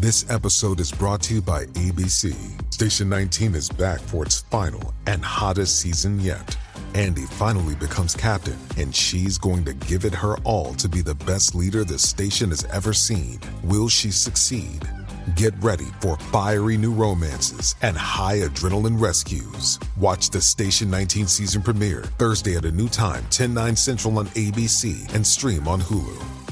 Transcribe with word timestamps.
This 0.00 0.30
episode 0.30 0.78
is 0.78 0.92
brought 0.92 1.22
to 1.22 1.34
you 1.34 1.42
by 1.42 1.64
ABC. 1.64 2.32
Station 2.72 3.08
19 3.08 3.56
is 3.56 3.68
back 3.68 3.98
for 3.98 4.24
its 4.24 4.42
final 4.42 4.94
and 5.08 5.24
hottest 5.24 5.80
season 5.80 6.20
yet. 6.20 6.56
Andy 6.94 7.22
finally 7.22 7.74
becomes 7.74 8.14
captain, 8.14 8.56
and 8.76 8.94
she's 8.94 9.38
going 9.38 9.64
to 9.64 9.72
give 9.72 10.04
it 10.04 10.14
her 10.14 10.36
all 10.44 10.72
to 10.74 10.88
be 10.88 11.00
the 11.00 11.16
best 11.16 11.56
leader 11.56 11.82
the 11.82 11.98
station 11.98 12.50
has 12.50 12.64
ever 12.66 12.92
seen. 12.92 13.40
Will 13.64 13.88
she 13.88 14.12
succeed? 14.12 14.88
Get 15.34 15.52
ready 15.60 15.88
for 16.00 16.16
fiery 16.30 16.76
new 16.76 16.92
romances 16.92 17.74
and 17.82 17.96
high 17.96 18.38
adrenaline 18.38 19.00
rescues. 19.00 19.80
Watch 19.96 20.30
the 20.30 20.40
Station 20.40 20.88
19 20.92 21.26
season 21.26 21.60
premiere 21.60 22.04
Thursday 22.18 22.56
at 22.56 22.64
a 22.64 22.70
new 22.70 22.88
time, 22.88 23.26
10 23.30 23.52
9 23.52 23.74
central 23.74 24.16
on 24.20 24.28
ABC 24.28 25.12
and 25.12 25.26
stream 25.26 25.66
on 25.66 25.80
Hulu. 25.80 26.47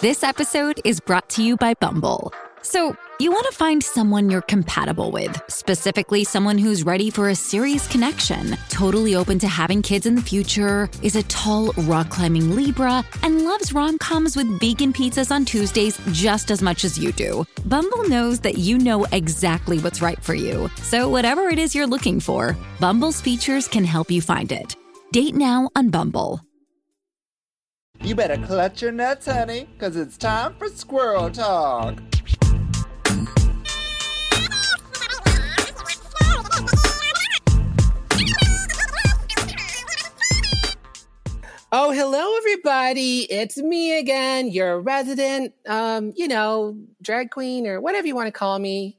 This 0.00 0.22
episode 0.22 0.80
is 0.84 1.00
brought 1.00 1.28
to 1.30 1.42
you 1.42 1.56
by 1.56 1.74
Bumble. 1.74 2.32
So, 2.62 2.96
you 3.18 3.32
want 3.32 3.46
to 3.50 3.56
find 3.56 3.82
someone 3.82 4.30
you're 4.30 4.42
compatible 4.42 5.10
with, 5.10 5.42
specifically 5.48 6.22
someone 6.22 6.56
who's 6.56 6.84
ready 6.84 7.10
for 7.10 7.30
a 7.30 7.34
serious 7.34 7.88
connection, 7.88 8.56
totally 8.68 9.16
open 9.16 9.40
to 9.40 9.48
having 9.48 9.82
kids 9.82 10.06
in 10.06 10.14
the 10.14 10.22
future, 10.22 10.88
is 11.02 11.16
a 11.16 11.24
tall, 11.24 11.72
rock 11.78 12.10
climbing 12.10 12.54
Libra, 12.54 13.04
and 13.24 13.42
loves 13.42 13.72
rom 13.72 13.98
coms 13.98 14.36
with 14.36 14.60
vegan 14.60 14.92
pizzas 14.92 15.32
on 15.32 15.44
Tuesdays 15.44 15.98
just 16.12 16.52
as 16.52 16.62
much 16.62 16.84
as 16.84 16.96
you 16.96 17.10
do. 17.10 17.44
Bumble 17.64 18.08
knows 18.08 18.38
that 18.40 18.56
you 18.56 18.78
know 18.78 19.04
exactly 19.06 19.80
what's 19.80 20.00
right 20.00 20.22
for 20.22 20.34
you. 20.34 20.70
So, 20.80 21.08
whatever 21.08 21.48
it 21.48 21.58
is 21.58 21.74
you're 21.74 21.88
looking 21.88 22.20
for, 22.20 22.56
Bumble's 22.78 23.20
features 23.20 23.66
can 23.66 23.82
help 23.82 24.12
you 24.12 24.22
find 24.22 24.52
it. 24.52 24.76
Date 25.10 25.34
now 25.34 25.70
on 25.74 25.90
Bumble. 25.90 26.40
You 28.02 28.14
better 28.14 28.38
clutch 28.38 28.80
your 28.80 28.92
nuts, 28.92 29.26
honey, 29.26 29.68
because 29.72 29.96
it's 29.96 30.16
time 30.16 30.54
for 30.54 30.68
squirrel 30.68 31.30
talk. 31.30 32.00
Oh, 41.70 41.92
hello, 41.92 42.36
everybody. 42.38 43.30
It's 43.30 43.58
me 43.58 43.98
again, 43.98 44.48
your 44.50 44.80
resident, 44.80 45.52
um, 45.66 46.14
you 46.16 46.26
know, 46.26 46.78
drag 47.02 47.30
queen 47.30 47.66
or 47.66 47.80
whatever 47.80 48.06
you 48.06 48.14
want 48.14 48.28
to 48.28 48.32
call 48.32 48.58
me. 48.58 48.96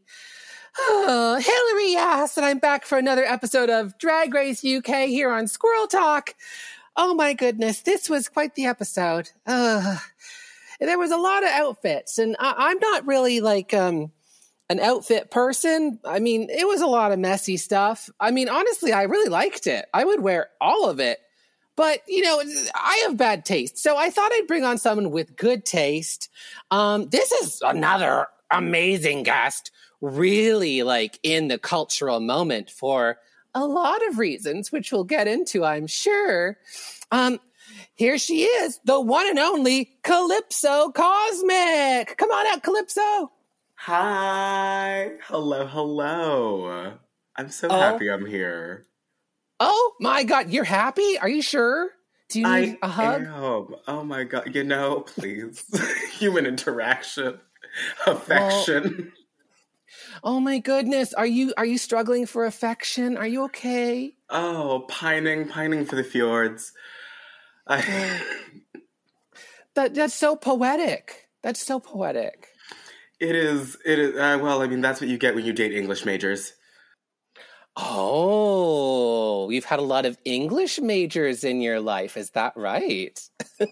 Oh, 0.77 1.35
Hillary 1.41 1.93
Yass, 1.93 2.37
and 2.37 2.45
I'm 2.45 2.59
back 2.59 2.85
for 2.85 2.97
another 2.97 3.25
episode 3.25 3.69
of 3.69 3.97
Drag 3.97 4.33
Race 4.33 4.63
UK 4.63 5.07
here 5.07 5.31
on 5.31 5.47
Squirrel 5.47 5.87
Talk. 5.87 6.35
Oh 7.01 7.13
my 7.13 7.31
goodness, 7.31 7.81
this 7.83 8.09
was 8.09 8.27
quite 8.27 8.55
the 8.55 8.65
episode. 8.65 9.29
There 9.45 10.97
was 10.97 11.11
a 11.11 11.17
lot 11.17 11.43
of 11.43 11.49
outfits, 11.49 12.17
and 12.17 12.35
I, 12.39 12.71
am 12.71 12.79
not 12.79 13.07
really 13.07 13.39
like 13.39 13.73
um, 13.73 14.11
an 14.69 14.79
outfit 14.79 15.31
person. 15.31 15.99
I 16.05 16.19
mean, 16.19 16.49
it 16.49 16.67
was 16.67 16.81
a 16.81 16.87
lot 16.87 17.11
of 17.13 17.19
messy 17.19 17.55
stuff. 17.55 18.09
I 18.19 18.31
mean, 18.31 18.47
honestly, 18.47 18.93
I 18.93 19.03
really 19.03 19.29
liked 19.29 19.67
it. 19.67 19.85
I 19.93 20.05
would 20.05 20.21
wear 20.21 20.49
all 20.59 20.89
of 20.89 20.99
it. 20.99 21.19
But, 21.77 22.01
you 22.07 22.21
know, 22.21 22.41
I 22.75 23.03
have 23.05 23.17
bad 23.17 23.45
taste. 23.45 23.77
So 23.77 23.95
I 23.97 24.09
thought 24.09 24.31
I'd 24.33 24.47
bring 24.47 24.65
on 24.65 24.77
someone 24.77 25.11
with 25.11 25.35
good 25.37 25.65
taste. 25.65 26.29
Um, 26.71 27.09
this 27.09 27.31
is 27.31 27.61
another 27.61 28.27
amazing 28.51 29.23
guest, 29.23 29.71
really 30.01 30.83
like 30.83 31.19
in 31.23 31.47
the 31.49 31.57
cultural 31.57 32.19
moment 32.19 32.69
for 32.69 33.17
a 33.55 33.65
lot 33.65 34.05
of 34.07 34.19
reasons, 34.19 34.71
which 34.71 34.91
we'll 34.91 35.03
get 35.03 35.27
into, 35.27 35.63
I'm 35.65 35.87
sure. 35.87 36.57
Um, 37.11 37.39
here 37.95 38.17
she 38.17 38.43
is, 38.43 38.79
the 38.85 38.99
one 38.99 39.27
and 39.29 39.39
only 39.39 39.91
Calypso 40.03 40.91
Cosmic. 40.91 42.17
Come 42.17 42.31
on 42.31 42.47
out, 42.47 42.63
Calypso. 42.63 43.31
Hi. 43.75 45.11
Hello, 45.23 45.65
hello. 45.65 46.93
I'm 47.35 47.49
so 47.49 47.67
Oh. 47.69 47.79
happy 47.79 48.09
I'm 48.11 48.25
here. 48.25 48.85
Oh 49.59 49.93
my 49.99 50.23
God, 50.23 50.49
you're 50.51 50.63
happy? 50.63 51.17
Are 51.17 51.29
you 51.29 51.41
sure? 51.41 51.89
Do 52.29 52.39
you 52.39 52.45
need 52.47 52.77
I 52.81 52.85
a 52.85 52.87
hug? 52.89 53.21
am. 53.23 53.75
Oh 53.87 54.03
my 54.03 54.23
god. 54.23 54.53
You 54.53 54.63
know, 54.63 55.01
please. 55.01 55.63
Human 56.19 56.45
interaction. 56.45 57.39
Affection. 58.05 59.11
Oh 60.23 60.39
my 60.39 60.59
goodness, 60.59 61.13
are 61.13 61.25
you 61.25 61.53
are 61.57 61.65
you 61.65 61.77
struggling 61.77 62.25
for 62.25 62.45
affection? 62.45 63.17
Are 63.17 63.27
you 63.27 63.43
okay? 63.45 64.13
oh, 64.29 64.85
pining, 64.87 65.47
pining 65.47 65.85
for 65.85 65.95
the 65.95 66.03
fjords. 66.03 66.73
I, 67.67 68.21
That 69.75 69.93
that's 69.93 70.13
so 70.15 70.35
poetic. 70.35 71.29
That's 71.41 71.63
so 71.63 71.79
poetic. 71.79 72.47
it 73.19 73.35
is, 73.35 73.77
it 73.85 73.99
is, 73.99 74.15
uh, 74.15 74.39
well, 74.41 74.61
I 74.61 74.67
mean, 74.67 74.81
that's 74.81 74.99
what 74.99 75.09
you 75.09 75.17
get 75.17 75.35
when 75.35 75.45
you 75.45 75.53
date 75.53 75.73
English 75.73 76.05
majors. 76.05 76.53
Oh, 77.77 79.49
you've 79.51 79.65
had 79.65 79.79
a 79.79 79.83
lot 79.83 80.05
of 80.05 80.17
English 80.25 80.79
majors 80.79 81.43
in 81.43 81.61
your 81.61 81.79
life, 81.79 82.17
is 82.17 82.31
that 82.31 82.53
right? 82.57 83.17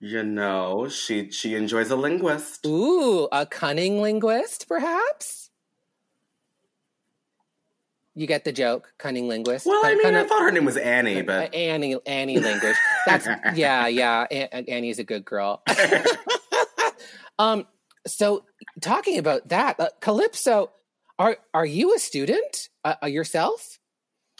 You 0.00 0.22
know, 0.22 0.86
she 0.88 1.30
she 1.30 1.54
enjoys 1.54 1.90
a 1.90 1.96
linguist. 1.96 2.66
Ooh, 2.66 3.26
a 3.32 3.46
cunning 3.46 4.02
linguist, 4.02 4.68
perhaps? 4.68 5.43
You 8.16 8.28
get 8.28 8.44
the 8.44 8.52
joke, 8.52 8.92
cunning 8.98 9.26
linguist. 9.26 9.66
Well, 9.66 9.84
I 9.84 9.94
mean, 9.94 10.02
kind 10.02 10.16
I 10.16 10.24
thought 10.24 10.42
her 10.42 10.52
name 10.52 10.64
was 10.64 10.76
Annie, 10.76 11.22
but 11.22 11.52
Annie, 11.52 11.96
Annie 12.06 12.38
linguist. 12.38 12.78
That's 13.06 13.26
yeah, 13.54 13.88
yeah. 13.88 14.26
An- 14.30 14.66
Annie's 14.68 15.00
a 15.00 15.04
good 15.04 15.24
girl. 15.24 15.62
um, 17.38 17.66
so 18.06 18.44
talking 18.80 19.18
about 19.18 19.48
that, 19.48 19.80
uh, 19.80 19.88
Calypso, 20.00 20.70
are 21.18 21.38
are 21.52 21.66
you 21.66 21.94
a 21.94 21.98
student 21.98 22.68
uh, 22.84 22.94
uh, 23.02 23.06
yourself, 23.06 23.80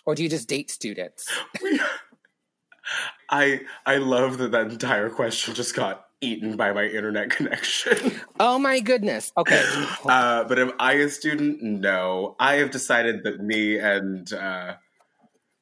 or 0.06 0.14
do 0.14 0.22
you 0.22 0.28
just 0.28 0.48
date 0.48 0.70
students? 0.70 1.26
I 3.30 3.62
I 3.86 3.96
love 3.96 4.38
that 4.38 4.52
that 4.52 4.70
entire 4.70 5.10
question 5.10 5.54
just 5.54 5.74
got 5.74 6.06
eaten 6.24 6.56
by 6.56 6.72
my 6.72 6.84
internet 6.86 7.30
connection. 7.36 8.20
Oh 8.40 8.58
my 8.58 8.80
goodness. 8.80 9.32
Okay. 9.36 9.62
uh, 10.04 10.44
but 10.44 10.58
am 10.58 10.72
I 10.78 10.94
a 10.94 11.08
student? 11.08 11.62
No. 11.62 12.36
I 12.38 12.56
have 12.56 12.70
decided 12.70 13.24
that 13.24 13.40
me 13.40 13.78
and 13.78 14.32
uh, 14.32 14.74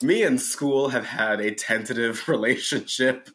me 0.03 0.23
and 0.23 0.41
school 0.41 0.89
have 0.89 1.07
had 1.07 1.41
a 1.41 1.55
tentative 1.55 2.29
relationship, 2.29 3.29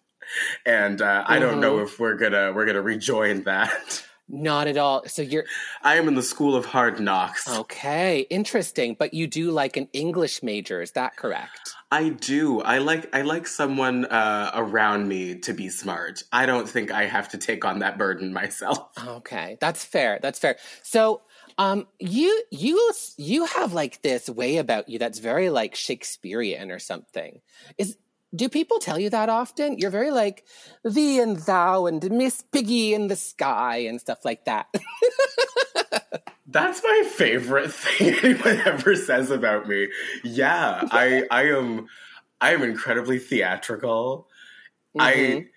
and 0.66 1.02
uh, 1.02 1.24
I 1.26 1.40
don't 1.40 1.60
know 1.60 1.80
if 1.80 2.00
we're 2.00 2.16
gonna 2.16 2.52
we're 2.54 2.66
gonna 2.66 2.82
rejoin 2.82 3.44
that. 3.44 4.04
Not 4.30 4.68
at 4.68 4.78
all. 4.78 5.04
So 5.08 5.22
you're 5.22 5.46
I 5.84 5.96
am 5.96 6.08
in 6.08 6.16
the 6.16 6.24
school 6.24 6.56
of 6.56 6.66
hard 6.66 7.00
knocks. 7.00 7.48
okay. 7.50 8.22
Interesting. 8.30 8.96
But 9.00 9.14
you 9.14 9.26
do 9.28 9.52
like 9.52 9.78
an 9.78 9.88
English 9.94 10.44
major. 10.44 10.82
Is 10.82 10.92
that 10.92 11.16
correct? 11.16 11.72
I 11.92 12.10
do. 12.10 12.62
I 12.62 12.80
like 12.80 13.16
I 13.16 13.22
like 13.22 13.48
someone 13.48 14.06
uh, 14.06 14.52
around 14.54 15.08
me 15.08 15.36
to 15.40 15.54
be 15.54 15.70
smart. 15.70 16.24
I 16.34 16.46
don't 16.46 16.68
think 16.68 16.92
I 16.92 17.06
have 17.06 17.30
to 17.30 17.38
take 17.38 17.64
on 17.64 17.80
that 17.80 17.98
burden 17.98 18.34
myself. 18.34 18.90
Okay, 19.08 19.58
that's 19.62 19.86
fair. 19.86 20.20
That's 20.22 20.40
fair. 20.40 20.58
So, 20.84 21.22
um, 21.58 21.88
you 22.00 22.44
you 22.52 22.94
you 23.16 23.46
have 23.46 23.74
like 23.74 24.02
this 24.02 24.30
way 24.30 24.58
about 24.58 24.90
you 24.90 25.00
that's 25.00 25.20
very 25.20 25.50
like 25.50 25.76
Shakespearean 25.76 26.72
or 26.72 26.80
something. 26.80 27.40
Is 27.78 27.98
do 28.36 28.50
people 28.50 28.80
tell 28.80 29.00
you 29.00 29.10
that 29.10 29.30
often? 29.30 29.78
You're 29.78 29.92
very 29.92 30.12
like 30.12 30.44
thee 30.84 31.20
and 31.20 31.38
thou 31.38 31.86
and 31.86 32.10
Miss 32.12 32.44
Piggy 32.52 32.94
in 32.94 33.08
the 33.08 33.16
sky 33.16 33.78
and 33.78 34.00
stuff 34.00 34.26
like 34.26 34.46
that. 34.46 34.68
That's 36.50 36.82
my 36.84 37.04
favorite 37.16 37.72
thing 37.74 38.16
anyone 38.24 38.62
ever 38.66 38.96
says 38.96 39.32
about 39.32 39.68
me. 39.68 39.90
Yeah, 40.24 40.88
I 40.92 41.24
I 41.30 41.44
am 41.50 41.88
I 42.40 42.54
am 42.54 42.64
incredibly 42.64 43.20
theatrical. 43.20 44.28
I 44.98 45.12
Mhm. 45.14 45.48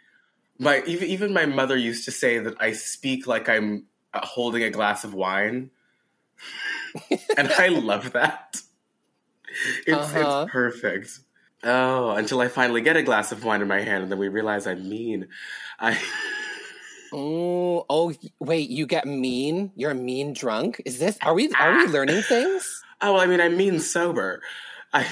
my 0.58 0.82
even 0.86 1.08
even 1.08 1.32
my 1.32 1.46
mother 1.46 1.76
used 1.76 2.04
to 2.06 2.10
say 2.10 2.38
that 2.38 2.54
I 2.60 2.72
speak 2.72 3.26
like 3.26 3.48
I'm 3.48 3.86
uh, 4.12 4.24
holding 4.26 4.62
a 4.62 4.70
glass 4.70 5.04
of 5.04 5.14
wine. 5.14 5.70
and 7.36 7.52
I 7.52 7.68
love 7.68 8.12
that. 8.12 8.60
It's 9.86 10.12
Uh-huh. 10.12 10.44
it's 10.44 10.52
perfect. 10.52 11.20
Oh, 11.62 12.10
until 12.10 12.40
I 12.40 12.48
finally 12.48 12.80
get 12.80 12.96
a 12.96 13.02
glass 13.02 13.32
of 13.32 13.44
wine 13.44 13.60
in 13.60 13.68
my 13.68 13.80
hand 13.80 14.02
and 14.02 14.10
then 14.12 14.18
we 14.18 14.28
realize 14.28 14.66
I'm 14.66 14.88
mean. 14.88 15.28
I 15.78 15.98
Oh, 17.12 17.86
oh, 17.90 18.14
wait! 18.38 18.70
You 18.70 18.86
get 18.86 19.04
mean. 19.04 19.72
You're 19.74 19.90
a 19.90 19.96
mean 19.96 20.32
drunk. 20.32 20.80
Is 20.84 20.98
this? 21.00 21.18
Are 21.22 21.34
we? 21.34 21.50
Are 21.58 21.76
we 21.76 21.86
learning 21.86 22.22
things? 22.22 22.82
Oh, 23.02 23.14
well, 23.14 23.22
I 23.22 23.26
mean, 23.26 23.40
I'm 23.40 23.56
mean 23.56 23.80
sober. 23.80 24.42
I 24.92 25.06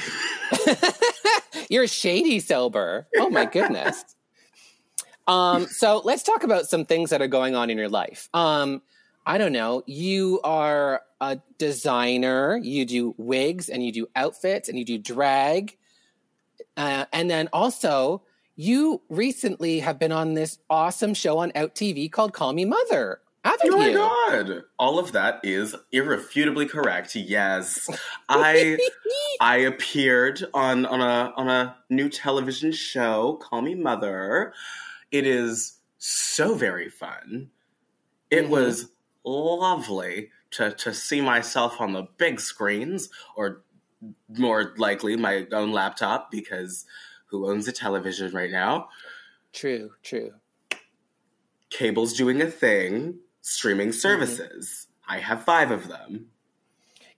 You're 1.70 1.86
shady 1.86 2.38
sober. 2.38 3.08
Oh 3.16 3.30
my 3.30 3.46
goodness. 3.46 4.04
um, 5.26 5.64
so 5.68 6.02
let's 6.04 6.22
talk 6.22 6.42
about 6.42 6.66
some 6.66 6.84
things 6.84 7.08
that 7.08 7.22
are 7.22 7.28
going 7.28 7.54
on 7.54 7.70
in 7.70 7.78
your 7.78 7.88
life. 7.88 8.28
Um, 8.34 8.82
I 9.24 9.38
don't 9.38 9.54
know. 9.54 9.84
You 9.86 10.42
are 10.44 11.00
a 11.22 11.38
designer. 11.56 12.58
You 12.58 12.84
do 12.84 13.14
wigs 13.16 13.70
and 13.70 13.82
you 13.82 13.90
do 13.90 14.06
outfits 14.14 14.68
and 14.68 14.78
you 14.78 14.84
do 14.84 14.98
drag. 14.98 15.77
Uh, 16.78 17.04
and 17.12 17.28
then 17.28 17.48
also, 17.52 18.22
you 18.56 19.02
recently 19.10 19.80
have 19.80 19.98
been 19.98 20.12
on 20.12 20.34
this 20.34 20.58
awesome 20.70 21.12
show 21.12 21.38
on 21.38 21.52
Out 21.56 21.74
TV 21.74 22.10
called 22.10 22.32
Call 22.32 22.52
Me 22.54 22.64
Mother. 22.64 23.20
haven't 23.44 23.74
Oh 23.74 23.76
my 23.76 23.88
you? 23.88 23.94
god! 23.94 24.62
All 24.78 24.98
of 24.98 25.12
that 25.12 25.40
is 25.42 25.74
irrefutably 25.92 26.66
correct. 26.66 27.14
Yes, 27.16 27.88
I 28.28 28.78
I 29.40 29.56
appeared 29.58 30.44
on 30.54 30.86
on 30.86 31.00
a 31.00 31.32
on 31.36 31.48
a 31.48 31.76
new 31.90 32.08
television 32.08 32.70
show. 32.72 33.34
Call 33.42 33.60
me 33.62 33.74
Mother. 33.74 34.54
It 35.10 35.26
is 35.26 35.78
so 35.98 36.54
very 36.54 36.88
fun. 36.88 37.50
It 38.30 38.44
Mhm. 38.44 38.50
was 38.50 38.90
lovely 39.24 40.30
to 40.52 40.72
to 40.72 40.94
see 40.94 41.20
myself 41.20 41.80
on 41.80 41.92
the 41.92 42.02
big 42.18 42.40
screens, 42.40 43.08
or 43.36 43.62
more 44.36 44.74
likely 44.76 45.16
my 45.16 45.46
own 45.52 45.72
laptop, 45.72 46.30
because 46.30 46.84
who 47.26 47.50
owns 47.50 47.68
a 47.68 47.72
television 47.72 48.32
right 48.32 48.50
now? 48.50 48.88
True, 49.52 49.92
true. 50.02 50.32
Cable's 51.70 52.14
doing 52.14 52.40
a 52.40 52.46
thing. 52.46 53.18
Streaming 53.42 53.92
services. 53.92 54.86
I 55.08 55.18
have 55.18 55.42
five 55.44 55.70
of 55.70 55.88
them. 55.88 56.26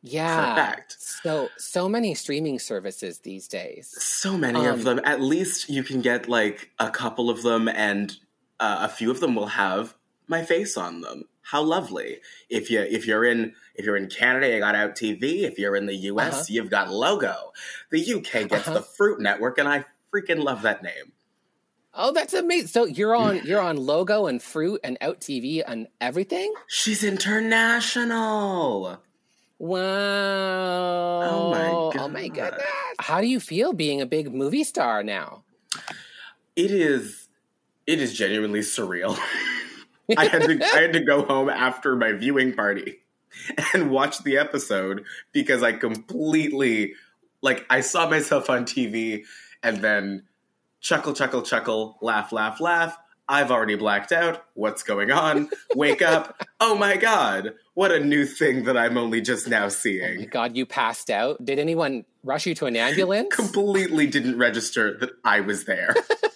Yeah. 0.03 0.55
Correct. 0.55 0.97
So 0.99 1.49
so 1.59 1.89
many 1.89 2.15
streaming 2.15 2.59
services 2.59 3.19
these 3.19 3.49
days. 3.49 3.95
So 3.99 4.39
many 4.39 4.61
Um, 4.61 4.67
of 4.67 4.85
them. 4.85 5.01
At 5.05 5.21
least 5.21 5.69
you 5.69 5.83
can 5.83 6.01
get 6.01 6.29
like 6.29 6.71
a 6.79 6.91
couple 6.91 7.29
of 7.31 7.43
them, 7.43 7.69
and 7.69 8.17
uh, 8.61 8.79
a 8.83 8.89
few 8.89 9.11
of 9.11 9.21
them 9.21 9.35
will 9.35 9.49
have 9.49 9.95
my 10.27 10.45
face 10.45 10.77
on 10.77 11.01
them. 11.01 11.25
How 11.51 11.63
lovely! 11.63 12.19
If 12.49 12.71
you 12.71 12.79
if 12.81 13.09
you're 13.09 13.25
in 13.25 13.55
if 13.75 13.85
you're 13.85 13.97
in 13.97 14.09
Canada, 14.09 14.49
you 14.49 14.61
got 14.61 14.77
Out 14.77 14.95
TV. 14.95 15.43
If 15.43 15.59
you're 15.59 15.75
in 15.75 15.87
the 15.87 15.97
US, 15.97 16.35
Uh-huh. 16.35 16.45
you've 16.49 16.71
got 16.71 16.93
Logo. 16.93 17.53
The 17.91 17.99
UK 18.15 18.49
gets 18.49 18.69
Uh-huh. 18.69 18.75
the 18.75 18.83
Fruit 18.83 19.21
Network, 19.21 19.59
and 19.59 19.67
I 19.69 19.85
freaking 20.15 20.45
love 20.45 20.63
that 20.63 20.85
name. 20.85 21.11
Oh, 21.93 22.13
that's 22.13 22.35
amazing. 22.35 22.69
So 22.69 22.85
you're 22.85 23.17
on 23.17 23.41
you're 23.45 23.61
on 23.61 23.79
Logo 23.79 24.27
and 24.27 24.41
Fruit 24.41 24.81
and 24.85 24.97
Out 25.01 25.19
TV 25.21 25.65
and 25.67 25.89
everything? 26.01 26.55
She's 26.69 27.03
international. 27.03 29.03
Wow. 29.59 31.21
Oh 31.23 31.51
my 31.51 31.99
Oh 32.01 32.09
my 32.09 32.29
God. 32.29 32.51
goodness. 32.53 32.65
How 33.01 33.21
do 33.21 33.27
you 33.27 33.41
feel 33.41 33.73
being 33.73 34.01
a 34.01 34.07
big 34.07 34.33
movie 34.33 34.63
star 34.63 35.03
now? 35.03 35.43
It 36.55 36.71
is 36.71 37.27
it 37.89 38.01
is 38.01 38.17
genuinely 38.17 38.61
surreal. 38.61 39.19
I 40.17 40.27
had 40.27 40.43
to 40.43 40.59
I 40.63 40.81
had 40.83 40.93
to 40.95 41.01
go 41.01 41.23
home 41.23 41.49
after 41.49 41.97
my 41.97 42.13
viewing 42.13 42.53
party 42.55 42.99
and 43.75 43.91
watch 43.91 44.23
the 44.25 44.39
episode 44.39 45.05
because 45.33 45.63
I 45.63 45.73
completely 45.73 46.95
like 47.43 47.65
I 47.71 47.81
saw 47.81 48.09
myself 48.09 48.51
on 48.51 48.65
TV 48.65 49.25
and 49.63 49.79
then 49.79 50.25
chuckle 50.81 51.13
chuckle 51.13 51.43
chuckle 51.43 51.99
laugh 52.01 52.33
laugh 52.33 52.61
laugh 52.61 52.97
I've 53.31 53.53
already 53.53 53.77
blacked 53.77 54.11
out. 54.11 54.45
What's 54.55 54.83
going 54.83 55.13
on? 55.13 55.51
Wake 55.77 56.03
up. 56.03 56.37
Oh 56.59 56.75
my 56.75 56.97
god. 56.97 57.55
What 57.75 57.93
a 57.93 58.01
new 58.01 58.27
thing 58.27 58.65
that 58.65 58.77
I'm 58.77 58.99
only 58.99 59.21
just 59.21 59.47
now 59.47 59.67
oh 59.67 59.69
seeing. 59.69 60.27
God, 60.27 60.57
you 60.57 60.67
passed 60.67 61.11
out. 61.11 61.43
Did 61.45 61.61
anyone 61.61 62.05
rush 62.25 62.45
you 62.47 62.57
to 62.57 62.67
an 62.67 62.75
ambulance? 62.75 63.33
completely 63.35 64.09
didn't 64.09 64.37
register 64.37 64.99
that 64.99 65.11
I 65.25 65.43
was 65.43 65.65
there. 65.65 65.95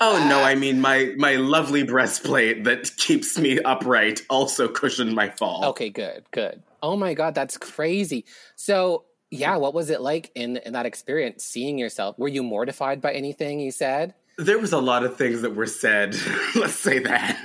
oh 0.00 0.26
no, 0.28 0.42
I 0.42 0.54
mean 0.54 0.80
my 0.80 1.14
my 1.16 1.36
lovely 1.36 1.82
breastplate 1.82 2.64
that 2.64 2.96
keeps 2.96 3.38
me 3.38 3.58
upright 3.60 4.22
also 4.28 4.68
cushioned 4.68 5.14
my 5.14 5.28
fall. 5.30 5.64
Okay, 5.66 5.90
good, 5.90 6.24
good. 6.30 6.62
Oh 6.82 6.96
my 6.96 7.14
god, 7.14 7.34
that's 7.34 7.56
crazy. 7.56 8.24
So, 8.56 9.04
yeah, 9.30 9.56
what 9.56 9.74
was 9.74 9.90
it 9.90 10.00
like 10.00 10.30
in, 10.34 10.56
in 10.58 10.72
that 10.72 10.86
experience 10.86 11.44
seeing 11.44 11.78
yourself? 11.78 12.18
Were 12.18 12.28
you 12.28 12.42
mortified 12.42 13.00
by 13.00 13.12
anything 13.12 13.60
you 13.60 13.70
said? 13.70 14.14
There 14.38 14.58
was 14.58 14.72
a 14.72 14.78
lot 14.78 15.04
of 15.04 15.16
things 15.16 15.42
that 15.42 15.54
were 15.54 15.66
said. 15.66 16.16
Let's 16.54 16.74
say 16.74 16.98
that. 17.00 17.38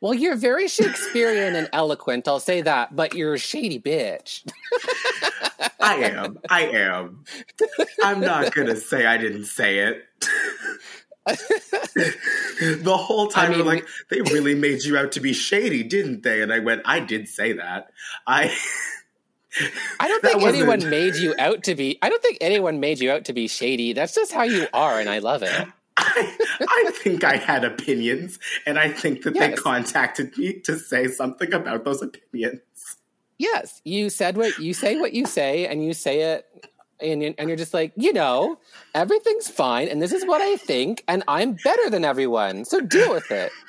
Well, 0.00 0.14
you're 0.14 0.36
very 0.36 0.66
Shakespearean 0.68 1.54
and 1.54 1.68
eloquent, 1.72 2.26
I'll 2.26 2.40
say 2.40 2.62
that, 2.62 2.96
but 2.96 3.14
you're 3.14 3.34
a 3.34 3.38
shady 3.38 3.78
bitch. 3.78 4.50
I 5.80 5.96
am. 5.96 6.38
I 6.48 6.62
am. 6.68 7.24
I'm 8.02 8.20
not 8.20 8.54
gonna 8.54 8.76
say 8.76 9.06
I 9.06 9.18
didn't 9.18 9.44
say 9.46 9.80
it. 9.80 10.04
the 11.26 12.96
whole 12.96 13.28
time 13.28 13.52
I 13.52 13.56
mean, 13.56 13.66
like, 13.66 13.86
they 14.10 14.20
really 14.22 14.54
made 14.54 14.82
you 14.82 14.96
out 14.96 15.12
to 15.12 15.20
be 15.20 15.32
shady, 15.32 15.82
didn't 15.82 16.22
they? 16.22 16.42
And 16.42 16.52
I 16.52 16.58
went, 16.60 16.82
I 16.84 17.00
did 17.00 17.28
say 17.28 17.52
that. 17.54 17.90
I 18.26 18.56
I 19.98 20.08
don't 20.08 20.22
think 20.22 20.36
wasn't- 20.36 20.56
anyone 20.56 20.90
made 20.90 21.16
you 21.16 21.34
out 21.38 21.64
to 21.64 21.74
be 21.74 21.98
I 22.02 22.08
don't 22.08 22.22
think 22.22 22.38
anyone 22.40 22.80
made 22.80 23.00
you 23.00 23.10
out 23.10 23.24
to 23.26 23.32
be 23.32 23.48
shady. 23.48 23.92
That's 23.92 24.14
just 24.14 24.32
how 24.32 24.42
you 24.44 24.66
are 24.72 24.98
and 25.00 25.08
I 25.08 25.18
love 25.18 25.42
it. 25.42 25.66
I, 25.96 26.36
I 26.60 26.90
think 26.94 27.24
I 27.24 27.36
had 27.36 27.62
opinions, 27.62 28.38
and 28.64 28.78
I 28.78 28.88
think 28.90 29.22
that 29.24 29.34
they 29.34 29.52
contacted 29.52 30.34
me 30.38 30.54
to 30.60 30.78
say 30.78 31.08
something 31.08 31.52
about 31.52 31.84
those 31.84 32.00
opinions. 32.00 32.60
Yes, 33.36 33.82
you 33.84 34.08
said 34.08 34.36
what 34.38 34.58
you 34.58 34.72
say 34.72 34.98
what 34.98 35.12
you 35.12 35.26
say 35.26 35.66
and 35.66 35.84
you 35.84 35.92
say 35.92 36.20
it 36.34 36.69
and 37.02 37.34
and 37.38 37.48
you're 37.48 37.56
just 37.56 37.74
like, 37.74 37.92
you 37.96 38.12
know, 38.12 38.58
everything's 38.94 39.48
fine 39.48 39.88
and 39.88 40.00
this 40.00 40.12
is 40.12 40.24
what 40.26 40.40
I 40.40 40.56
think 40.56 41.04
and 41.08 41.22
I'm 41.28 41.56
better 41.64 41.90
than 41.90 42.04
everyone. 42.04 42.64
So 42.64 42.80
deal 42.80 43.12
with 43.12 43.30
it. 43.30 43.52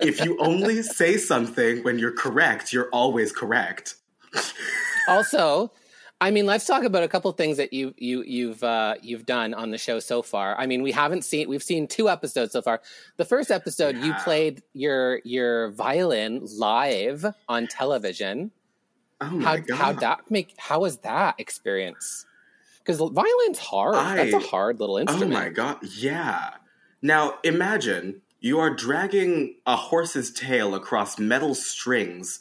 If 0.00 0.24
you 0.24 0.38
only 0.40 0.82
say 0.82 1.16
something 1.16 1.82
when 1.82 1.98
you're 1.98 2.16
correct, 2.16 2.72
you're 2.72 2.88
always 2.90 3.32
correct. 3.32 3.96
also 5.08 5.70
i 6.20 6.30
mean 6.30 6.46
let's 6.46 6.64
talk 6.66 6.84
about 6.84 7.02
a 7.02 7.08
couple 7.08 7.30
things 7.32 7.56
that 7.56 7.72
you 7.72 7.92
you 7.98 8.22
you've 8.22 8.62
uh 8.62 8.94
you've 9.02 9.26
done 9.26 9.52
on 9.52 9.70
the 9.70 9.78
show 9.78 9.98
so 9.98 10.22
far 10.22 10.58
i 10.58 10.66
mean 10.66 10.82
we 10.82 10.92
haven't 10.92 11.22
seen 11.22 11.48
we've 11.48 11.62
seen 11.62 11.86
two 11.86 12.08
episodes 12.08 12.52
so 12.52 12.62
far 12.62 12.80
the 13.16 13.24
first 13.24 13.50
episode 13.50 13.96
you 13.98 14.14
played 14.24 14.62
your 14.72 15.20
your 15.24 15.72
violin 15.72 16.40
live 16.56 17.26
on 17.48 17.66
television 17.66 18.50
Oh 19.22 19.40
how 19.40 19.56
god! 19.56 19.76
how 19.76 19.92
that 19.92 20.30
make 20.30 20.54
how 20.58 20.80
was 20.80 20.98
that 20.98 21.36
experience 21.38 22.26
because 22.78 22.98
violin's 22.98 23.58
hard 23.58 23.94
that's 23.94 24.34
a 24.34 24.38
hard 24.40 24.80
little 24.80 24.98
instrument. 24.98 25.32
oh 25.34 25.38
my 25.40 25.48
god! 25.48 25.78
Yeah. 25.96 26.50
Now 27.00 27.38
imagine 27.44 28.22
you 28.40 28.58
are 28.58 28.70
dragging 28.74 29.56
a 29.66 29.76
horse's 29.76 30.32
tail 30.32 30.74
across 30.74 31.18
metal 31.18 31.54
strings 31.54 32.40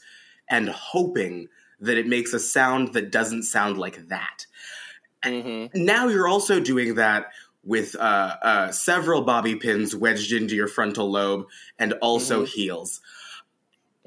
and 0.49 0.67
hoping 0.69 1.47
that 1.79 1.97
it 1.97 2.07
makes 2.07 2.33
a 2.33 2.39
sound 2.39 2.93
that 2.93 3.11
doesn't 3.11 3.43
sound 3.43 3.77
like 3.77 4.07
that. 4.09 4.45
hmm 5.23 5.65
now 5.75 6.07
you're 6.07 6.27
also 6.27 6.59
doing 6.59 6.95
that 6.95 7.27
with 7.63 7.95
uh, 7.95 8.35
uh, 8.41 8.71
several 8.71 9.21
bobby 9.21 9.55
pins 9.55 9.95
wedged 9.95 10.31
into 10.33 10.55
your 10.55 10.67
frontal 10.67 11.11
lobe 11.11 11.45
and 11.77 11.93
also 12.01 12.43
heels. 12.45 13.01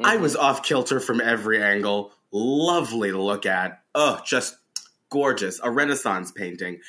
I 0.02 0.14
Mm-hmm. 0.14 0.22
was 0.22 0.34
off 0.34 0.64
kilter 0.64 0.98
from 0.98 1.20
every 1.20 1.62
angle. 1.62 2.12
Lovely 2.36 3.10
to 3.12 3.22
look 3.22 3.46
at. 3.46 3.80
Oh, 3.94 4.20
just 4.26 4.56
gorgeous. 5.08 5.60
A 5.62 5.70
Renaissance 5.70 6.32
painting. 6.32 6.80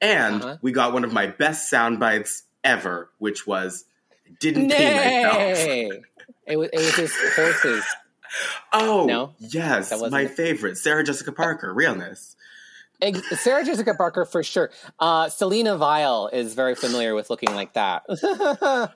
And 0.00 0.42
Uh-huh. 0.42 0.56
we 0.62 0.72
got 0.72 0.92
one 0.94 1.04
of 1.04 1.12
my 1.12 1.26
best 1.26 1.68
sound 1.68 2.00
bites 2.00 2.44
ever, 2.64 3.10
which 3.18 3.46
was 3.46 3.84
didn't 4.40 4.70
pee 4.70 4.94
myself. 4.94 5.58
It 6.46 6.56
was 6.56 6.68
it 6.72 6.78
was 6.78 6.92
just 6.96 7.14
horses 7.36 7.84
Oh, 8.72 9.04
No? 9.06 9.34
yes, 9.38 9.92
my 10.10 10.22
it? 10.22 10.30
favorite, 10.32 10.78
Sarah 10.78 11.04
Jessica 11.04 11.30
Parker, 11.32 11.72
realness. 11.72 12.34
Sarah 13.36 13.64
Jessica 13.64 13.94
Parker 13.94 14.24
for 14.24 14.42
sure. 14.42 14.70
Uh, 14.98 15.28
Selena 15.28 15.76
Vile 15.76 16.30
is 16.32 16.54
very 16.54 16.74
familiar 16.74 17.14
with 17.14 17.28
looking 17.28 17.54
like 17.54 17.74
that. 17.74 18.02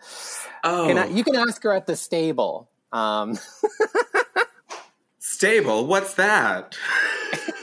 Oh, 0.64 0.86
Can 0.88 0.98
I- 0.98 1.06
you 1.08 1.22
can 1.22 1.36
ask 1.36 1.62
her 1.62 1.72
at 1.72 1.86
the 1.86 1.94
stable. 1.96 2.68
Um, 2.90 3.38
stable. 5.18 5.86
What's 5.86 6.14
that? 6.14 6.76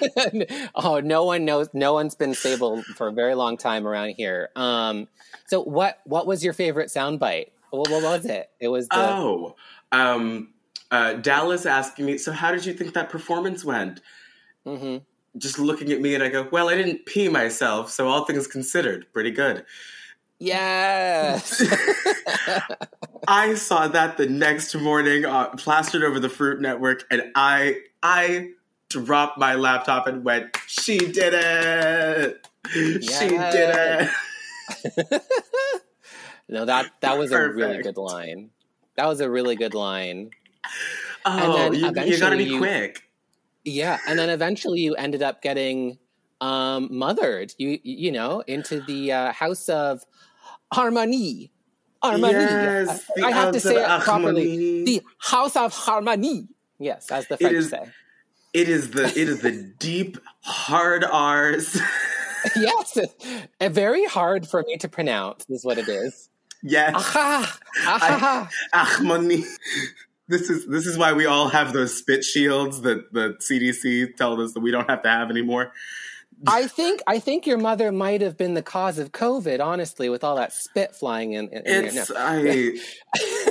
oh, 0.75 0.99
no 0.99 1.23
one 1.23 1.45
knows. 1.45 1.69
No 1.73 1.93
one's 1.93 2.15
been 2.15 2.33
stable 2.33 2.83
for 2.95 3.07
a 3.07 3.11
very 3.11 3.35
long 3.35 3.57
time 3.57 3.87
around 3.87 4.09
here. 4.09 4.49
Um, 4.55 5.07
so, 5.47 5.61
what 5.61 5.99
what 6.05 6.27
was 6.27 6.43
your 6.43 6.53
favorite 6.53 6.89
soundbite? 6.89 7.51
What, 7.71 7.89
what 7.89 8.03
was 8.03 8.25
it? 8.25 8.49
It 8.59 8.67
was 8.69 8.87
the 8.87 8.97
Oh, 8.97 9.55
um, 9.91 10.53
uh, 10.91 11.13
Dallas 11.13 11.65
asking 11.65 12.05
me, 12.05 12.17
so 12.17 12.31
how 12.31 12.51
did 12.51 12.65
you 12.65 12.73
think 12.73 12.93
that 12.93 13.09
performance 13.09 13.65
went? 13.65 14.01
Mhm. 14.65 15.01
Just 15.37 15.59
looking 15.59 15.91
at 15.91 15.99
me 15.99 16.15
and 16.15 16.23
I 16.23 16.29
go, 16.29 16.47
well, 16.51 16.69
I 16.69 16.75
didn't 16.75 17.05
pee 17.05 17.27
myself, 17.27 17.91
so 17.91 18.07
all 18.07 18.23
things 18.25 18.47
considered, 18.47 19.05
pretty 19.11 19.31
good. 19.31 19.65
Yes. 20.39 21.61
I 23.27 23.55
saw 23.55 23.87
that 23.87 24.17
the 24.17 24.27
next 24.27 24.75
morning, 24.75 25.25
uh, 25.25 25.49
plastered 25.49 26.03
over 26.03 26.19
the 26.19 26.29
Fruit 26.29 26.61
Network, 26.61 27.05
and 27.09 27.31
I, 27.35 27.77
I 28.03 28.49
dropped 28.89 29.37
my 29.37 29.55
laptop 29.55 30.07
and 30.07 30.23
went, 30.23 30.57
she 30.67 30.97
did 30.97 31.33
it! 31.33 32.47
She 32.71 33.29
did 33.29 34.09
it! 34.09 34.09
no, 36.49 36.65
that 36.65 36.91
that 37.01 37.17
was 37.17 37.31
a 37.31 37.49
really 37.49 37.81
good 37.81 37.97
line. 37.97 38.49
That 38.95 39.07
was 39.07 39.19
a 39.19 39.29
really 39.29 39.55
good 39.55 39.73
line. 39.73 40.31
Oh, 41.25 41.57
then 41.57 41.73
you, 41.73 41.87
you 41.87 42.19
gotta 42.19 42.37
be 42.37 42.45
you- 42.45 42.57
quick. 42.57 43.01
Yeah, 43.63 43.97
and 44.07 44.19
then 44.19 44.29
eventually 44.29 44.79
you 44.81 44.93
ended 44.93 45.23
up 45.23 45.41
getting 45.41 45.97
um, 46.39 46.87
mothered. 46.91 47.53
You 47.57 47.79
you 47.83 48.11
know 48.11 48.41
into 48.41 48.81
the 48.81 49.11
uh, 49.11 49.31
house 49.33 49.69
of 49.69 50.03
Harmonie. 50.73 51.49
Harmonie. 52.03 52.31
Yes, 52.33 53.05
the 53.15 53.25
I 53.25 53.31
have 53.31 53.53
to 53.53 53.59
say 53.59 53.75
it 53.83 54.01
properly. 54.01 54.83
The 54.83 55.01
House 55.17 55.55
of 55.55 55.73
Harmonie. 55.73 56.47
Yes, 56.79 57.09
as 57.11 57.27
the 57.27 57.37
French 57.37 57.55
is- 57.55 57.69
say. 57.69 57.83
It 58.53 58.69
is 58.69 58.91
the 58.91 59.03
it 59.07 59.17
is 59.27 59.41
the 59.41 59.51
deep 59.79 60.17
hard 60.41 61.03
R's. 61.03 61.77
yes, 62.55 62.97
very 63.61 64.05
hard 64.05 64.47
for 64.47 64.63
me 64.63 64.77
to 64.77 64.87
pronounce 64.87 65.45
is 65.49 65.65
what 65.65 65.77
it 65.77 65.89
is. 65.89 66.29
yes, 66.63 66.93
Aha, 66.95 67.59
aha. 67.85 68.49
Achmoni. 68.73 69.43
This 70.29 70.49
is 70.49 70.65
this 70.67 70.85
is 70.87 70.97
why 70.97 71.11
we 71.11 71.25
all 71.25 71.49
have 71.49 71.73
those 71.73 71.97
spit 71.97 72.23
shields 72.23 72.81
that 72.83 73.11
the 73.11 73.35
CDC 73.41 74.15
told 74.15 74.39
us 74.39 74.53
that 74.53 74.61
we 74.61 74.71
don't 74.71 74.89
have 74.89 75.01
to 75.03 75.09
have 75.09 75.29
anymore. 75.29 75.73
I 76.47 76.67
think 76.67 77.01
I 77.07 77.19
think 77.19 77.47
your 77.47 77.57
mother 77.57 77.91
might 77.91 78.21
have 78.21 78.37
been 78.37 78.53
the 78.53 78.61
cause 78.61 78.99
of 78.99 79.11
COVID. 79.11 79.63
Honestly, 79.63 80.09
with 80.09 80.23
all 80.23 80.35
that 80.35 80.53
spit 80.53 80.95
flying 80.95 81.33
in. 81.33 81.49
in 81.49 81.61
It's 81.65 82.07
there. 82.09 82.17
I 82.17 82.77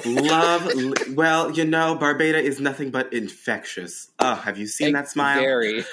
love. 0.05 0.71
Well, 1.15 1.51
you 1.51 1.65
know, 1.65 1.97
Barbada 1.97 2.41
is 2.41 2.61
nothing 2.61 2.91
but 2.91 3.13
infectious. 3.13 4.11
Oh, 4.19 4.35
have 4.35 4.59
you 4.59 4.67
seen 4.67 4.93
No, 4.93 5.01
that 5.01 5.11
smile? 5.11 5.41
Very, 5.41 5.85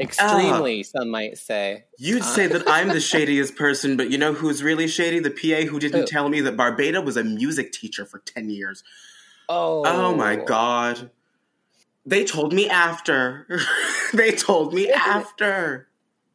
extremely. 0.00 0.82
Some 0.82 1.10
might 1.10 1.38
say. 1.38 1.84
You'd 1.98 2.22
uh, 2.22 2.24
say 2.24 2.46
that 2.46 2.64
I'm 2.66 2.88
the 2.88 3.00
shadiest 3.00 3.56
person, 3.56 3.96
but 3.96 4.10
you 4.10 4.18
know 4.18 4.32
who's 4.32 4.62
really 4.62 4.88
shady? 4.88 5.20
The 5.20 5.30
PA 5.30 5.68
who 5.68 5.78
didn't 5.78 6.06
tell 6.06 6.28
me 6.28 6.40
that 6.42 6.56
Barbada 6.56 7.04
was 7.04 7.16
a 7.16 7.24
music 7.24 7.72
teacher 7.72 8.04
for 8.04 8.18
10 8.20 8.50
years. 8.50 8.82
Oh, 9.48 9.84
Oh 9.86 10.14
my 10.14 10.36
god. 10.36 11.10
They 12.06 12.24
told 12.24 12.52
me 12.52 12.68
after. 12.68 13.46
they 14.12 14.32
told 14.32 14.74
me 14.74 14.90
after. 14.90 15.88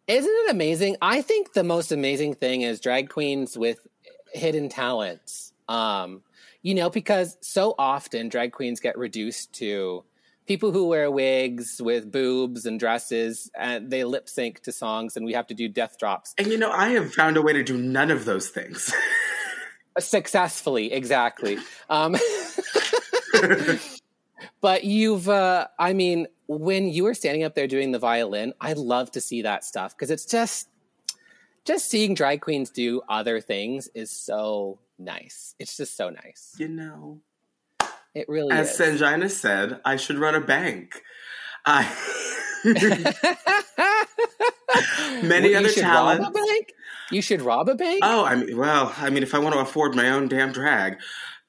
Isn't 0.10 0.34
it 0.34 0.50
amazing? 0.50 0.98
I 1.04 1.22
think 1.22 1.54
the 1.54 1.64
most 1.64 1.92
amazing 1.92 2.34
thing 2.34 2.64
is 2.64 2.80
drag 2.80 3.10
queens 3.10 3.56
with 3.56 3.78
hidden 4.34 4.68
talents. 4.68 5.54
Um, 5.68 6.24
you 6.64 6.74
know, 6.74 6.90
because 6.90 7.38
so 7.42 7.76
often 7.78 8.28
drag 8.28 8.52
queens 8.52 8.80
get 8.80 8.98
reduced 8.98 9.54
to 9.60 10.04
people 10.48 10.72
who 10.72 10.88
wear 10.88 11.12
wigs 11.12 11.80
with 11.80 12.12
boobs 12.12 12.66
and 12.66 12.80
dresses 12.80 13.52
and 13.56 13.92
they 13.92 14.04
lip 14.04 14.28
sync 14.28 14.64
to 14.64 14.72
songs 14.72 15.16
and 15.16 15.28
we 15.28 15.34
have 15.34 15.46
to 15.46 15.54
do 15.54 15.70
death 15.70 16.00
drops 16.00 16.34
And 16.40 16.48
you 16.48 16.58
know, 16.58 16.72
I 16.72 16.90
have 16.90 17.14
found 17.14 17.38
a 17.38 17.44
way 17.44 17.54
to 17.54 17.64
do 17.64 17.78
none 17.78 18.10
of 18.10 18.26
those 18.26 18.50
things. 18.50 18.92
successfully, 20.00 20.92
exactly. 20.92 21.60
Um, 21.88 22.16
but 24.62 24.84
you've, 24.84 25.30
uh, 25.30 25.68
I 25.78 25.94
mean, 25.94 26.28
when 26.48 26.88
you 26.90 27.04
were 27.04 27.14
standing 27.14 27.44
up 27.44 27.56
there 27.56 27.68
doing 27.68 27.92
the 27.92 28.00
violin, 28.00 28.54
I 28.60 28.74
love 28.74 29.12
to 29.12 29.22
see 29.22 29.44
that 29.44 29.64
stuff 29.64 29.96
because 29.96 30.10
it's 30.12 30.26
just, 30.26 30.68
just 31.66 31.90
seeing 31.90 32.14
drag 32.16 32.42
queens 32.42 32.70
do 32.70 33.02
other 33.08 33.40
things 33.42 33.90
is 33.94 34.10
so 34.12 34.80
nice. 34.98 35.56
It's 35.60 35.78
just 35.78 35.96
so 35.96 36.10
nice. 36.10 36.56
you 36.58 36.68
know, 36.68 37.20
It 38.16 38.28
really 38.28 38.52
as 38.52 38.80
is. 38.80 39.00
Sanjina 39.02 39.30
said, 39.30 39.80
I 39.86 39.96
should 39.96 40.18
run 40.18 40.36
a 40.36 40.42
bank. 40.42 41.02
I 41.66 41.84
Many 45.24 45.50
Well, 45.50 45.58
other 45.60 45.68
you 45.68 45.70
should 45.74 45.82
talents. 45.82 46.24
Rob 46.24 46.36
a 46.36 46.40
bank? 46.40 46.74
You 47.12 47.22
should 47.22 47.42
rob 47.42 47.70
a 47.70 47.76
bank? 47.76 48.00
Oh, 48.04 48.24
I 48.26 48.36
mean, 48.36 48.58
well, 48.58 48.94
I 48.98 49.10
mean, 49.10 49.24
if 49.24 49.34
I 49.34 49.40
want 49.40 49.54
to 49.56 49.60
afford 49.62 49.96
my 49.96 50.10
own 50.10 50.28
damn 50.28 50.52
drag. 50.52 50.98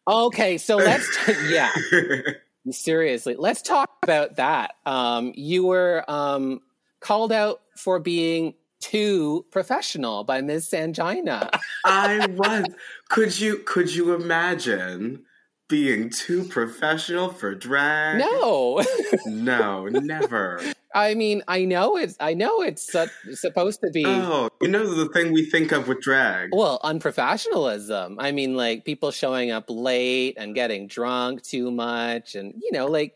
Okay, 0.08 0.58
so 0.58 0.76
let's, 0.76 1.08
yeah. 1.48 1.70
Seriously, 2.70 3.36
let's 3.38 3.62
talk 3.62 3.90
about 4.02 4.36
that. 4.36 4.74
Um, 4.84 5.32
you 5.34 5.64
were 5.64 6.04
um, 6.08 6.60
called 7.00 7.32
out 7.32 7.62
for 7.76 7.98
being 7.98 8.54
too 8.80 9.46
professional 9.50 10.24
by 10.24 10.40
Ms. 10.40 10.68
Sanjina. 10.70 11.48
I 11.84 12.26
was. 12.26 12.66
Could 13.08 13.38
you 13.38 13.58
could 13.58 13.94
you 13.94 14.14
imagine 14.14 15.24
being 15.68 16.10
too 16.10 16.44
professional 16.44 17.30
for 17.32 17.54
drag? 17.54 18.18
no, 18.18 18.84
No, 19.26 19.86
never. 19.86 20.60
I 20.94 21.14
mean 21.14 21.42
I 21.46 21.64
know 21.64 21.96
it's 21.96 22.16
I 22.20 22.34
know 22.34 22.62
it's 22.62 22.90
su- 22.90 23.34
supposed 23.34 23.80
to 23.82 23.90
be 23.92 24.04
Oh, 24.06 24.50
you 24.60 24.68
know 24.68 24.92
the 24.94 25.08
thing 25.10 25.32
we 25.32 25.44
think 25.44 25.70
of 25.72 25.86
with 25.88 26.00
drag. 26.00 26.50
well 26.52 26.80
unprofessionalism. 26.84 28.16
I 28.18 28.32
mean 28.32 28.56
like 28.56 28.84
people 28.84 29.10
showing 29.10 29.50
up 29.50 29.66
late 29.68 30.34
and 30.36 30.54
getting 30.54 30.86
drunk 30.88 31.42
too 31.42 31.70
much, 31.70 32.34
and 32.34 32.54
you 32.60 32.70
know 32.72 32.86
like. 32.86 33.14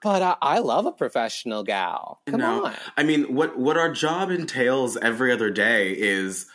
But 0.00 0.22
I, 0.22 0.36
I 0.40 0.58
love 0.60 0.86
a 0.86 0.92
professional 0.92 1.64
gal. 1.64 2.20
Come 2.28 2.38
No. 2.40 2.66
on. 2.66 2.74
I 2.96 3.02
mean, 3.02 3.34
what 3.34 3.58
what 3.58 3.76
our 3.76 3.90
job 3.92 4.30
entails 4.30 4.96
every 4.96 5.32
other 5.32 5.50
day 5.50 5.90
is 5.92 6.46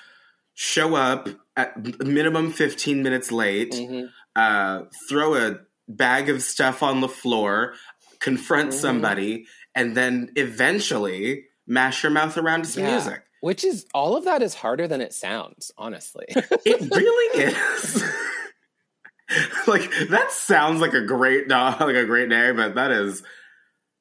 show 0.53 0.95
up 0.95 1.27
at 1.57 1.75
minimum 2.05 2.51
fifteen 2.53 3.03
minutes 3.03 3.31
late, 3.33 3.73
Mhm. 3.73 4.07
uh, 4.37 4.83
throw 5.09 5.35
a 5.35 5.57
bag 5.89 6.29
of 6.29 6.41
stuff 6.41 6.81
on 6.81 7.01
the 7.01 7.09
floor, 7.09 7.73
confront 8.19 8.69
Mhm. 8.69 8.73
somebody, 8.79 9.45
and 9.75 9.95
then 9.95 10.31
eventually 10.35 11.45
mash 11.67 12.03
your 12.03 12.11
mouth 12.11 12.37
around 12.37 12.63
to 12.63 12.69
some 12.69 12.83
Yeah. 12.83 12.91
music. 12.91 13.23
Which 13.41 13.63
is 13.65 13.85
all 13.93 14.15
of 14.15 14.23
that 14.25 14.41
is 14.41 14.53
harder 14.53 14.87
than 14.87 15.01
it 15.01 15.13
sounds, 15.13 15.71
honestly. 15.77 16.25
It 16.65 16.79
really 16.95 17.43
is. 17.43 18.03
like 19.67 19.89
that 20.09 20.31
sounds 20.31 20.79
like 20.81 20.93
a 20.93 21.01
great 21.01 21.47
like 21.49 21.95
a 21.95 22.05
great 22.05 22.29
day, 22.29 22.51
but 22.51 22.75
that 22.75 22.91
is 22.91 23.23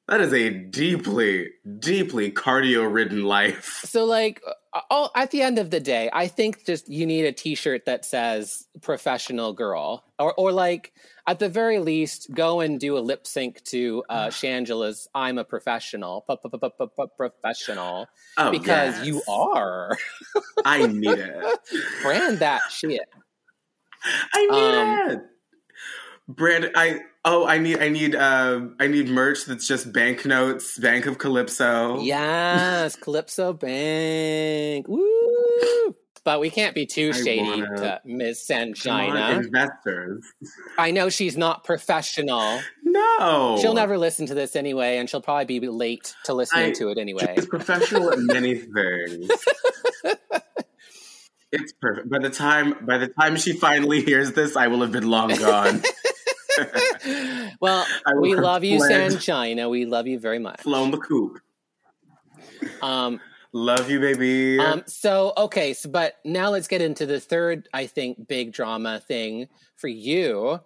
that 0.07 0.19
is 0.21 0.33
a 0.33 0.49
deeply, 0.49 1.49
deeply 1.79 2.29
cardio-ridden 2.31 3.23
life. 3.23 3.81
so 3.85 4.03
like 4.05 4.41
uh, 4.73 4.81
oh, 4.89 5.09
at 5.15 5.31
the 5.31 5.41
end 5.41 5.59
of 5.59 5.69
the 5.69 5.79
day, 5.79 6.09
I 6.11 6.27
think 6.27 6.65
just 6.65 6.89
you 6.89 7.05
need 7.05 7.25
a 7.25 7.31
t-shirt 7.31 7.85
that 7.85 8.05
says 8.05 8.65
professional 8.81 9.53
girl 9.53 10.03
or 10.19 10.33
or 10.33 10.51
like 10.51 10.93
at 11.27 11.39
the 11.39 11.47
very 11.47 11.79
least 11.79 12.27
go 12.33 12.59
and 12.59 12.79
do 12.79 12.97
a 12.97 12.99
lip 12.99 13.25
sync 13.27 13.63
to 13.65 14.03
uh 14.09 14.27
Shangela's 14.27 15.07
I'm 15.15 15.37
a 15.37 15.43
professional, 15.43 16.25
professional 17.17 18.07
Oh, 18.37 18.51
because 18.51 18.97
yes. 18.97 19.05
you 19.05 19.21
are. 19.29 19.97
I 20.65 20.87
need 20.87 21.19
it. 21.19 21.59
Brand 22.01 22.39
that 22.39 22.61
shit. 22.71 23.01
I 24.33 24.45
need 24.47 24.75
Um, 24.75 25.09
it. 25.11 25.21
Brandon, 26.27 26.71
I 26.75 27.01
oh, 27.25 27.45
I 27.45 27.57
need, 27.57 27.79
I 27.79 27.89
need, 27.89 28.15
uh, 28.15 28.61
I 28.79 28.87
need 28.87 29.09
merch 29.09 29.45
that's 29.45 29.67
just 29.67 29.91
banknotes, 29.93 30.77
Bank 30.77 31.05
of 31.05 31.17
Calypso. 31.17 31.99
Yes, 32.01 32.95
Calypso 32.95 33.53
Bank. 33.53 34.87
Woo! 34.87 35.95
But 36.25 36.39
we 36.39 36.49
can't 36.49 36.73
be 36.73 36.85
too 36.85 37.11
shady 37.11 37.41
wanna- 37.43 37.75
to 37.77 38.01
Ms. 38.05 38.45
Come 38.81 39.15
investors. 39.17 40.23
I 40.77 40.91
know 40.91 41.09
she's 41.09 41.35
not 41.35 41.65
professional. 41.65 42.61
No, 42.83 43.57
She'll 43.59 43.73
never 43.73 43.97
listen 43.97 44.25
to 44.27 44.33
this 44.33 44.55
anyway, 44.55 44.97
and 44.99 45.09
she'll 45.09 45.19
probably 45.21 45.59
be 45.59 45.67
late 45.67 46.15
to 46.25 46.33
listening 46.33 46.67
I- 46.67 46.71
to 46.73 46.89
it 46.89 46.97
anyway. 46.97 47.33
She's 47.35 47.45
professional 47.47 48.09
at 48.11 48.19
many 48.19 48.55
things. 48.75 49.29
It's 51.51 51.73
perfect. 51.73 52.09
By 52.09 52.19
the 52.19 52.29
time 52.29 52.75
by 52.85 52.97
the 52.97 53.07
time 53.09 53.35
she 53.35 53.53
finally 53.53 54.01
hears 54.01 54.31
this, 54.31 54.55
I 54.55 54.67
will 54.67 54.81
have 54.81 54.91
been 54.91 55.09
long 55.09 55.29
gone. 55.35 55.83
well, 57.59 57.85
we 58.19 58.35
love 58.35 58.63
you. 58.63 58.79
Sanjina. 58.79 59.69
We 59.69 59.85
love 59.85 60.07
you 60.07 60.19
very 60.19 60.39
much. 60.39 60.61
Flown 60.61 60.91
the 60.91 60.97
coop. 60.97 61.39
Um, 62.81 63.19
Love 63.55 63.87
you, 63.89 63.99
baby. 63.99 64.57
um, 64.57 64.83
so 64.87 65.31
okay, 65.37 65.73
so 65.73 65.87
but 65.87 66.15
now 66.25 66.49
let's 66.49 66.67
get 66.67 66.81
into 66.81 67.05
the 67.05 67.19
third, 67.19 67.69
I 67.71 67.85
think, 67.85 68.27
big 68.27 68.51
drama 68.51 68.99
thing 68.99 69.47
for 69.75 69.87
you, 69.87 70.59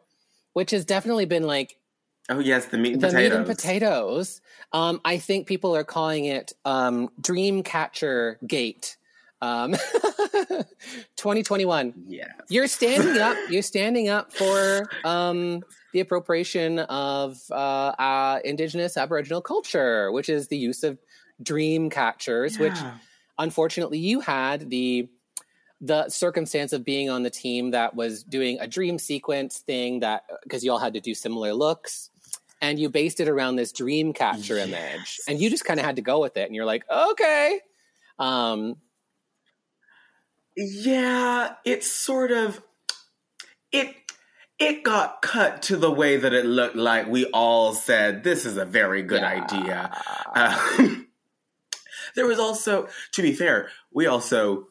which 0.53 0.71
has 0.71 0.85
definitely 0.85 1.25
been 1.25 1.43
like 1.43 1.77
oh 2.29 2.39
yes, 2.39 2.65
the 2.67 2.77
meat 2.77 2.93
and 2.93 3.01
the 3.01 3.07
potatoes. 3.07 3.29
meat 3.29 3.37
and 3.37 3.45
potatoes. 3.45 4.41
Um, 4.71 5.01
I 5.03 5.17
think 5.17 5.47
people 5.47 5.75
are 5.75 5.83
calling 5.83 6.25
it 6.25 6.53
um, 6.63 7.09
Dreamcatcher 7.21 8.37
Gate. 8.47 8.96
Um, 9.41 9.73
2021. 11.15 11.93
Yes. 12.07 12.29
You're 12.49 12.67
standing 12.67 13.21
up. 13.21 13.37
You're 13.49 13.61
standing 13.61 14.09
up 14.09 14.33
for 14.33 14.89
um, 15.03 15.63
the 15.93 15.99
appropriation 15.99 16.79
of 16.79 17.37
uh, 17.51 17.55
uh, 17.55 18.39
Indigenous 18.43 18.97
Aboriginal 18.97 19.41
culture, 19.41 20.11
which 20.11 20.29
is 20.29 20.47
the 20.47 20.57
use 20.57 20.83
of 20.83 20.97
dream 21.41 21.89
catchers. 21.89 22.57
Which, 22.57 22.77
unfortunately, 23.37 23.99
you 23.99 24.19
had 24.19 24.69
the 24.69 25.09
the 25.79 26.09
circumstance 26.09 26.73
of 26.73 26.83
being 26.83 27.07
on 27.07 27.21
the 27.21 27.29
team 27.29 27.69
that 27.69 27.95
was 27.95 28.23
doing 28.23 28.57
a 28.59 28.65
dream 28.65 28.97
sequence 28.97 29.59
thing 29.59 29.99
that 29.99 30.23
because 30.41 30.63
you 30.63 30.71
all 30.71 30.79
had 30.79 30.93
to 30.93 30.99
do 30.99 31.13
similar 31.13 31.53
looks. 31.53 32.09
And 32.59 32.79
you 32.79 32.89
based 32.89 33.19
it 33.19 33.29
around 33.29 33.57
this 33.57 33.71
dream 33.71 34.13
catcher 34.13 34.57
image, 34.57 35.19
and 35.27 35.39
you 35.39 35.47
just 35.47 35.63
kind 35.63 35.79
of 35.79 35.85
had 35.85 35.97
to 35.97 36.01
go 36.01 36.19
with 36.19 36.37
it. 36.37 36.47
And 36.47 36.55
you're 36.55 36.65
like, 36.65 36.89
okay, 36.89 37.59
um, 38.17 38.77
Yeah, 40.57 41.55
it's 41.65 41.91
sort 41.91 42.31
of 42.31 42.61
it 43.71 43.95
it 44.59 44.83
got 44.83 45.21
cut 45.21 45.61
to 45.63 45.77
the 45.77 45.91
way 45.91 46.17
that 46.17 46.33
it 46.33 46.45
looked 46.45 46.75
like 46.75 47.07
we 47.07 47.25
all 47.27 47.73
said 47.73 48.23
this 48.23 48.45
is 48.45 48.57
a 48.57 48.65
very 48.65 49.03
good 49.03 49.21
Yeah. 49.21 49.29
idea. 49.43 49.91
Um, 50.35 51.07
there 52.15 52.25
was 52.25 52.39
also, 52.39 52.89
to 53.13 53.21
be 53.21 53.33
fair, 53.33 53.69
we 53.93 54.07
also 54.07 54.67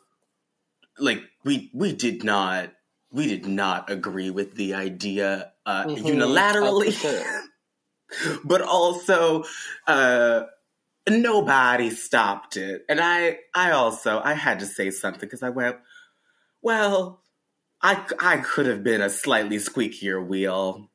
like 0.98 1.22
we 1.44 1.70
we 1.74 1.92
did 1.92 2.24
not 2.24 2.72
we 3.12 3.28
did 3.28 3.46
not 3.46 3.90
agree 3.90 4.30
with 4.30 4.54
the 4.56 4.74
idea 4.74 5.52
uh, 5.66 5.84
Mhm. 5.86 6.04
unilaterally, 6.04 6.96
Oh, 7.04 8.40
but 8.44 8.62
also 8.62 9.44
uh, 9.86 10.44
nobody 11.08 11.90
stopped 11.90 12.56
it. 12.56 12.84
And 12.88 13.00
I, 13.00 13.38
I 13.54 13.72
also, 13.72 14.20
I 14.22 14.34
had 14.34 14.60
to 14.60 14.66
say 14.66 14.90
something 14.90 15.20
because 15.20 15.42
I 15.42 15.50
went, 15.50 15.76
well, 16.62 17.22
I, 17.82 18.04
I 18.20 18.38
could 18.38 18.66
have 18.66 18.82
been 18.82 19.00
a 19.00 19.10
slightly 19.10 19.58
squeakier 19.58 20.24
wheel. 20.24 20.90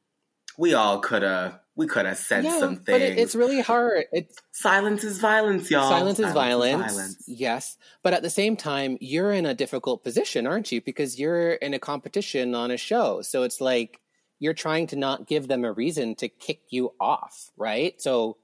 We 0.58 0.74
all 0.74 1.00
could 1.00 1.24
have, 1.24 1.60
we 1.76 1.88
could 1.88 2.06
have 2.06 2.18
said 2.18 2.44
yeah, 2.44 2.60
some 2.60 2.76
things. 2.76 2.86
but 2.86 3.02
it, 3.02 3.18
it's 3.18 3.36
really 3.36 3.62
hard. 3.62 4.06
It's 4.12 4.36
silence 4.52 5.04
is 5.04 5.20
violence, 5.20 5.72
y'all. 5.72 5.90
silence 5.90 6.20
is 6.20 6.34
violence. 6.34 6.94
violence. 6.94 7.24
Yes, 7.28 7.78
but 8.04 8.14
at 8.14 8.22
the 8.22 8.30
same 8.30 8.58
time, 8.58 8.98
you're 9.00 9.32
in 9.32 9.46
a 9.46 9.54
difficult 9.54 10.04
position, 10.04 10.46
aren't 10.46 10.72
you? 10.72 10.82
Because 10.82 11.18
you're 11.18 11.54
in 11.54 11.74
a 11.74 11.80
competition 11.80 12.54
on 12.54 12.72
a 12.72 12.78
show, 12.78 13.22
so 13.22 13.44
it's 13.44 13.62
like 13.62 14.02
you're 14.40 14.54
trying 14.54 14.88
to 14.88 14.96
not 14.96 15.28
give 15.28 15.48
them 15.48 15.64
a 15.64 15.72
reason 15.72 16.16
to 16.16 16.28
kick 16.28 16.62
you 16.70 16.92
off, 17.00 17.52
right? 17.56 18.02
So 18.02 18.38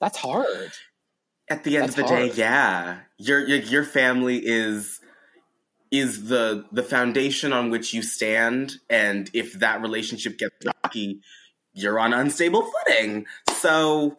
that's 0.00 0.18
hard. 0.18 0.72
At 1.50 1.64
the 1.64 1.76
end 1.76 1.88
That's 1.88 1.98
of 1.98 2.08
the 2.08 2.14
day, 2.14 2.32
yeah, 2.34 2.98
your, 3.16 3.46
your 3.46 3.58
your 3.58 3.84
family 3.84 4.36
is 4.44 5.00
is 5.90 6.28
the 6.28 6.66
the 6.72 6.82
foundation 6.82 7.52
on 7.52 7.70
which 7.70 7.94
you 7.94 8.02
stand, 8.02 8.74
and 8.90 9.30
if 9.32 9.54
that 9.54 9.80
relationship 9.80 10.36
gets 10.38 10.54
rocky, 10.64 11.20
you're 11.72 11.98
on 11.98 12.12
unstable 12.12 12.70
footing. 12.86 13.26
So 13.52 14.18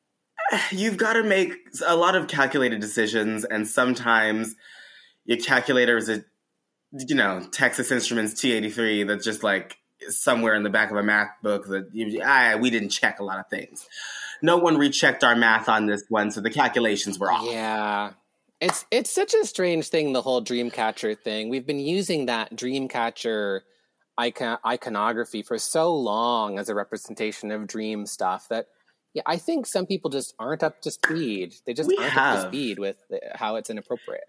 you've 0.70 0.96
got 0.96 1.14
to 1.14 1.22
make 1.22 1.52
a 1.86 1.96
lot 1.96 2.14
of 2.14 2.26
calculated 2.26 2.80
decisions, 2.80 3.44
and 3.44 3.68
sometimes 3.68 4.56
your 5.26 5.38
calculator 5.38 5.98
is 5.98 6.08
a 6.08 6.24
you 6.92 7.14
know 7.14 7.46
Texas 7.52 7.90
Instruments 7.90 8.34
T83 8.34 9.06
that's 9.06 9.24
just 9.24 9.42
like 9.42 9.76
somewhere 10.08 10.54
in 10.54 10.62
the 10.62 10.70
back 10.70 10.90
of 10.90 10.96
a 10.96 11.02
math 11.02 11.30
book 11.42 11.66
that 11.68 11.90
you, 11.92 12.22
ah, 12.24 12.56
we 12.58 12.70
didn't 12.70 12.88
check 12.88 13.20
a 13.20 13.24
lot 13.24 13.38
of 13.38 13.48
things. 13.48 13.86
No 14.42 14.56
one 14.56 14.78
rechecked 14.78 15.24
our 15.24 15.36
math 15.36 15.68
on 15.68 15.86
this 15.86 16.04
one, 16.08 16.30
so 16.30 16.40
the 16.40 16.50
calculations 16.50 17.18
were 17.18 17.32
off. 17.32 17.46
Yeah. 17.46 18.12
It's 18.60 18.84
it's 18.90 19.10
such 19.10 19.32
a 19.34 19.44
strange 19.46 19.88
thing, 19.88 20.12
the 20.12 20.22
whole 20.22 20.42
Dreamcatcher 20.42 21.18
thing. 21.18 21.48
We've 21.48 21.66
been 21.66 21.80
using 21.80 22.26
that 22.26 22.54
Dreamcatcher 22.54 23.60
icon 24.18 24.58
iconography 24.66 25.42
for 25.42 25.58
so 25.58 25.94
long 25.94 26.58
as 26.58 26.68
a 26.68 26.74
representation 26.74 27.50
of 27.50 27.66
dream 27.66 28.04
stuff 28.06 28.48
that 28.50 28.66
yeah, 29.14 29.22
I 29.26 29.38
think 29.38 29.66
some 29.66 29.86
people 29.86 30.10
just 30.10 30.34
aren't 30.38 30.62
up 30.62 30.82
to 30.82 30.90
speed. 30.90 31.54
They 31.66 31.74
just 31.74 31.88
We 31.88 31.96
aren't 31.96 32.16
up 32.16 32.42
to 32.42 32.48
speed 32.48 32.78
with 32.78 32.96
the, 33.08 33.20
how 33.34 33.56
it's 33.56 33.70
inappropriate. 33.70 34.24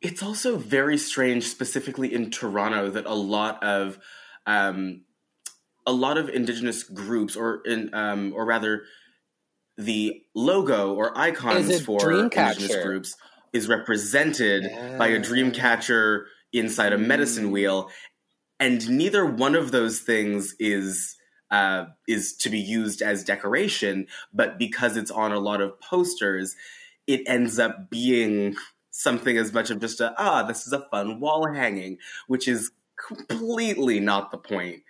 It's 0.00 0.22
also 0.22 0.58
very 0.58 0.98
strange, 0.98 1.48
specifically 1.48 2.12
in 2.12 2.30
Toronto, 2.30 2.90
that 2.90 3.06
a 3.06 3.14
lot 3.14 3.64
of 3.64 3.98
um, 4.46 5.02
a 5.86 5.92
lot 5.92 6.18
of 6.18 6.28
Indigenous 6.28 6.82
groups, 6.84 7.36
or 7.36 7.62
in, 7.66 7.92
um, 7.94 8.32
or 8.34 8.44
rather, 8.46 8.84
the 9.76 10.22
logo 10.34 10.94
or 10.94 11.16
icons 11.18 11.80
for 11.80 12.30
Indigenous 12.36 12.76
groups 12.76 13.16
is 13.52 13.68
represented 13.68 14.72
by 14.98 15.08
a 15.08 15.18
Yeah. 15.18 15.20
dream 15.20 15.50
catcher 15.52 16.28
inside 16.52 16.92
a 16.92 16.98
medicine 16.98 17.50
Mm. 17.50 17.52
wheel, 17.52 17.90
and 18.60 18.88
neither 18.88 19.26
one 19.26 19.54
of 19.54 19.72
those 19.72 20.00
things 20.00 20.54
is 20.58 21.16
uh, 21.50 21.86
is 22.08 22.36
to 22.36 22.50
be 22.50 22.58
used 22.58 23.02
as 23.02 23.24
decoration. 23.24 24.06
But 24.32 24.58
because 24.58 24.96
it's 24.96 25.10
on 25.10 25.32
a 25.32 25.38
lot 25.40 25.60
of 25.60 25.78
posters, 25.80 26.56
it 27.06 27.22
ends 27.28 27.58
up 27.58 27.90
being 27.90 28.56
something 28.90 29.36
as 29.38 29.52
much 29.52 29.70
of 29.70 29.80
just 29.80 30.00
a 30.00 30.14
ah, 30.18 30.44
this 30.44 30.66
is 30.66 30.72
a 30.72 30.88
fun 30.90 31.20
wall 31.20 31.52
hanging, 31.54 31.98
which 32.28 32.48
is 32.48 32.70
completely 33.08 34.00
not 34.00 34.30
the 34.30 34.38
point. 34.38 34.82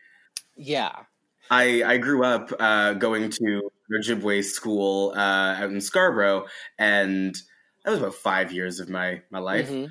Yeah. 0.56 1.04
I, 1.50 1.82
I 1.84 1.96
grew 1.98 2.24
up 2.24 2.52
uh, 2.58 2.94
going 2.94 3.30
to 3.30 3.70
Ojibwe 3.92 4.44
school 4.44 5.12
uh, 5.14 5.54
out 5.58 5.70
in 5.70 5.80
Scarborough, 5.80 6.46
and 6.78 7.34
that 7.84 7.90
was 7.90 7.98
about 8.00 8.14
five 8.14 8.50
years 8.52 8.80
of 8.80 8.88
my 8.88 9.22
my 9.30 9.38
life. 9.38 9.68
Mhm. 9.70 9.90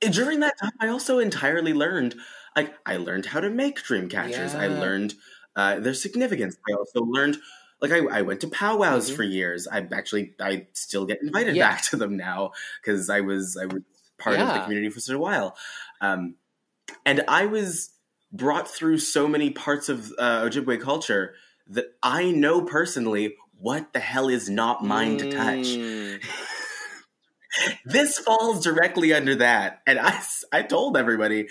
During 0.00 0.40
that 0.40 0.58
time, 0.58 0.72
I 0.80 0.88
also 0.88 1.18
entirely 1.18 1.72
learned. 1.72 2.16
Like 2.56 2.74
I 2.84 2.96
learned 2.96 3.26
how 3.26 3.40
to 3.40 3.48
make 3.48 3.82
dream 3.82 4.08
catchers. 4.08 4.54
I 4.54 4.66
learned 4.66 5.14
uh, 5.56 5.78
their 5.78 5.94
significance. 5.94 6.56
I 6.68 6.74
also 6.74 7.02
learned. 7.02 7.38
Like 7.80 7.92
I, 7.92 7.98
I 8.18 8.22
went 8.22 8.40
to 8.42 8.48
powwows 8.48 9.10
Mhm. 9.10 9.16
for 9.16 9.22
years. 9.22 9.66
I 9.66 9.86
actually 9.92 10.34
I 10.40 10.66
still 10.72 11.06
get 11.06 11.22
invited 11.22 11.56
Yeah. 11.56 11.68
back 11.70 11.82
to 11.84 11.96
them 11.96 12.16
now 12.16 12.52
because 12.80 13.08
I 13.10 13.20
was 13.20 13.56
I 13.56 13.66
was 13.66 13.82
part 14.18 14.38
of 14.38 14.48
the 14.48 14.60
community 14.60 14.90
for 14.90 15.00
such 15.00 15.14
a 15.14 15.18
while, 15.18 15.56
um, 16.00 16.36
and 17.06 17.24
I 17.28 17.46
was 17.46 17.90
brought 18.32 18.68
through 18.68 18.98
so 18.98 19.28
many 19.28 19.50
parts 19.50 19.88
of 19.88 20.12
uh, 20.18 20.42
Ojibwe 20.42 20.80
culture 20.80 21.34
that 21.68 21.94
I 22.02 22.30
know 22.30 22.62
personally 22.62 23.34
what 23.58 23.92
the 23.92 24.00
hell 24.00 24.28
is 24.28 24.48
not 24.50 24.84
mine 24.84 25.18
to 25.18 25.30
touch. 25.30 25.66
Mm. 25.66 26.22
This 27.84 28.18
falls 28.18 28.64
directly 28.64 29.12
under 29.12 29.34
that. 29.36 29.82
And 29.86 29.98
I, 29.98 30.22
I 30.52 30.62
told 30.62 30.96
everybody, 30.96 31.48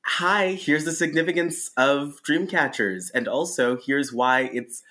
hi, 0.00 0.52
here's 0.52 0.84
the 0.86 0.92
significance 0.92 1.70
of 1.76 2.22
dream 2.22 2.46
catchers. 2.46 3.10
And 3.10 3.28
also, 3.28 3.76
here's 3.76 4.10
why 4.10 4.48
it's 4.52 4.82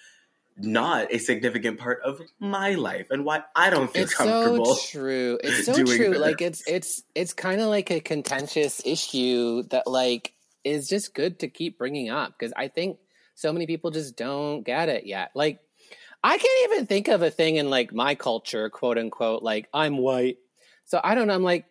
not 0.57 1.11
a 1.11 1.17
significant 1.17 1.79
part 1.79 2.01
of 2.03 2.21
my 2.39 2.75
life 2.75 3.07
and 3.09 3.25
why 3.25 3.41
I 3.55 3.71
don't 3.71 3.91
feel 3.91 4.03
It's 4.03 4.13
comfortable. 4.13 4.75
so 4.75 4.91
true. 4.99 5.39
It's 5.43 5.65
so 5.65 5.73
true. 5.83 6.11
this. 6.11 6.19
Like 6.19 6.41
it's 6.41 6.61
it's 6.67 7.01
it's 7.15 7.33
kind 7.33 7.59
of 7.59 7.69
like 7.69 7.89
a 7.89 7.99
contentious 7.99 8.79
issue 8.85 9.63
that 9.69 9.87
like 9.87 10.33
is 10.63 10.87
just 10.87 11.13
good 11.13 11.39
to 11.39 11.47
keep 11.47 11.77
bringing 11.77 12.09
up 12.09 12.33
because 12.37 12.53
I 12.55 12.67
think 12.67 12.97
so 13.35 13.51
many 13.51 13.65
people 13.65 13.91
just 13.91 14.15
don't 14.15 14.63
get 14.63 14.89
it 14.89 15.05
yet. 15.05 15.31
Like 15.35 15.59
I 16.23 16.37
can't 16.37 16.71
even 16.71 16.85
think 16.85 17.07
of 17.07 17.21
a 17.21 17.31
thing 17.31 17.55
in 17.55 17.69
like 17.69 17.93
my 17.93 18.15
culture, 18.15 18.69
quote 18.69 18.97
unquote, 18.97 19.43
like 19.43 19.67
I'm 19.73 19.97
white. 19.97 20.37
So 20.85 20.99
I 21.03 21.15
don't 21.15 21.27
know. 21.27 21.33
I'm 21.33 21.43
like, 21.43 21.65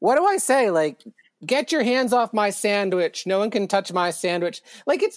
what 0.00 0.16
do 0.16 0.24
I 0.24 0.36
say? 0.38 0.70
Like, 0.70 1.02
get 1.44 1.72
your 1.72 1.82
hands 1.82 2.12
off 2.12 2.32
my 2.34 2.50
sandwich. 2.50 3.26
No 3.26 3.38
one 3.38 3.50
can 3.50 3.68
touch 3.68 3.92
my 3.92 4.10
sandwich. 4.10 4.60
Like 4.86 5.02
it's 5.02 5.16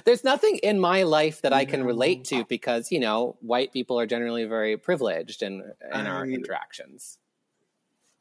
there's 0.04 0.24
nothing 0.24 0.56
in 0.58 0.80
my 0.80 1.02
life 1.02 1.42
that 1.42 1.52
I 1.52 1.64
can 1.64 1.84
relate 1.84 2.24
to 2.26 2.44
because, 2.44 2.90
you 2.90 3.00
know, 3.00 3.36
white 3.40 3.72
people 3.72 3.98
are 3.98 4.06
generally 4.06 4.44
very 4.44 4.76
privileged 4.76 5.42
in 5.42 5.62
in 5.92 6.06
our 6.06 6.24
I- 6.24 6.28
interactions. 6.28 7.18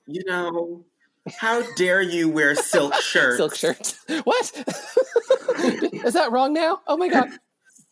You 0.05 0.25
know, 0.25 0.83
how 1.31 1.63
dare 1.75 2.01
you 2.01 2.29
wear 2.29 2.55
silk 2.55 2.93
shirts? 2.95 3.37
Silk 3.37 3.55
shirts. 3.55 3.99
What? 4.23 4.51
Is 6.05 6.13
that 6.13 6.31
wrong 6.31 6.53
now? 6.53 6.81
Oh 6.87 6.97
my 6.97 7.07
god. 7.07 7.29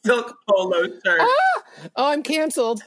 Silk 0.05 0.35
polo 0.49 0.83
shirt. 0.83 1.21
Ah! 1.21 1.61
Oh, 1.95 2.11
I'm 2.11 2.23
canceled. 2.23 2.81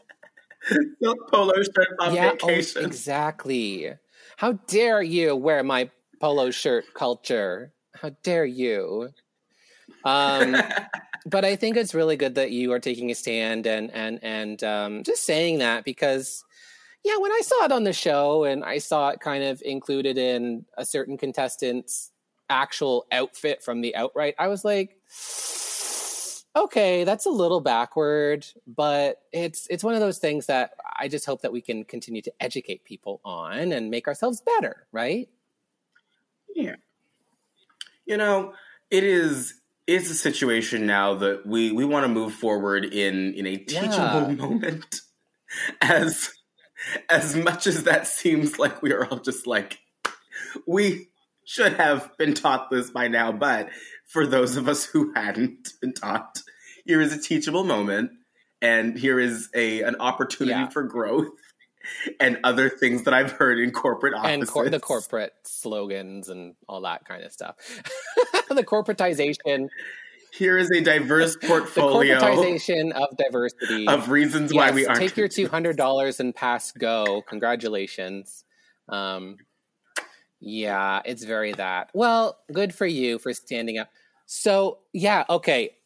Silk 1.02 1.30
polo 1.30 1.54
shirts 1.54 1.94
on 2.00 2.14
yeah, 2.14 2.32
oh, 2.42 2.46
vacation. 2.46 2.84
exactly. 2.84 3.92
How 4.36 4.52
dare 4.66 5.02
you 5.02 5.36
wear 5.36 5.62
my 5.62 5.90
polo 6.20 6.50
shirt 6.50 6.84
culture? 6.94 7.72
How 7.94 8.10
dare 8.22 8.44
you? 8.44 9.10
Um, 10.04 10.56
but 11.26 11.44
I 11.44 11.56
think 11.56 11.76
it's 11.76 11.94
really 11.94 12.16
good 12.16 12.34
that 12.34 12.50
you 12.50 12.72
are 12.72 12.80
taking 12.80 13.10
a 13.10 13.14
stand 13.14 13.66
and 13.66 13.90
and 13.92 14.18
and 14.22 14.62
um, 14.64 15.02
just 15.04 15.24
saying 15.24 15.58
that 15.58 15.84
because 15.84 16.44
yeah, 17.04 17.18
when 17.18 17.32
I 17.32 17.40
saw 17.42 17.64
it 17.64 17.72
on 17.72 17.84
the 17.84 17.92
show 17.92 18.44
and 18.44 18.64
I 18.64 18.78
saw 18.78 19.10
it 19.10 19.20
kind 19.20 19.44
of 19.44 19.62
included 19.64 20.16
in 20.18 20.64
a 20.78 20.84
certain 20.86 21.18
contestant's 21.18 22.10
actual 22.48 23.06
outfit 23.12 23.62
from 23.62 23.80
the 23.82 23.94
outright, 23.94 24.34
I 24.38 24.48
was 24.48 24.64
like, 24.64 24.96
okay, 26.56 27.04
that's 27.04 27.26
a 27.26 27.30
little 27.30 27.60
backward, 27.60 28.46
but 28.66 29.20
it's 29.32 29.66
it's 29.68 29.84
one 29.84 29.94
of 29.94 30.00
those 30.00 30.18
things 30.18 30.46
that 30.46 30.72
I 30.96 31.08
just 31.08 31.26
hope 31.26 31.42
that 31.42 31.52
we 31.52 31.60
can 31.60 31.84
continue 31.84 32.22
to 32.22 32.32
educate 32.40 32.84
people 32.84 33.20
on 33.24 33.72
and 33.72 33.90
make 33.90 34.08
ourselves 34.08 34.40
better, 34.40 34.86
right? 34.92 35.28
Yeah. 36.54 36.76
You 38.06 38.16
know, 38.16 38.54
it 38.90 39.04
is 39.04 39.54
it's 39.86 40.10
a 40.10 40.14
situation 40.14 40.86
now 40.86 41.14
that 41.16 41.44
we 41.44 41.72
we 41.72 41.84
want 41.84 42.04
to 42.04 42.08
move 42.08 42.32
forward 42.32 42.84
in 42.84 43.34
in 43.34 43.46
a 43.46 43.56
teachable 43.56 44.30
Yeah. 44.30 44.34
moment. 44.38 45.00
As 45.80 46.30
as 47.08 47.36
much 47.36 47.66
as 47.66 47.84
that 47.84 48.06
seems 48.06 48.58
like 48.58 48.82
we 48.82 48.92
are 48.92 49.06
all 49.06 49.18
just 49.18 49.46
like 49.46 49.78
we 50.66 51.08
should 51.44 51.74
have 51.74 52.10
been 52.18 52.34
taught 52.34 52.70
this 52.70 52.90
by 52.90 53.08
now, 53.08 53.30
but 53.32 53.68
for 54.06 54.26
those 54.26 54.56
of 54.56 54.68
us 54.68 54.84
who 54.84 55.12
hadn't 55.14 55.68
been 55.80 55.92
taught, 55.92 56.40
here 56.84 57.00
is 57.00 57.12
a 57.12 57.20
teachable 57.20 57.64
moment 57.64 58.10
and 58.62 58.98
here 58.98 59.18
is 59.20 59.48
a 59.54 59.82
an 59.82 59.96
opportunity 60.00 60.58
Yeah. 60.58 60.68
for 60.68 60.82
growth 60.84 61.28
and 62.18 62.38
other 62.44 62.70
things 62.70 63.02
that 63.02 63.12
I've 63.12 63.32
heard 63.32 63.58
in 63.58 63.70
corporate 63.70 64.14
offices. 64.14 64.34
and 64.34 64.48
cor- 64.48 64.68
the 64.70 64.80
corporate 64.80 65.34
slogans 65.44 66.30
and 66.30 66.54
all 66.66 66.80
that 66.82 67.04
kind 67.04 67.22
of 67.24 67.32
stuff. 67.32 67.56
the 68.48 68.64
corporatization, 68.64 69.68
Here 70.36 70.58
is 70.58 70.70
a 70.70 70.80
diverse 70.80 71.36
the 71.36 71.46
portfolio 71.46 72.18
corporatization 72.18 72.90
of 72.92 73.16
diversity. 73.16 73.86
of 73.86 74.08
reasons 74.08 74.52
why 74.52 74.72
we 74.72 74.84
aren't. 74.86 74.98
take 74.98 75.16
your 75.16 75.28
two 75.28 75.48
hundred 75.48 75.76
dollars 75.76 76.18
and 76.20 76.34
pass 76.34 76.72
go. 76.72 77.22
Congratulations. 77.28 78.44
Um, 78.88 79.36
Yeah, 80.40 81.00
it's 81.04 81.24
very 81.24 81.52
that. 81.52 81.90
Well, 81.94 82.38
good 82.52 82.74
for 82.74 82.86
you 82.86 83.18
for 83.18 83.32
standing 83.32 83.78
up. 83.78 83.88
So, 84.26 84.78
yeah, 84.92 85.24
okay. 85.30 85.76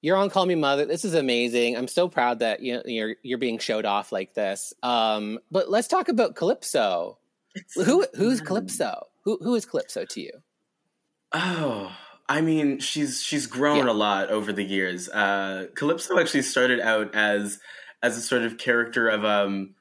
You're 0.00 0.16
on 0.16 0.30
Call 0.30 0.46
Me 0.46 0.54
Mother. 0.54 0.84
This 0.86 1.04
is 1.04 1.14
amazing. 1.14 1.76
I'm 1.76 1.86
so 1.88 2.08
proud 2.08 2.38
that 2.40 2.60
you 2.60 2.74
know, 2.74 2.82
you're 2.86 3.16
you're 3.22 3.38
being 3.38 3.58
showed 3.58 3.84
off 3.84 4.10
like 4.10 4.34
this. 4.34 4.72
Um, 4.82 5.38
but 5.50 5.70
let's 5.70 5.88
talk 5.88 6.08
about 6.08 6.34
Calypso. 6.36 7.18
Who 7.76 8.06
who's 8.14 8.40
Calypso? 8.40 9.08
Who 9.24 9.38
who 9.42 9.54
is 9.54 9.66
Calypso 9.66 10.04
to 10.06 10.20
you? 10.20 10.32
Oh, 11.32 11.92
I 12.32 12.40
mean, 12.40 12.78
she's 12.80 13.22
she's 13.22 13.46
grown 13.46 13.86
Yeah. 13.86 13.92
a 13.92 13.94
lot 13.94 14.30
over 14.30 14.52
the 14.52 14.64
years. 14.64 15.08
Uh, 15.08 15.66
Calypso 15.74 16.18
actually 16.18 16.42
started 16.42 16.80
out 16.80 17.14
as 17.14 17.58
as 18.02 18.16
a 18.16 18.20
sort 18.22 18.42
of 18.42 18.56
character 18.56 19.08
of 19.08 19.24
um 19.24 19.74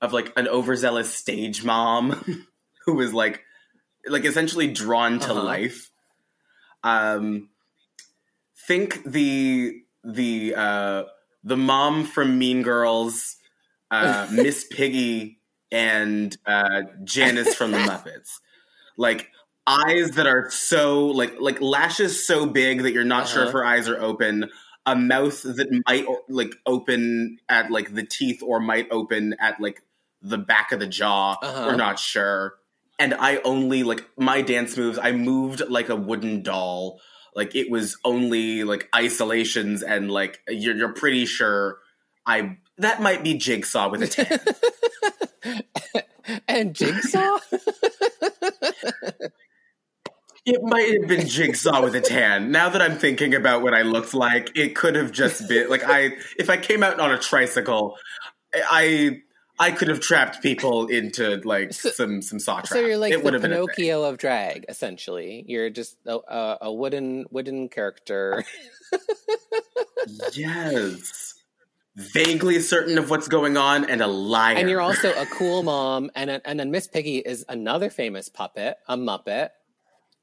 of 0.00 0.12
like 0.12 0.32
an 0.36 0.48
overzealous 0.48 1.12
stage 1.12 1.62
mom 1.62 2.46
who 2.86 2.94
was 2.94 3.12
like 3.12 3.42
like 4.06 4.24
essentially 4.24 4.68
drawn 4.72 5.18
to 5.20 5.32
Uh-huh. 5.32 5.42
life. 5.42 5.90
Um, 6.82 7.50
think 8.66 9.02
the 9.04 9.82
the 10.04 10.54
uh, 10.56 11.02
the 11.42 11.56
mom 11.56 12.04
from 12.04 12.38
Mean 12.38 12.62
Girls, 12.62 13.36
uh, 13.90 14.26
Miss 14.32 14.64
Piggy, 14.70 15.38
and 15.70 16.34
uh, 16.46 16.82
Janice 17.04 17.54
from 17.54 17.72
the 17.72 17.78
Muppets. 17.78 18.38
Like 18.96 19.30
eyes 19.66 20.12
that 20.12 20.26
are 20.26 20.50
so 20.50 21.06
like 21.06 21.36
like 21.40 21.60
lashes 21.60 22.26
so 22.26 22.46
big 22.46 22.82
that 22.82 22.92
you're 22.92 23.04
not 23.04 23.28
sure 23.28 23.40
Uh-huh. 23.42 23.48
if 23.48 23.52
her 23.54 23.64
eyes 23.64 23.88
are 23.88 24.00
open. 24.00 24.50
A 24.86 24.94
mouth 24.94 25.40
that 25.42 25.82
might 25.86 26.06
like 26.28 26.54
open 26.66 27.38
at 27.48 27.70
like 27.70 27.94
the 27.94 28.04
teeth 28.04 28.42
or 28.42 28.60
might 28.60 28.86
open 28.90 29.34
at 29.40 29.58
like 29.58 29.80
the 30.20 30.36
back 30.36 30.72
of 30.72 30.80
the 30.80 30.86
jaw. 30.86 31.38
Uh-huh. 31.40 31.64
We're 31.68 31.76
not 31.76 31.98
sure. 31.98 32.56
And 32.98 33.14
I 33.14 33.38
only 33.38 33.82
like 33.82 34.04
my 34.18 34.42
dance 34.42 34.76
moves. 34.76 34.98
I 34.98 35.12
moved 35.12 35.62
like 35.70 35.88
a 35.88 35.96
wooden 35.96 36.42
doll. 36.42 37.00
Like 37.34 37.54
it 37.56 37.70
was 37.70 37.96
only 38.04 38.62
like 38.64 38.88
isolations 38.94 39.82
and 39.82 40.10
like 40.10 40.40
you're 40.48 40.76
you're 40.76 40.92
pretty 40.92 41.24
sure 41.24 41.78
I 42.26 42.58
that 42.78 43.00
might 43.00 43.24
be 43.24 43.34
jigsaw 43.38 43.88
with 43.88 44.02
a 44.02 44.06
10 44.06 46.02
and 46.48 46.74
Jigsaw? 46.74 47.38
It 50.46 50.62
might 50.62 50.92
have 51.00 51.08
been 51.08 51.26
Jigsaw 51.26 51.82
with 51.82 51.94
a 51.94 52.00
tan. 52.00 52.50
Now 52.52 52.68
that 52.68 52.82
I'm 52.82 52.98
thinking 52.98 53.34
about 53.34 53.62
what 53.62 53.72
I 53.74 53.82
looked 53.82 54.12
like, 54.14 54.52
it 54.56 54.76
could 54.76 54.94
have 54.94 55.10
just 55.12 55.48
been 55.48 55.68
like 55.70 55.82
I 55.84 56.10
if 56.38 56.50
I 56.50 56.56
came 56.58 56.82
out 56.82 57.00
on 57.00 57.10
a 57.10 57.18
tricycle, 57.18 57.96
I 58.54 59.22
I 59.58 59.70
could 59.70 59.88
have 59.88 60.00
trapped 60.00 60.42
people 60.42 60.88
into 60.88 61.40
like 61.44 61.72
So- 61.72 61.90
some 61.90 62.20
some 62.20 62.38
saw 62.40 62.56
traps. 62.56 62.70
so 62.70 62.80
you're 62.80 62.98
like 62.98 63.12
it 63.14 63.22
the 63.22 63.34
a. 63.36 63.40
Pinocchio 63.40 64.02
of 64.04 64.18
drag, 64.18 64.66
essentially. 64.68 65.44
You're 65.48 65.70
just 65.70 65.96
a, 66.06 66.16
a, 66.16 66.58
a 66.62 66.72
wooden 66.72 67.24
wooden 67.30 67.68
character. 67.68 68.44
Yes. 70.34 71.34
Vaguely 71.96 72.58
certain 72.60 72.98
of 72.98 73.08
what's 73.08 73.28
going 73.28 73.56
on 73.56 73.88
and 73.88 74.02
a 74.02 74.06
liar. 74.06 74.56
And 74.56 74.68
you're 74.68 74.80
also 74.80 75.12
a 75.12 75.26
cool 75.26 75.62
mom, 75.62 76.10
and 76.14 76.42
and 76.44 76.58
then 76.58 76.70
Miss 76.70 76.88
Piggy 76.88 77.18
is 77.18 77.44
another 77.48 77.88
famous 77.88 78.28
puppet, 78.28 78.76
a 78.88 78.96
Muppet, 78.96 79.50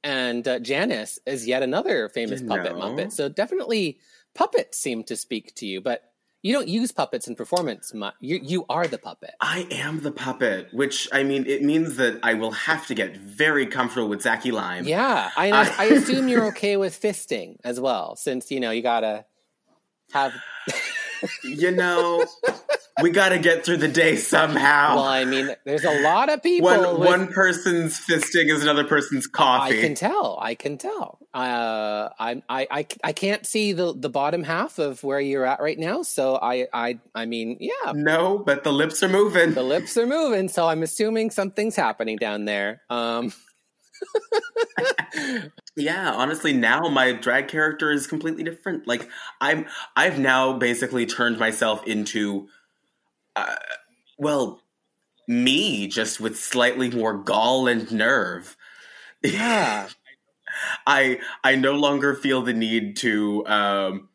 and 0.03 0.47
uh, 0.47 0.59
Janice 0.59 1.19
is 1.25 1.47
yet 1.47 1.63
another 1.63 2.09
famous 2.09 2.41
puppet. 2.41 2.73
Muppet. 2.73 3.11
So 3.11 3.29
definitely, 3.29 3.99
puppets 4.35 4.77
seem 4.77 5.03
to 5.05 5.15
speak 5.15 5.53
to 5.55 5.65
you, 5.65 5.81
but 5.81 6.03
you 6.43 6.53
don't 6.53 6.67
use 6.67 6.91
puppets 6.91 7.27
in 7.27 7.35
performance. 7.35 7.93
Mu- 7.93 8.09
you 8.19 8.39
you 8.41 8.65
are 8.67 8.87
the 8.87 8.97
puppet. 8.97 9.31
I 9.41 9.67
am 9.69 10.01
the 10.01 10.11
puppet, 10.11 10.73
which 10.73 11.07
I 11.13 11.21
mean, 11.23 11.45
it 11.45 11.61
means 11.63 11.97
that 11.97 12.19
I 12.23 12.33
will 12.33 12.51
have 12.51 12.87
to 12.87 12.95
get 12.95 13.15
very 13.17 13.67
comfortable 13.67 14.09
with 14.09 14.23
Zachy 14.23 14.51
Lime. 14.51 14.85
Yeah, 14.87 15.29
I 15.37 15.51
I- 15.51 15.75
I 15.77 15.85
assume 15.85 16.27
you're 16.27 16.45
okay 16.47 16.77
with 16.77 16.99
fisting 16.99 17.57
as 17.63 17.79
well, 17.79 18.15
since 18.15 18.49
you 18.49 18.59
know 18.59 18.71
you 18.71 18.81
gotta 18.81 19.25
have. 20.13 20.33
You 21.43 21.71
know, 21.71 22.25
we 23.01 23.09
got 23.11 23.29
to 23.29 23.39
get 23.39 23.63
through 23.65 23.77
the 23.77 23.87
day 23.87 24.15
somehow. 24.15 24.95
Well, 24.95 25.03
I 25.05 25.25
mean, 25.25 25.55
there's 25.65 25.83
a 25.85 26.01
lot 26.01 26.29
of 26.31 26.41
people. 26.43 26.69
one 26.69 26.99
with- 26.99 27.07
one 27.07 27.27
person's 27.27 27.99
fisting 27.99 28.49
is 28.51 28.63
another 28.63 28.83
person's 28.83 29.27
coffee. 29.27 29.77
I 29.79 29.81
can 29.81 29.95
tell. 29.95 30.37
I 30.41 30.55
can 30.55 30.77
tell. 30.77 31.19
Uh, 31.33 32.09
I, 32.19 32.41
I, 32.49 32.67
I, 32.69 32.87
I 33.03 33.13
can't 33.13 33.45
see 33.45 33.71
the, 33.73 33.93
the 33.95 34.09
bottom 34.09 34.43
half 34.43 34.79
of 34.79 35.03
where 35.03 35.19
you're 35.19 35.45
at 35.45 35.61
right 35.61 35.79
now. 35.79 36.01
So 36.03 36.35
I, 36.35 36.67
I, 36.73 36.99
I 37.15 37.25
mean, 37.25 37.57
yeah, 37.59 37.93
no, 37.93 38.37
but 38.39 38.63
the 38.63 38.73
lips 38.73 39.01
are 39.03 39.09
moving. 39.09 39.53
the 39.53 39.63
lips 39.63 39.95
are 39.97 40.07
moving. 40.07 40.49
So 40.49 40.67
I'm 40.67 40.83
assuming 40.83 41.31
something's 41.31 41.75
happening 41.75 42.17
down 42.17 42.45
there. 42.45 42.81
Um, 42.89 43.31
yeah, 45.75 46.11
honestly, 46.11 46.53
now 46.53 46.89
my 46.89 47.13
drag 47.13 47.47
character 47.47 47.91
is 47.91 48.07
completely 48.07 48.43
different. 48.43 48.87
Like 48.87 49.09
I'm, 49.39 49.67
I've 49.95 50.19
now 50.19 50.53
basically 50.53 51.05
turned 51.05 51.39
myself 51.39 51.85
into, 51.87 52.47
uh, 53.35 53.55
well, 54.17 54.61
me 55.27 55.87
just 55.87 56.19
with 56.19 56.37
slightly 56.37 56.89
more 56.89 57.13
gall 57.13 57.67
and 57.67 57.91
nerve. 57.91 58.57
yeah, 59.23 59.87
I 60.87 61.19
I 61.43 61.55
no 61.55 61.73
longer 61.73 62.13
feel 62.15 62.41
the 62.41 62.53
need 62.53 62.97
to 62.97 63.45
um, 63.47 64.09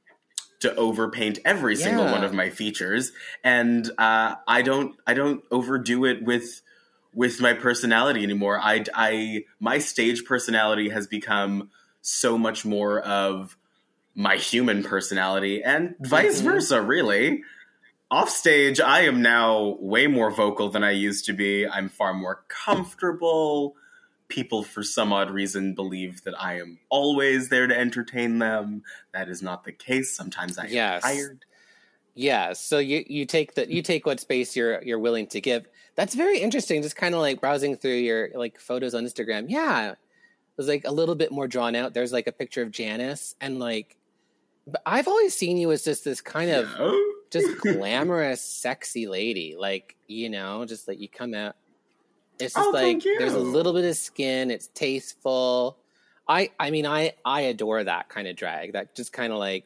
to 0.61 0.71
overpaint 0.71 1.39
every 1.45 1.77
single 1.77 2.05
one 2.05 2.25
of 2.25 2.35
my 2.35 2.51
features, 2.51 3.13
and 3.43 3.89
uh, 3.99 4.35
I 4.47 4.63
don't 4.63 4.97
I 5.07 5.15
don't 5.15 5.43
overdo 5.51 6.05
it 6.05 6.23
with 6.23 6.61
with 7.17 7.41
my 7.41 7.55
personality 7.55 8.23
anymore. 8.23 8.61
I 8.61 8.85
I 8.95 9.45
my 9.59 9.79
stage 9.79 10.25
personality 10.25 10.91
has 10.91 11.09
become 11.09 11.71
so 12.03 12.39
much 12.39 12.65
more 12.65 13.01
of 13.01 13.57
my 14.15 14.37
human 14.37 14.85
personality, 14.85 15.63
and 15.65 15.97
vice 15.99 16.41
Mhm. 16.41 16.45
versa. 16.45 16.81
Really, 16.81 17.43
off 18.11 18.29
stage, 18.31 18.81
I 18.81 19.01
am 19.01 19.23
now 19.23 19.77
way 19.81 20.07
more 20.07 20.31
vocal 20.31 20.69
than 20.69 20.85
I 20.85 20.93
used 20.93 21.25
to 21.27 21.33
be. 21.33 21.67
I'm 21.67 21.89
far 21.89 22.15
more 22.15 22.45
comfortable 22.49 23.77
people 24.29 24.63
for 24.65 24.83
some 24.83 25.13
odd 25.13 25.31
reason 25.31 25.73
believe 25.75 26.23
that 26.25 26.35
I 26.41 26.59
am 26.61 26.79
always 26.89 27.49
there 27.49 27.67
to 27.67 27.79
entertain 27.79 28.39
them. 28.41 28.83
That 29.13 29.29
is 29.29 29.41
not 29.41 29.65
the 29.65 29.73
case. 29.73 30.15
Sometimes 30.15 30.59
I 30.59 30.67
Yes. 30.67 31.05
am 31.05 31.17
tired. 31.17 31.45
Yeah. 32.17 32.55
So 32.55 32.79
you, 32.79 33.05
you 33.07 33.27
take 33.27 33.55
the, 33.55 33.71
you 33.71 33.83
take 33.83 34.07
what 34.07 34.19
space 34.19 34.57
you're, 34.57 34.83
you're 34.83 34.99
willing 34.99 35.27
to 35.29 35.41
give. 35.41 35.69
That's 35.95 36.15
very 36.15 36.39
interesting. 36.39 36.83
Just 36.83 36.97
kind 36.97 37.15
of 37.15 37.21
like 37.21 37.41
browsing 37.41 37.77
through 37.77 37.97
your 37.97 38.31
like 38.35 38.59
photos 38.59 38.95
on 38.95 39.05
Instagram. 39.05 39.45
Yeah. 39.49 39.91
It 39.91 39.99
was 40.57 40.67
like 40.67 40.87
a 40.87 40.91
little 40.91 41.15
bit 41.15 41.31
more 41.31 41.47
drawn 41.47 41.77
out. 41.77 41.93
There's 41.93 42.13
like 42.13 42.27
a 42.27 42.33
picture 42.33 42.63
of 42.63 42.71
Janice 42.71 43.35
and 43.41 43.59
like, 43.59 43.97
but 44.67 44.81
I've 44.87 45.07
always 45.07 45.37
seen 45.37 45.59
you 45.59 45.71
as 45.71 45.85
just 45.85 46.05
this 46.05 46.21
kind 46.23 46.51
of 46.51 46.69
No? 46.79 47.05
just 47.31 47.59
glamorous, 47.61 48.43
sexy 48.43 49.07
lady. 49.07 49.55
Like, 49.57 49.97
you 50.07 50.31
know, 50.31 50.65
just 50.65 50.89
like 50.89 50.99
you 50.99 51.09
come 51.09 51.35
out. 51.35 51.55
It's 52.39 52.55
just 52.55 52.67
Oh, 52.67 52.71
like 52.71 53.03
there's 53.03 53.35
a 53.35 53.39
little 53.39 53.73
bit 53.73 53.85
of 53.85 53.97
skin, 53.97 54.51
it's 54.51 54.69
tasteful. 54.69 55.79
I 56.29 56.51
I 56.59 56.71
mean 56.71 56.87
I 56.87 57.13
I 57.25 57.43
adore 57.43 57.85
that 57.85 58.09
kind 58.09 58.27
of 58.27 58.37
drag. 58.37 58.73
That 58.73 58.95
just 58.95 59.13
kind 59.13 59.33
of 59.33 59.39
like 59.39 59.65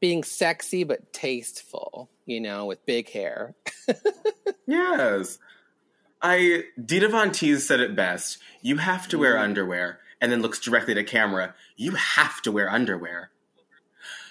being 0.00 0.24
sexy 0.24 0.82
but 0.84 1.12
tasteful, 1.12 2.08
you 2.26 2.40
know, 2.40 2.66
with 2.66 2.84
big 2.86 3.10
hair. 3.10 3.54
Yes. 4.66 5.38
I 6.22 6.64
Dita 6.82 7.08
Von 7.08 7.30
Teese 7.30 7.60
said 7.60 7.80
it 7.80 7.96
best. 7.96 8.38
You 8.62 8.76
have 8.76 9.08
to 9.08 9.18
wear 9.18 9.34
Mm. 9.34 9.40
underwear, 9.42 9.98
and 10.20 10.30
then 10.30 10.42
looks 10.42 10.60
directly 10.60 10.94
to 10.94 11.02
camera. 11.02 11.54
You 11.76 11.92
have 11.92 12.40
to 12.42 12.52
wear 12.52 12.70
underwear. 12.70 13.30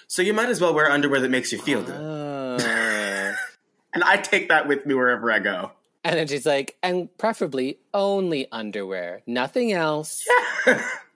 So 0.06 0.22
you 0.22 0.32
might 0.32 0.48
as 0.48 0.60
well 0.62 0.72
wear 0.72 0.90
underwear 0.90 1.20
that 1.20 1.30
makes 1.30 1.52
you 1.52 1.58
feel 1.58 1.82
good. 1.82 1.96
Oh. 2.00 3.34
And 3.92 4.04
I 4.04 4.18
take 4.18 4.48
that 4.50 4.68
with 4.68 4.86
me 4.86 4.94
wherever 4.94 5.32
I 5.32 5.40
go. 5.40 5.72
and 6.04 6.16
then 6.16 6.28
she's 6.28 6.46
like, 6.46 6.76
and 6.82 7.08
preferably 7.18 7.80
only 7.92 8.46
underwear, 8.52 9.20
nothing 9.26 9.72
else. 9.72 10.24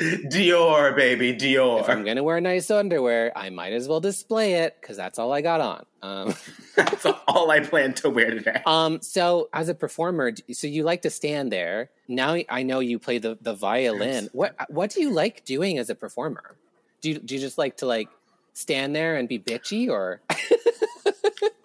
Dior, 0.00 0.94
baby, 0.94 1.32
Dior. 1.34 1.80
If 1.80 1.88
I'm 1.88 2.04
gonna 2.04 2.22
wear 2.22 2.40
nice 2.40 2.70
underwear, 2.70 3.32
I 3.34 3.48
might 3.50 3.72
as 3.72 3.88
well 3.88 4.00
display 4.00 4.54
it 4.54 4.76
because 4.80 4.96
that's 4.96 5.18
all 5.18 5.32
I 5.32 5.40
got 5.40 5.60
on. 5.60 5.86
Um, 6.02 6.34
That's 6.76 7.06
all 7.26 7.50
I 7.50 7.60
plan 7.60 7.94
to 7.94 8.10
wear 8.10 8.30
today. 8.30 8.60
Um, 8.66 9.00
so 9.00 9.48
as 9.52 9.68
a 9.70 9.74
performer, 9.74 10.32
so 10.52 10.66
you 10.66 10.82
like 10.84 11.02
to 11.02 11.10
stand 11.10 11.50
there. 11.50 11.88
Now 12.06 12.36
I 12.50 12.62
know 12.62 12.80
you 12.80 12.98
play 12.98 13.18
the, 13.18 13.38
the 13.40 13.54
violin. 13.54 14.28
What 14.32 14.54
what 14.70 14.90
do 14.90 15.00
you 15.00 15.10
like 15.10 15.44
doing 15.44 15.78
as 15.78 15.88
a 15.90 15.94
performer? 15.94 16.56
Do 17.00 17.08
you 17.10 17.18
do 17.18 17.34
you 17.34 17.40
just 17.40 17.56
like 17.58 17.78
to 17.78 17.86
like 17.86 18.08
stand 18.52 18.94
there 18.94 19.16
and 19.16 19.28
be 19.28 19.38
bitchy 19.38 19.88
or 19.88 20.20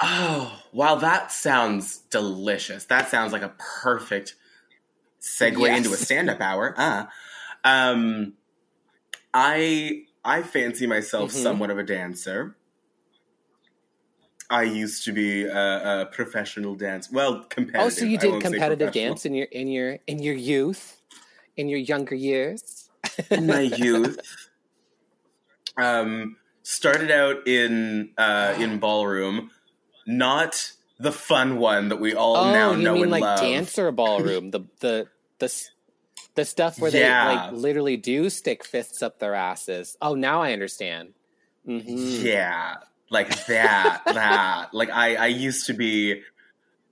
Oh, 0.04 0.60
wow, 0.72 0.96
that 0.96 1.32
sounds 1.32 2.00
delicious. 2.10 2.86
That 2.86 3.10
sounds 3.10 3.32
like 3.34 3.44
a 3.44 3.54
perfect 3.84 4.36
segue 5.22 5.60
Yes. 5.60 5.78
into 5.78 5.94
a 5.94 5.98
stand-up 5.98 6.41
hour. 6.41 6.74
Uh, 6.76 7.06
um, 7.63 8.34
I 9.34 10.04
I 10.24 10.43
fancy 10.43 10.88
myself 10.88 11.32
Mhm. 11.32 11.43
somewhat 11.43 11.69
of 11.69 11.78
a 11.78 11.84
dancer. 11.84 12.56
I 14.50 14.63
used 14.63 15.06
to 15.06 15.13
be 15.13 15.45
a, 15.45 16.02
a 16.02 16.06
professional 16.08 16.76
dance. 16.76 17.10
Well, 17.10 17.45
competitive. 17.45 17.86
Oh, 17.86 17.89
so 17.89 18.04
you 18.06 18.17
did 18.17 18.41
competitive 18.41 18.91
dance 18.91 19.26
in 19.26 19.34
your 19.34 19.47
in 19.47 19.67
your 19.67 20.00
in 20.08 20.19
your 20.19 20.36
youth, 20.36 21.02
in 21.56 21.69
your 21.69 21.80
younger 21.80 22.15
years. 22.15 22.89
in 23.30 23.47
my 23.47 23.62
youth. 23.62 24.19
Um, 25.78 26.36
started 26.63 27.12
out 27.12 27.47
in 27.47 28.12
uh, 28.17 28.56
in 28.60 28.80
ballroom, 28.80 29.52
not 30.06 30.74
the 31.00 31.12
fun 31.13 31.58
one 31.58 31.89
that 31.89 32.00
we 32.00 32.13
all 32.13 32.36
oh, 32.36 32.52
now 32.52 32.74
you 32.74 32.84
know 32.84 32.93
mean 32.93 33.04
and 33.04 33.12
like 33.12 33.21
love. 33.21 33.39
dancer 33.41 33.91
ballroom? 33.91 34.52
the 34.52 34.62
the 34.82 35.08
the 35.39 35.50
the 36.36 36.46
stuff 36.46 36.80
where 36.80 36.91
Yeah. 36.91 37.28
they 37.28 37.36
like 37.36 37.52
literally 37.54 37.98
do 37.98 38.30
stick 38.30 38.63
fists 38.63 39.02
up 39.02 39.20
their 39.20 39.36
asses. 39.36 39.98
Oh, 40.02 40.15
now 40.15 40.41
I 40.41 40.54
understand. 40.54 41.13
hmm 41.65 41.82
Yeah, 41.88 42.76
like 43.10 43.46
that. 43.48 44.02
that. 44.13 44.74
Like 44.74 44.89
I, 44.89 45.15
I 45.15 45.28
used 45.28 45.67
to 45.67 45.74
be. 45.74 46.22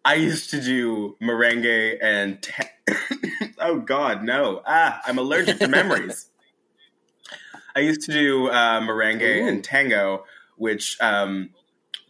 I 0.05 0.15
used 0.15 0.49
to 0.51 0.61
do 0.61 1.17
merengue 1.21 1.97
and. 2.01 2.41
Ta- 2.41 2.69
oh 3.59 3.79
God, 3.79 4.23
no! 4.23 4.61
Ah, 4.65 5.01
I'm 5.05 5.17
allergic 5.17 5.59
to 5.59 5.67
memories. 5.67 6.27
I 7.75 7.81
used 7.81 8.01
to 8.03 8.11
do 8.11 8.47
uh, 8.49 8.81
merengue 8.81 9.43
Ooh. 9.43 9.47
and 9.47 9.63
tango, 9.63 10.25
which 10.57 10.97
um, 11.01 11.51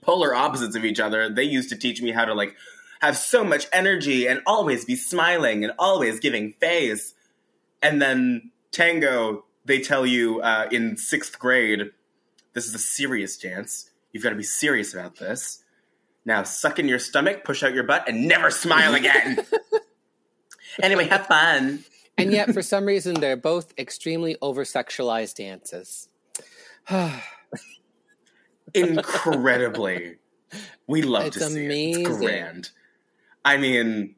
polar 0.01 0.33
opposites 0.33 0.75
of 0.75 0.85
each 0.85 0.99
other. 0.99 1.29
They 1.29 1.43
used 1.43 1.69
to 1.69 1.75
teach 1.75 2.01
me 2.01 2.11
how 2.11 2.25
to 2.25 2.33
like 2.33 2.55
have 3.01 3.17
so 3.17 3.43
much 3.43 3.67
energy 3.73 4.27
and 4.27 4.41
always 4.45 4.85
be 4.85 4.95
smiling 4.95 5.63
and 5.63 5.73
always 5.77 6.19
giving 6.19 6.53
face. 6.53 7.13
And 7.81 8.01
then 8.01 8.51
tango, 8.71 9.45
they 9.65 9.79
tell 9.79 10.05
you 10.05 10.41
uh, 10.41 10.67
in 10.71 10.97
sixth 10.97 11.39
grade, 11.39 11.91
this 12.53 12.67
is 12.67 12.75
a 12.75 12.79
serious 12.79 13.37
dance. 13.37 13.89
You've 14.11 14.23
got 14.23 14.31
to 14.31 14.35
be 14.35 14.43
serious 14.43 14.93
about 14.93 15.17
this. 15.17 15.63
Now 16.25 16.43
suck 16.43 16.79
in 16.79 16.87
your 16.87 16.99
stomach, 16.99 17.43
push 17.43 17.63
out 17.63 17.73
your 17.73 17.83
butt, 17.83 18.07
and 18.07 18.27
never 18.27 18.51
smile 18.51 18.95
again. 18.95 19.39
anyway, 20.81 21.05
have 21.07 21.27
fun. 21.27 21.83
And 22.17 22.33
yet, 22.33 22.53
for 22.53 22.61
some 22.61 22.85
reason, 22.85 23.13
they're 23.15 23.37
both 23.37 23.73
extremely 23.77 24.35
over 24.41 24.65
sexualized 24.65 25.35
dances. 25.35 26.09
incredibly. 28.73 30.17
We 30.87 31.01
love 31.03 31.27
It's 31.27 31.37
to 31.37 31.45
see 31.45 31.65
amazing. 31.65 32.01
it. 32.01 32.07
It's 32.09 32.17
grand. 32.19 32.69
I 33.45 33.57
mean, 33.57 34.15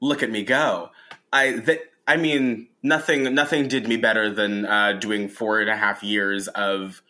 look 0.00 0.22
at 0.22 0.30
me 0.30 0.42
go. 0.44 0.90
I 1.32 1.52
that 1.52 1.80
I 2.06 2.16
mean, 2.16 2.68
nothing 2.84 3.34
nothing 3.34 3.66
did 3.66 3.88
me 3.88 3.96
better 3.96 4.30
than 4.30 4.64
uh, 4.66 4.92
doing 4.92 5.28
four 5.28 5.60
and 5.60 5.68
a 5.68 5.76
half 5.76 6.04
years 6.04 6.46
of 6.48 7.02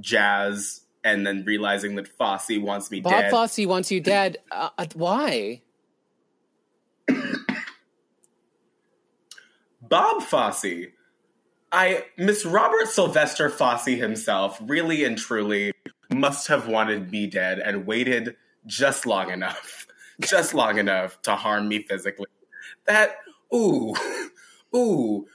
jazz 0.00 0.80
and 1.04 1.24
then 1.24 1.44
realizing 1.46 1.94
that 1.94 2.08
Fosse 2.08 2.58
wants 2.58 2.90
me 2.90 3.00
Bob 3.00 3.12
dead. 3.12 3.30
Fosse 3.30 3.60
wants 3.66 3.92
you 3.92 4.00
dead. 4.00 4.38
Uh, 4.50 4.70
uh, 4.76 4.86
why? 4.94 5.62
Bob 9.82 10.22
Fosse. 10.22 10.86
I 11.70 12.06
Miss 12.16 12.46
Robert 12.46 12.88
Sylvester 12.88 13.50
Fosse 13.50 13.84
himself 13.84 14.58
really 14.64 15.04
and 15.04 15.18
truly 15.18 15.72
must 16.10 16.48
have 16.48 16.66
wanted 16.66 17.12
me 17.12 17.26
dead 17.26 17.58
and 17.58 17.86
waited 17.86 18.34
just 18.64 19.04
long 19.04 19.30
enough, 19.30 19.86
just 20.20 20.54
long 20.54 20.78
enough 20.78 21.20
to 21.22 21.36
harm 21.36 21.68
me 21.68 21.82
physically. 21.82 22.28
That 22.86 23.18
ooh, 23.54 23.94
ooh. 24.74 25.26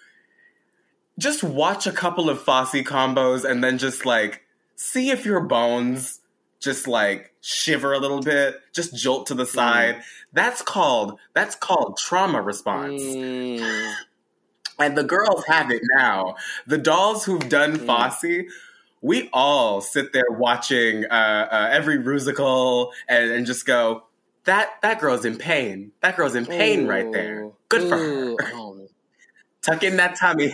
Just 1.20 1.44
watch 1.44 1.86
a 1.86 1.92
couple 1.92 2.30
of 2.30 2.42
Fosse 2.42 2.82
combos 2.84 3.46
and 3.50 3.64
then 3.64 3.78
just 3.78 4.06
like 4.06 4.42
see 4.76 5.12
if 5.12 5.26
your 5.26 5.42
bones 5.42 6.20
just 6.60 6.88
like 6.88 7.34
shiver 7.42 7.94
a 7.94 8.00
little 8.00 8.22
bit, 8.22 8.56
just 8.74 8.96
jolt 8.96 9.28
to 9.28 9.34
the 9.34 9.46
side. 9.46 10.02
That's 10.32 10.62
called 10.62 11.20
that's 11.34 11.56
called 11.56 11.98
trauma 11.98 12.42
response. 12.42 13.02
Mm. 13.02 13.94
And 14.80 14.98
the 14.98 15.04
girls 15.04 15.46
have 15.46 15.70
it 15.70 15.84
now. 15.96 16.36
The 16.66 16.80
dolls 16.80 17.26
who've 17.26 17.48
done 17.48 17.78
Mm. 17.78 17.86
Fosse, 17.86 18.50
we 19.04 19.30
all 19.32 19.82
sit 19.82 20.14
there 20.14 20.32
watching 20.32 21.06
uh, 21.06 21.48
uh, 21.52 21.70
every 21.72 22.00
musical 22.00 22.92
and, 23.08 23.30
and 23.30 23.46
just 23.46 23.68
go, 23.68 24.04
that 24.46 24.82
that 24.82 25.00
girl's 25.00 25.26
in 25.26 25.38
pain. 25.38 25.92
That 26.02 26.18
girl's 26.18 26.34
in 26.34 26.48
pain 26.48 26.88
right 26.88 27.10
there. 27.12 27.44
Ooh. 27.44 27.56
Good 27.70 27.88
for 27.88 27.98
her. 27.98 28.36
Oh, 28.56 28.83
Tuck 29.64 29.84
in 29.84 29.98
that 29.98 30.16
tummy. 30.18 30.54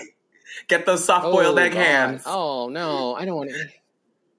Get 0.67 0.85
those 0.85 1.05
soft 1.05 1.25
boiled 1.25 1.57
oh, 1.57 1.61
egg 1.61 1.73
God. 1.73 1.81
hands. 1.81 2.23
Oh 2.25 2.69
no, 2.69 3.15
I 3.15 3.25
don't 3.25 3.35
want 3.35 3.49
to. 3.51 3.69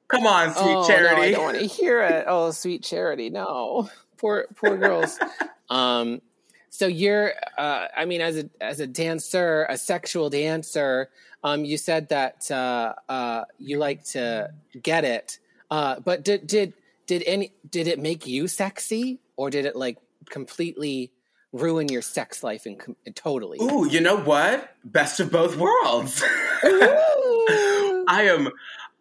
Come 0.08 0.26
on, 0.26 0.52
sweet 0.54 0.64
oh, 0.64 0.86
charity. 0.86 1.14
No, 1.14 1.22
I 1.22 1.32
don't 1.32 1.44
want 1.44 1.58
to 1.58 1.66
hear 1.66 2.02
it. 2.02 2.24
Oh, 2.26 2.50
sweet 2.50 2.82
charity. 2.82 3.30
No, 3.30 3.88
poor 4.18 4.46
poor 4.56 4.76
girls. 4.76 5.18
um, 5.70 6.20
so 6.68 6.86
you're, 6.86 7.32
uh, 7.58 7.86
I 7.96 8.04
mean, 8.04 8.20
as 8.20 8.38
a 8.38 8.50
as 8.60 8.80
a 8.80 8.86
dancer, 8.86 9.66
a 9.68 9.76
sexual 9.76 10.30
dancer, 10.30 11.10
um, 11.42 11.64
you 11.64 11.76
said 11.76 12.08
that 12.10 12.50
uh, 12.50 12.94
uh, 13.08 13.44
you 13.58 13.78
like 13.78 14.04
to 14.06 14.50
get 14.82 15.04
it, 15.04 15.38
uh, 15.70 16.00
but 16.00 16.24
did 16.24 16.46
did 16.46 16.74
did 17.06 17.22
any 17.26 17.52
did 17.68 17.88
it 17.88 17.98
make 17.98 18.26
you 18.26 18.46
sexy, 18.46 19.20
or 19.36 19.50
did 19.50 19.64
it 19.64 19.74
like 19.74 19.98
completely 20.28 21.10
ruin 21.52 21.88
your 21.88 22.02
sex 22.02 22.42
life 22.42 22.66
and 22.66 22.78
com- 22.78 22.96
totally? 23.14 23.58
Ooh, 23.60 23.86
you 23.88 24.00
know 24.00 24.16
what? 24.16 24.74
Best 24.84 25.20
of 25.20 25.30
both 25.30 25.56
worlds. 25.56 26.22
I 26.62 28.26
am 28.26 28.50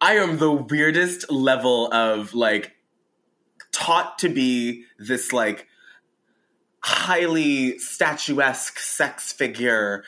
I 0.00 0.16
am 0.16 0.38
the 0.38 0.52
weirdest 0.52 1.30
level 1.30 1.92
of 1.92 2.34
like 2.34 2.72
taught 3.72 4.18
to 4.20 4.28
be 4.28 4.84
this 4.98 5.32
like 5.32 5.66
highly 6.82 7.78
statuesque 7.78 8.78
sex 8.78 9.32
figure. 9.32 10.04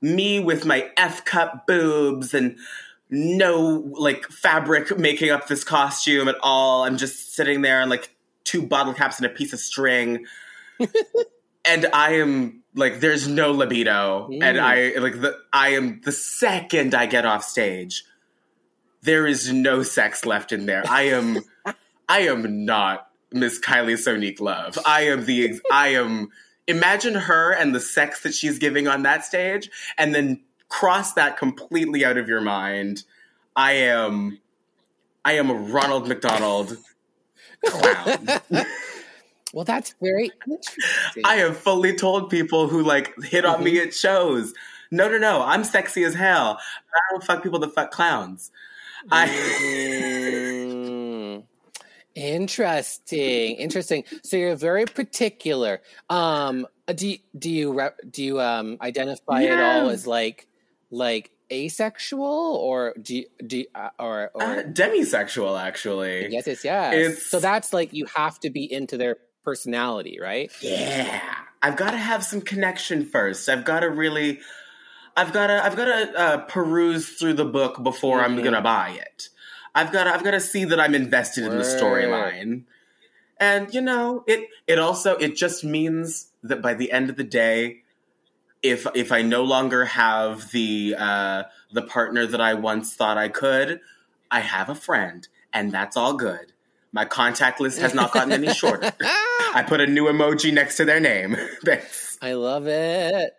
Me 0.00 0.40
with 0.40 0.64
my 0.64 0.90
F 0.96 1.24
cup 1.24 1.66
boobs 1.66 2.34
and 2.34 2.58
no 3.10 3.84
like 3.92 4.26
fabric 4.26 4.96
making 4.98 5.30
up 5.30 5.48
this 5.48 5.64
costume 5.64 6.28
at 6.28 6.36
all. 6.42 6.84
I'm 6.84 6.96
just 6.96 7.34
sitting 7.34 7.62
there 7.62 7.80
on 7.82 7.88
like 7.88 8.14
two 8.44 8.62
bottle 8.62 8.94
caps 8.94 9.18
and 9.18 9.26
a 9.26 9.28
piece 9.28 9.52
of 9.52 9.60
string. 9.60 10.24
and 11.64 11.86
I 11.92 12.14
am 12.14 12.62
like 12.74 13.00
there's 13.00 13.28
no 13.28 13.52
libido. 13.52 14.28
And 14.30 14.56
Mm. 14.56 14.60
I 14.60 14.98
like 14.98 15.20
the 15.20 15.38
I 15.52 15.70
am 15.70 16.00
the 16.04 16.12
second 16.12 16.94
I 16.94 17.06
get 17.06 17.24
off 17.24 17.44
stage, 17.44 18.04
there 19.02 19.26
is 19.26 19.52
no 19.52 19.82
sex 19.82 20.24
left 20.24 20.52
in 20.52 20.66
there. 20.66 20.82
I 20.88 21.02
am 21.02 21.38
I 22.08 22.20
am 22.22 22.64
not 22.64 23.08
Miss 23.32 23.60
Kylie 23.60 23.94
Sonique 23.96 24.40
Love. 24.40 24.78
I 24.84 25.02
am 25.02 25.24
the 25.24 25.60
I 25.70 25.88
am 25.88 26.30
imagine 26.66 27.14
her 27.14 27.52
and 27.52 27.74
the 27.74 27.80
sex 27.80 28.22
that 28.22 28.34
she's 28.34 28.58
giving 28.58 28.86
on 28.88 29.02
that 29.02 29.24
stage 29.24 29.70
and 29.98 30.14
then 30.14 30.40
cross 30.68 31.14
that 31.14 31.36
completely 31.36 32.04
out 32.04 32.16
of 32.16 32.28
your 32.28 32.40
mind. 32.40 33.04
I 33.54 33.72
am 33.72 34.38
I 35.24 35.34
am 35.34 35.50
a 35.50 35.54
Ronald 35.54 36.08
McDonald 36.08 36.76
clown. 37.66 38.28
Well, 39.52 39.64
that's 39.64 39.94
very 40.02 40.30
interesting. 40.48 41.22
I 41.24 41.36
have 41.36 41.56
fully 41.56 41.96
told 41.96 42.30
people 42.30 42.68
who 42.68 42.82
like 42.82 43.14
hit 43.22 43.44
on 43.44 43.62
me 43.62 43.78
at 43.80 43.94
shows. 43.94 44.52
No, 44.90 45.08
no, 45.10 45.18
no. 45.18 45.42
I'm 45.42 45.64
sexy 45.64 46.04
as 46.04 46.14
hell. 46.14 46.58
I 46.94 46.98
don't 47.10 47.24
fuck 47.24 47.42
people 47.42 47.58
that 47.60 47.74
fuck 47.74 47.90
clowns. 47.90 48.50
I 49.10 49.28
Mm. 49.28 51.44
Interesting, 52.14 53.56
interesting. 53.56 54.04
So 54.22 54.36
you're 54.36 54.54
very 54.56 54.84
particular. 54.84 55.80
Um, 56.10 56.66
do 56.94 57.16
do 57.38 57.50
you 57.50 57.88
do 58.10 58.22
you 58.22 58.40
um 58.40 58.76
identify 58.82 59.44
at 59.44 59.58
all 59.58 59.88
as 59.88 60.06
like 60.06 60.46
like 60.90 61.30
asexual 61.50 62.22
or 62.60 62.94
do 63.00 63.24
do 63.46 63.64
uh, 63.74 63.88
or 63.98 64.30
or 64.34 64.42
uh, 64.42 64.62
demisexual 64.64 65.58
actually. 65.60 66.28
yes 66.30 66.46
yes 66.46 66.64
yes. 66.64 66.94
it's- 66.94 67.22
So 67.26 67.40
that's 67.40 67.72
like 67.72 67.94
you 67.94 68.06
have 68.14 68.38
to 68.40 68.50
be 68.50 68.70
into 68.70 68.98
their 68.98 69.16
personality, 69.44 70.18
right? 70.20 70.50
Yeah. 70.62 71.20
I've 71.62 71.76
got 71.76 71.92
to 71.92 71.96
have 71.96 72.24
some 72.24 72.40
connection 72.40 73.04
first. 73.04 73.48
I've 73.48 73.64
got 73.64 73.80
to 73.80 73.90
really 73.90 74.40
I've 75.16 75.32
got 75.32 75.48
to 75.48 75.64
I've 75.64 75.76
got 75.76 75.84
to 75.84 76.18
uh, 76.18 76.38
peruse 76.46 77.10
through 77.10 77.34
the 77.34 77.44
book 77.44 77.82
before 77.82 78.20
I'm 78.20 78.36
Mhm. 78.36 78.42
going 78.42 78.54
to 78.54 78.60
buy 78.62 78.90
it. 79.00 79.28
I've 79.74 79.92
got 79.92 80.04
to 80.04 80.14
I've 80.14 80.24
got 80.24 80.32
to 80.32 80.40
see 80.40 80.64
that 80.64 80.80
I'm 80.80 80.94
invested 80.94 81.44
in 81.44 81.56
the 81.56 81.64
storyline. 81.64 82.64
And 83.38 83.72
you 83.74 83.80
know, 83.80 84.24
it 84.26 84.48
it 84.66 84.78
also 84.78 85.16
it 85.16 85.36
just 85.36 85.64
means 85.64 86.28
that 86.42 86.62
by 86.62 86.74
the 86.74 86.90
end 86.92 87.10
of 87.10 87.16
the 87.16 87.24
day 87.24 87.82
if 88.62 88.86
if 88.94 89.10
I 89.12 89.22
no 89.22 89.42
longer 89.42 89.84
have 89.84 90.50
the 90.52 90.94
uh 90.98 91.42
the 91.72 91.82
partner 91.82 92.26
that 92.26 92.40
I 92.40 92.54
once 92.54 92.94
thought 92.94 93.18
I 93.18 93.28
could, 93.28 93.80
I 94.30 94.40
have 94.40 94.68
a 94.68 94.74
friend 94.74 95.26
and 95.52 95.72
that's 95.72 95.96
all 95.96 96.14
good. 96.14 96.51
My 96.92 97.04
contact 97.06 97.60
list 97.60 97.78
has 97.80 97.94
not 97.94 98.12
gotten 98.12 98.32
any 98.32 98.52
shorter. 98.52 98.92
I 99.00 99.64
put 99.66 99.80
a 99.80 99.86
new 99.86 100.04
emoji 100.04 100.52
next 100.52 100.76
to 100.76 100.84
their 100.84 101.00
name. 101.00 101.36
Thanks. 101.64 102.18
I 102.20 102.34
love 102.34 102.66
it. 102.66 103.32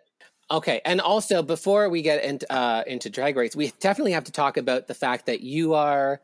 Okay, 0.50 0.80
and 0.84 1.00
also 1.00 1.42
before 1.42 1.88
we 1.88 2.02
get 2.02 2.22
into 2.24 2.52
uh, 2.52 2.82
into 2.86 3.08
drag 3.10 3.36
race, 3.36 3.56
we 3.56 3.72
definitely 3.80 4.12
have 4.12 4.24
to 4.24 4.32
talk 4.32 4.56
about 4.56 4.88
the 4.88 4.94
fact 4.94 5.26
that 5.26 5.40
you 5.40 5.74
are 5.74 6.20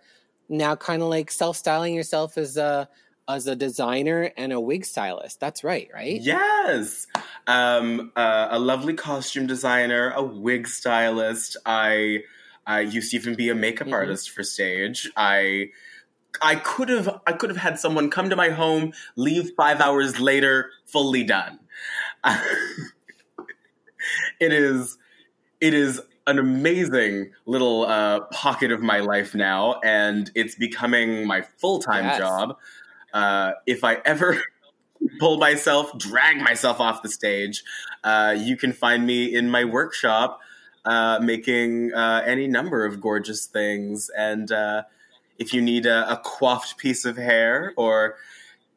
now 0.48 0.74
kind 0.76 1.02
of 1.02 1.08
like 1.08 1.30
self 1.30 1.56
styling 1.56 1.94
yourself 1.94 2.36
as 2.36 2.56
a 2.56 2.88
as 3.28 3.46
a 3.46 3.54
designer 3.56 4.30
and 4.36 4.52
a 4.52 4.60
wig 4.60 4.84
stylist. 4.84 5.38
That's 5.40 5.62
right, 5.64 5.88
right? 5.94 6.20
Yes. 6.20 7.06
Um, 7.46 8.12
uh, 8.16 8.48
a 8.50 8.58
lovely 8.58 8.94
costume 8.94 9.46
designer, 9.46 10.10
a 10.14 10.22
wig 10.22 10.66
stylist. 10.66 11.56
I 11.64 12.24
I 12.66 12.80
used 12.80 13.12
to 13.12 13.16
even 13.16 13.36
be 13.36 13.48
a 13.48 13.54
makeup 13.54 13.86
Mhm. 13.86 13.92
artist 13.94 14.30
for 14.30 14.42
stage. 14.42 15.10
I 15.16 15.70
I 16.42 16.56
could 16.56 16.88
have 16.88 17.20
I 17.26 17.32
could 17.32 17.50
have 17.50 17.56
had 17.58 17.78
someone 17.78 18.10
come 18.10 18.30
to 18.30 18.36
my 18.36 18.50
home, 18.50 18.92
leave 19.16 19.52
five 19.56 19.80
hours 19.80 20.20
later, 20.20 20.70
fully 20.86 21.24
done. 21.24 21.58
it 24.40 24.52
is 24.52 24.98
it 25.60 25.74
is 25.74 26.00
an 26.26 26.38
amazing 26.38 27.32
little 27.46 27.84
uh, 27.86 28.20
pocket 28.26 28.70
of 28.70 28.80
my 28.82 29.00
life 29.00 29.34
now, 29.34 29.80
and 29.82 30.30
it's 30.34 30.54
becoming 30.54 31.26
my 31.26 31.42
full 31.58 31.80
time 31.80 32.04
Yes. 32.06 32.18
job. 32.18 32.56
Uh, 33.12 33.52
if 33.66 33.82
I 33.84 33.94
ever 34.04 34.40
pull 35.18 35.38
myself, 35.38 35.96
drag 35.98 36.38
myself 36.38 36.80
off 36.80 37.02
the 37.02 37.08
stage, 37.08 37.64
uh, 38.04 38.34
you 38.38 38.56
can 38.56 38.72
find 38.72 39.06
me 39.06 39.34
in 39.34 39.50
my 39.50 39.64
workshop 39.64 40.40
uh, 40.84 41.18
making 41.22 41.92
uh, 41.92 42.22
any 42.24 42.46
number 42.46 42.84
of 42.84 43.00
gorgeous 43.00 43.46
things. 43.46 44.10
And 44.16 44.50
uh, 44.52 44.84
if 45.40 45.52
you 45.54 45.60
need 45.62 45.86
a, 45.86 46.12
a 46.12 46.16
coiffed 46.18 46.76
piece 46.76 47.04
of 47.04 47.16
hair 47.16 47.72
or 47.76 48.16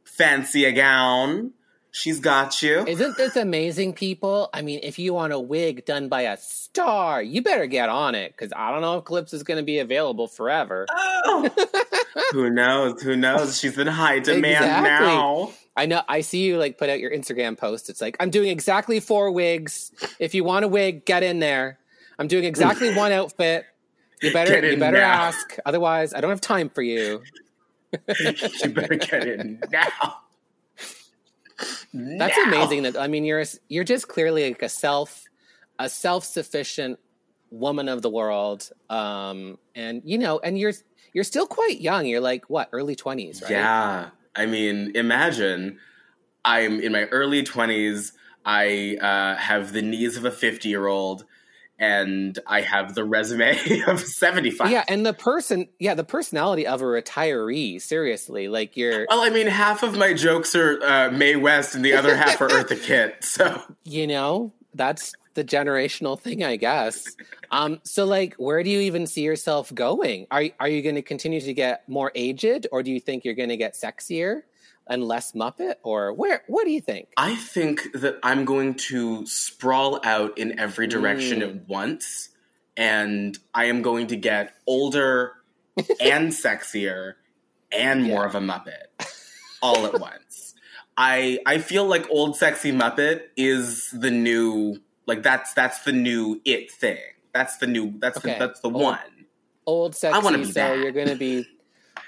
fancy 0.06 0.63
a 0.65 0.71
gown, 0.71 1.52
she's 1.91 2.19
got 2.21 2.62
you. 2.63 2.86
Isn't 2.88 3.17
this 3.17 3.36
amazing, 3.36 3.93
people? 3.93 4.49
I 4.54 4.62
mean, 4.62 4.80
if 4.82 4.97
you 4.97 5.13
want 5.13 5.34
a 5.34 5.39
wig 5.39 5.86
done 5.86 6.08
by 6.08 6.21
a 6.21 6.38
star, 6.38 7.21
you 7.21 7.41
better 7.43 7.65
get 7.67 7.89
on 7.89 8.15
it 8.15 8.32
because 8.32 8.54
I 8.56 8.71
don't 8.71 8.82
know 8.82 8.97
if 8.97 9.04
Clips 9.04 9.34
is 9.34 9.43
going 9.43 9.58
to 9.58 9.63
be 9.63 9.80
available 9.80 10.28
forever. 10.28 10.88
Oh. 10.89 11.49
Who 12.32 12.49
knows? 12.49 13.02
Who 13.02 13.15
knows? 13.17 13.60
She's 13.60 13.78
in 13.78 13.88
high 13.88 14.19
demand 14.19 14.63
Exactly. 14.65 15.08
now. 15.08 15.52
I 15.76 15.86
know. 15.88 16.02
I 16.08 16.21
see 16.21 16.45
you 16.45 16.58
like 16.58 16.78
put 16.78 16.89
out 16.89 16.99
your 16.99 17.12
Instagram 17.12 17.58
post. 17.58 17.89
It's 17.89 17.99
like 17.99 18.15
I'm 18.21 18.30
doing 18.30 18.49
exactly 18.49 18.99
four 19.02 19.32
wigs. 19.32 19.91
If 20.19 20.34
you 20.34 20.43
want 20.43 20.63
a 20.63 20.67
wig, 20.67 21.04
get 21.04 21.23
in 21.23 21.39
there. 21.39 21.80
I'm 22.17 22.28
doing 22.28 22.43
exactly 22.45 22.93
one 22.95 23.12
outfit. 23.12 23.65
You 24.24 24.34
better 24.34 24.66
you 24.72 24.78
better 24.78 24.98
now. 24.98 25.24
ask. 25.24 25.58
Otherwise, 25.66 26.14
I 26.14 26.22
don't 26.22 26.30
have 26.32 26.42
time 26.42 26.70
for 26.70 26.82
you. 26.82 27.22
you 28.20 28.70
better 28.70 28.96
get 28.96 29.28
in 29.28 29.62
now. 29.72 29.88
That's 31.94 32.38
Now. 32.38 32.44
amazing. 32.48 32.84
That 32.84 32.98
I 32.98 33.08
mean, 33.08 33.26
you're 33.26 33.44
you're 33.70 33.84
just 33.84 34.08
clearly 34.08 34.48
like 34.50 34.62
a 34.62 34.70
self 34.70 35.26
a 35.80 35.90
self 35.90 36.26
sufficient 36.26 37.00
woman 37.52 37.88
of 37.90 38.02
the 38.02 38.10
world. 38.10 38.70
Um, 38.90 39.58
and 39.76 40.02
you 40.04 40.18
know, 40.18 40.40
and 40.40 40.58
you're 40.58 40.74
you're 41.14 41.24
still 41.24 41.46
quite 41.46 41.80
young. 41.80 42.06
You're 42.06 42.22
like 42.22 42.50
what 42.50 42.70
early 42.72 42.96
twenties, 42.96 43.42
right? 43.42 43.52
Yeah. 43.52 44.10
I 44.36 44.48
mean, 44.48 44.92
imagine 44.96 45.78
I'm 46.44 46.80
in 46.80 46.92
my 46.92 47.04
early 47.06 47.44
20s. 47.44 48.14
I 48.44 48.98
uh, 49.00 49.40
have 49.40 49.72
the 49.74 49.84
knees 49.84 50.18
of 50.18 50.26
a 50.26 50.32
50 50.32 50.68
year 50.68 50.88
old, 50.88 51.24
and 51.80 52.38
I 52.48 52.62
have 52.62 52.96
the 52.96 53.04
resume 53.04 53.82
of 53.88 54.00
75. 54.00 54.72
Yeah, 54.72 54.84
and 54.88 55.06
the 55.06 55.14
person, 55.14 55.68
yeah, 55.80 55.96
the 55.96 56.04
personality 56.04 56.68
of 56.68 56.82
a 56.82 56.86
retiree. 56.86 57.82
Seriously, 57.82 58.48
like 58.48 58.78
you're, 58.78 59.06
Well, 59.10 59.22
I 59.22 59.30
mean, 59.30 59.48
half 59.48 59.84
of 59.84 59.98
my 59.98 60.14
jokes 60.14 60.56
are 60.56 60.82
uh, 60.84 61.12
Mae 61.12 61.36
West, 61.36 61.76
and 61.76 61.84
the 61.84 61.94
other 61.94 62.16
half 62.16 62.40
are 62.42 62.48
Eartha 62.48 62.82
Kitt. 62.84 63.24
So 63.24 63.62
you 63.84 64.08
know, 64.08 64.52
that's 64.74 65.14
the 65.34 65.44
generational 65.44 66.20
thing, 66.20 66.44
I 66.44 66.58
guess. 66.58 67.04
Um, 67.52 67.80
so 67.84 68.06
like, 68.06 68.36
where 68.36 68.64
do 68.64 68.70
you 68.70 68.80
even 68.82 69.08
see 69.08 69.22
yourself 69.22 69.74
going? 69.74 70.28
Are 70.32 70.44
are 70.60 70.68
you 70.68 70.82
going 70.82 70.96
to 70.96 71.02
continue 71.02 71.42
to 71.42 71.54
get 71.54 71.88
more 71.90 72.12
aged, 72.16 72.68
or 72.72 72.84
do 72.84 72.92
you 72.92 73.00
think 73.00 73.26
you're 73.26 73.34
going 73.34 73.50
to 73.50 73.58
get 73.58 73.76
sexier 73.76 74.44
and 74.88 75.04
less 75.04 75.32
Muppet, 75.34 75.76
or 75.84 76.13
where? 76.13 76.43
What 76.48 76.65
do 76.65 76.72
you 76.72 76.82
think? 76.82 77.10
I 77.17 77.36
think 77.36 77.91
that 77.93 78.17
I'm 78.24 78.46
going 78.46 78.76
to 78.89 79.26
sprawl 79.26 80.00
out 80.04 80.38
in 80.38 80.60
every 80.60 80.88
direction 80.88 81.39
Mm. 81.39 81.43
at 81.50 81.69
once, 81.69 82.30
and 82.76 83.38
I 83.54 83.65
am 83.65 83.82
going 83.82 84.08
to 84.08 84.15
get 84.15 84.54
older 84.67 85.34
and 86.02 86.30
sexier 86.32 87.13
and 87.72 88.04
more 88.04 88.22
Yeah. 88.24 88.28
of 88.28 88.36
a 88.36 88.39
Muppet 88.39 89.08
all 89.62 89.86
at 89.86 90.00
once. 90.00 90.54
I 90.98 91.39
I 91.46 91.58
feel 91.58 91.86
like 91.86 92.08
old 92.12 92.36
sexy 92.38 92.72
Muppet 92.72 93.22
is 93.38 93.89
the 93.91 94.12
new 94.12 94.78
like 95.08 95.24
that's 95.24 95.54
that's 95.54 95.84
the 95.84 95.91
new 95.93 96.39
it 96.46 96.69
thing. 96.72 97.00
That's 97.34 97.58
the 97.58 97.65
new 97.67 97.93
that's 98.00 98.17
Okay. 98.17 98.34
the 98.38 98.48
that's 98.48 98.60
the 98.60 98.67
Old- 98.69 98.82
one. 98.84 99.26
Old 99.65 99.96
sexy. 99.96 100.22
wanna 100.24 100.38
be 100.39 100.46
so 100.46 100.52
that. 100.54 100.78
you're 100.78 100.91
going 100.91 101.08
to 101.08 101.15
be 101.15 101.48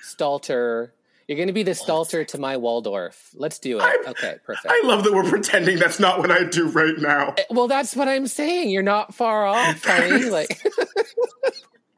Statler. 0.03 0.91
You're 1.27 1.37
going 1.37 1.47
to 1.47 1.53
be 1.53 1.63
the 1.63 1.71
Statler 1.71 2.25
to 2.27 2.37
my 2.37 2.57
Waldorf. 2.57 3.31
Let's 3.33 3.57
do 3.59 3.79
it. 3.79 3.83
I'm- 3.83 3.99
okay, 4.09 4.35
perfect. 4.45 4.67
I 4.69 4.81
love 4.85 5.03
that 5.03 5.13
we're 5.13 5.27
pretending 5.27 5.79
that's 5.79 5.99
not 5.99 6.19
what 6.19 6.29
I 6.31 6.43
do 6.43 6.67
right 6.69 6.97
now. 6.97 7.33
Eh, 7.37 7.43
well, 7.49 7.67
that's 7.67 7.95
what 7.95 8.07
I'm 8.07 8.27
saying. 8.27 8.69
You're 8.69 8.83
not 8.83 9.13
far 9.15 9.45
off, 9.45 9.83
honey. 9.83 10.25
Like. 10.25 10.61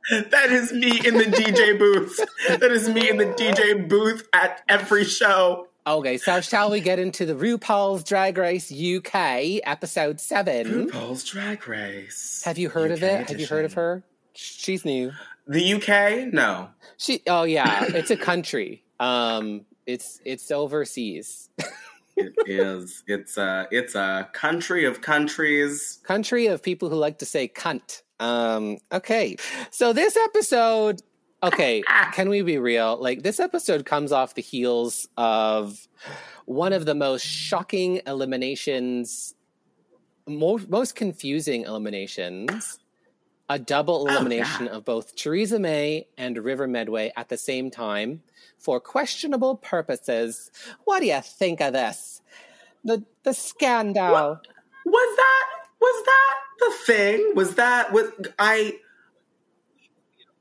That 0.09 0.51
is 0.53 0.71
me 0.71 1.05
in 1.05 1.17
the 1.17 1.25
DJ 1.25 1.77
booth. 1.77 2.17
That 2.47 2.71
is 2.71 2.87
me 2.87 3.09
in 3.09 3.17
the 3.17 3.25
DJ 3.25 3.89
booth 3.89 4.25
at 4.31 4.61
every 4.69 5.03
show. 5.03 5.67
Okay, 5.85 6.17
so 6.17 6.39
shall 6.39 6.71
we 6.71 6.79
get 6.79 6.97
into 6.97 7.25
the 7.25 7.33
RuPaul's 7.33 8.05
Drag 8.05 8.37
Race 8.37 8.71
UK 8.71 9.59
episode 9.65 10.21
seven? 10.21 10.87
RuPaul's 10.87 11.25
Drag 11.25 11.67
Race. 11.67 12.41
Have 12.45 12.57
you 12.57 12.69
heard 12.69 12.91
of 12.91 13.03
UK 13.03 13.09
it? 13.09 13.29
Have 13.29 13.39
you 13.41 13.47
heard 13.47 13.65
of 13.65 13.73
her? 13.73 14.01
She's 14.33 14.85
new. 14.85 15.11
The 15.45 15.73
UK? 15.73 16.33
No. 16.33 16.69
She. 16.95 17.21
Oh 17.27 17.43
yeah, 17.43 17.83
it's 17.89 18.09
a 18.09 18.15
country. 18.17 18.83
Um, 18.99 19.65
it's 19.86 20.19
it's 20.25 20.51
overseas. 20.51 21.49
It 22.17 22.33
is. 22.47 23.03
It's 23.07 23.38
a. 23.38 23.67
It's 23.69 23.93
a 23.93 24.27
country 24.33 24.86
of 24.86 25.01
countries. 25.01 25.99
Country 26.03 26.47
of 26.47 26.63
people 26.63 26.89
who 26.89 26.95
like 26.95 27.19
to 27.19 27.25
say 27.25 27.47
cunt. 27.47 28.01
Um, 28.19 28.79
okay, 28.91 29.38
so 29.69 29.93
this 29.93 30.17
episode. 30.17 31.01
Okay, 31.43 31.83
can 32.13 32.29
we 32.29 32.41
be 32.41 32.57
real? 32.57 32.97
Like 32.99 33.21
this 33.21 33.39
episode 33.39 33.86
comes 33.86 34.12
off 34.12 34.33
the 34.33 34.41
heels 34.41 35.07
of 35.15 35.88
one 36.45 36.73
of 36.73 36.86
the 36.86 36.95
most 36.95 37.23
shocking 37.23 38.01
eliminations, 38.07 39.36
most 40.27 40.69
most 40.69 40.95
confusing 40.95 41.65
eliminations, 41.65 42.79
a 43.49 43.57
double 43.60 44.05
Oh, 44.10 44.12
elimination 44.13 44.65
yeah. 44.65 44.71
of 44.73 44.86
both 44.86 45.15
Choriza 45.15 45.60
May 45.60 46.07
and 46.17 46.38
River 46.38 46.67
Medway 46.67 47.12
at 47.15 47.29
the 47.29 47.38
same 47.38 47.71
time 47.71 48.23
for 48.57 48.79
questionable 48.79 49.55
purposes. 49.55 50.51
What 50.83 50.99
do 50.99 51.05
you 51.07 51.21
think 51.21 51.62
of 51.62 51.73
this? 51.73 52.21
The 52.83 53.03
the 53.23 53.33
scandal. 53.33 54.39
Was 54.86 55.15
that? 55.17 55.45
Was 55.81 56.05
that 56.05 56.36
the 56.60 56.71
thing? 56.86 57.31
Was 57.36 57.55
that? 57.55 57.91
Was 57.91 58.12
I? 58.39 58.79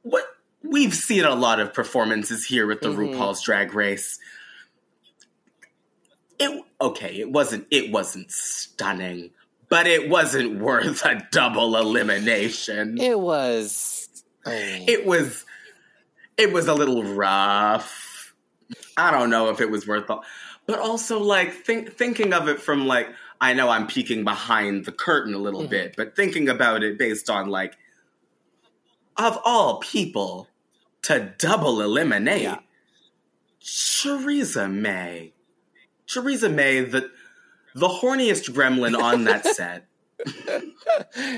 What? 0.03 0.25
We've 0.63 0.95
seen 0.95 1.25
a 1.25 1.35
lot 1.35 1.61
of 1.61 1.73
performances 1.73 2.45
here 2.45 2.67
with 2.67 2.81
the 2.81 2.89
Mhm. 2.89 3.15
RuPaul's 3.15 3.43
Drag 3.43 3.73
Race. 3.75 4.19
It 6.39 6.65
okay. 6.81 7.17
It 7.21 7.31
wasn't. 7.31 7.67
It 7.71 7.91
wasn't 7.91 8.31
stunning, 8.31 9.31
but 9.69 9.87
it 9.87 10.09
wasn't 10.09 10.61
worth 10.61 11.05
a 11.05 11.27
double 11.31 11.77
elimination. 11.77 12.99
It 13.01 13.19
was. 13.19 14.09
oh. 14.47 14.51
it 14.53 15.05
was 15.07 15.45
it 16.37 16.53
was 16.53 16.69
a 16.69 16.75
little 16.75 17.03
rough. 17.03 18.35
I 18.97 19.11
don't 19.11 19.31
know 19.31 19.49
if 19.51 19.61
it 19.61 19.71
was 19.71 19.87
worth 19.87 20.09
it. 20.11 20.19
But 20.67 20.79
also 20.81 21.19
like 21.21 21.53
think, 21.53 21.93
thinking 21.95 22.33
of 22.33 22.49
it 22.49 22.61
from 22.61 22.87
like 22.87 23.09
I 23.41 23.53
know 23.55 23.69
I'm 23.69 23.87
peeking 23.87 24.25
behind 24.25 24.85
the 24.87 24.93
curtain 24.93 25.35
a 25.35 25.39
little 25.39 25.65
Mhm. 25.65 25.71
bit, 25.71 25.95
but 25.97 26.17
thinking 26.17 26.49
about 26.49 26.83
it 26.83 26.99
based 26.99 27.29
on 27.31 27.49
like 27.49 27.77
of 29.17 29.39
all 29.45 29.79
people 29.81 30.49
to 31.03 31.33
double 31.39 31.81
eliminate 31.81 32.43
Yeah. 32.43 32.59
Choriza 33.63 34.71
May. 34.73 35.33
Choriza 36.07 36.53
May, 36.53 36.81
the 36.83 37.11
the 37.77 37.89
horniest 37.89 38.51
gremlin 38.51 38.99
on 38.99 39.25
that 39.25 39.45
set. 39.55 39.87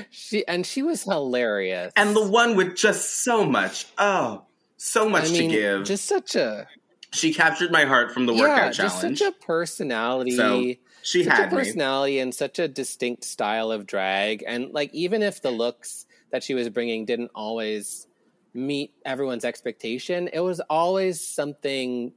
she 0.09 0.47
and 0.47 0.65
she 0.65 0.81
was 0.81 1.03
hilarious. 1.03 1.91
and 1.95 2.15
the 2.15 2.27
one 2.27 2.55
with 2.55 2.75
just 2.75 3.23
so 3.23 3.45
much 3.45 3.87
oh 3.97 4.43
so 4.77 5.09
much 5.09 5.25
I 5.25 5.33
mean, 5.33 5.49
to 5.49 5.55
give 5.55 5.83
just 5.83 6.05
such 6.05 6.35
a 6.35 6.65
she 7.11 7.33
captured 7.33 7.71
my 7.71 7.85
heart 7.85 8.13
from 8.13 8.25
the 8.25 8.33
yeah, 8.33 8.41
workout 8.41 8.73
just 8.73 9.01
such 9.01 9.21
a 9.21 9.31
personality. 9.31 10.31
So, 10.31 10.73
she 11.01 11.23
such 11.23 11.33
had 11.33 11.51
a 11.51 11.55
me 11.55 11.63
personality 11.63 12.19
and 12.19 12.33
such 12.33 12.59
a 12.59 12.67
distinct 12.67 13.23
style 13.23 13.71
of 13.71 13.85
drag, 13.85 14.43
and 14.45 14.71
like 14.71 14.93
even 14.93 15.23
if 15.23 15.41
the 15.41 15.51
looks 15.51 16.05
that 16.31 16.43
she 16.43 16.53
was 16.53 16.69
bringing 16.69 17.05
didn't 17.05 17.31
always 17.33 18.07
meet 18.53 18.93
everyone's 19.05 19.45
expectation, 19.45 20.29
it 20.31 20.39
was 20.41 20.59
always 20.69 21.25
something 21.25 22.13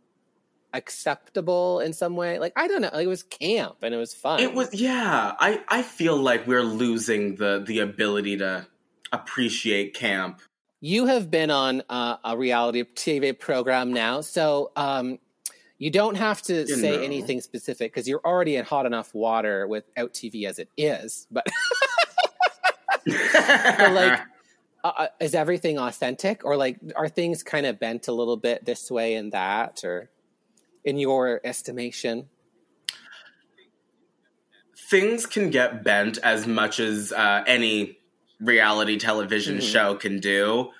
acceptable 0.74 1.80
in 1.80 1.92
some 1.92 2.16
way. 2.16 2.38
Like 2.38 2.52
I 2.56 2.68
don't 2.68 2.82
know, 2.82 2.90
like, 2.92 3.04
it 3.04 3.08
was 3.08 3.22
camp 3.22 3.76
and 3.82 3.94
it 3.94 3.98
was 3.98 4.14
fun. 4.14 4.40
it 4.40 4.54
was 4.54 4.72
yeah 4.74 5.32
i 5.40 5.60
i 5.68 5.82
feel 5.82 6.16
like 6.16 6.46
we're 6.46 6.62
losing 6.62 7.36
the 7.36 7.62
the 7.66 7.80
ability 7.80 8.38
to 8.38 8.66
appreciate 9.12 9.94
camp 9.94 10.40
You 10.80 11.06
have 11.06 11.30
been 11.30 11.50
on 11.50 11.82
uh, 11.88 12.16
a 12.24 12.36
reality 12.36 12.82
TV 12.82 13.38
program 13.38 13.92
now, 13.92 14.20
so 14.22 14.72
um, 14.74 15.18
You 15.78 15.90
don't 15.90 16.16
have 16.16 16.42
to 16.42 16.54
You 16.66 16.66
say 16.76 16.96
know. 16.96 17.02
anything 17.02 17.40
specific 17.40 17.92
because 17.92 18.08
you're 18.08 18.24
already 18.24 18.56
in 18.56 18.64
hot 18.64 18.86
enough 18.86 19.14
water 19.14 19.66
without 19.68 20.12
TV 20.12 20.44
as 20.48 20.58
it 20.58 20.68
is. 20.76 21.26
But, 21.30 21.46
but 23.06 23.92
like, 23.92 24.20
uh, 24.84 24.92
uh, 24.96 25.06
is 25.20 25.34
everything 25.34 25.78
authentic, 25.78 26.44
or 26.44 26.56
like, 26.56 26.78
are 26.96 27.08
things 27.08 27.42
kind 27.42 27.66
of 27.66 27.78
bent 27.78 28.08
a 28.08 28.12
little 28.12 28.36
bit 28.36 28.64
this 28.64 28.90
way 28.90 29.14
and 29.14 29.32
that, 29.32 29.84
or 29.84 30.10
in 30.84 30.98
your 30.98 31.40
estimation? 31.44 32.28
things 34.90 35.24
can 35.24 35.48
get 35.48 35.82
bent 35.82 36.18
as 36.18 36.46
much 36.46 36.78
as 36.78 37.12
uh, 37.12 37.42
any 37.46 37.98
reality 38.40 38.98
television 38.98 39.56
Mhm. 39.56 39.72
show 39.72 39.94
can 39.94 40.20
do. 40.20 40.70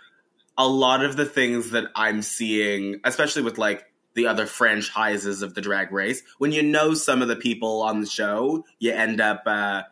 A 0.59 0.69
lot 0.69 1.03
of 1.03 1.17
the 1.17 1.25
things 1.25 1.71
that 1.71 1.87
I'm 1.97 2.21
seeing, 2.21 3.01
especially 3.05 3.41
with 3.43 3.57
like 3.57 3.91
the 4.13 4.27
other 4.27 4.45
franchises 4.45 5.41
of 5.41 5.55
the 5.55 5.63
drag 5.63 5.93
race, 5.93 6.23
when 6.37 6.53
you 6.53 6.63
know 6.63 6.93
some 6.93 7.23
of 7.23 7.29
the 7.29 7.37
people 7.37 7.81
on 7.81 8.03
the 8.03 8.07
show, 8.07 8.67
you 8.79 8.93
end 8.93 9.19
up 9.19 9.45
uh, 9.47 9.85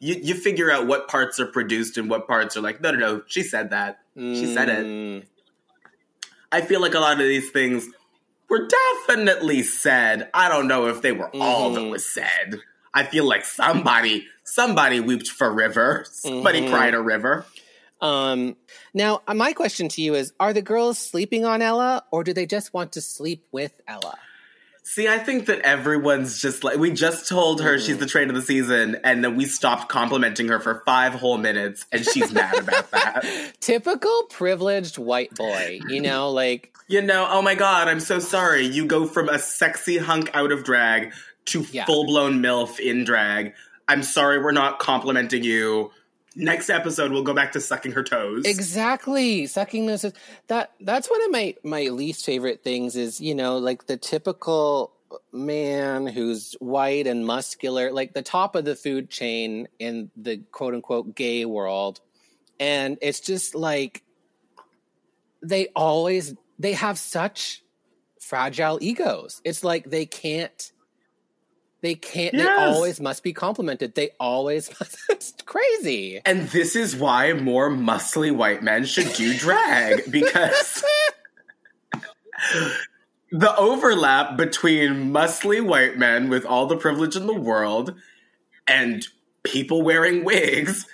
you 0.00 0.16
you 0.22 0.34
figure 0.34 0.70
out 0.70 0.86
what 0.86 1.08
parts 1.08 1.40
are 1.40 1.46
produced 1.46 1.96
and 1.96 2.10
what 2.10 2.26
parts 2.28 2.58
are 2.58 2.60
like, 2.60 2.82
no, 2.82 2.90
no, 2.90 2.98
no, 2.98 3.22
she 3.26 3.42
said 3.42 3.70
that. 3.70 4.00
She 4.18 4.52
said 4.52 4.68
it. 4.68 4.84
Mm, 4.84 5.24
I 6.52 6.60
feel 6.60 6.80
like 6.82 6.92
a 6.94 7.00
lot 7.00 7.12
of 7.14 7.26
these 7.26 7.50
things 7.50 7.88
were 8.48 8.68
definitely 9.06 9.62
said. 9.62 10.28
I 10.34 10.48
don't 10.48 10.68
know 10.68 10.86
if 10.86 11.02
they 11.02 11.12
were 11.12 11.30
all 11.30 11.70
that 11.70 11.80
Mhm. 11.80 11.90
was 11.90 12.06
said. 12.06 12.60
I 12.94 13.04
feel 13.04 13.24
like 13.24 13.44
somebody 13.44 14.26
somebody 14.44 15.00
wept 15.00 15.28
for 15.28 15.52
River. 15.52 16.06
Somebody 16.10 16.60
Mhm. 16.62 16.70
cried 16.70 16.94
a 16.94 17.00
river. 17.00 17.44
Um, 18.00 18.56
now, 18.94 19.22
uh, 19.26 19.34
my 19.34 19.52
question 19.52 19.88
to 19.88 20.02
you 20.02 20.14
is: 20.14 20.32
Are 20.38 20.52
the 20.52 20.62
girls 20.62 20.98
sleeping 20.98 21.44
on 21.44 21.62
Ella, 21.62 22.04
or 22.12 22.22
do 22.24 22.32
they 22.32 22.46
just 22.46 22.72
want 22.74 22.92
to 22.92 23.00
sleep 23.00 23.46
with 23.52 23.72
Ella? 23.88 24.18
See, 24.88 25.08
I 25.08 25.18
think 25.18 25.46
that 25.46 25.62
everyone's 25.62 26.40
just 26.40 26.62
like 26.62 26.78
we 26.78 26.92
just 26.92 27.28
told 27.28 27.60
her 27.60 27.76
she's 27.76 27.96
mm. 27.96 28.00
the 28.00 28.06
train 28.06 28.28
of 28.28 28.36
the 28.36 28.40
season, 28.40 28.96
and 29.02 29.22
then 29.24 29.34
we 29.34 29.44
stopped 29.44 29.88
complimenting 29.88 30.46
her 30.46 30.60
for 30.60 30.84
five 30.86 31.12
whole 31.12 31.38
minutes, 31.38 31.86
and 31.90 32.04
she's 32.04 32.32
mad 32.32 32.56
about 32.56 32.88
that. 32.92 33.24
Typical 33.58 34.22
privileged 34.30 34.96
white 34.96 35.34
boy, 35.34 35.80
you 35.88 36.00
know, 36.00 36.30
like 36.30 36.72
You 36.86 37.02
know, 37.02 37.26
oh 37.28 37.42
my 37.42 37.56
god, 37.56 37.88
I'm 37.88 37.98
so 37.98 38.20
sorry. 38.20 38.64
You 38.64 38.86
go 38.86 39.08
from 39.08 39.28
a 39.28 39.40
sexy 39.40 39.98
hunk 39.98 40.30
out 40.34 40.52
of 40.52 40.62
drag 40.62 41.12
to 41.46 41.66
Yeah. 41.72 41.84
full 41.84 42.06
blown 42.06 42.40
MILF 42.40 42.78
in 42.78 43.02
drag. 43.02 43.54
I'm 43.88 44.04
sorry 44.04 44.38
we're 44.38 44.52
not 44.52 44.78
complimenting 44.78 45.42
you. 45.42 45.90
Next 46.38 46.68
episode, 46.68 47.12
we'll 47.12 47.22
go 47.22 47.32
back 47.32 47.52
to 47.52 47.60
sucking 47.60 47.92
her 47.92 48.02
toes. 48.02 48.44
exactly 48.44 49.46
sucking 49.46 49.86
this. 49.86 50.04
That 50.48 50.72
that's 50.80 51.08
one 51.08 51.24
of 51.24 51.30
my 51.30 51.54
my 51.64 51.84
least 51.84 52.26
favorite 52.26 52.62
things. 52.62 52.94
Is 52.94 53.22
you 53.22 53.34
know 53.34 53.56
like 53.56 53.86
the 53.86 53.96
typical 53.96 54.92
man 55.32 56.06
who's 56.06 56.54
white 56.60 57.06
and 57.06 57.24
muscular, 57.26 57.90
like 57.90 58.12
the 58.12 58.20
top 58.20 58.54
of 58.54 58.66
the 58.66 58.76
food 58.76 59.08
chain 59.08 59.66
in 59.78 60.10
the 60.14 60.38
quote 60.52 60.74
unquote 60.74 61.14
gay 61.14 61.46
world, 61.46 62.00
and 62.60 62.98
it's 63.00 63.20
just 63.20 63.54
like 63.54 64.02
they 65.42 65.68
always 65.74 66.34
they 66.58 66.74
have 66.74 66.98
such 66.98 67.62
fragile 68.20 68.78
egos. 68.82 69.40
It's 69.42 69.64
like 69.64 69.88
they 69.88 70.04
can't. 70.04 70.72
They 71.82 71.94
can't. 71.94 72.34
They 72.34 72.46
always 72.46 73.00
must 73.00 73.22
be 73.22 73.32
complimented. 73.32 73.94
They 73.94 74.10
always 74.18 74.68
must. 74.80 74.96
It's 75.08 75.32
crazy. 75.44 76.20
and 76.24 76.48
this 76.48 76.74
is 76.74 76.96
why 76.96 77.32
more 77.32 77.70
muscly 77.70 78.34
white 78.34 78.62
men 78.62 78.84
should 78.84 79.12
do 79.14 79.34
drag 79.36 80.02
because 80.10 80.84
the 83.30 83.56
overlap 83.56 84.36
between 84.36 85.10
muscly 85.12 85.64
white 85.64 85.98
men 85.98 86.28
with 86.28 86.44
all 86.44 86.66
the 86.66 86.76
privilege 86.76 87.16
in 87.16 87.26
the 87.26 87.34
world 87.34 87.94
and 88.66 89.06
people 89.42 89.82
wearing 89.82 90.24
wigs 90.24 90.86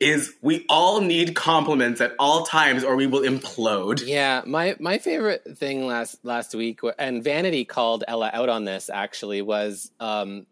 is 0.00 0.32
we 0.40 0.64
all 0.68 1.02
need 1.02 1.36
compliments 1.36 2.00
at 2.00 2.14
all 2.18 2.44
times 2.46 2.82
or 2.82 2.96
we 2.96 3.06
will 3.06 3.20
implode. 3.20 4.02
Yeah, 4.04 4.42
my 4.46 4.74
my 4.80 4.98
favorite 4.98 5.58
thing 5.58 5.86
last 5.86 6.24
last 6.24 6.54
week, 6.54 6.80
and 6.98 7.22
Vanity 7.22 7.66
called 7.66 8.02
Ella 8.08 8.30
out 8.32 8.48
on 8.48 8.64
this. 8.64 8.88
Actually, 8.92 9.42
was 9.42 9.92
um, 10.00 10.46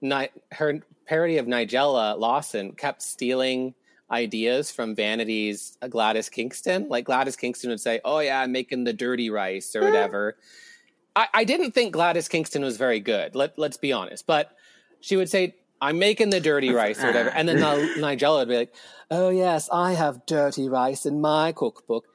Ni- 0.00 0.30
her 0.50 0.80
parody 1.06 1.38
of 1.38 1.46
Nigella 1.46 2.18
Lawson 2.18 2.72
kept 2.72 3.02
stealing 3.02 3.74
ideas 4.10 4.70
from 4.70 4.94
Vanity's 4.96 5.78
Gladys 5.88 6.28
Kingston. 6.28 6.88
Like 6.88 7.04
Gladys 7.04 7.36
Kingston 7.36 7.70
would 7.70 7.80
say, 7.80 8.00
"Oh 8.04 8.18
yeah, 8.18 8.40
I'm 8.40 8.50
making 8.50 8.84
the 8.84 8.92
dirty 8.92 9.30
rice 9.30 9.76
or 9.76 9.82
whatever." 9.82 10.36
I, 11.14 11.28
I 11.34 11.44
didn't 11.44 11.72
think 11.72 11.92
Gladys 11.92 12.26
Kingston 12.28 12.62
was 12.62 12.76
very 12.76 12.98
good. 12.98 13.34
Let 13.36 13.58
Let's 13.58 13.76
be 13.76 13.92
honest, 13.92 14.26
but 14.26 14.56
she 15.00 15.16
would 15.16 15.30
say. 15.30 15.54
I'm 15.82 15.98
making 15.98 16.30
the 16.30 16.40
dirty 16.40 16.70
rice 16.72 17.02
or 17.02 17.08
whatever. 17.08 17.28
And 17.34 17.46
then 17.46 17.56
Ni- 17.56 18.00
Nigella 18.00 18.38
would 18.38 18.48
be 18.48 18.56
like, 18.56 18.74
oh, 19.10 19.28
yes, 19.28 19.68
I 19.70 19.92
have 19.92 20.24
dirty 20.24 20.68
rice 20.68 21.04
in 21.04 21.20
my 21.20 21.52
cookbook 21.52 22.06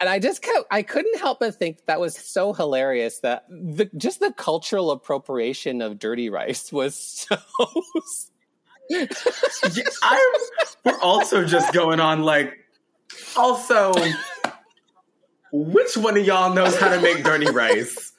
and 0.00 0.08
I 0.08 0.18
just 0.18 0.42
kept, 0.42 0.66
I 0.70 0.82
couldn't 0.82 1.18
help 1.18 1.40
but 1.40 1.54
think 1.54 1.84
that 1.86 2.00
was 2.00 2.16
so 2.16 2.52
hilarious 2.52 3.20
that 3.20 3.46
the 3.48 3.90
just 3.96 4.20
the 4.20 4.32
cultural 4.32 4.90
appropriation 4.90 5.82
of 5.82 5.98
dirty 5.98 6.30
rice 6.30 6.72
was 6.72 6.94
so. 7.28 7.36
Yeah, 8.90 9.06
I'm, 10.02 10.20
we're 10.84 11.00
also 11.00 11.44
just 11.44 11.72
going 11.72 12.00
on 12.00 12.22
like, 12.22 12.52
also, 13.34 13.94
which 15.52 15.96
one 15.96 16.18
of 16.18 16.26
y'all 16.26 16.52
knows 16.52 16.78
how 16.78 16.94
to 16.94 17.00
make 17.00 17.24
dirty 17.24 17.50
rice? 17.50 18.12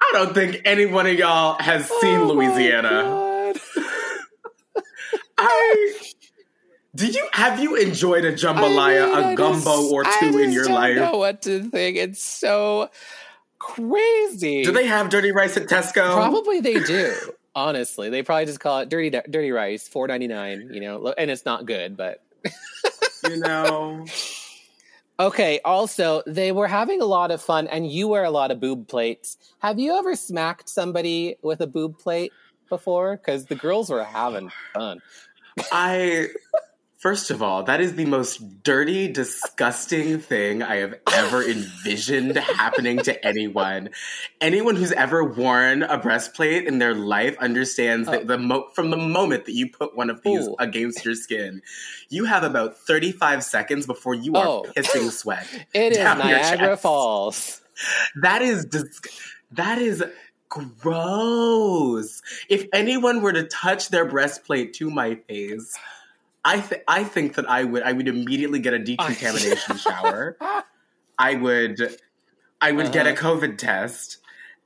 I 0.00 0.10
don't 0.14 0.34
think 0.34 0.62
any 0.64 0.86
one 0.86 1.06
of 1.06 1.18
y'all 1.18 1.60
has 1.60 1.86
seen 2.00 2.20
Oh 2.20 2.32
Louisiana. 2.32 3.23
God. 5.36 5.46
I 5.46 5.98
do 6.94 7.06
you 7.08 7.26
have 7.32 7.58
you 7.60 7.74
enjoyed 7.76 8.24
a 8.24 8.32
jambalaya, 8.32 9.06
mean, 9.06 9.14
I 9.24 9.32
a 9.32 9.36
gumbo 9.36 9.76
just- 9.76 9.92
or 9.92 10.06
I 10.06 10.16
two 10.20 10.38
in 10.38 10.44
just 10.44 10.54
your 10.54 10.64
don't 10.66 10.74
life? 10.74 10.96
know 10.96 11.16
what 11.18 11.42
to 11.42 11.62
think. 11.70 11.96
It's 11.96 12.24
so 12.24 12.88
crazy. 13.58 14.62
Do 14.64 14.72
they 14.72 14.86
have 14.86 15.08
dirty 15.10 15.32
rice 15.32 15.56
at 15.56 15.64
Tesco? 15.66 16.14
Probably 16.14 16.60
they 16.60 16.74
do. 16.80 17.14
Honestly, 17.56 18.10
they 18.10 18.22
probably 18.22 18.46
just 18.46 18.60
call 18.60 18.80
it 18.80 18.88
dirty 18.88 19.10
dirty 19.10 19.50
rice, 19.50 19.86
four 19.88 20.06
ninety 20.08 20.26
nine. 20.26 20.70
You 20.72 20.80
know, 20.80 21.14
and 21.16 21.30
it's 21.30 21.44
not 21.44 21.66
good, 21.66 21.96
but 21.96 22.22
You 23.28 23.38
know, 23.38 24.04
Okay, 25.20 25.60
also, 25.64 26.22
they 26.26 26.50
were 26.50 26.66
having 26.66 27.00
a 27.00 27.04
lot 27.04 27.30
of 27.30 27.40
fun, 27.40 27.68
and 27.68 27.88
you 27.88 28.08
wear 28.08 28.24
a 28.24 28.30
lot 28.30 28.50
of 28.50 28.58
boob 28.58 28.88
plates. 28.88 29.36
Have 29.60 29.78
you 29.78 29.96
ever 29.96 30.16
smacked 30.16 30.68
somebody 30.68 31.36
with 31.40 31.60
a 31.60 31.68
boob 31.68 31.98
plate 32.00 32.32
before? 32.68 33.16
Because 33.16 33.46
the 33.46 33.54
girls 33.54 33.90
were 33.90 34.04
having 34.04 34.50
fun. 34.72 35.00
I. 35.72 36.28
First 36.98 37.30
of 37.30 37.42
all, 37.42 37.64
that 37.64 37.82
is 37.82 37.96
the 37.96 38.06
most 38.06 38.62
dirty, 38.62 39.12
disgusting 39.12 40.20
thing 40.20 40.62
I 40.62 40.76
have 40.76 40.94
ever 41.12 41.42
envisioned 41.42 42.34
happening 42.38 42.96
to 43.00 43.22
anyone. 43.26 43.90
Anyone 44.40 44.74
who's 44.74 44.92
ever 44.92 45.22
worn 45.22 45.82
a 45.82 45.98
breastplate 45.98 46.66
in 46.66 46.78
their 46.78 46.94
life 46.94 47.36
understands 47.36 48.08
that 48.08 48.22
oh. 48.22 48.24
the 48.24 48.38
mo- 48.38 48.68
from 48.72 48.88
the 48.88 48.96
moment 48.96 49.44
that 49.44 49.52
you 49.52 49.68
put 49.70 49.94
one 49.94 50.08
of 50.08 50.22
these 50.22 50.48
Ooh. 50.48 50.56
against 50.58 51.04
your 51.04 51.14
skin, 51.14 51.60
you 52.08 52.24
have 52.24 52.42
about 52.42 52.78
35 52.78 53.44
seconds 53.44 53.84
before 53.86 54.14
you 54.14 54.32
are 54.36 54.46
Oh. 54.46 54.64
pissing 54.74 55.10
sweat. 55.10 55.46
It 55.74 55.92
is 55.92 55.98
Niagara. 55.98 56.78
Falls. 56.78 57.60
That 58.22 58.40
is 58.40 58.64
dis- 58.64 59.00
that 59.50 59.76
is 59.78 60.02
gross. 60.54 62.22
If 62.48 62.66
anyone 62.72 63.22
were 63.22 63.32
to 63.32 63.44
touch 63.44 63.88
their 63.88 64.04
breastplate 64.04 64.74
to 64.74 64.90
my 64.90 65.16
face, 65.28 65.76
I 66.44 66.60
th- 66.60 66.82
I 66.86 67.04
think 67.04 67.34
that 67.34 67.48
I 67.48 67.64
would 67.64 67.82
I 67.82 67.92
would 67.92 68.08
immediately 68.08 68.58
get 68.58 68.74
a 68.74 68.78
decontamination 68.90 69.76
shower. 69.76 70.36
I 71.18 71.34
would 71.34 71.96
I 72.60 72.72
would 72.72 72.92
get 72.92 73.06
a 73.06 73.10
Uh-huh. 73.10 73.22
COVID 73.36 73.58
test 73.58 74.18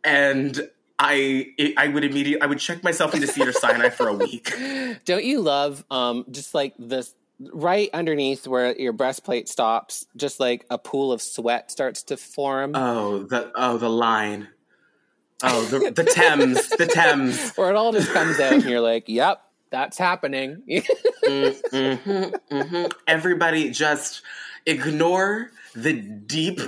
and 0.04 0.68
I 0.98 1.46
I 1.76 1.88
would 1.88 2.04
immediately 2.04 2.40
I 2.42 2.46
would 2.46 2.58
check 2.58 2.82
myself 2.82 3.14
into 3.14 3.26
Cedar 3.26 3.52
Sinai 3.52 3.90
for 3.90 4.08
a 4.08 4.14
week. 4.14 4.52
Don't 5.04 5.24
you 5.24 5.40
love 5.40 5.84
um, 5.90 6.24
just 6.30 6.54
like 6.54 6.74
this 6.78 7.14
right 7.52 7.88
underneath 7.94 8.48
where 8.48 8.76
your 8.76 8.92
breastplate 8.92 9.48
stops, 9.48 10.06
just 10.16 10.40
like 10.40 10.66
a 10.70 10.78
pool 10.78 11.12
of 11.12 11.22
sweat 11.22 11.70
starts 11.70 12.02
to 12.04 12.16
form? 12.16 12.72
Oh 12.74 13.22
the 13.22 13.52
oh 13.54 13.78
the 13.78 13.88
line. 13.90 14.48
Oh 15.42 15.64
the 15.66 15.90
the 15.92 16.04
Thames 16.04 16.68
the 16.70 16.86
Thames. 16.86 17.52
where 17.56 17.70
it 17.70 17.76
all 17.76 17.92
just 17.92 18.12
comes 18.12 18.40
out, 18.40 18.54
and 18.54 18.64
you're 18.64 18.80
like, 18.80 19.04
yep, 19.08 19.40
that's 19.70 19.96
happening. 19.98 20.62
hmm 21.24 22.24
hmm 22.50 22.84
Everybody 23.06 23.70
just 23.70 24.22
ignore 24.66 25.50
the 25.74 25.92
deep 25.92 26.60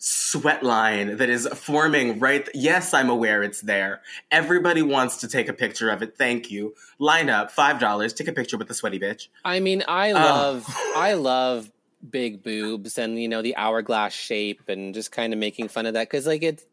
sweat 0.00 0.62
line 0.62 1.16
that 1.16 1.28
is 1.28 1.48
forming 1.54 2.18
right. 2.20 2.44
th- 2.44 2.54
yes, 2.56 2.94
I'm 2.94 3.08
aware 3.10 3.42
it's 3.42 3.62
there. 3.62 4.00
Everybody 4.30 4.82
wants 4.82 5.16
to 5.18 5.28
take 5.28 5.48
a 5.48 5.52
picture 5.52 5.90
of 5.90 6.02
it. 6.02 6.16
Thank 6.16 6.50
you. 6.50 6.74
Line 6.98 7.30
up, 7.30 7.50
five 7.50 7.80
dollars. 7.80 8.12
Take 8.12 8.28
a 8.28 8.32
picture 8.32 8.56
with 8.58 8.68
the 8.68 8.74
sweaty 8.74 8.98
bitch. 9.00 9.28
I 9.44 9.60
mean, 9.60 9.82
I 9.88 10.10
Oh. 10.12 10.14
love 10.14 10.76
I 10.94 11.14
love 11.14 11.70
big 12.08 12.42
boobs 12.44 12.96
and 12.98 13.20
you 13.20 13.26
know 13.28 13.42
the 13.42 13.56
hourglass 13.56 14.12
shape 14.12 14.68
and 14.68 14.94
just 14.94 15.10
kind 15.10 15.32
of 15.32 15.38
making 15.38 15.68
fun 15.68 15.84
of 15.86 15.94
that 15.94 16.08
because 16.08 16.26
like 16.26 16.42
it's 16.42 16.64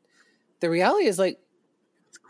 the 0.59 0.69
reality 0.69 1.05
is 1.05 1.17
like. 1.17 1.39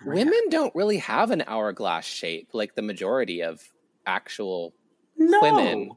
Women 0.05 0.39
don't 0.49 0.73
really 0.75 0.97
have 0.97 1.31
an 1.31 1.43
hourglass 1.47 2.05
shape 2.05 2.49
like 2.53 2.75
the 2.75 2.81
majority 2.81 3.41
of 3.43 3.61
actual 4.05 4.73
no, 5.17 5.39
women. 5.41 5.91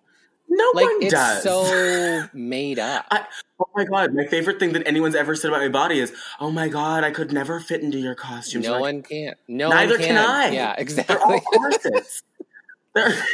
no 0.49 0.71
like 0.75 0.87
one 0.87 1.03
it's 1.03 1.13
does. 1.13 1.43
so 1.43 2.23
made 2.33 2.79
up. 2.79 3.07
I, 3.11 3.25
oh 3.61 3.67
my 3.75 3.85
god, 3.85 4.15
my 4.15 4.27
favorite 4.27 4.59
thing 4.59 4.73
that 4.75 4.87
anyone's 4.87 5.15
ever 5.15 5.35
said 5.35 5.49
about 5.49 5.61
my 5.61 5.69
body 5.69 5.99
is, 5.99 6.13
"Oh 6.41 6.51
my 6.51 6.69
god, 6.69 7.05
I 7.05 7.11
could 7.11 7.33
never 7.33 7.61
fit 7.61 7.83
into 7.83 7.99
your 7.99 8.15
costume." 8.15 8.63
no 8.63 8.73
Like, 8.73 8.81
one 8.81 9.03
can. 9.03 9.35
No 9.49 9.69
Neither 9.71 9.99
one 9.99 10.07
can 10.07 10.17
I. 10.17 10.49
Yeah, 10.51 10.67
They're 10.75 10.83
exactly. 10.83 11.17
all 11.21 11.41
corsets. 11.41 12.23
They're- 12.95 13.23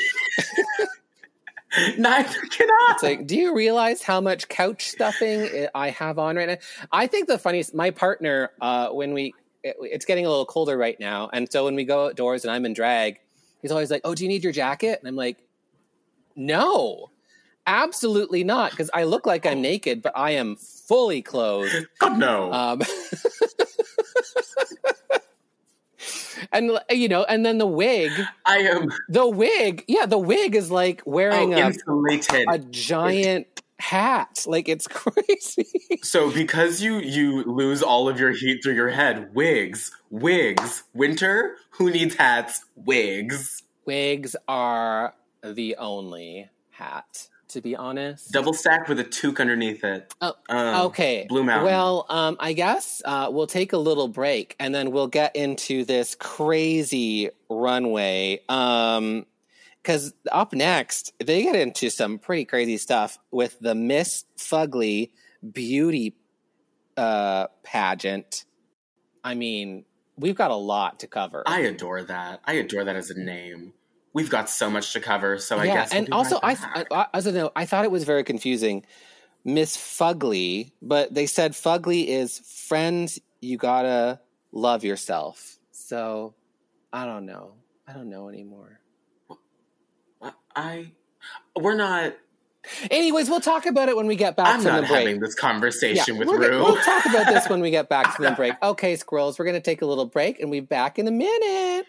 Neither 1.99 2.41
can 2.51 2.69
I. 2.71 2.89
It's 2.93 3.03
like, 3.03 3.27
do 3.27 3.37
you 3.37 3.53
realize 3.55 4.01
how 4.01 4.21
much 4.21 4.49
couch 4.49 4.87
stuffing 4.89 5.67
I 5.75 5.91
have 5.91 6.21
on 6.21 6.37
right 6.37 6.49
now? 6.49 6.57
I 6.93 7.09
think 7.09 7.27
the 7.27 7.37
funniest, 7.39 7.75
my 7.75 7.91
partner, 7.91 8.51
uh, 8.61 8.91
when 8.91 9.13
we, 9.13 9.35
it- 9.65 9.77
it's 9.81 10.05
getting 10.05 10.27
a 10.27 10.29
little 10.29 10.47
colder 10.47 10.77
right 10.77 10.99
now. 11.01 11.31
And 11.33 11.51
so 11.51 11.65
when 11.65 11.75
we 11.75 11.85
go 11.85 12.07
outdoors 12.07 12.45
and 12.45 12.53
I'm 12.53 12.65
in 12.67 12.75
drag, 12.75 13.19
he's 13.63 13.73
always 13.73 13.91
like, 13.91 14.03
oh, 14.05 14.15
do 14.15 14.23
you 14.23 14.29
need 14.29 14.45
your 14.45 14.53
jacket? 14.53 15.01
And 15.01 15.09
I'm 15.09 15.17
like, 15.17 15.39
no, 16.37 17.11
absolutely 17.67 18.45
not. 18.45 18.71
Because 18.71 18.91
I 18.93 19.05
look 19.05 19.27
like 19.27 19.47
I'm 19.47 19.63
naked, 19.63 20.03
but 20.03 20.13
I 20.17 20.33
am 20.33 20.57
fully 20.57 21.23
clothed. 21.23 21.87
God 21.99 22.19
no. 22.19 22.53
Um, 22.53 22.83
and, 26.53 26.79
you 26.91 27.09
know, 27.09 27.25
and 27.25 27.45
then 27.45 27.59
the 27.59 27.67
wig, 27.67 28.13
I 28.45 28.59
am 28.59 28.91
the 29.09 29.27
wig, 29.27 29.85
yeah, 29.89 30.07
the 30.07 30.19
wig 30.19 30.55
is 30.55 30.71
like 30.71 31.03
wearing 31.07 31.55
oh, 31.55 31.59
a 31.59 31.61
a 32.49 32.59
giant 32.59 33.47
hat. 33.91 34.45
Like 34.47 34.69
it's 34.69 34.87
crazy. 35.01 35.69
So 36.03 36.31
because 36.31 36.81
you 36.83 36.99
you 36.99 37.45
lose 37.45 37.83
all 37.83 38.09
of 38.09 38.19
your 38.19 38.31
heat 38.33 38.63
through 38.63 38.75
your 38.75 38.91
head, 38.91 39.35
wigs, 39.35 39.91
wigs, 40.11 40.85
winter, 40.95 41.57
who 41.71 41.91
needs 41.91 42.15
hats? 42.15 42.65
Wigs. 42.77 43.63
Wigs 43.87 44.35
are 44.49 45.15
the 45.43 45.77
only 45.77 46.49
hat, 46.71 47.29
to 47.49 47.61
be 47.61 47.77
honest. 47.77 48.33
Double 48.33 48.55
stacked 48.55 48.89
with 48.89 48.99
a 48.99 49.05
toque 49.05 49.41
underneath 49.41 49.85
it. 49.85 50.13
Oh, 50.23 50.33
Um, 50.49 50.87
okay. 50.87 51.27
Blue 51.29 51.45
Mountain. 51.45 51.67
Well, 51.67 52.07
um, 52.09 52.37
I 52.41 52.55
guess 52.55 53.03
uh, 53.05 53.29
we'll 53.31 53.47
take 53.47 53.75
a 53.75 53.79
little 53.79 54.09
break 54.09 54.57
and 54.59 54.75
then 54.75 54.91
we'll 54.91 55.09
get 55.09 55.37
into 55.37 55.85
this 55.85 56.15
crazy 56.15 57.29
runway. 57.51 58.41
Um, 58.49 59.27
because 59.85 60.15
up 60.33 60.55
next, 60.55 61.13
they 61.23 61.43
get 61.43 61.55
into 61.55 61.91
some 61.91 62.19
pretty 62.19 62.47
crazy 62.47 62.79
stuff 62.79 63.19
with 63.31 63.59
the 63.61 63.75
Miss 63.75 64.25
Fugly 64.39 65.11
beauty 65.53 66.17
uh, 66.97 67.49
pageant. 67.63 68.47
I 69.23 69.35
mean, 69.35 69.85
we've 70.17 70.35
got 70.35 70.51
a 70.51 70.57
lot 70.57 71.01
to 71.01 71.07
cover. 71.07 71.43
I 71.47 71.61
adore 71.61 72.03
that. 72.05 72.41
I 72.47 72.55
adore 72.55 72.85
that 72.85 72.97
as 72.97 73.11
a 73.11 73.19
name. 73.19 73.75
We've 74.15 74.31
got 74.31 74.49
so 74.49 74.71
much 74.71 74.93
to 74.95 75.01
cover, 75.01 75.39
so 75.39 75.59
I 75.59 75.65
yeah, 75.65 75.75
guess. 75.75 75.91
we'll 75.91 75.99
and 75.99 76.07
be 76.07 76.13
also 76.13 76.41
right 76.43 76.57
I. 76.63 76.85
I 76.91 77.07
as 77.13 77.27
a 77.27 77.33
note, 77.33 77.53
I 77.55 77.67
thought 77.67 77.85
it 77.85 77.91
was 77.91 78.05
very 78.05 78.25
confusing. 78.25 78.87
Miss 79.45 79.77
Fugly, 79.77 80.73
but 80.81 81.13
they 81.13 81.27
said 81.27 81.53
Fugly 81.53 82.07
is 82.07 82.39
friends. 82.39 83.21
You 83.43 83.59
gotta 83.59 84.21
love 84.53 84.85
yourself. 84.85 85.59
So 85.73 86.35
I 86.93 87.05
don't 87.05 87.27
know. 87.27 87.55
I 87.87 87.93
don't 87.93 88.09
know 88.09 88.29
anymore. 88.31 88.81
I, 90.57 90.93
we're 91.59 91.77
not. 91.77 92.15
Anyways, 92.91 93.29
we'll 93.29 93.41
talk 93.41 93.67
about 93.67 93.89
it 93.91 93.97
when 93.97 94.07
we 94.07 94.17
get 94.17 94.37
back 94.37 94.47
I'm 94.55 94.61
from 94.63 94.73
not 94.73 94.81
the 94.83 94.87
break. 94.87 95.07
having 95.07 95.21
this 95.21 95.35
conversation 95.35 96.17
with 96.17 96.29
we're 96.29 96.39
Rue. 96.39 96.63
We'll 96.63 96.83
talk 96.83 97.05
about 97.05 97.27
this 97.27 97.47
when 97.49 97.61
we 97.61 97.71
get 97.71 97.91
back 97.91 98.15
from 98.15 98.25
the 98.25 98.31
break. 98.37 98.55
Okay, 98.63 98.97
squirrels, 98.97 99.39
we're 99.39 99.45
going 99.45 99.57
to 99.57 99.61
take 99.61 99.83
a 99.83 99.87
little 99.87 100.07
break 100.07 100.41
and 100.41 100.51
we'll 100.51 100.63
be 100.63 100.67
back 100.67 100.99
in 100.99 101.07
a 101.07 101.11
minute. 101.11 101.87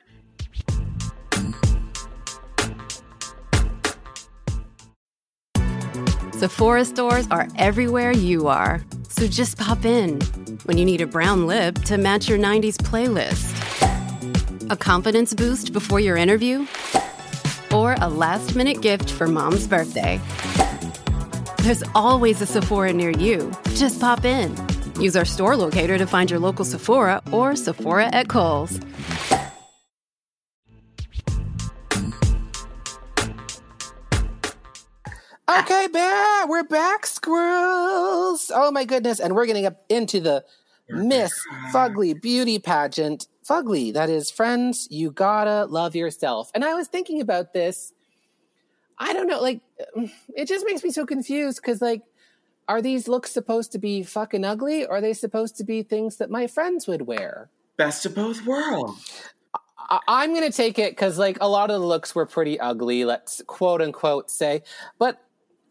Sephora 6.34 6.84
stores 6.84 7.28
are 7.32 7.47
everywhere 7.57 8.11
you 8.11 8.47
are. 8.47 8.84
So 9.09 9.28
just 9.28 9.57
pop 9.57 9.86
in 9.86 10.20
when 10.66 10.78
you 10.78 10.84
need 10.84 10.99
a 10.99 11.07
brown 11.07 11.47
lip 11.47 11.76
to 11.84 11.97
match 11.97 12.28
your 12.28 12.38
90s 12.38 12.76
playlist, 12.76 13.53
a 14.70 14.76
confidence 14.76 15.34
boost 15.34 15.72
before 15.72 16.01
your 16.01 16.18
interview, 16.18 16.68
or 17.86 17.96
a 18.02 18.10
last 18.10 18.56
minute 18.56 18.82
gift 18.82 19.12
for 19.12 19.28
mom's 19.28 19.68
birthday. 19.68 20.20
There's 21.60 21.84
always 21.94 22.42
a 22.42 22.46
Sephora 22.48 22.94
near 22.94 23.12
you. 23.12 23.52
Just 23.76 24.02
pop 24.02 24.26
in. 24.26 24.56
Use 25.00 25.16
our 25.16 25.26
store 25.26 25.56
locator 25.56 25.98
to 25.98 26.08
find 26.08 26.32
your 26.32 26.40
local 26.40 26.66
Sephora 26.66 27.22
or 27.32 27.56
Sephora 27.56 28.08
at 28.08 28.28
Kohl's. 28.28 28.80
Okay, 35.48 35.88
back. 35.88 36.50
We're 36.50 36.64
back, 36.64 37.06
squirrels. 37.06 38.52
Oh 38.54 38.72
my 38.72 38.84
goodness. 38.84 39.20
And 39.20 39.36
we're 39.36 39.46
getting 39.46 39.68
up 39.68 39.86
into 39.90 40.20
the 40.20 40.44
Miss 40.90 41.34
Fugly 41.72 42.20
beauty 42.20 42.58
pageant. 42.58 43.28
Fugly, 43.48 43.93
that 43.93 44.10
is 44.10 44.32
friends, 44.32 44.88
you 44.89 45.12
gotta 45.12 45.66
love 45.66 45.96
yourself. 45.96 46.50
And 46.56 46.66
I 46.66 46.74
was 46.74 46.88
thinking 46.88 47.22
about 47.22 47.54
this. 47.54 47.93
I 48.98 49.14
don't 49.14 49.28
know, 49.28 49.41
like 49.41 49.62
it 50.36 50.48
just 50.48 50.66
makes 50.66 50.84
me 50.84 50.91
so 50.91 51.06
confused 51.06 51.62
because 51.62 51.82
like 51.82 52.02
are 52.68 52.82
these 52.82 53.08
looks 53.08 53.32
supposed 53.32 53.72
to 53.74 53.78
be 53.80 54.04
fucking 54.04 54.43
ugly 54.43 54.86
or 54.86 54.98
are 54.98 55.02
they 55.02 55.14
supposed 55.14 55.56
to 55.58 55.64
be 55.64 55.84
things 55.84 56.18
that 56.18 56.30
my 56.30 56.48
friends 56.48 56.88
would 56.88 57.04
wear? 57.04 57.50
Best 57.78 58.06
of 58.06 58.16
both 58.16 58.46
worlds. 58.46 59.22
I- 59.78 60.00
I'm 60.08 60.34
going 60.34 60.50
to 60.50 60.56
take 60.56 60.80
it 60.80 60.91
because, 60.91 61.20
like, 61.20 61.38
a 61.41 61.48
lot 61.48 61.70
of 61.70 61.80
the 61.80 61.86
looks 61.86 62.16
were 62.16 62.26
pretty 62.26 62.60
ugly, 62.60 63.06
let's 63.06 63.43
quote 63.46 63.82
unquote 63.82 64.32
say. 64.32 64.64
But 64.98 65.22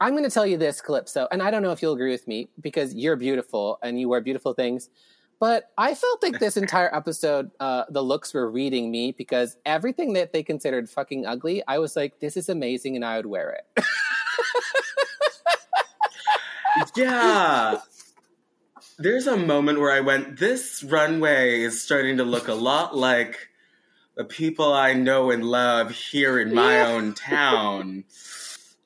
I'm 0.00 0.12
going 0.12 0.24
to 0.24 0.30
tell 0.30 0.46
you 0.46 0.56
this, 0.56 0.80
Calypso, 0.80 1.26
and 1.32 1.42
I 1.42 1.50
don't 1.50 1.62
know 1.62 1.72
if 1.72 1.82
you'll 1.82 1.94
agree 1.94 2.12
with 2.12 2.28
me 2.28 2.48
because 2.60 2.94
you're 2.94 3.16
beautiful 3.16 3.78
and 3.82 3.98
you 3.98 4.08
wear 4.08 4.20
beautiful 4.20 4.52
things. 4.52 4.88
But 5.44 5.70
I 5.76 5.94
felt 5.94 6.22
like 6.22 6.38
this 6.38 6.56
entire 6.56 6.88
episode, 6.96 7.50
uh, 7.60 7.84
the 7.90 8.00
looks 8.00 8.32
were 8.32 8.50
reading 8.50 8.90
me 8.90 9.12
because 9.12 9.58
everything 9.66 10.14
that 10.14 10.32
they 10.32 10.42
considered 10.42 10.88
fucking 10.88 11.26
ugly, 11.26 11.62
I 11.68 11.80
was 11.80 11.96
like, 11.96 12.18
this 12.18 12.38
is 12.38 12.48
amazing 12.48 12.96
and 12.96 13.04
I 13.04 13.18
would 13.18 13.26
wear 13.26 13.58
it. 13.76 13.84
Yeah. 16.96 17.80
There's 18.98 19.26
a 19.26 19.36
moment 19.36 19.80
where 19.80 19.92
I 19.92 20.00
went, 20.00 20.38
this 20.38 20.82
runway 20.82 21.60
is 21.60 21.82
starting 21.82 22.16
to 22.16 22.24
look 22.24 22.48
a 22.48 22.54
lot 22.54 22.96
like 22.96 23.36
the 24.16 24.24
people 24.24 24.72
I 24.72 24.94
know 24.94 25.30
and 25.30 25.44
love 25.44 25.90
here 25.90 26.40
in 26.40 26.54
my 26.54 26.76
Yeah. 26.78 26.88
own 26.88 27.12
town. 27.12 28.04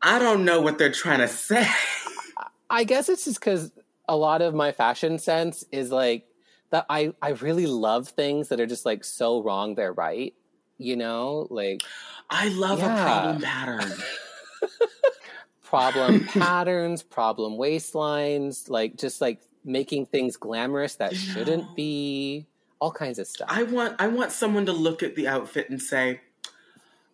I 0.03 0.19
don't 0.19 0.45
know 0.45 0.61
what 0.61 0.77
they're 0.77 0.91
trying 0.91 1.21
to 1.21 1.29
say. 1.29 1.69
I 2.69 2.83
guess 2.83 3.09
it's 3.09 3.27
just 3.27 3.39
because 3.39 3.71
a 4.09 4.17
lot 4.17 4.43
of 4.43 4.55
my 4.55 4.73
fashion 4.73 5.21
sense 5.21 5.65
is 5.71 5.93
like 5.93 6.25
that 6.71 6.87
I, 6.91 7.13
I 7.23 7.31
really 7.31 7.67
love 7.67 8.09
things 8.09 8.49
that 8.49 8.61
are 8.61 8.67
just 8.67 8.85
like 8.87 9.05
so 9.05 9.43
wrong 9.43 9.75
they're 9.75 9.93
right. 9.93 10.35
You 10.79 10.97
know, 10.97 11.47
like 11.51 11.83
I 12.31 12.49
love 12.49 12.79
Yeah. 12.79 13.01
a 13.01 13.05
problem 13.05 13.41
pattern. 13.43 13.93
problem 15.63 16.25
patterns, 16.27 17.03
problem 17.03 17.55
waistlines, 17.55 18.71
like 18.71 18.97
just 18.97 19.21
like 19.21 19.41
making 19.65 20.07
things 20.07 20.37
glamorous 20.37 20.97
that 20.97 21.13
You 21.13 21.19
shouldn't 21.19 21.65
know. 21.69 21.75
be, 21.75 22.47
all 22.81 22.93
kinds 22.93 23.19
of 23.19 23.27
stuff. 23.27 23.49
I 23.51 23.65
want 23.65 23.97
I 23.99 24.07
want 24.09 24.31
someone 24.33 24.67
to 24.67 24.73
look 24.73 25.03
at 25.03 25.17
the 25.17 25.27
outfit 25.29 25.69
and 25.69 25.81
say, 25.83 26.21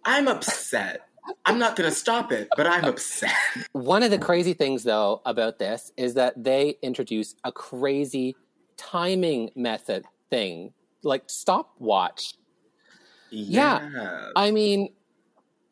I'm 0.04 0.28
upset. 0.28 1.00
I'm 1.46 1.58
not 1.58 1.74
gonna 1.74 1.90
stop 1.90 2.32
it, 2.32 2.48
but 2.56 2.66
I'm 2.66 2.84
upset. 2.84 3.32
One 3.72 4.02
of 4.02 4.10
the 4.10 4.18
crazy 4.18 4.52
things 4.52 4.84
though 4.84 5.22
about 5.24 5.58
this 5.58 5.90
is 5.96 6.14
that 6.14 6.42
they 6.44 6.76
introduce 6.82 7.34
a 7.44 7.50
crazy 7.50 8.36
timing 8.76 9.50
method 9.56 10.04
thing, 10.30 10.72
like 11.02 11.24
stopwatch. 11.28 12.34
Yeah. 13.30 13.88
Yeah. 13.92 14.28
I 14.36 14.50
mean, 14.50 14.94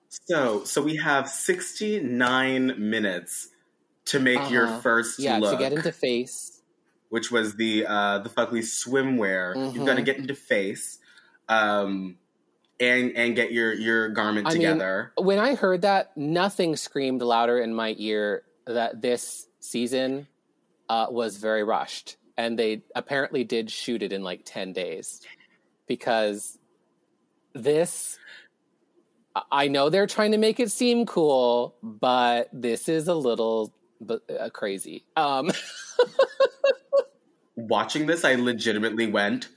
So, 0.09 0.64
so 0.64 0.82
we 0.82 0.96
have 0.96 1.28
69 1.28 2.74
minutes 2.78 3.48
to 4.07 4.18
make 4.20 4.50
your 4.50 4.66
Uh-huh. 4.66 4.80
first 4.80 5.18
yeah, 5.18 5.38
look, 5.38 5.53
to 5.53 5.59
get 5.59 5.72
into 5.72 5.92
face. 5.92 6.61
which 7.09 7.30
was 7.30 7.55
the 7.57 7.86
uh, 7.86 8.18
the 8.18 8.28
Fugly 8.28 8.61
swimwear. 8.62 9.74
You've 9.74 9.86
got 9.86 9.96
to 9.96 10.03
get 10.03 10.16
into 10.16 10.34
face, 10.34 10.98
um, 11.48 12.18
and 12.80 13.12
and 13.16 13.36
get 13.36 13.53
your 13.53 13.72
your 13.72 14.09
garment 14.11 14.46
I 14.48 14.50
mean, 14.50 14.61
together. 14.62 15.12
when 15.18 15.38
I 15.38 15.55
heard 15.55 15.82
that, 15.82 16.16
nothing 16.16 16.74
screamed 16.76 17.22
louder 17.22 17.59
in 17.59 17.74
my 17.74 17.94
ear 17.98 18.42
that 18.66 19.00
this 19.03 19.46
season 19.61 20.26
uh, 20.88 21.07
was 21.11 21.36
very 21.36 21.62
rushed, 21.64 22.16
and 22.37 22.59
they 22.59 22.83
apparently 22.95 23.45
did 23.45 23.70
shoot 23.70 24.03
it 24.03 24.12
in 24.12 24.22
like 24.22 24.43
ten 24.45 24.72
days 24.72 25.20
because 25.87 26.59
this. 27.55 28.18
I- 29.51 29.68
know 29.68 29.89
they're 29.89 30.07
trying 30.07 30.33
to 30.33 30.39
make 30.39 30.61
it 30.61 30.70
seem 30.70 31.07
cool, 31.07 31.74
but 31.83 32.51
this 32.53 32.87
is 32.87 33.09
a 33.09 33.14
little 33.14 33.72
uh, 34.11 34.51
crazy. 34.51 35.07
Um, 35.16 35.51
watching 37.57 38.07
this, 38.07 38.24
I 38.24 38.35
legitimately 38.35 39.07
went, 39.07 39.49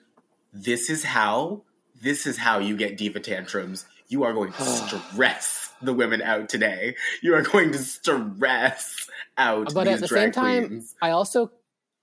"This 0.53 0.89
is 0.89 1.03
how. 1.03 1.63
This 2.01 2.27
is 2.27 2.37
how 2.37 2.59
you 2.59 2.77
get 2.77 2.97
diva 2.97 3.19
tantrums. 3.19 3.85
You 4.07 4.23
are 4.23 4.33
going 4.33 4.51
to 4.53 4.63
stress 5.11 5.73
the 5.81 5.93
women 5.93 6.21
out 6.21 6.49
today. 6.49 6.95
You 7.21 7.35
are 7.35 7.41
going 7.41 7.71
to 7.71 7.77
stress 7.79 9.09
out. 9.37 9.73
but 9.73 9.87
at 9.87 9.99
the 9.99 10.07
same 10.07 10.31
time, 10.31 10.67
queens. 10.67 10.95
I 11.01 11.11
also, 11.11 11.51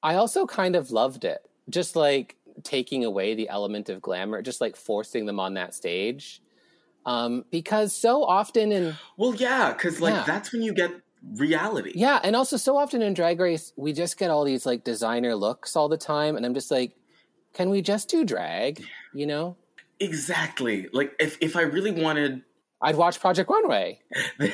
I 0.03 0.15
also 0.17 0.47
kind 0.47 0.77
of 0.77 0.91
loved 0.91 1.25
it. 1.25 1.49
Just 1.71 1.95
like 1.97 2.37
taking 2.65 3.05
away 3.05 3.35
the 3.35 3.49
element 3.49 3.89
of 3.89 4.03
glamour, 4.03 4.43
just 4.43 4.61
like 4.61 4.77
forcing 4.77 5.27
them 5.27 5.41
on 5.41 5.55
that 5.55 5.75
stage, 5.75 6.43
um, 7.07 7.45
because 7.51 7.93
so 7.95 8.25
often 8.25 8.73
in 8.73 8.95
Well, 9.17 9.35
yeah, 9.35 9.73
because 9.73 10.01
like 10.01 10.15
Yeah. 10.15 10.25
that's 10.25 10.53
when 10.53 10.63
you 10.63 10.73
get 10.75 10.91
reality. 11.37 11.93
yeah, 11.95 12.21
and 12.23 12.37
also 12.37 12.57
so 12.57 12.77
often 12.77 13.01
in 13.01 13.15
Drag 13.15 13.41
Race, 13.41 13.73
we 13.77 13.93
just 13.93 14.19
get 14.19 14.31
all 14.31 14.45
these 14.45 14.67
like 14.67 14.85
designer 14.85 15.35
looks 15.35 15.77
all 15.77 15.89
the 15.89 15.97
time, 15.97 16.37
and 16.37 16.45
I'm 16.45 16.55
just 16.55 16.71
like, 16.71 16.93
can 17.55 17.71
we 17.71 17.81
just 17.81 18.09
do 18.09 18.25
drag? 18.25 18.85
You 19.15 19.27
know, 19.27 19.57
Exactly. 20.01 20.89
Like 20.93 21.15
if 21.21 21.39
if 21.41 21.55
I 21.57 21.63
really 21.63 21.93
wanted 21.93 22.43
I'd 22.83 22.97
watch 22.97 23.21
Project 23.21 23.49
Runway. 23.49 24.01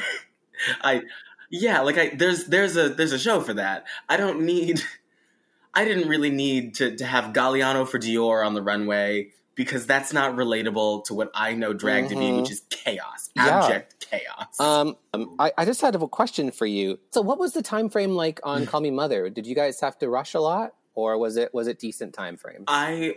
I 0.82 1.02
yeah, 1.50 1.80
like 1.80 1.96
I 1.96 2.10
there's 2.14 2.44
there's 2.44 2.76
a 2.76 2.90
there's 2.90 3.12
a 3.12 3.18
show 3.18 3.40
for 3.40 3.54
that. 3.54 3.86
I 4.08 4.16
don't 4.16 4.42
need 4.42 4.82
I 5.78 5.84
didn't 5.84 6.08
really 6.08 6.30
need 6.30 6.74
to 6.76 6.96
to 6.96 7.04
have 7.04 7.32
Galliano 7.32 7.86
for 7.86 7.98
Dior 7.98 8.44
on 8.46 8.54
the 8.54 8.62
runway 8.62 9.30
because 9.54 9.86
that's 9.86 10.12
not 10.12 10.36
relatable 10.36 11.04
to 11.06 11.14
what 11.14 11.30
I 11.34 11.54
know 11.54 11.72
drag 11.72 12.08
to 12.10 12.14
be, 12.14 12.20
Mhm. 12.20 12.40
which 12.42 12.50
is 12.52 12.62
chaos, 12.70 13.28
Yeah. 13.34 13.58
abject 13.64 14.06
chaos. 14.10 14.60
Um, 14.60 14.96
um, 15.12 15.34
I, 15.38 15.52
I 15.58 15.64
just 15.64 15.80
had 15.80 15.94
a 15.96 16.06
question 16.06 16.50
for 16.52 16.64
you. 16.66 16.98
So, 17.10 17.20
what 17.22 17.38
was 17.38 17.52
the 17.54 17.62
time 17.62 17.88
frame 17.90 18.12
like 18.14 18.40
on 18.44 18.66
Call 18.66 18.80
Me 18.80 18.90
Mother? 18.90 19.28
Did 19.30 19.46
you 19.46 19.54
guys 19.56 19.80
have 19.80 19.98
to 19.98 20.08
rush 20.08 20.34
a 20.34 20.40
lot, 20.40 20.74
or 20.94 21.18
was 21.18 21.36
it 21.36 21.52
was 21.54 21.66
it 21.68 21.78
decent 21.78 22.14
time 22.14 22.36
frame? 22.36 22.64
I 22.68 23.16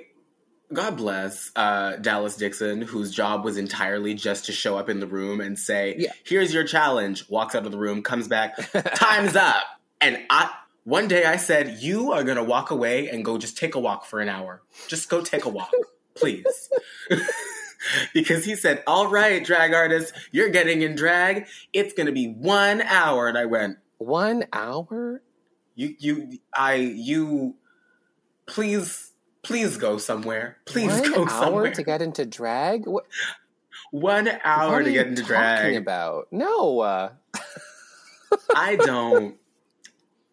God 0.74 0.95
bless 0.97 1.51
uh, 1.55 1.97
Dallas 1.97 2.38
Dixon, 2.38 2.82
whose 2.82 3.12
job 3.14 3.43
was 3.43 3.57
entirely 3.57 4.14
just 4.14 4.45
to 4.45 4.51
show 4.51 4.78
up 4.78 4.89
in 4.89 4.99
the 5.01 5.07
room 5.07 5.41
and 5.41 5.59
say, 5.59 5.95
Yeah. 5.97 6.12
"Here's 6.24 6.53
your 6.53 6.64
challenge." 6.64 7.30
Walks 7.30 7.55
out 7.55 7.66
of 7.66 7.72
the 7.72 7.78
room, 7.78 8.01
comes 8.03 8.28
back, 8.28 8.55
time's 8.95 9.36
up. 9.36 9.64
And 9.99 10.18
I 10.32 10.49
one 10.84 11.07
day 11.07 11.25
I 11.25 11.38
said, 11.38 11.77
"You 11.82 12.11
are 12.11 12.23
gonna 12.23 12.43
walk 12.43 12.71
away 12.71 13.07
and 13.09 13.23
go 13.25 13.38
just 13.38 13.57
take 13.57 13.75
a 13.75 13.79
walk 13.79 14.05
for 14.05 14.19
an 14.19 14.29
hour. 14.29 14.61
Just 14.88 15.09
go 15.09 15.21
take 15.21 15.45
a 15.45 15.49
walk, 15.49 15.71
please." 16.15 16.69
because 18.13 18.45
he 18.45 18.55
said, 18.55 18.84
"All 18.88 19.07
right, 19.07 19.43
drag 19.43 19.73
artist, 19.73 20.13
you're 20.32 20.49
getting 20.49 20.82
in 20.82 20.95
drag. 20.95 21.47
It's 21.73 21.93
gonna 21.93 22.11
be 22.11 22.27
one 22.27 22.82
hour." 22.82 23.27
And 23.27 23.38
I 23.38 23.45
went, 23.45 23.77
One 23.97 24.45
hour? 24.53 25.21
"You, 25.75 25.95
you, 25.99 26.39
I, 26.55 26.75
you, 26.75 27.55
please." 28.45 29.07
Please 29.43 29.75
go 29.77 29.97
somewhere. 29.97 30.57
Please 30.65 30.91
One 30.91 31.11
go 31.13 31.21
hour 31.23 31.29
somewhere. 31.29 31.71
to 31.73 31.82
get 31.82 31.99
into 32.03 32.27
drag? 32.27 32.86
What, 32.86 33.07
One 33.91 34.27
hour 34.43 34.73
what 34.73 34.84
to 34.84 34.89
are 34.91 34.93
get 34.93 34.93
you 34.93 35.01
into 35.09 35.21
talking 35.23 35.27
drag. 35.34 35.75
about? 35.77 36.27
No. 36.29 36.79
Uh, 36.82 37.09
I 38.55 38.75
don't. 38.75 39.36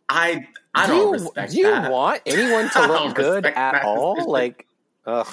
I 0.09 0.46
I 0.74 0.86
do 0.86 0.92
don't 0.92 1.06
you, 1.06 1.12
respect 1.12 1.52
do 1.52 1.59
you 1.59 1.64
that. 1.64 1.90
want 1.90 2.22
anyone 2.26 2.70
to 2.72 2.86
look 2.86 3.14
good 3.14 3.46
at 3.46 3.84
all? 3.84 4.30
Like, 4.30 4.66
ugh. 5.06 5.26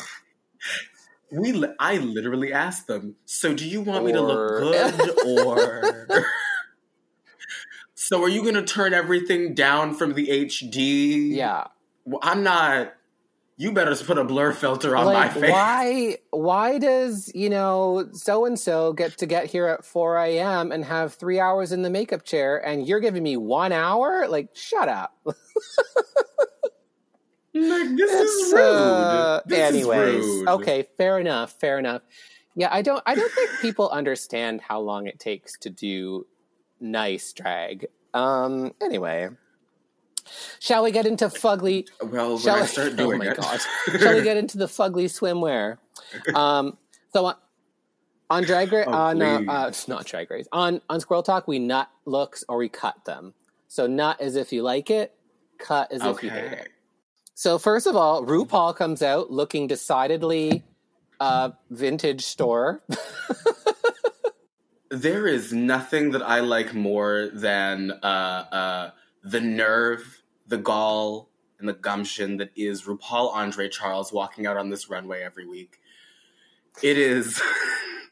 we 1.32 1.66
I 1.80 1.98
literally 1.98 2.52
asked 2.54 2.88
them. 2.88 3.16
So 3.26 3.54
do 3.54 3.68
you 3.68 3.82
want 3.82 4.06
me 4.06 4.12
to 4.14 4.22
look 4.22 4.60
good 4.60 5.26
or? 5.28 5.84
so 7.96 8.24
are 8.24 8.30
you 8.30 8.42
going 8.42 8.56
to 8.56 8.64
turn 8.64 8.94
everything 8.94 9.54
down 9.54 9.94
from 9.94 10.14
the 10.14 10.28
HD? 10.28 11.32
Yeah. 11.36 11.68
Well, 12.06 12.20
I'm 12.22 12.44
not. 12.44 12.94
You 13.58 13.72
better 13.72 13.92
just 13.92 14.06
put 14.06 14.18
a 14.18 14.24
blur 14.26 14.52
filter 14.52 14.98
on 14.98 15.06
like 15.06 15.34
my 15.34 15.42
face. 15.42 15.50
why 15.52 16.18
why 16.32 16.78
does 16.78 17.32
you 17.34 17.50
know 17.50 18.10
so 18.12 18.44
and 18.46 18.60
so 18.60 18.92
get 18.92 19.18
to 19.20 19.26
get 19.26 19.46
here 19.46 19.68
at 19.68 19.86
4 19.86 20.18
a.m 20.18 20.72
and 20.74 20.84
have 20.84 21.14
three 21.14 21.40
hours 21.40 21.72
in 21.72 21.82
the 21.82 21.90
makeup 21.90 22.24
chair 22.26 22.58
and 22.58 22.86
you're 22.86 23.00
giving 23.00 23.24
me 23.24 23.38
one 23.38 23.72
hour 23.72 24.28
like 24.28 24.50
shut 24.54 24.90
up 24.90 25.18
Like, 27.58 27.96
this 27.96 28.12
is 28.12 28.52
rude. 28.54 28.60
uh, 28.62 29.42
This 29.46 29.60
anyways 29.60 30.16
is 30.26 30.26
rude. 30.42 30.48
okay 30.50 30.86
fair 30.98 31.20
enough 31.20 31.54
fair 31.54 31.80
enough 31.80 32.02
yeah 32.54 32.68
i 32.70 32.82
don't 32.82 33.02
i 33.06 33.16
don't 33.16 33.32
think 33.32 33.50
people 33.62 33.88
understand 33.92 34.60
how 34.60 34.82
long 34.82 35.08
it 35.08 35.20
takes 35.22 35.58
to 35.60 35.70
do 35.70 36.28
nice 36.82 37.32
drag 37.32 37.88
um 38.14 38.74
anyway 38.82 39.30
shall 40.60 40.84
we 40.84 40.92
get 40.92 41.06
into 41.06 41.26
fugly 41.28 41.88
Well, 42.02 42.34
when 42.34 42.40
Shall 42.42 42.56
I 42.56 42.62
we- 42.62 42.68
start 42.68 42.96
doing 42.98 43.22
oh 43.22 43.26
my 43.26 43.32
it, 43.32 43.38
god! 43.38 43.62
Shall 44.00 44.16
we 44.16 44.22
get 44.24 44.38
into 44.38 44.58
the 44.58 44.66
fugly 44.68 45.06
swimwear? 45.06 45.78
Um, 46.36 46.78
so 47.14 47.26
on, 47.26 47.36
on 48.30 48.44
Drag 48.44 48.72
Race, 48.72 48.86
Oh, 48.88 48.94
on 48.94 49.22
uh, 49.22 49.42
uh, 49.48 49.66
it's 49.68 49.88
not 49.88 50.06
Drag 50.06 50.30
Race, 50.32 50.48
on 50.52 50.82
on 50.90 51.00
Squirrel 51.00 51.24
Talk, 51.24 51.48
we 51.48 51.60
nut 51.60 51.90
looks 52.06 52.44
or 52.50 52.58
we 52.58 52.70
cut 52.70 53.04
them. 53.06 53.34
So 53.68 53.88
nut 53.88 54.20
as 54.22 54.36
if 54.36 54.52
you 54.54 54.64
like 54.64 54.90
it, 54.90 55.14
cut 55.58 55.92
is 55.92 56.02
if 56.04 56.24
you 56.24 56.30
hate 56.30 56.52
it. 56.52 56.70
So 57.34 57.58
first 57.60 57.86
of 57.88 57.96
all, 57.98 58.24
RuPaul 58.26 58.76
comes 58.76 59.02
out 59.02 59.30
looking 59.32 59.68
decidedly 59.68 60.64
uh, 61.20 61.52
vintage 61.70 62.26
store. 62.26 62.82
There 64.92 65.28
is 65.28 65.52
nothing 65.52 66.12
that 66.12 66.22
I 66.22 66.40
like 66.42 66.74
more 66.74 67.30
than 67.34 67.92
uh, 67.92 68.06
uh, 68.06 68.92
the 69.26 69.42
nerve, 69.42 70.22
the 70.48 70.58
gall, 70.58 71.30
and 71.60 71.68
the 71.68 71.74
gumption 71.74 72.38
that 72.38 72.52
is 72.56 72.84
RuPaul 72.84 73.34
Andre 73.34 73.68
Charles 73.70 74.14
walking 74.14 74.46
out 74.46 74.56
on 74.56 74.70
this 74.70 74.90
runway 74.90 75.22
every 75.24 75.48
week. 75.48 75.80
It 76.84 76.98
is 76.98 77.42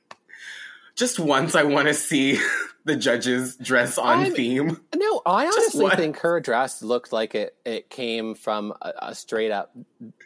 just 0.96 1.20
once 1.20 1.56
I 1.56 1.64
want 1.64 1.88
to 1.88 1.94
see 1.94 2.40
the 2.86 2.96
judges 2.96 3.56
dress 3.58 3.98
on 3.98 4.20
I'm- 4.20 4.34
theme. 4.34 4.80
No, 4.96 5.22
I 5.26 5.46
honestly 5.48 5.90
think 5.92 6.18
her 6.20 6.40
dress 6.40 6.82
looked 6.82 7.12
like 7.14 7.36
it 7.36 7.56
it 7.66 7.90
came 7.90 8.36
from 8.36 8.74
a, 8.82 8.94
a 9.00 9.16
straight 9.16 9.52
up 9.52 9.76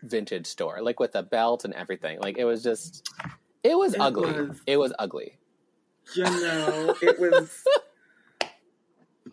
vintage 0.04 0.46
store, 0.48 0.82
like 0.82 1.00
with 1.00 1.16
a 1.16 1.24
belt 1.24 1.66
and 1.66 1.74
everything. 1.74 2.20
Like 2.20 2.38
it 2.38 2.46
was 2.46 2.64
just, 2.64 3.10
it 3.64 3.78
was 3.78 3.94
It 3.96 4.00
ugly. 4.02 4.32
was- 4.32 4.62
It 4.68 4.78
was 4.78 4.94
ugly. 5.00 5.38
You 6.16 6.24
know, 6.24 6.96
it 7.02 7.20
was. 7.20 7.64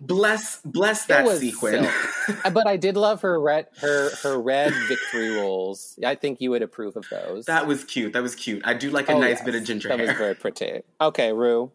Bless, 0.07 0.61
bless 0.65 1.07
that 1.07 1.25
was 1.25 1.41
sequin. 1.41 1.89
But 2.53 2.67
I 2.67 2.77
did 2.77 2.97
love 2.97 3.21
her 3.23 3.39
red 3.41 3.67
her 3.81 4.11
her 4.23 4.41
red 4.41 4.73
victory 4.89 5.37
rolls. 5.37 5.99
I 6.05 6.15
think 6.15 6.41
you 6.41 6.51
would 6.51 6.63
approve 6.63 6.97
of 6.97 7.07
those. 7.11 7.47
that 7.47 7.67
was 7.67 7.85
cute. 7.85 8.13
That 8.13 8.23
was 8.23 8.35
cute. 8.35 8.63
I 8.65 8.75
do 8.75 8.91
like 8.91 9.09
a 9.09 9.13
Oh, 9.13 9.19
nice 9.21 9.39
yes. 9.39 9.45
bit 9.45 9.55
of 9.55 9.65
ginger 9.65 9.89
That 9.89 9.99
hair. 9.99 10.09
was 10.09 10.17
very 10.17 10.35
pretty. 10.35 10.83
Okay, 11.01 11.33
Rue. 11.33 11.71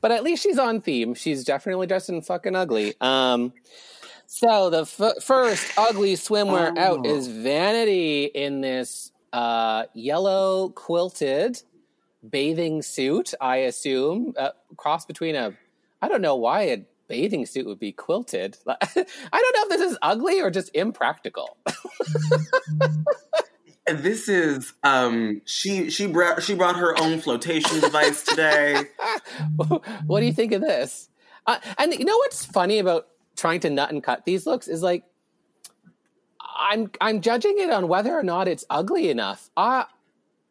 But 0.00 0.12
at 0.12 0.22
least 0.22 0.42
she's 0.42 0.58
on 0.58 0.80
theme. 0.80 1.14
She's 1.14 1.42
definitely 1.44 1.86
dressed 1.88 2.08
in 2.08 2.22
fucking 2.22 2.54
ugly. 2.54 2.94
Um, 3.00 3.52
so 4.26 4.70
the 4.70 4.82
f- 4.82 5.22
first 5.22 5.72
ugly 5.76 6.14
swimwear 6.14 6.72
Oh. 6.76 6.80
out 6.80 7.06
is 7.06 7.26
Vanity 7.28 8.24
in 8.26 8.60
this 8.60 9.10
uh, 9.32 9.84
yellow 9.94 10.68
quilted 10.70 11.62
bathing 12.28 12.82
suit. 12.82 13.34
I 13.40 13.56
assume 13.58 14.34
uh, 14.38 14.50
cross 14.76 15.04
between 15.06 15.34
a. 15.34 15.52
I 16.00 16.06
don't 16.08 16.22
know 16.22 16.36
why 16.36 16.62
a 16.62 16.78
bathing 17.08 17.46
suit 17.46 17.66
would 17.66 17.78
be 17.78 17.92
quilted. 17.92 18.56
I 18.66 18.76
don't 18.84 18.92
know 18.92 19.62
if 19.62 19.68
this 19.68 19.80
is 19.80 19.98
ugly 20.02 20.40
or 20.40 20.50
just 20.50 20.70
impractical. 20.74 21.56
This 23.90 24.28
is 24.28 24.74
um 24.82 25.40
she 25.44 25.90
she 25.90 26.06
brought 26.06 26.42
she 26.42 26.54
brought 26.54 26.76
her 26.76 26.98
own 27.00 27.20
flotation 27.20 27.80
device 27.80 28.22
today. 28.22 28.84
what 30.06 30.20
do 30.20 30.26
you 30.26 30.32
think 30.32 30.52
of 30.52 30.60
this? 30.60 31.08
Uh, 31.46 31.58
and 31.78 31.94
you 31.94 32.04
know 32.04 32.16
what's 32.18 32.44
funny 32.44 32.78
about 32.78 33.08
trying 33.36 33.60
to 33.60 33.70
nut 33.70 33.90
and 33.90 34.02
cut 34.02 34.24
these 34.24 34.46
looks 34.46 34.68
is 34.68 34.82
like 34.82 35.04
I'm 36.58 36.90
I'm 37.00 37.20
judging 37.20 37.54
it 37.58 37.70
on 37.70 37.88
whether 37.88 38.12
or 38.12 38.22
not 38.22 38.48
it's 38.48 38.64
ugly 38.68 39.08
enough. 39.08 39.48
I 39.56 39.86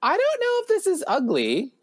I 0.01 0.17
don't 0.17 0.41
know 0.41 0.61
if 0.61 0.67
this 0.67 0.87
is 0.87 1.03
ugly. 1.07 1.73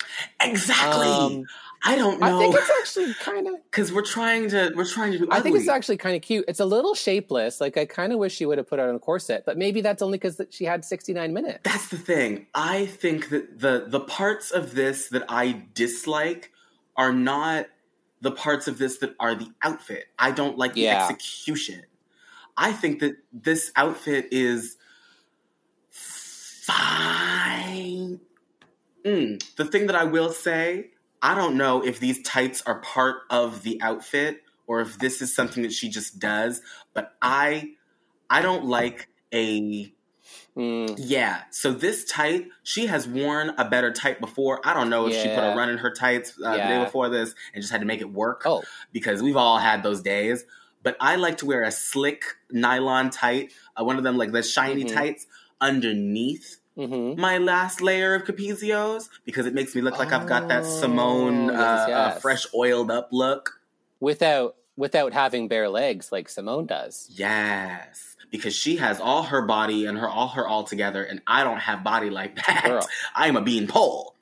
Exactly. 0.41 1.07
Um, 1.07 1.45
I 1.87 1.97
don't 1.97 2.19
know. 2.19 2.37
I 2.37 2.39
think 2.39 2.55
it's 2.57 2.71
actually 2.81 3.15
kind 3.15 3.47
of. 3.47 3.55
because 3.71 3.93
we're 3.93 4.05
trying 4.05 4.49
to 4.51 4.73
we're 4.75 4.87
trying 4.87 5.13
to 5.13 5.19
do. 5.19 5.29
I 5.31 5.41
think 5.41 5.57
it's 5.57 5.69
actually 5.69 5.99
kind 5.99 6.17
of 6.17 6.23
cute. 6.23 6.45
It's 6.49 6.61
a 6.61 6.65
little 6.65 6.95
shapeless. 6.95 7.61
Like 7.61 7.77
I 7.77 7.85
kind 7.85 8.13
of 8.13 8.19
wish 8.19 8.35
she 8.35 8.47
would 8.47 8.59
have 8.59 8.69
put 8.69 8.79
it 8.79 8.89
on 8.89 8.95
a 8.95 8.99
corset, 8.99 9.45
but 9.45 9.59
maybe 9.59 9.83
that's 9.83 10.03
only 10.03 10.17
because 10.17 10.41
she 10.51 10.65
had 10.65 10.85
69 10.85 11.33
minutes. 11.33 11.61
That's 11.63 11.89
the 11.89 11.99
thing. 11.99 12.47
I 12.55 12.87
think 12.87 13.29
that 13.29 13.61
the 13.61 13.85
the 13.87 14.01
parts 14.01 14.51
of 14.51 14.75
this 14.75 15.09
that 15.09 15.25
I 15.29 15.63
dislike 15.75 16.53
are 16.97 17.13
not 17.13 17.67
the 18.23 18.33
parts 18.33 18.67
of 18.67 18.79
this 18.79 18.99
that 18.99 19.15
are 19.21 19.35
the 19.35 19.49
outfit. 19.63 20.07
I 20.19 20.31
don't 20.31 20.57
like 20.57 20.73
the 20.73 20.83
Yeah. 20.83 21.09
execution. 21.09 21.83
I 22.57 22.73
think 22.73 23.01
that 23.01 23.17
this 23.33 23.73
outfit 23.77 24.29
is 24.31 24.77
fine. 25.91 28.21
Mm. 29.05 29.57
The 29.57 29.65
thing 29.67 29.87
that 29.87 29.97
I 29.97 30.05
will 30.05 30.33
say, 30.33 30.91
I 31.25 31.35
don't 31.35 31.57
know 31.57 31.83
if 31.85 31.99
these 31.99 32.23
tights 32.23 32.63
are 32.67 32.81
part 32.81 33.23
of 33.31 33.63
the 33.63 33.81
outfit 33.83 34.43
or 34.67 34.83
if 34.83 34.99
this 34.99 35.23
is 35.23 35.35
something 35.35 35.63
that 35.63 35.73
she 35.73 35.89
just 35.89 36.19
does, 36.19 36.61
but 36.93 37.17
I 37.21 37.71
I 38.31 38.43
don't 38.43 38.67
like 38.67 39.09
a 39.33 39.93
Mm, 40.57 40.95
Yeah. 40.99 41.43
So 41.51 41.73
this 41.73 42.05
tight, 42.05 42.47
she 42.63 42.87
has 42.87 43.07
worn 43.09 43.53
a 43.59 43.65
better 43.69 43.93
tight 43.93 44.21
before. 44.21 44.61
I 44.65 44.73
don't 44.73 44.89
know 44.89 45.07
if 45.07 45.15
she 45.15 45.29
put 45.29 45.45
a 45.45 45.55
run 45.57 45.69
in 45.69 45.79
her 45.79 45.91
tights 45.91 46.33
uh, 46.43 46.53
the 46.53 46.59
day 46.59 46.79
before 46.85 47.09
this 47.09 47.35
and 47.53 47.61
just 47.61 47.73
had 47.73 47.81
to 47.81 47.87
make 47.87 48.01
it 48.01 48.11
work. 48.13 48.43
oh, 48.47 48.63
because 48.93 49.23
we've 49.23 49.37
all 49.37 49.59
had 49.59 49.83
those 49.83 50.01
days. 50.01 50.45
But 50.83 50.97
I 51.01 51.17
like 51.17 51.39
to 51.39 51.47
wear 51.47 51.63
a 51.63 51.73
slick 51.73 52.23
nylon 52.51 53.11
tight, 53.11 53.53
uh, 53.77 53.85
one 53.85 53.97
of 53.99 54.05
them 54.05 54.17
like 54.17 54.33
the 54.33 54.43
shiny 54.43 54.85
Mhm. 54.85 54.95
tights 54.95 55.27
underneath 55.61 56.59
hmm 56.77 57.15
my 57.21 57.39
last 57.39 57.81
layer 57.81 58.15
of 58.15 58.25
Capezios 58.25 59.09
because 59.25 59.47
it 59.47 59.55
makes 59.55 59.75
me 59.75 59.81
look 59.81 59.99
like 59.99 60.13
I've 60.13 60.27
got 60.27 60.49
that 60.49 60.67
Simone 60.67 61.51
Oh, 61.51 61.53
yes, 61.53 61.89
uh, 61.89 61.93
uh, 61.93 62.11
fresh 62.21 62.47
oiled 62.55 62.91
up 62.91 63.09
look. 63.13 63.61
without 64.01 64.57
without 64.77 65.13
having 65.13 65.47
bare 65.49 65.69
legs 65.69 66.11
like 66.11 66.29
Simone 66.29 66.67
does. 66.67 67.09
Yes, 67.13 68.17
because 68.31 68.55
she 68.55 68.77
has 68.77 68.99
all 69.01 69.23
her 69.25 69.43
body 69.43 69.87
and 69.87 69.97
her 69.99 70.09
all 70.09 70.29
her 70.29 70.47
all 70.47 70.65
together, 70.65 71.05
and 71.05 71.23
I 71.27 71.45
don't 71.45 71.61
have 71.61 71.85
body 71.85 72.11
like 72.11 72.35
that. 72.47 72.65
Girl. 72.67 72.87
I 73.15 73.29
am 73.29 73.37
a 73.37 73.43
bean 73.43 73.69
pole. 73.69 74.17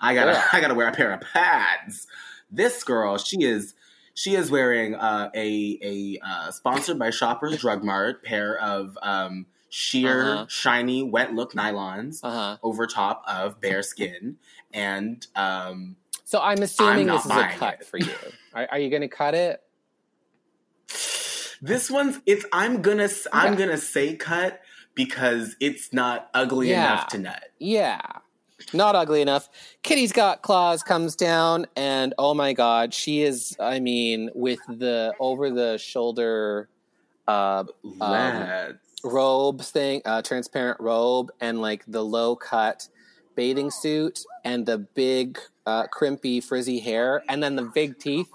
I 0.00 0.14
gotta 0.14 0.32
Girl. 0.32 0.44
I 0.52 0.60
gotta 0.60 0.74
wear 0.74 0.88
a 0.88 0.92
pair 0.92 1.12
of 1.12 1.20
pads. 1.20 2.06
This 2.50 2.82
girl, 2.82 3.18
she 3.18 3.44
is 3.44 3.74
she 4.14 4.34
is 4.34 4.50
wearing 4.50 4.94
uh, 4.96 5.30
a 5.34 5.78
a 5.82 6.18
uh, 6.26 6.50
sponsored 6.50 6.98
by 6.98 7.10
Shoppers 7.10 7.58
Drug 7.58 7.84
Mart 7.84 8.24
pair 8.24 8.58
of 8.58 8.98
um, 9.02 9.46
sheer 9.74 10.22
Uh-huh. 10.34 10.46
shiny 10.48 11.02
wet 11.02 11.34
look 11.34 11.52
nylons 11.52 12.20
Uh 12.22 12.30
huh. 12.30 12.56
over 12.62 12.86
top 12.86 13.24
of 13.26 13.60
bare 13.60 13.82
skin, 13.82 14.36
and 14.72 15.26
um, 15.34 15.96
So 16.24 16.40
I'm 16.40 16.62
assuming 16.62 17.06
not 17.08 17.16
this 17.24 17.26
is 17.26 17.32
a 17.36 17.48
cut 17.58 17.80
it. 17.80 17.86
for 17.86 17.98
you. 17.98 18.16
Are, 18.54 18.68
are 18.70 18.78
you 18.78 18.88
going 18.88 19.02
to 19.02 19.08
cut 19.08 19.34
it? 19.34 19.60
This 21.62 21.90
one's 21.90 22.20
it's 22.26 22.44
I'm 22.52 22.82
gonna 22.82 23.08
I'm 23.32 23.54
Okay. 23.54 23.64
gonna 23.64 23.78
say 23.78 24.16
cut 24.16 24.60
because 24.94 25.56
it's 25.60 25.92
not 25.94 26.28
ugly 26.34 26.70
Yeah. 26.70 26.92
enough 26.92 27.08
to 27.08 27.18
nut. 27.18 27.42
Yeah. 27.58 28.00
Not 28.74 28.94
ugly 28.96 29.22
enough. 29.22 29.48
Kitty 29.82 30.06
Scott-Claus 30.08 30.82
comes 30.82 31.16
down, 31.16 31.66
and 31.76 32.12
oh 32.18 32.34
my 32.34 32.52
god, 32.52 32.92
she 32.92 33.22
is. 33.22 33.56
I 33.58 33.80
mean, 33.80 34.30
with 34.34 34.60
the 34.66 35.14
over 35.18 35.50
the 35.50 35.78
shoulder 35.78 36.68
uh, 37.26 37.64
Let's 37.82 38.83
robes 39.04 39.70
thing, 39.70 40.02
uh, 40.04 40.22
transparent 40.22 40.80
robe, 40.80 41.30
and 41.40 41.60
like 41.60 41.84
the 41.86 42.04
low 42.04 42.36
cut 42.36 42.88
bathing 43.36 43.70
suit, 43.70 44.24
and 44.44 44.66
the 44.66 44.78
big 44.78 45.38
uh, 45.66 45.86
crimpy 45.88 46.42
frizzy 46.42 46.80
hair, 46.80 47.22
and 47.28 47.42
then 47.42 47.56
the 47.56 47.62
big 47.62 47.98
teeth. 47.98 48.30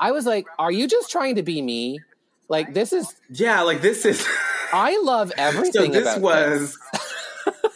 I 0.00 0.12
was 0.12 0.26
like, 0.26 0.46
"Are 0.58 0.72
you 0.72 0.88
just 0.88 1.10
trying 1.10 1.36
to 1.36 1.42
be 1.42 1.62
me?" 1.62 2.00
Like 2.48 2.74
this 2.74 2.92
is. 2.92 3.14
yeah, 3.30 3.62
like 3.62 3.80
this 3.80 4.04
is 4.04 4.26
I 4.72 5.00
love 5.02 5.32
everything. 5.36 5.92
so 5.92 6.00
this 6.00 6.18
was 6.18 6.78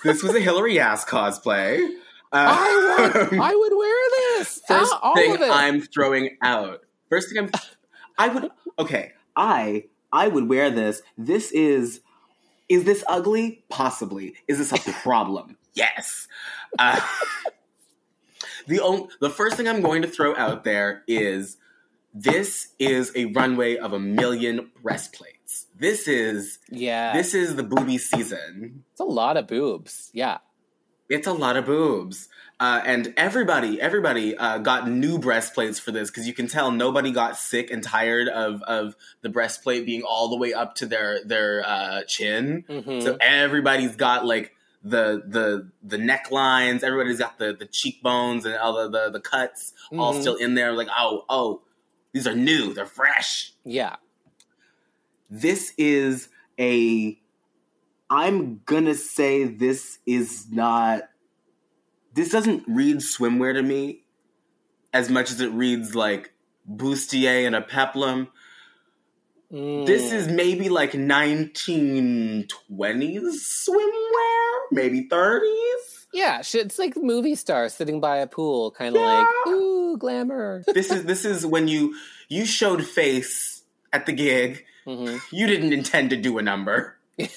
this 0.02 0.22
was 0.22 0.34
a 0.34 0.40
Hillary 0.40 0.78
Ass 0.78 1.04
cosplay. 1.04 1.86
Uh, 2.30 2.46
I 2.50 3.16
would, 3.30 3.40
I 3.40 3.54
would 3.54 3.72
wear 3.76 4.10
this. 4.38 4.60
first 4.66 4.94
all 5.02 5.14
thing. 5.14 5.36
I'm 5.42 5.80
throwing 5.80 6.36
out. 6.42 6.80
First 7.08 7.30
thing 7.32 7.44
I'm 7.44 7.50
I 8.18 8.28
would 8.28 8.50
okay, 8.78 9.12
I 9.36 9.84
I 10.12 10.28
would 10.28 10.48
wear 10.48 10.70
this. 10.70 11.02
This 11.16 11.52
is 11.52 12.00
is 12.68 12.84
this 12.84 13.04
ugly? 13.08 13.64
Possibly. 13.68 14.34
Is 14.46 14.58
this 14.58 14.72
a 14.72 14.92
problem? 15.02 15.56
yes. 15.74 16.28
Uh, 16.78 17.00
the 18.66 18.80
only, 18.80 19.08
the 19.20 19.30
first 19.30 19.56
thing 19.56 19.68
I'm 19.68 19.80
going 19.80 20.02
to 20.02 20.08
throw 20.08 20.34
out 20.36 20.64
there 20.64 21.02
is 21.06 21.56
this 22.12 22.68
is 22.78 23.12
a 23.14 23.26
runway 23.26 23.76
of 23.76 23.92
a 23.92 23.98
million 23.98 24.70
breastplates. 24.82 25.66
This 25.78 26.08
is 26.08 26.58
yeah, 26.70 27.12
this 27.12 27.34
is 27.34 27.54
the 27.56 27.62
booby 27.62 27.98
season. 27.98 28.84
it's 28.90 29.00
a 29.00 29.04
lot 29.04 29.36
of 29.36 29.46
boobs. 29.46 30.10
Yeah. 30.12 30.38
It's 31.08 31.26
a 31.26 31.32
lot 31.32 31.56
of 31.56 31.64
boobs. 31.64 32.28
Uh, 32.60 32.82
and 32.84 33.14
everybody, 33.16 33.80
everybody 33.80 34.36
uh, 34.36 34.58
got 34.58 34.88
new 34.88 35.16
breastplates 35.18 35.78
for 35.78 35.92
this 35.92 36.10
because 36.10 36.26
you 36.26 36.34
can 36.34 36.48
tell 36.48 36.72
nobody 36.72 37.12
got 37.12 37.36
sick 37.36 37.70
and 37.70 37.84
tired 37.84 38.26
of 38.28 38.62
of 38.62 38.96
the 39.22 39.28
breastplate 39.28 39.86
being 39.86 40.02
all 40.02 40.28
the 40.28 40.36
way 40.36 40.52
up 40.52 40.74
to 40.74 40.84
their 40.86 41.22
their 41.24 41.62
uh, 41.64 42.02
chin. 42.08 42.64
Mhm. 42.68 43.02
So 43.02 43.16
everybody's 43.20 43.94
got 43.94 44.26
like 44.26 44.54
the 44.82 45.22
the 45.24 45.70
the 45.84 45.98
necklines. 45.98 46.82
Everybody's 46.82 47.18
got 47.20 47.38
the 47.38 47.52
the 47.56 47.66
cheekbones 47.66 48.44
and 48.44 48.56
all 48.56 48.72
the 48.74 48.88
the, 49.04 49.10
the 49.10 49.20
cuts 49.20 49.72
all 49.96 50.14
Mhm. 50.14 50.20
still 50.20 50.34
in 50.36 50.54
there. 50.54 50.72
Like 50.72 50.88
oh 50.98 51.24
oh, 51.28 51.62
these 52.12 52.26
are 52.26 52.34
new. 52.34 52.74
They're 52.74 52.86
fresh. 52.86 53.52
yeah. 53.64 53.96
This 55.30 55.74
is 55.78 56.28
a. 56.58 57.20
I'm 58.10 58.62
gonna 58.64 58.94
say 58.94 59.44
this 59.44 59.98
is 60.06 60.46
not. 60.50 61.02
This 62.14 62.30
doesn't 62.30 62.64
read 62.66 62.96
swimwear 62.98 63.54
to 63.54 63.62
me, 63.62 64.02
as 64.92 65.08
much 65.10 65.30
as 65.30 65.40
it 65.40 65.50
reads 65.52 65.94
like 65.94 66.32
bustier 66.70 67.46
and 67.46 67.54
a 67.54 67.60
peplum. 67.62 68.28
This 69.50 70.10
Mm. 70.10 70.12
is 70.12 70.28
maybe 70.28 70.68
like 70.68 70.92
1920s 70.92 72.46
swimwear, 73.66 74.58
maybe 74.70 75.08
30s. 75.08 76.06
yeah. 76.12 76.42
It's 76.52 76.78
like 76.78 76.96
movie 76.96 77.34
star 77.34 77.68
sitting 77.70 77.98
by 78.00 78.18
a 78.18 78.26
pool, 78.26 78.70
kind 78.72 78.94
of 78.96 79.00
Yeah. 79.02 79.06
like 79.18 79.26
ooh 79.48 79.96
glamour. 79.96 80.64
This 80.74 80.90
is 80.90 81.04
this 81.04 81.24
is 81.24 81.46
when 81.46 81.66
you 81.68 81.94
you 82.28 82.44
showed 82.44 82.84
face 82.84 83.62
at 83.92 84.04
the 84.06 84.12
gig. 84.12 84.64
Mhm. 84.86 85.18
You 85.32 85.46
didn't 85.46 85.72
intend 85.72 86.10
to 86.10 86.16
do 86.16 86.36
a 86.38 86.42
number. 86.42 86.98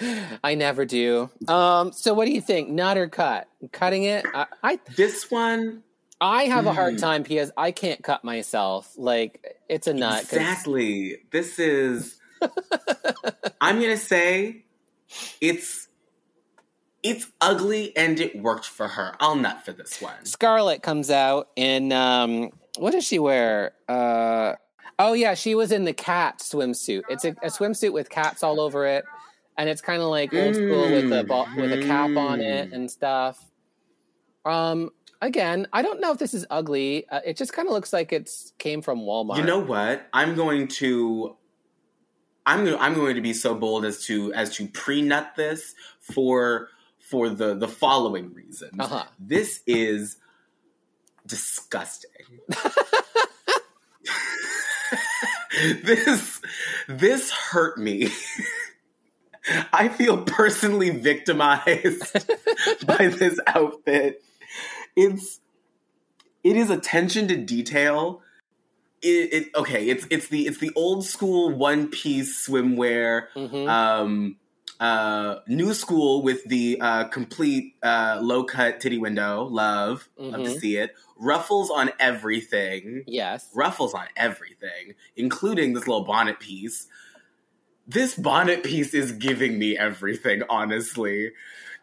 I 0.44 0.54
never 0.54 0.84
do. 0.84 1.30
Um. 1.48 1.92
So 1.92 2.14
what 2.14 2.26
do 2.26 2.32
you 2.32 2.40
think? 2.40 2.68
Nut 2.70 2.96
or 2.96 3.08
cut? 3.08 3.48
Cutting 3.72 4.04
it? 4.04 4.24
I 4.34 4.46
I, 4.62 4.80
This 4.96 5.30
one 5.30 5.82
I 6.20 6.44
have 6.44 6.66
a 6.66 6.72
hard 6.72 6.94
Hmm. 6.94 7.00
time 7.00 7.22
because 7.22 7.50
I 7.56 7.70
can't 7.72 8.02
cut 8.02 8.24
myself. 8.24 8.92
Like 8.96 9.56
it's 9.68 9.86
a 9.86 9.94
nut. 9.94 10.22
exactly. 10.22 11.18
This 11.30 11.58
is. 11.58 12.16
I'm 13.60 13.80
gonna 13.80 13.96
say 13.96 14.64
it's 15.40 15.88
it's 17.02 17.26
ugly 17.40 17.96
and 17.96 18.20
it 18.20 18.36
worked 18.40 18.66
for 18.66 18.86
her. 18.88 19.14
I'll 19.20 19.36
nut 19.36 19.64
for 19.64 19.72
this 19.72 20.00
one. 20.00 20.24
Scarlet 20.24 20.82
comes 20.82 21.10
out 21.10 21.48
in 21.56 21.92
um 21.92 22.50
what 22.78 22.92
does 22.92 23.04
she 23.04 23.18
wear? 23.18 23.72
Uh 23.88 24.54
oh 24.98 25.12
yeah, 25.14 25.34
she 25.34 25.54
was 25.54 25.72
in 25.72 25.84
the 25.84 25.92
cat 25.94 26.38
swimsuit. 26.40 27.02
It's 27.08 27.24
a, 27.24 27.30
a 27.42 27.46
swimsuit 27.48 27.92
with 27.92 28.10
cats 28.10 28.42
all 28.42 28.60
over 28.60 28.86
it, 28.86 29.04
and 29.60 29.68
it's 29.68 29.82
kind 29.82 30.00
of 30.00 30.08
like 30.08 30.32
old 30.32 30.54
school 30.54 30.90
with 30.90 31.12
a 31.12 31.22
ball, 31.22 31.46
with 31.54 31.70
a 31.70 31.82
cap 31.86 32.16
on 32.16 32.40
it 32.40 32.70
Mm. 32.70 32.74
and 32.74 32.90
stuff. 32.90 33.38
Um 34.46 34.90
again, 35.20 35.68
I 35.70 35.82
don't 35.82 36.00
know 36.00 36.12
if 36.12 36.18
this 36.18 36.32
is 36.32 36.46
ugly. 36.48 37.06
Uh, 37.10 37.20
it 37.26 37.36
just 37.36 37.52
kind 37.52 37.68
of 37.68 37.74
looks 37.74 37.92
like 37.92 38.10
it's 38.10 38.54
came 38.58 38.80
from 38.80 39.00
Walmart. 39.00 39.36
You 39.36 39.42
know 39.42 39.58
what? 39.58 40.08
I'm 40.14 40.34
going 40.34 40.66
to 40.80 41.36
I'm 42.46 42.64
going 42.64 42.78
I'm 42.80 42.94
going 42.94 43.16
to 43.16 43.20
be 43.20 43.34
so 43.34 43.54
bold 43.54 43.84
as 43.84 44.06
to 44.06 44.32
as 44.32 44.56
to 44.56 44.66
pre-nut 44.66 45.32
this 45.36 45.74
for 46.00 46.70
for 46.98 47.28
the 47.28 47.54
the 47.54 47.68
following 47.68 48.32
reasons. 48.32 48.72
Uh-huh. 48.78 49.04
This 49.18 49.60
is 49.66 50.16
disgusting. 51.26 52.10
this 55.84 56.40
this 56.88 57.30
hurt 57.30 57.76
me. 57.78 58.08
I 59.72 59.88
feel 59.88 60.22
personally 60.24 60.90
victimized 60.90 62.12
by 62.86 63.08
this 63.08 63.38
outfit. 63.46 64.22
It's 64.96 65.40
it 66.44 66.56
is 66.56 66.70
attention 66.70 67.28
to 67.28 67.36
detail. 67.36 68.22
It, 69.02 69.32
it 69.32 69.48
okay. 69.56 69.88
It's 69.88 70.06
it's 70.10 70.28
the 70.28 70.46
it's 70.46 70.58
the 70.58 70.72
old 70.76 71.04
school 71.06 71.50
one 71.56 71.88
piece 71.88 72.46
swimwear. 72.46 73.28
Mhm. 73.34 73.68
Um, 73.68 74.36
uh, 74.78 75.40
new 75.46 75.74
school 75.74 76.22
with 76.22 76.42
the 76.44 76.78
uh, 76.80 77.04
complete 77.04 77.74
uh, 77.82 78.18
low 78.22 78.44
cut 78.44 78.80
titty 78.80 78.96
window. 78.98 79.44
Love, 79.44 80.08
love 80.18 80.44
to 80.44 80.50
Mhm. 80.50 80.58
see 80.60 80.76
it. 80.78 80.94
Ruffles 81.18 81.70
on 81.70 81.90
everything. 81.98 83.04
yes. 83.06 83.48
Ruffles 83.54 83.92
on 83.94 84.06
everything, 84.16 84.94
including 85.16 85.74
this 85.74 85.86
little 85.86 86.04
bonnet 86.04 86.40
piece. 86.40 86.86
This 87.90 88.14
bonnet 88.14 88.62
piece 88.62 88.94
is 88.94 89.12
giving 89.12 89.58
me 89.58 89.76
everything. 89.76 90.42
Honestly, 90.48 91.32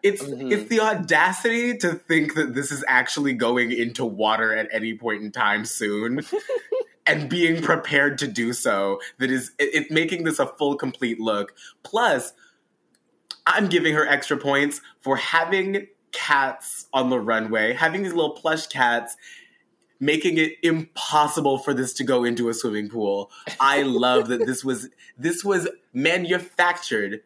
it's 0.03 0.23
Mhm. 0.23 0.51
it's 0.51 0.69
the 0.69 0.79
audacity 0.79 1.77
to 1.79 1.93
think 1.93 2.35
that 2.35 2.53
this 2.55 2.71
is 2.71 2.83
actually 2.87 3.33
going 3.33 3.71
into 3.71 4.05
water 4.05 4.55
at 4.55 4.69
any 4.71 4.93
point 4.93 5.21
in 5.23 5.31
time 5.31 5.65
soon. 5.65 6.21
and 7.07 7.29
being 7.29 7.61
prepared 7.61 8.17
to 8.19 8.27
do 8.27 8.53
so 8.53 8.99
that 9.17 9.31
is 9.31 9.51
it, 9.57 9.69
it's 9.73 9.91
making 9.91 10.23
this 10.25 10.39
a 10.39 10.45
full 10.45 10.75
complete 10.75 11.19
look 11.19 11.55
plus 11.83 12.33
i'm 13.45 13.67
giving 13.67 13.93
her 13.93 14.05
extra 14.05 14.35
points 14.35 14.81
for 14.99 15.15
having 15.15 15.87
cats 16.11 16.87
on 16.93 17.09
the 17.09 17.19
runway 17.19 17.71
having 17.73 18.03
these 18.03 18.13
little 18.13 18.31
plush 18.31 18.67
cats 18.67 19.15
making 19.99 20.37
it 20.37 20.53
impossible 20.63 21.57
for 21.57 21.73
this 21.73 21.93
to 21.93 22.03
go 22.03 22.23
into 22.23 22.49
a 22.49 22.53
swimming 22.53 22.89
pool 22.89 23.31
i 23.59 23.81
love 23.81 24.27
that 24.27 24.45
this 24.45 24.63
was 24.63 24.89
this 25.17 25.43
was 25.43 25.67
manufactured 25.93 27.21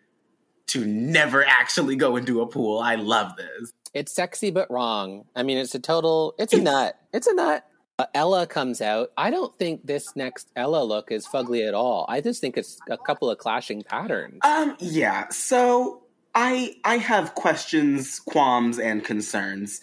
to 0.71 0.85
never 0.85 1.45
actually 1.45 1.97
go 1.97 2.15
into 2.15 2.39
a 2.39 2.47
pool. 2.47 2.79
I 2.79 2.95
love 2.95 3.35
this. 3.35 3.73
It's 3.93 4.13
sexy 4.13 4.51
but 4.51 4.71
wrong. 4.71 5.25
I 5.35 5.43
mean, 5.43 5.57
it's 5.57 5.75
a 5.75 5.79
total. 5.79 6.33
It's 6.39 6.53
a 6.53 6.61
nut. 6.61 6.97
It's 7.13 7.27
a 7.27 7.33
nut. 7.33 7.65
Uh, 7.99 8.05
Ella 8.13 8.47
comes 8.47 8.81
out. 8.81 9.11
I 9.17 9.31
don't 9.31 9.57
think 9.59 9.85
this 9.85 10.15
next 10.15 10.49
Ella 10.55 10.81
look 10.85 11.11
is 11.11 11.27
fugly 11.27 11.67
at 11.67 11.73
all. 11.73 12.05
I 12.07 12.21
just 12.21 12.39
think 12.39 12.57
it's 12.57 12.79
a 12.89 12.97
couple 12.97 13.29
of 13.29 13.37
clashing 13.37 13.83
patterns. 13.83 14.39
Um, 14.43 14.77
yeah. 14.79 15.27
So 15.27 16.03
I 16.33 16.75
I 16.85 16.97
have 16.97 17.35
questions, 17.35 18.19
qualms, 18.19 18.79
and 18.79 19.03
concerns. 19.03 19.81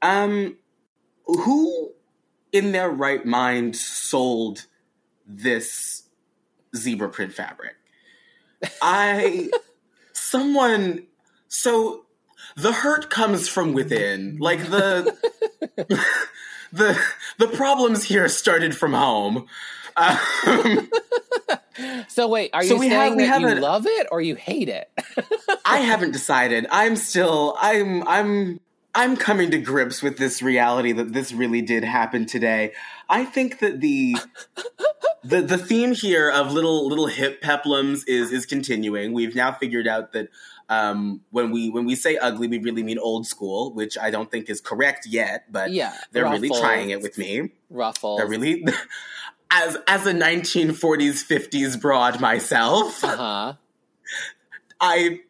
Um, 0.00 0.56
who 1.26 1.92
in 2.52 2.72
their 2.72 2.90
right 2.90 3.24
mind 3.24 3.76
sold 3.76 4.66
this 5.26 6.02
zebra 6.76 7.08
print 7.08 7.32
fabric? 7.32 7.74
I 8.82 9.50
someone 10.12 11.06
so 11.48 12.04
the 12.56 12.72
hurt 12.72 13.10
comes 13.10 13.48
from 13.48 13.72
within. 13.72 14.38
Like 14.40 14.68
the 14.70 15.16
the 16.72 17.00
the 17.38 17.48
problems 17.48 18.04
here 18.04 18.28
started 18.28 18.76
from 18.76 18.92
home. 18.94 19.46
Um, 19.96 20.88
so 22.08 22.28
wait, 22.28 22.50
are 22.52 22.62
So 22.62 22.74
you 22.74 22.80
saying 22.90 23.18
have- 23.20 23.40
that 23.40 23.40
you 23.40 23.60
love 23.60 23.86
it 23.86 24.06
or 24.10 24.20
you 24.20 24.34
hate 24.34 24.68
it? 24.68 24.90
I 25.64 25.78
haven't 25.78 26.12
decided. 26.12 26.66
I'm 26.70 26.96
still 26.96 27.56
I'm 27.60 28.06
I'm 28.06 28.60
I'm 28.98 29.16
coming 29.16 29.52
to 29.52 29.58
grips 29.58 30.02
with 30.02 30.18
this 30.18 30.42
reality 30.42 30.90
that 30.90 31.12
this 31.12 31.30
really 31.32 31.62
did 31.62 31.84
happen 31.84 32.26
today. 32.26 32.72
I 33.08 33.24
think 33.24 33.60
that 33.60 33.80
the 33.80 34.16
the 35.22 35.40
the 35.40 35.56
theme 35.56 35.94
here 35.94 36.28
of 36.28 36.52
little 36.52 36.88
little 36.88 37.06
hip 37.06 37.40
peplums 37.40 38.02
is 38.08 38.32
is 38.32 38.44
continuing. 38.44 39.12
We've 39.12 39.36
now 39.36 39.52
figured 39.52 39.86
out 39.86 40.14
that 40.14 40.30
um, 40.68 41.20
when 41.30 41.52
we 41.52 41.70
when 41.70 41.84
we 41.84 41.94
say 41.94 42.16
ugly, 42.16 42.48
we 42.48 42.58
really 42.58 42.82
mean 42.82 42.98
old 42.98 43.24
school, 43.24 43.72
which 43.72 43.96
I 43.96 44.10
don't 44.10 44.32
think 44.32 44.50
is 44.50 44.60
correct 44.60 45.06
yet. 45.06 45.44
But 45.48 45.70
Yeah, 45.70 45.94
they're 46.10 46.28
really 46.28 46.48
trying 46.48 46.90
it 46.90 47.00
with 47.00 47.16
me. 47.16 47.52
Ruffles. 47.70 48.18
They're 48.18 48.26
really 48.26 48.66
as 49.52 49.78
as 49.86 50.06
a 50.06 50.12
1940s 50.12 51.24
50s 51.24 51.80
broad 51.80 52.20
myself. 52.20 53.04
Uh 53.04 53.16
huh. 53.16 53.52
I 54.80 55.20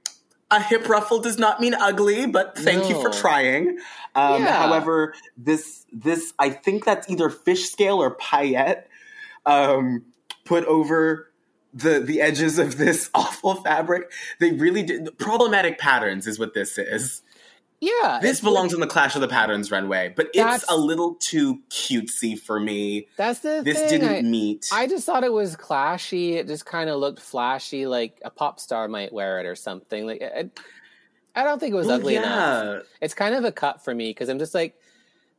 a 0.50 0.62
hip 0.62 0.88
ruffle 0.88 1.20
does 1.20 1.38
not 1.38 1.60
mean 1.60 1.74
ugly, 1.74 2.26
but 2.26 2.56
thank 2.56 2.88
you 2.88 3.00
for 3.00 3.10
trying. 3.10 3.78
Um, 4.14 4.42
Yeah. 4.42 4.66
However, 4.66 5.14
this 5.36 5.84
this 5.92 6.32
I 6.38 6.50
think 6.50 6.84
that's 6.84 7.08
either 7.10 7.28
fish 7.30 7.70
scale 7.70 8.02
or 8.02 8.14
paillette 8.16 8.84
um, 9.44 10.04
put 10.44 10.64
over 10.64 11.30
the 11.74 12.00
the 12.00 12.20
edges 12.20 12.58
of 12.58 12.78
this 12.78 13.10
awful 13.14 13.56
fabric. 13.56 14.10
They 14.40 14.52
really 14.52 14.82
did 14.82 15.18
problematic 15.18 15.78
patterns 15.78 16.26
is 16.26 16.38
what 16.38 16.54
this 16.54 16.78
is. 16.78 17.22
Yeah. 17.80 18.18
This 18.20 18.40
belongs 18.40 18.74
on 18.74 18.80
the 18.80 18.86
Clash 18.88 19.14
of 19.14 19.20
the 19.20 19.28
Patterns 19.28 19.70
runway, 19.70 20.12
but 20.16 20.28
it's 20.34 20.64
a 20.68 20.76
little 20.76 21.14
too 21.14 21.60
cutesy 21.70 22.36
for 22.38 22.58
me. 22.58 23.06
That's 23.16 23.38
the 23.40 23.62
This 23.64 23.78
thing. 23.78 24.00
didn't 24.00 24.16
I, 24.16 24.22
meet. 24.22 24.68
I 24.72 24.86
just 24.88 25.06
thought 25.06 25.22
it 25.22 25.32
was 25.32 25.54
clashy. 25.56 26.32
It 26.32 26.48
just 26.48 26.66
kind 26.66 26.90
of 26.90 26.98
looked 26.98 27.20
flashy, 27.20 27.86
like 27.86 28.20
a 28.24 28.30
pop 28.30 28.58
star 28.58 28.88
might 28.88 29.12
wear 29.12 29.38
it 29.38 29.46
or 29.46 29.54
something. 29.54 30.06
Like, 30.06 30.20
it, 30.20 30.58
I 31.36 31.44
don't 31.44 31.60
think 31.60 31.72
it 31.72 31.76
was 31.76 31.86
Well, 31.86 31.96
ugly 31.98 32.16
enough. 32.16 32.82
It's 33.00 33.14
kind 33.14 33.34
of 33.36 33.44
a 33.44 33.52
cut 33.52 33.84
for 33.84 33.94
me 33.94 34.10
because 34.10 34.28
I'm 34.28 34.40
just 34.40 34.54
like, 34.54 34.74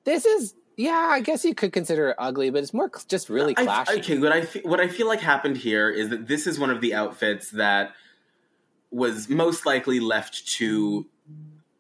this 0.06 0.26
is 0.26 0.54
yeah. 0.78 1.10
I 1.12 1.20
guess 1.20 1.44
you 1.44 1.54
could 1.54 1.74
consider 1.74 2.12
it 2.12 2.16
ugly, 2.18 2.52
but 2.52 2.64
it's 2.64 2.74
more 2.74 2.90
cl- 2.94 3.04
just 3.10 3.28
really 3.30 3.54
I- 3.58 3.66
clashy. 3.66 3.98
okay, 4.00 4.18
what 4.18 4.32
I 4.32 4.44
fe- 4.46 4.62
what 4.64 4.80
I 4.80 4.88
feel 4.88 5.08
like 5.08 5.20
happened 5.20 5.58
here 5.58 5.90
is 5.90 6.08
that 6.08 6.26
this 6.30 6.48
is 6.48 6.58
one 6.58 6.70
of 6.70 6.80
the 6.80 6.94
outfits 6.94 7.52
that 7.52 7.92
was 8.92 9.28
most 9.28 9.66
likely 9.66 10.00
left 10.00 10.48
to 10.48 11.06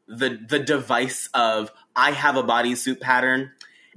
the 0.09 0.37
the 0.49 0.59
device 0.59 1.29
of 1.33 1.71
I 1.95 2.11
have 2.11 2.35
a 2.35 2.43
bodysuit 2.43 2.99
pattern 2.99 3.51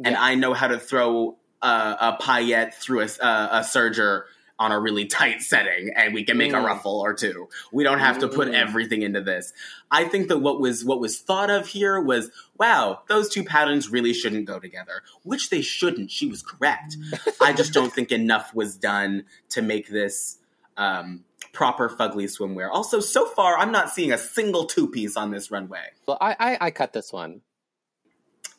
and 0.04 0.12
Yeah. 0.14 0.22
I 0.22 0.34
know 0.34 0.52
how 0.54 0.68
to 0.68 0.78
throw 0.78 1.36
a, 1.62 1.66
a 1.66 2.18
paillette 2.20 2.74
through 2.74 3.00
a, 3.00 3.08
a, 3.20 3.48
a 3.52 3.60
serger 3.60 4.24
on 4.58 4.70
a 4.70 4.78
really 4.78 5.06
tight 5.06 5.40
setting 5.42 5.90
and 5.96 6.12
we 6.14 6.22
can 6.24 6.36
make 6.36 6.52
a 6.52 6.56
Mm. 6.56 6.64
ruffle 6.66 7.00
or 7.00 7.14
two. 7.14 7.48
We 7.72 7.82
don't 7.82 7.98
have 7.98 8.18
to 8.18 8.28
put 8.28 8.48
Mm. 8.48 8.54
everything 8.54 9.02
into 9.02 9.20
this. 9.22 9.52
I 9.90 10.04
think 10.04 10.28
that 10.28 10.38
what 10.38 10.60
was 10.60 10.84
what 10.84 11.00
was 11.00 11.18
thought 11.18 11.50
of 11.50 11.66
here 11.68 12.00
was 12.00 12.30
wow, 12.58 13.00
those 13.08 13.28
two 13.28 13.42
patterns 13.42 13.90
really 13.90 14.12
shouldn't 14.12 14.44
go 14.44 14.60
together, 14.60 15.02
which 15.24 15.50
they 15.50 15.62
shouldn't. 15.62 16.10
She 16.12 16.26
was 16.28 16.42
correct. 16.42 16.96
I 17.40 17.52
just 17.54 17.72
don't 17.72 17.92
think 17.92 18.12
enough 18.12 18.54
was 18.54 18.76
done 18.76 19.24
to 19.50 19.62
make 19.62 19.88
this 19.88 20.38
um, 20.76 21.24
proper 21.53 21.88
fugly 21.88 22.24
swimwear. 22.24 22.68
Also, 22.70 22.98
so 23.00 23.26
far, 23.26 23.57
I'm 23.59 23.70
not 23.72 23.90
seeing 23.90 24.12
a 24.12 24.18
single 24.18 24.64
two 24.64 24.88
piece 24.88 25.16
on 25.16 25.30
this 25.30 25.50
runway. 25.50 25.84
well, 26.07 26.18
I, 26.20 26.36
I 26.38 26.59
I 26.66 26.70
cut 26.70 26.92
this 26.92 27.12
one. 27.12 27.42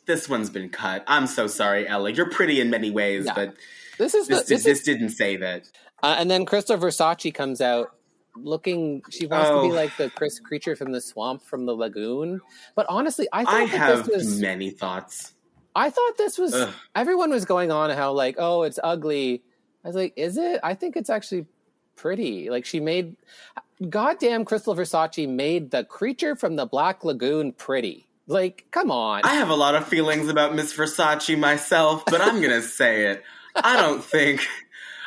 This 0.06 0.28
one's 0.28 0.50
been 0.50 0.68
cut. 0.68 1.02
I'm 1.06 1.26
so 1.26 1.46
sorry, 1.46 1.88
Ella. 1.88 2.10
You're 2.10 2.28
pretty 2.30 2.60
in 2.60 2.68
many 2.70 2.90
ways, 2.90 3.24
Yeah. 3.24 3.34
but 3.34 3.54
This 3.98 4.14
is 4.14 4.28
the, 4.28 4.34
this, 4.36 4.46
this 4.48 4.64
this, 4.64 4.78
is, 4.80 4.84
didn't 4.84 5.10
save 5.10 5.40
it. 5.42 5.68
uh, 6.02 6.16
and 6.18 6.30
then 6.30 6.44
Krystal 6.44 6.78
Versace 6.78 7.32
comes 7.32 7.60
out 7.62 7.88
looking. 8.36 9.02
She 9.10 9.26
wants 9.26 9.48
to 9.48 9.54
Oh. 9.54 9.62
be 9.68 9.72
like 9.74 9.96
the 9.96 10.10
Chris 10.10 10.38
creature 10.40 10.76
from 10.76 10.92
the 10.92 11.00
swamp 11.00 11.42
from 11.42 11.64
the 11.64 11.72
lagoon. 11.74 12.40
But 12.74 12.84
honestly, 12.90 13.28
I 13.32 13.44
thought 13.44 13.54
I 13.54 13.66
that 13.66 13.68
have 13.70 14.06
this 14.06 14.16
was. 14.26 14.40
many 14.40 14.70
thoughts. 14.70 15.32
I 15.74 15.88
thought 15.90 16.16
this 16.18 16.36
was 16.38 16.54
Ugh. 16.54 16.72
everyone 16.94 17.30
was 17.30 17.44
going 17.46 17.72
on 17.72 17.90
how 17.90 18.12
like, 18.12 18.36
oh, 18.38 18.62
it's 18.62 18.78
ugly. 18.84 19.42
I 19.84 19.88
was 19.88 19.96
like, 19.96 20.12
is 20.16 20.36
it? 20.36 20.60
I 20.62 20.74
think 20.74 20.96
it's 20.96 21.10
actually 21.10 21.46
pretty. 21.96 22.50
Like 22.50 22.64
she 22.64 22.80
made 22.80 23.16
goddamn 23.88 24.44
Krystal 24.44 24.76
Versace 24.76 25.28
made 25.28 25.70
the 25.70 25.84
creature 25.84 26.36
from 26.36 26.56
the 26.56 26.66
Black 26.66 27.04
Lagoon 27.04 27.52
pretty. 27.52 28.06
Like, 28.26 28.66
come 28.70 28.90
on. 28.90 29.20
I 29.24 29.34
have 29.34 29.50
a 29.50 29.54
lot 29.54 29.74
of 29.74 29.86
feelings 29.86 30.28
about 30.28 30.54
Miss 30.54 30.74
Versace 30.74 31.38
myself, 31.38 32.04
but 32.06 32.20
I'm 32.20 32.40
gonna 32.40 32.62
say 32.80 33.06
it. 33.06 33.22
I 33.54 33.76
don't 33.80 34.02
think 34.02 34.46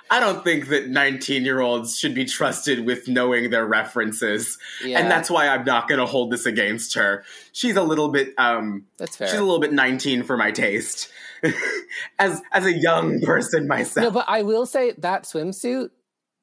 I 0.10 0.20
don't 0.20 0.44
think 0.44 0.68
that 0.70 0.88
19 0.88 1.44
year 1.44 1.60
olds 1.60 1.98
should 1.98 2.14
be 2.14 2.26
trusted 2.26 2.86
with 2.86 3.08
knowing 3.08 3.50
their 3.50 3.66
references. 3.66 4.58
Yeah. 4.84 5.00
And 5.00 5.12
that's 5.12 5.30
why 5.30 5.48
I'm 5.48 5.66
not 5.66 5.90
gonna 5.90 6.06
hold 6.06 6.32
this 6.32 6.46
against 6.46 6.94
her. 6.94 7.24
She's 7.52 7.76
a 7.76 7.84
little 7.84 8.10
bit 8.10 8.34
um 8.38 8.86
That's 8.98 9.18
fair. 9.18 9.28
she's 9.28 9.40
a 9.40 9.44
little 9.44 9.60
bit 9.60 9.74
19 9.74 10.24
for 10.24 10.38
my 10.38 10.52
taste. 10.52 11.10
as 12.20 12.42
as 12.52 12.66
a 12.66 12.74
young 12.74 13.22
person 13.22 13.68
myself. 13.68 14.04
no, 14.06 14.12
but 14.12 14.26
I 14.28 14.44
will 14.44 14.66
say 14.66 14.92
that 14.98 15.24
swimsuit, 15.24 15.90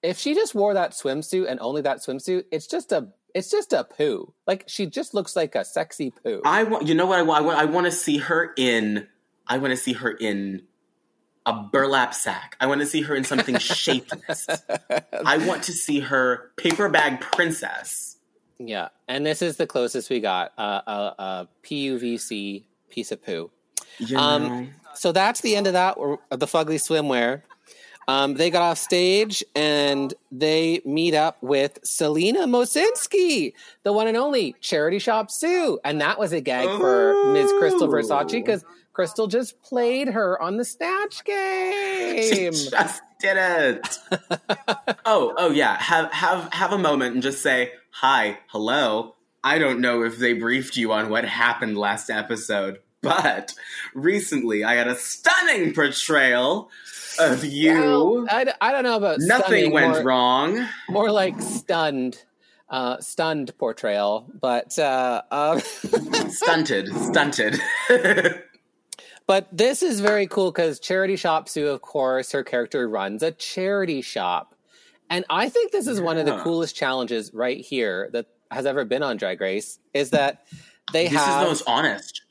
if 0.05 0.19
she 0.19 0.35
just 0.35 0.55
wore 0.55 0.75
that 0.75 0.93
swimsuit 0.93 1.51
and 1.51 1.59
only 1.61 1.81
that 1.83 1.99
swimsuit, 1.99 2.45
it's 2.53 2.67
just 2.67 2.93
a 2.93 3.09
it's 3.35 3.51
just 3.51 3.73
a 3.73 3.83
poo. 3.83 4.33
Like 4.47 4.65
she 4.69 4.87
just 4.87 5.15
looks 5.15 5.35
like 5.35 5.55
a 5.55 5.65
sexy 5.65 6.11
poo. 6.11 6.43
I 6.45 6.63
want 6.65 6.87
you 6.87 6.95
know 6.95 7.07
what 7.07 7.19
I 7.19 7.23
want 7.23 7.43
I 7.43 7.47
want, 7.47 7.59
I 7.59 7.65
want 7.65 7.87
to 7.87 7.93
see 7.93 8.19
her 8.19 8.53
in 8.57 9.09
I 9.49 9.59
want 9.59 9.73
to 9.73 9.77
see 9.77 9.95
her 9.95 10.11
in 10.11 10.63
a 11.47 11.55
burlap 11.55 12.15
sack. 12.15 12.57
I 12.61 12.67
want 12.67 12.83
to 12.83 12.87
see 12.87 13.03
her 13.03 13.15
in 13.15 13.25
something 13.25 13.59
shapeless. 13.59 14.47
I 15.27 15.39
want 15.39 15.65
to 15.65 15.73
see 15.73 16.01
her 16.01 16.53
paper 16.57 16.89
bag 16.89 17.21
princess. 17.21 18.19
Yeah, 18.59 18.89
and 19.09 19.27
this 19.27 19.43
is 19.43 19.57
the 19.57 19.67
closest 19.67 20.11
we 20.11 20.21
got. 20.21 20.53
Uh, 20.57 20.81
a, 20.87 20.93
a 21.23 21.49
PUVC 21.65 22.65
piece 22.89 23.11
of 23.11 23.25
poo. 23.25 23.51
Know? 24.01 24.19
Um, 24.19 24.75
so 24.95 25.13
that's 25.13 25.41
the 25.41 25.57
end 25.57 25.67
of 25.67 25.73
that 25.73 25.97
the 25.97 26.47
fugly 26.47 26.77
swimwear. 26.77 27.43
Um, 28.09 28.35
they 28.35 28.51
got 28.51 28.63
off 28.63 28.79
stage 28.79 29.45
and 29.55 30.13
they 30.31 30.81
meet 30.85 31.15
up 31.15 31.43
with 31.43 31.79
Selina 31.85 32.47
Mosinski, 32.47 33.53
the 33.83 33.93
one 33.93 34.09
and 34.09 34.17
only 34.17 34.55
Charity 34.61 34.99
Shop 34.99 35.31
Sue, 35.31 35.79
and 35.85 36.01
that 36.01 36.19
was 36.19 36.33
a 36.33 36.41
gag 36.41 36.69
for 36.79 37.33
Ms. 37.33 37.53
Krystal 37.53 37.89
Versace 37.89 38.33
because 38.33 38.65
Krystal 38.95 39.29
just 39.29 39.61
played 39.63 40.09
her 40.09 40.41
on 40.41 40.57
the 40.57 40.65
Snatch 40.65 41.17
she 41.27 41.33
game. 41.33 42.53
just 42.53 43.03
did 43.21 43.37
it. 43.37 43.99
oh, 45.05 45.35
oh 45.37 45.51
yeah. 45.51 45.81
Have 45.81 46.13
have 46.13 46.53
have 46.53 46.73
a 46.73 46.79
moment 46.79 47.15
and 47.15 47.23
just 47.23 47.43
say 47.43 47.73
hi, 47.91 48.39
hello. 48.49 49.17
I 49.43 49.59
don't 49.59 49.81
know 49.81 50.05
if 50.05 50.17
they 50.17 50.33
briefed 50.33 50.77
you 50.77 50.93
on 50.93 51.11
what 51.11 51.25
happened 51.25 51.77
last 51.77 52.09
episode, 52.09 52.79
but 53.05 53.53
recently 53.95 54.65
I 54.65 54.75
had 54.75 54.89
a 54.89 54.97
stunning 54.97 55.73
portrayal 55.75 56.71
of 57.21 57.45
you. 57.45 57.73
Well, 57.75 58.27
I, 58.29 58.53
I 58.61 58.73
don't 58.73 58.83
know 58.83 58.97
about 58.97 59.19
Nothing 59.21 59.45
stunning, 59.45 59.73
went 59.73 59.93
more- 59.93 60.03
wrong. 60.03 60.69
more 60.89 61.11
like 61.13 61.41
stunned 61.41 62.23
uh 62.71 62.99
stunned 62.99 63.57
portrayal 63.59 64.27
but 64.41 64.77
uh 64.79 65.21
um, 65.31 65.61
Stunted, 66.31 66.89
stunted. 66.97 67.61
but 69.27 69.47
this 69.53 69.83
is 69.83 70.01
very 70.01 70.27
cool 70.27 70.51
because 70.51 70.81
charity 70.81 71.17
shop 71.17 71.47
sue 71.49 71.69
of 71.69 71.83
course 71.83 72.33
her 72.33 72.43
character 72.43 72.89
runs 72.89 73.23
a 73.23 73.33
charity 73.33 74.01
shop 74.01 74.55
and 75.11 75.27
i 75.29 75.51
think 75.51 75.73
this 75.73 75.87
is 75.87 76.01
one 76.01 76.17
of 76.17 76.25
the 76.25 76.39
coolest 76.39 76.75
challenges 76.75 77.33
right 77.35 77.61
here 77.61 78.09
that 78.15 78.27
has 78.51 78.65
ever 78.65 78.87
been 78.87 79.03
on 79.03 79.19
drag 79.19 79.43
race 79.43 79.79
is 79.93 80.11
that 80.11 80.47
they 80.93 81.07
have 81.07 81.13
this 81.13 81.21
is 81.29 81.41
the 81.41 81.45
most 81.45 81.63
honest. 81.67 82.23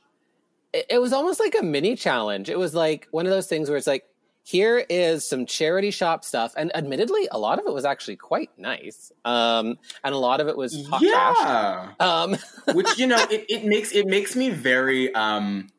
It, 0.73 1.01
was 1.01 1.13
almost 1.13 1.39
like 1.39 1.55
a 1.59 1.63
mini 1.63 1.95
challenge 1.95 2.49
it 2.49 2.57
was 2.57 2.73
like 2.73 3.07
one 3.11 3.25
of 3.25 3.31
those 3.31 3.47
things 3.47 3.69
where 3.69 3.77
it's 3.77 3.87
like 3.87 4.03
here 4.45 4.85
is 4.89 5.25
some 5.25 5.45
charity 5.45 5.89
shop 5.89 6.25
stuff, 6.25 6.53
and 6.57 6.75
admittedly, 6.75 7.29
a 7.31 7.39
lot 7.39 7.59
of 7.59 7.65
it 7.65 7.73
was 7.73 7.85
actually 7.85 8.17
quite 8.17 8.49
nice, 8.57 9.09
um, 9.23 9.77
and 10.03 10.13
a 10.13 10.17
lot 10.17 10.41
of 10.41 10.49
it 10.49 10.57
was 10.57 10.85
hot 10.87 11.01
trash. 11.01 11.37
yeah. 11.39 11.91
Um, 11.99 12.35
which 12.75 12.99
you 12.99 13.07
know 13.07 13.25
it, 13.31 13.45
it 13.47 13.63
makes 13.63 13.93
it 13.93 14.05
makes 14.05 14.35
me 14.35 14.49
very 14.49 15.15
um 15.15 15.69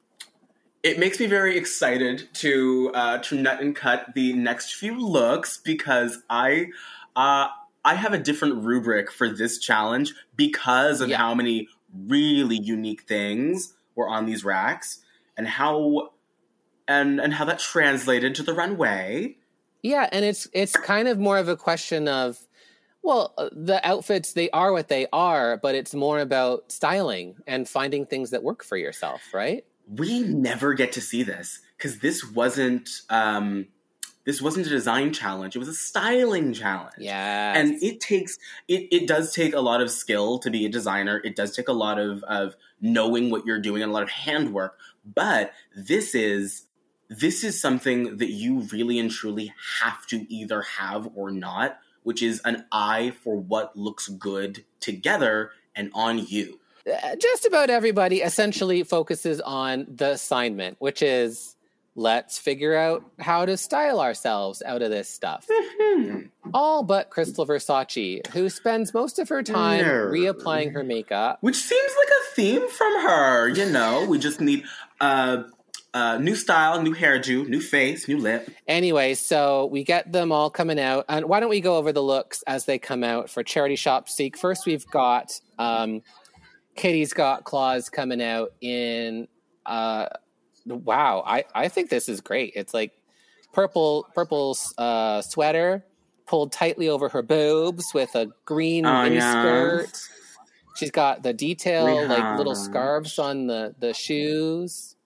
it 0.82 0.98
makes 0.98 1.20
me 1.20 1.26
very 1.26 1.58
excited 1.58 2.28
to 2.34 2.90
uh 2.94 3.18
to 3.18 3.36
nut 3.36 3.60
and 3.60 3.76
cut 3.76 4.14
the 4.14 4.32
next 4.32 4.74
few 4.74 4.98
looks 4.98 5.58
because 5.58 6.18
i 6.30 6.66
uh 7.16 7.48
i 7.84 7.94
have 7.94 8.12
a 8.12 8.18
different 8.18 8.62
rubric 8.64 9.10
for 9.10 9.28
this 9.28 9.58
challenge 9.58 10.14
because 10.36 11.00
of 11.00 11.08
Yeah. 11.08 11.16
how 11.16 11.34
many 11.34 11.68
really 12.06 12.58
unique 12.58 13.02
things 13.02 13.74
were 13.94 14.08
on 14.08 14.26
these 14.26 14.44
racks 14.44 15.00
and 15.36 15.46
how 15.46 16.10
and 16.86 17.20
and 17.20 17.34
how 17.34 17.44
that 17.44 17.58
translated 17.58 18.34
to 18.34 18.42
the 18.42 18.52
runway 18.54 19.36
Yeah, 19.82 20.08
and 20.12 20.24
it's 20.24 20.48
it's 20.52 20.76
kind 20.76 21.08
of 21.08 21.18
more 21.18 21.38
of 21.38 21.48
a 21.48 21.56
question 21.56 22.08
of 22.08 22.38
well, 23.02 23.34
the 23.52 23.86
outfits 23.86 24.32
they 24.32 24.48
are 24.50 24.72
what 24.72 24.88
they 24.88 25.06
are, 25.12 25.58
but 25.58 25.74
it's 25.74 25.94
more 25.94 26.20
about 26.20 26.72
styling 26.72 27.36
and 27.46 27.68
finding 27.68 28.06
things 28.06 28.30
that 28.30 28.42
work 28.42 28.64
for 28.64 28.78
yourself, 28.78 29.20
right? 29.34 29.64
we 29.88 30.20
never 30.20 30.74
get 30.74 30.92
to 30.92 31.00
see 31.00 31.22
this 31.22 31.60
because 31.76 31.98
this 31.98 32.24
wasn't 32.30 32.88
um 33.10 33.66
this 34.24 34.40
wasn't 34.40 34.66
a 34.66 34.70
design 34.70 35.12
challenge 35.12 35.56
it 35.56 35.58
was 35.58 35.68
a 35.68 35.74
styling 35.74 36.52
challenge. 36.52 36.94
Yeah. 36.98 37.54
and 37.56 37.82
it 37.82 38.00
takes 38.00 38.38
it, 38.68 38.88
it 38.90 39.06
does 39.06 39.32
take 39.32 39.54
a 39.54 39.60
lot 39.60 39.80
of 39.80 39.90
skill 39.90 40.38
to 40.40 40.50
be 40.50 40.66
a 40.66 40.68
designer. 40.68 41.20
It 41.24 41.36
does 41.36 41.54
take 41.54 41.68
a 41.68 41.72
lot 41.72 41.98
of 41.98 42.22
of 42.24 42.56
knowing 42.80 43.30
what 43.30 43.46
you're 43.46 43.60
doing 43.60 43.82
and 43.82 43.90
a 43.90 43.94
lot 43.94 44.02
of 44.02 44.10
handwork. 44.10 44.78
But 45.04 45.52
this 45.76 46.14
is 46.14 46.66
this 47.08 47.44
is 47.44 47.60
something 47.60 48.16
that 48.16 48.30
you 48.30 48.60
really 48.72 48.98
and 48.98 49.10
truly 49.10 49.52
have 49.82 50.06
to 50.06 50.26
either 50.32 50.62
have 50.62 51.08
or 51.14 51.30
not 51.30 51.78
which 52.04 52.22
is 52.22 52.40
an 52.44 52.64
eye 52.70 53.12
for 53.22 53.36
what 53.36 53.76
looks 53.76 54.08
good 54.08 54.64
together 54.78 55.50
and 55.74 55.90
on 55.92 56.18
you. 56.18 56.60
Uh, 56.86 57.16
just 57.16 57.46
about 57.46 57.70
everybody 57.70 58.20
essentially 58.20 58.82
focuses 58.84 59.40
on 59.40 59.86
the 59.88 60.10
assignment, 60.10 60.76
which 60.78 61.02
is 61.02 61.53
let's 61.96 62.38
figure 62.38 62.74
out 62.76 63.04
how 63.20 63.44
to 63.46 63.56
style 63.56 64.00
ourselves 64.00 64.62
out 64.66 64.82
of 64.82 64.90
this 64.90 65.08
stuff. 65.08 65.46
All 66.52 66.82
but 66.82 67.10
Krystal 67.10 67.46
Versace, 67.46 68.26
who 68.28 68.48
spends 68.48 68.92
most 68.92 69.18
of 69.18 69.28
her 69.28 69.42
time 69.42 69.82
No. 69.82 69.92
reapplying 70.06 70.72
her 70.72 70.82
makeup. 70.84 71.38
Which 71.40 71.56
seems 71.56 71.92
like 71.98 72.08
a 72.08 72.34
theme 72.34 72.68
from 72.68 72.92
her. 73.02 73.48
You 73.48 73.66
know, 73.70 74.06
we 74.08 74.18
just 74.18 74.40
need 74.40 74.64
uh, 75.00 75.44
uh, 75.92 76.18
new 76.18 76.34
style, 76.34 76.82
new 76.82 76.94
hairdo, 76.94 77.46
new 77.48 77.60
face, 77.60 78.08
new 78.08 78.18
lip. 78.18 78.50
Anyway, 78.66 79.14
so 79.14 79.66
we 79.66 79.84
get 79.84 80.10
them 80.12 80.32
all 80.32 80.50
coming 80.50 80.80
out. 80.80 81.04
And 81.08 81.26
why 81.26 81.38
don't 81.40 81.50
we 81.50 81.60
go 81.60 81.76
over 81.76 81.92
the 81.92 82.02
looks 82.02 82.42
as 82.46 82.64
they 82.64 82.78
come 82.78 83.04
out 83.04 83.30
for 83.30 83.42
Charity 83.44 83.76
Shop 83.76 84.08
Chic? 84.08 84.36
First, 84.36 84.66
we've 84.66 84.86
got 84.88 85.38
um, 85.58 86.02
Kitty 86.74 87.04
Scott-Claus 87.04 87.88
coming 87.88 88.20
out 88.22 88.50
in. 88.60 89.28
Uh, 89.64 90.06
wow, 90.66 91.22
I, 91.26 91.44
I 91.54 91.68
think 91.68 91.90
this 91.90 92.08
is 92.08 92.20
great. 92.20 92.52
It's 92.56 92.74
like 92.74 92.92
purple 93.52 94.06
purple 94.14 94.56
uh, 94.78 95.22
sweater 95.22 95.84
pulled 96.26 96.52
tightly 96.52 96.88
over 96.88 97.08
her 97.10 97.22
boobs 97.22 97.84
with 97.94 98.14
a 98.14 98.28
green 98.44 98.86
Oh, 98.86 99.04
yeah. 99.04 99.30
skirt. 99.30 100.00
She's 100.76 100.90
got 100.90 101.22
the 101.22 101.32
detail 101.32 102.08
like 102.08 102.38
little 102.38 102.54
scarves 102.56 103.18
on 103.18 103.46
the 103.46 103.74
the 103.78 103.94
shoes 103.94 104.96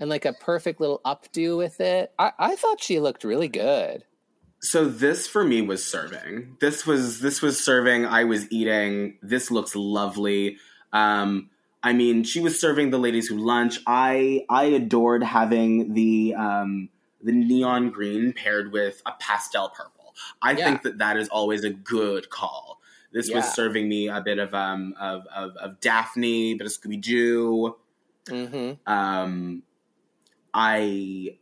and 0.00 0.10
like 0.10 0.24
a 0.24 0.32
perfect 0.34 0.80
little 0.80 1.00
updo 1.04 1.56
with 1.56 1.80
it. 1.80 2.12
I, 2.18 2.32
I 2.38 2.56
thought 2.56 2.82
she 2.82 3.00
looked 3.00 3.24
really 3.24 3.48
good. 3.48 4.04
So 4.60 4.86
this 4.86 5.26
for 5.28 5.44
me 5.44 5.62
was 5.62 5.84
serving. 5.84 6.56
This 6.60 6.84
was 6.86 7.20
this 7.20 7.40
was 7.40 7.64
serving. 7.64 8.04
I 8.06 8.24
was 8.24 8.50
eating. 8.50 9.18
This 9.22 9.50
looks 9.50 9.74
lovely. 9.76 10.56
Um, 10.92 11.50
I 11.82 11.92
mean, 11.92 12.24
she 12.24 12.40
was 12.40 12.60
serving 12.60 12.90
the 12.90 12.98
ladies 12.98 13.28
who 13.28 13.36
lunch. 13.36 13.78
I 13.86 14.44
I 14.50 14.64
adored 14.64 15.22
having 15.22 15.94
the 15.94 16.34
um, 16.34 16.88
the 17.22 17.32
neon 17.32 17.90
green 17.90 18.32
paired 18.32 18.72
with 18.72 19.00
a 19.06 19.12
pastel 19.20 19.68
purple. 19.70 20.14
I 20.42 20.52
Yeah. 20.52 20.64
think 20.64 20.82
that 20.82 20.98
that 20.98 21.16
is 21.16 21.28
always 21.28 21.64
a 21.64 21.70
good 21.70 22.30
call. 22.30 22.80
This 23.12 23.30
was 23.30 23.54
serving 23.54 23.88
me 23.88 24.08
a 24.08 24.20
bit 24.20 24.38
of 24.38 24.54
um 24.54 24.94
of 25.00 25.26
of, 25.34 25.56
of 25.56 25.80
Daphne, 25.80 26.52
a 26.52 26.54
bit 26.56 26.66
of 26.66 26.72
Scooby 26.72 27.00
Doo. 27.00 27.76
hmm 28.28 28.72
um 28.86 29.62
i 30.54 31.36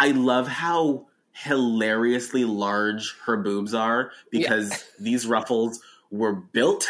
i 0.00 0.10
love 0.10 0.46
how 0.48 1.06
hilariously 1.32 2.44
large 2.44 3.14
her 3.24 3.36
boobs 3.36 3.74
are 3.74 4.10
because 4.30 4.84
these 5.00 5.26
ruffles 5.26 5.80
were 6.10 6.32
built 6.34 6.86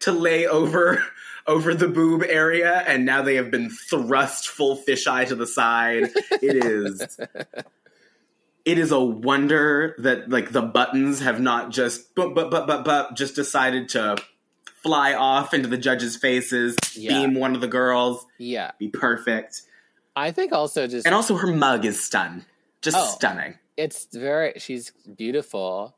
to 0.00 0.12
lay 0.12 0.46
over 0.46 1.02
over 1.46 1.74
the 1.74 1.88
boob 1.88 2.22
area 2.28 2.82
and 2.86 3.04
now 3.04 3.22
they 3.22 3.36
have 3.36 3.50
been 3.50 3.70
thrust 3.70 4.48
full 4.48 4.76
fisheye 4.76 5.26
to 5.26 5.34
the 5.34 5.46
side 5.46 6.10
it 6.42 6.64
is 6.64 7.18
it 8.64 8.78
is 8.78 8.90
a 8.92 9.00
wonder 9.00 9.94
that 9.98 10.28
like 10.30 10.52
the 10.52 10.62
buttons 10.62 11.20
have 11.20 11.40
not 11.40 11.70
just 11.70 12.14
but 12.14 12.34
but 12.34 12.50
but 12.50 12.66
but 12.66 12.84
but 12.84 13.14
just 13.16 13.34
decided 13.34 13.88
to 13.88 14.16
fly 14.82 15.14
off 15.14 15.52
into 15.54 15.68
the 15.68 15.76
judges 15.78 16.16
faces 16.16 16.76
Yeah. 16.94 17.20
beam 17.20 17.34
one 17.34 17.54
of 17.54 17.60
the 17.60 17.68
girls 17.68 18.24
Yeah, 18.38 18.70
be 18.78 18.88
perfect. 18.88 19.62
I 20.16 20.32
think 20.32 20.52
also 20.52 20.86
just 20.86 21.06
And 21.06 21.14
also 21.14 21.36
her 21.36 21.46
mug 21.46 21.84
is 21.84 22.02
stun. 22.02 22.44
Just 22.82 22.96
Oh. 22.98 23.04
stunning. 23.14 23.58
it's 23.76 24.06
very 24.12 24.54
she's 24.58 24.90
beautiful. 25.16 25.96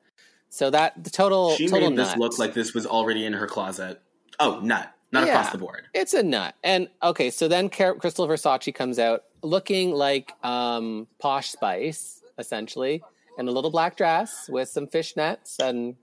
So 0.48 0.68
that 0.70 1.02
the 1.02 1.10
total 1.10 1.54
She 1.56 1.66
total 1.68 1.90
made 1.90 1.98
this 1.98 2.08
nut. 2.10 2.18
look 2.18 2.38
like 2.38 2.54
this 2.54 2.74
was 2.74 2.86
already 2.86 3.24
in 3.24 3.32
her 3.34 3.46
closet. 3.46 4.00
Oh, 4.40 4.60
nut. 4.60 4.92
Not 5.12 5.26
Yeah. 5.26 5.34
across 5.38 5.52
the 5.52 5.58
board. 5.58 5.84
It's 5.94 6.14
a 6.14 6.22
nut. 6.22 6.54
And 6.64 6.88
okay, 7.02 7.30
so 7.30 7.46
then 7.46 7.68
Car- 7.68 7.94
Krystal 7.96 8.26
Versace 8.26 8.74
comes 8.74 8.98
out 8.98 9.24
looking 9.42 9.92
like 9.92 10.32
um, 10.42 11.06
Posh 11.20 11.50
Spice, 11.50 12.22
essentially, 12.38 13.02
in 13.38 13.46
a 13.46 13.50
little 13.50 13.70
black 13.70 13.96
dress 13.96 14.48
with 14.48 14.68
some 14.68 14.86
fishnets 14.86 15.58
and 15.58 15.96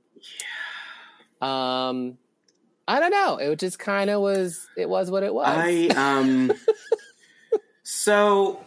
um 1.41 2.17
I 2.87 2.99
don't 2.99 3.11
know. 3.11 3.37
It 3.37 3.59
just 3.59 3.77
kind 3.79 4.09
of 4.09 4.21
was 4.21 4.67
it 4.75 4.89
was 4.89 5.09
what 5.11 5.23
it 5.23 5.33
was. 5.33 5.47
I 5.47 5.87
um 5.95 6.51
so 7.83 8.63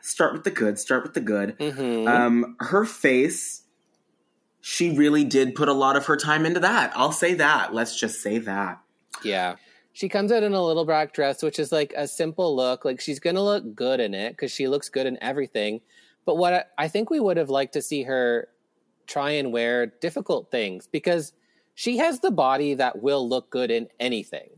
start 0.00 0.32
with 0.32 0.44
the 0.44 0.50
good, 0.50 0.78
start 0.78 1.02
with 1.02 1.14
the 1.14 1.20
good. 1.20 1.56
Mhm. 1.58 2.08
Um 2.08 2.56
her 2.60 2.84
face 2.84 3.62
she 4.60 4.90
really 4.96 5.24
did 5.24 5.54
put 5.54 5.68
a 5.68 5.72
lot 5.72 5.96
of 5.96 6.06
her 6.06 6.16
time 6.16 6.44
into 6.44 6.60
that. 6.60 6.92
I'll 6.94 7.12
say 7.12 7.34
that. 7.34 7.72
Let's 7.72 7.98
just 7.98 8.20
say 8.20 8.38
that. 8.38 8.80
Yeah. 9.22 9.56
She 9.92 10.08
comes 10.08 10.30
out 10.30 10.42
in 10.42 10.52
a 10.52 10.64
little 10.64 10.84
black 10.84 11.12
dress, 11.12 11.42
which 11.42 11.58
is 11.58 11.72
like 11.72 11.92
a 11.96 12.06
simple 12.06 12.54
look. 12.54 12.84
Like 12.84 13.00
she's 13.00 13.18
going 13.18 13.36
to 13.36 13.42
look 13.42 13.74
good 13.74 14.00
in 14.00 14.14
it 14.14 14.30
because 14.30 14.52
she 14.52 14.68
looks 14.68 14.88
good 14.88 15.06
in 15.06 15.18
everything. 15.20 15.80
But 16.24 16.36
what 16.36 16.54
I, 16.54 16.64
I 16.76 16.88
think 16.88 17.10
we 17.10 17.20
would 17.20 17.36
have 17.36 17.50
liked 17.50 17.72
to 17.72 17.82
see 17.82 18.02
her 18.04 18.48
try 19.06 19.30
and 19.30 19.52
wear 19.52 19.86
difficult 19.86 20.50
things 20.50 20.86
because 20.86 21.32
she 21.74 21.96
has 21.96 22.20
the 22.20 22.30
body 22.30 22.74
that 22.74 23.02
will 23.02 23.28
look 23.28 23.50
good 23.50 23.70
in 23.70 23.88
anything. 23.98 24.50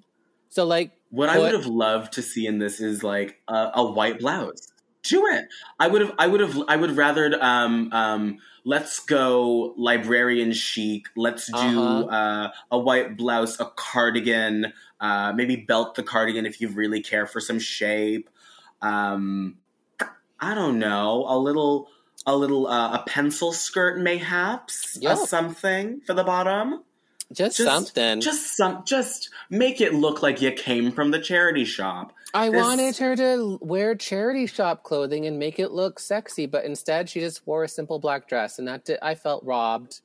So, 0.48 0.66
like, 0.66 0.92
What 1.10 1.28
I 1.28 1.38
would 1.38 1.54
have 1.54 1.66
loved 1.66 2.12
to 2.14 2.22
see 2.22 2.46
in 2.46 2.58
this 2.58 2.80
is 2.80 3.04
like 3.04 3.38
a, 3.48 3.70
a 3.74 3.90
white 3.90 4.18
blouse. 4.18 4.69
Do 5.02 5.26
it. 5.26 5.46
I 5.78 5.88
would 5.88 6.02
have. 6.02 6.12
I 6.18 6.26
would 6.26 6.40
have. 6.40 6.58
I 6.68 6.76
would 6.76 6.96
rather. 6.96 7.36
Um. 7.42 7.90
Um. 7.92 8.38
Let's 8.64 9.00
go 9.00 9.72
librarian 9.78 10.52
chic. 10.52 11.06
Let's 11.16 11.46
do 11.46 11.54
Uh-huh. 11.56 12.04
uh, 12.04 12.50
a 12.70 12.78
white 12.78 13.16
blouse, 13.16 13.58
a 13.58 13.64
cardigan. 13.64 14.72
Uh, 15.00 15.32
maybe 15.34 15.56
belt 15.56 15.94
the 15.94 16.02
cardigan 16.02 16.44
if 16.44 16.60
you 16.60 16.68
really 16.68 17.00
care 17.00 17.26
for 17.26 17.40
some 17.40 17.58
shape. 17.58 18.28
Um. 18.82 19.56
I 20.38 20.54
don't 20.54 20.78
know. 20.78 21.24
A 21.28 21.38
little. 21.38 21.88
A 22.26 22.36
little. 22.36 22.66
Uh, 22.66 22.98
a 22.98 23.04
pencil 23.06 23.52
skirt, 23.52 23.98
mayhaps. 23.98 24.98
A 25.02 25.16
something 25.26 26.00
for 26.02 26.12
the 26.12 26.24
bottom. 26.24 26.82
Just, 27.32 27.58
Just 27.58 27.68
something. 27.70 28.20
Just 28.20 28.56
some. 28.56 28.82
Just 28.84 29.30
make 29.50 29.80
it 29.80 29.94
look 29.94 30.22
like 30.22 30.40
you 30.42 30.50
came 30.52 30.90
from 30.90 31.10
the 31.10 31.20
charity 31.20 31.64
shop. 31.64 32.12
I 32.34 32.50
this- 32.50 32.60
wanted 32.62 32.96
her 32.98 33.16
to 33.16 33.58
wear 33.60 33.94
charity 33.94 34.46
shop 34.46 34.82
clothing 34.82 35.26
and 35.26 35.38
make 35.38 35.58
it 35.58 35.70
look 35.70 35.98
sexy, 35.98 36.46
but 36.46 36.64
instead 36.64 37.08
she 37.08 37.20
just 37.20 37.46
wore 37.46 37.64
a 37.64 37.68
simple 37.68 37.98
black 37.98 38.28
dress, 38.28 38.58
and 38.58 38.66
that 38.68 38.84
did, 38.84 38.98
I 39.02 39.14
felt 39.14 39.44
robbed. 39.44 40.00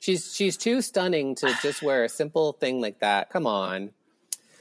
She's 0.00 0.34
she's 0.34 0.56
too 0.56 0.80
stunning 0.82 1.34
to 1.36 1.52
just 1.62 1.82
wear 1.82 2.04
a 2.04 2.08
simple 2.08 2.52
thing 2.52 2.80
like 2.80 3.00
that. 3.00 3.30
Come 3.30 3.46
on. 3.46 3.90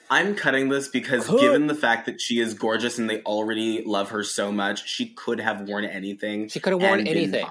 I'm 0.09 0.35
cutting 0.35 0.69
this 0.69 0.87
because, 0.87 1.27
Could- 1.27 1.41
given 1.41 1.67
the 1.67 1.75
fact 1.75 2.05
that 2.05 2.21
she 2.21 2.39
is 2.39 2.53
gorgeous 2.53 2.97
and 2.97 3.09
they 3.09 3.21
already 3.23 3.83
love 3.85 4.09
her 4.11 4.23
so 4.23 4.51
much, 4.53 4.87
she 4.87 5.07
could 5.09 5.39
have 5.41 5.67
worn 5.67 5.83
anything. 5.83 6.47
She 6.47 6.61
could 6.61 6.71
have 6.71 6.81
worn 6.81 7.05
anything. 7.05 7.45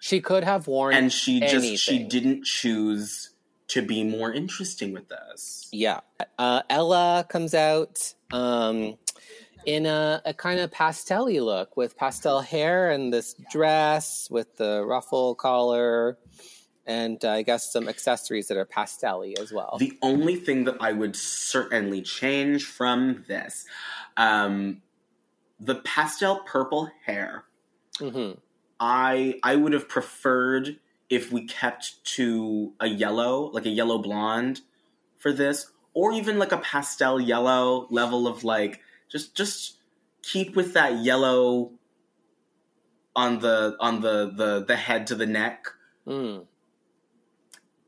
She 0.00 0.20
could 0.20 0.42
have 0.42 0.66
worn 0.66 0.92
And 0.92 1.12
she 1.12 1.38
just 1.40 1.78
she 1.78 2.02
didn't 2.02 2.44
choose 2.44 3.30
to 3.70 3.82
be 3.82 4.04
more 4.04 4.32
interesting 4.32 4.92
with 4.92 5.08
this. 5.08 5.68
Yeah. 5.72 6.00
Uh, 6.38 6.62
Ella 6.68 7.24
comes 7.28 7.54
out 7.54 8.14
um, 8.32 8.98
in 9.64 9.86
a, 9.86 10.20
a 10.24 10.34
kind 10.34 10.60
of 10.60 10.72
pastel 10.72 11.30
look 11.30 11.76
with 11.76 11.96
pastel 11.96 12.40
hair 12.40 12.90
and 12.90 13.12
this 13.12 13.34
dress 13.50 14.28
with 14.30 14.56
the 14.56 14.84
ruffle 14.84 15.34
collar 15.34 16.18
and 16.86 17.24
uh, 17.24 17.30
I 17.30 17.42
guess 17.42 17.72
some 17.72 17.88
accessories 17.88 18.48
that 18.48 18.56
are 18.56 18.64
pastel 18.64 19.24
as 19.38 19.52
well. 19.52 19.76
The 19.78 19.96
only 20.02 20.34
thing 20.34 20.64
that 20.64 20.76
I 20.80 20.92
would 20.92 21.14
certainly 21.14 22.02
change 22.02 22.64
from 22.64 23.24
this, 23.28 23.64
um, 24.16 24.82
the 25.60 25.76
pastel 25.76 26.40
purple 26.40 26.90
hair. 27.04 27.44
hmm 27.98 28.32
I 28.80 29.38
I 29.42 29.56
would 29.56 29.74
have 29.74 29.88
preferred 29.88 30.78
if 31.10 31.32
we 31.32 31.44
kept 31.44 32.02
to 32.04 32.72
a 32.80 32.86
yellow, 32.86 33.50
like 33.52 33.66
a 33.66 33.70
yellow 33.70 33.98
blonde 33.98 34.60
for 35.18 35.32
this, 35.32 35.70
or 35.92 36.12
even 36.12 36.38
like 36.38 36.52
a 36.52 36.58
pastel 36.58 37.20
yellow 37.20 37.88
level 37.90 38.26
of 38.28 38.44
like 38.44 38.80
just 39.10 39.34
just 39.34 39.76
keep 40.22 40.54
with 40.54 40.74
that 40.74 40.98
yellow 40.98 41.72
on 43.16 43.40
the 43.40 43.76
on 43.80 44.00
the 44.00 44.32
the 44.34 44.64
the 44.64 44.76
head 44.76 45.08
to 45.08 45.16
the 45.16 45.26
neck. 45.26 45.66
Mm. 46.06 46.46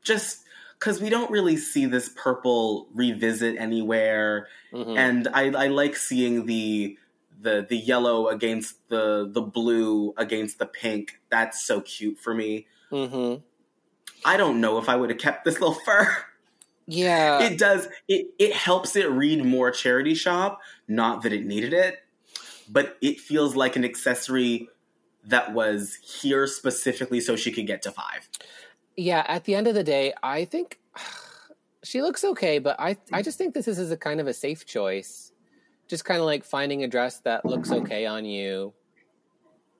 Just 0.03 0.43
because 0.77 1.01
we 1.01 1.09
don't 1.09 1.31
really 1.31 1.55
see 1.55 1.85
this 1.85 2.09
purple 2.09 2.89
revisit 2.93 3.55
anywhere, 3.57 4.49
hmm 4.71 4.97
and 4.97 5.29
I, 5.33 5.45
I 5.51 5.67
like 5.67 5.95
seeing 5.95 6.45
the 6.45 6.97
the 7.39 7.65
the 7.67 7.77
yellow 7.77 8.27
against 8.27 8.89
the 8.89 9.29
the 9.31 9.41
blue 9.41 10.13
against 10.17 10.59
the 10.59 10.65
pink. 10.65 11.19
That's 11.29 11.63
so 11.65 11.79
cute 11.79 12.19
for 12.19 12.33
me. 12.33 12.67
Hmm 12.93 13.35
I 14.25 14.37
don't 14.37 14.61
know 14.61 14.77
if 14.77 14.87
I 14.87 14.95
would 14.95 15.09
have 15.09 15.19
kept 15.19 15.43
this 15.43 15.59
little 15.59 15.73
fur. 15.85 16.07
Yeah. 16.85 17.41
it 17.41 17.57
does 17.57 17.87
it 18.07 18.27
it 18.39 18.53
helps 18.53 18.95
it 18.95 19.09
read 19.09 19.43
more 19.45 19.71
charity 19.71 20.15
shop, 20.15 20.59
not 20.87 21.21
that 21.23 21.31
it 21.33 21.45
needed 21.45 21.73
it, 21.73 21.99
but 22.69 22.97
it 23.01 23.19
feels 23.19 23.55
like 23.55 23.75
an 23.75 23.85
accessory 23.85 24.67
that 25.25 25.53
was 25.53 25.95
here 26.03 26.45
specifically 26.47 27.21
so 27.21 27.35
she 27.37 27.51
could 27.51 27.65
get 27.67 27.81
to 27.83 27.91
5. 27.91 28.05
yeah. 28.97 29.23
At 29.27 29.45
the 29.45 29.55
end 29.55 29.67
of 29.67 29.75
the 29.75 29.83
day, 29.83 30.13
I 30.21 30.43
think 30.45 30.79
she 31.83 32.01
looks 32.01 32.23
okay, 32.23 32.59
but 32.59 32.75
I 32.79 32.97
I 33.13 33.21
just 33.21 33.37
think 33.37 33.53
this 33.53 33.67
is 33.67 33.91
a 33.91 33.97
kind 33.97 34.19
of 34.19 34.27
a 34.27 34.33
safe 34.33 34.65
choice. 34.65 35.31
Just 35.87 36.05
kind 36.05 36.19
of 36.19 36.25
like 36.25 36.43
finding 36.45 36.83
a 36.83 36.87
dress 36.87 37.19
that 37.21 37.45
looks 37.45 37.71
okay 37.71 38.05
on 38.05 38.25
you. 38.25 38.73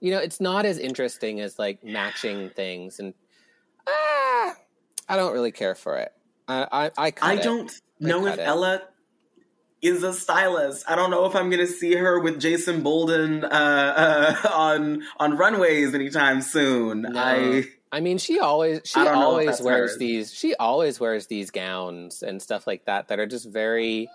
You 0.03 0.11
know, 0.11 0.19
it's 0.19 0.41
not 0.41 0.65
as 0.65 0.79
interesting 0.79 1.39
as 1.39 1.57
like 1.57 1.81
matching 1.81 2.49
things, 2.49 2.99
and 2.99 3.13
ah, 3.87 4.53
I 5.07 5.15
don't 5.15 5.31
really 5.31 5.53
care 5.53 5.75
for 5.75 5.97
it. 5.97 6.11
I 6.45 6.67
I 6.97 7.07
I, 7.07 7.13
I 7.21 7.35
don't 7.37 7.71
I 7.71 8.05
know 8.05 8.25
if 8.25 8.33
it. 8.33 8.41
Ella 8.41 8.81
is 9.81 10.03
a 10.03 10.11
stylist. 10.11 10.83
I 10.89 10.97
don't 10.97 11.09
know 11.09 11.25
if 11.25 11.37
I'm 11.37 11.49
going 11.49 11.65
to 11.65 11.71
see 11.71 11.93
her 11.95 12.19
with 12.19 12.41
Jason 12.41 12.83
Bolden 12.83 13.45
uh, 13.45 13.47
uh, 14.43 14.49
on 14.53 15.03
on 15.21 15.37
runways 15.37 15.93
anytime 15.93 16.41
soon. 16.41 17.03
No. 17.03 17.17
I 17.17 17.63
I 17.93 18.01
mean, 18.01 18.17
she 18.17 18.41
always 18.41 18.81
she 18.83 18.99
I 18.99 19.05
don't 19.05 19.13
know 19.13 19.37
if 19.37 19.47
always 19.47 19.61
wears 19.61 19.91
hers. 19.91 19.99
these 19.99 20.33
she 20.33 20.53
always 20.55 20.99
wears 20.99 21.27
these 21.27 21.49
gowns 21.49 22.23
and 22.23 22.41
stuff 22.41 22.67
like 22.67 22.83
that 22.87 23.07
that 23.07 23.19
are 23.19 23.25
just 23.25 23.47
very 23.47 24.09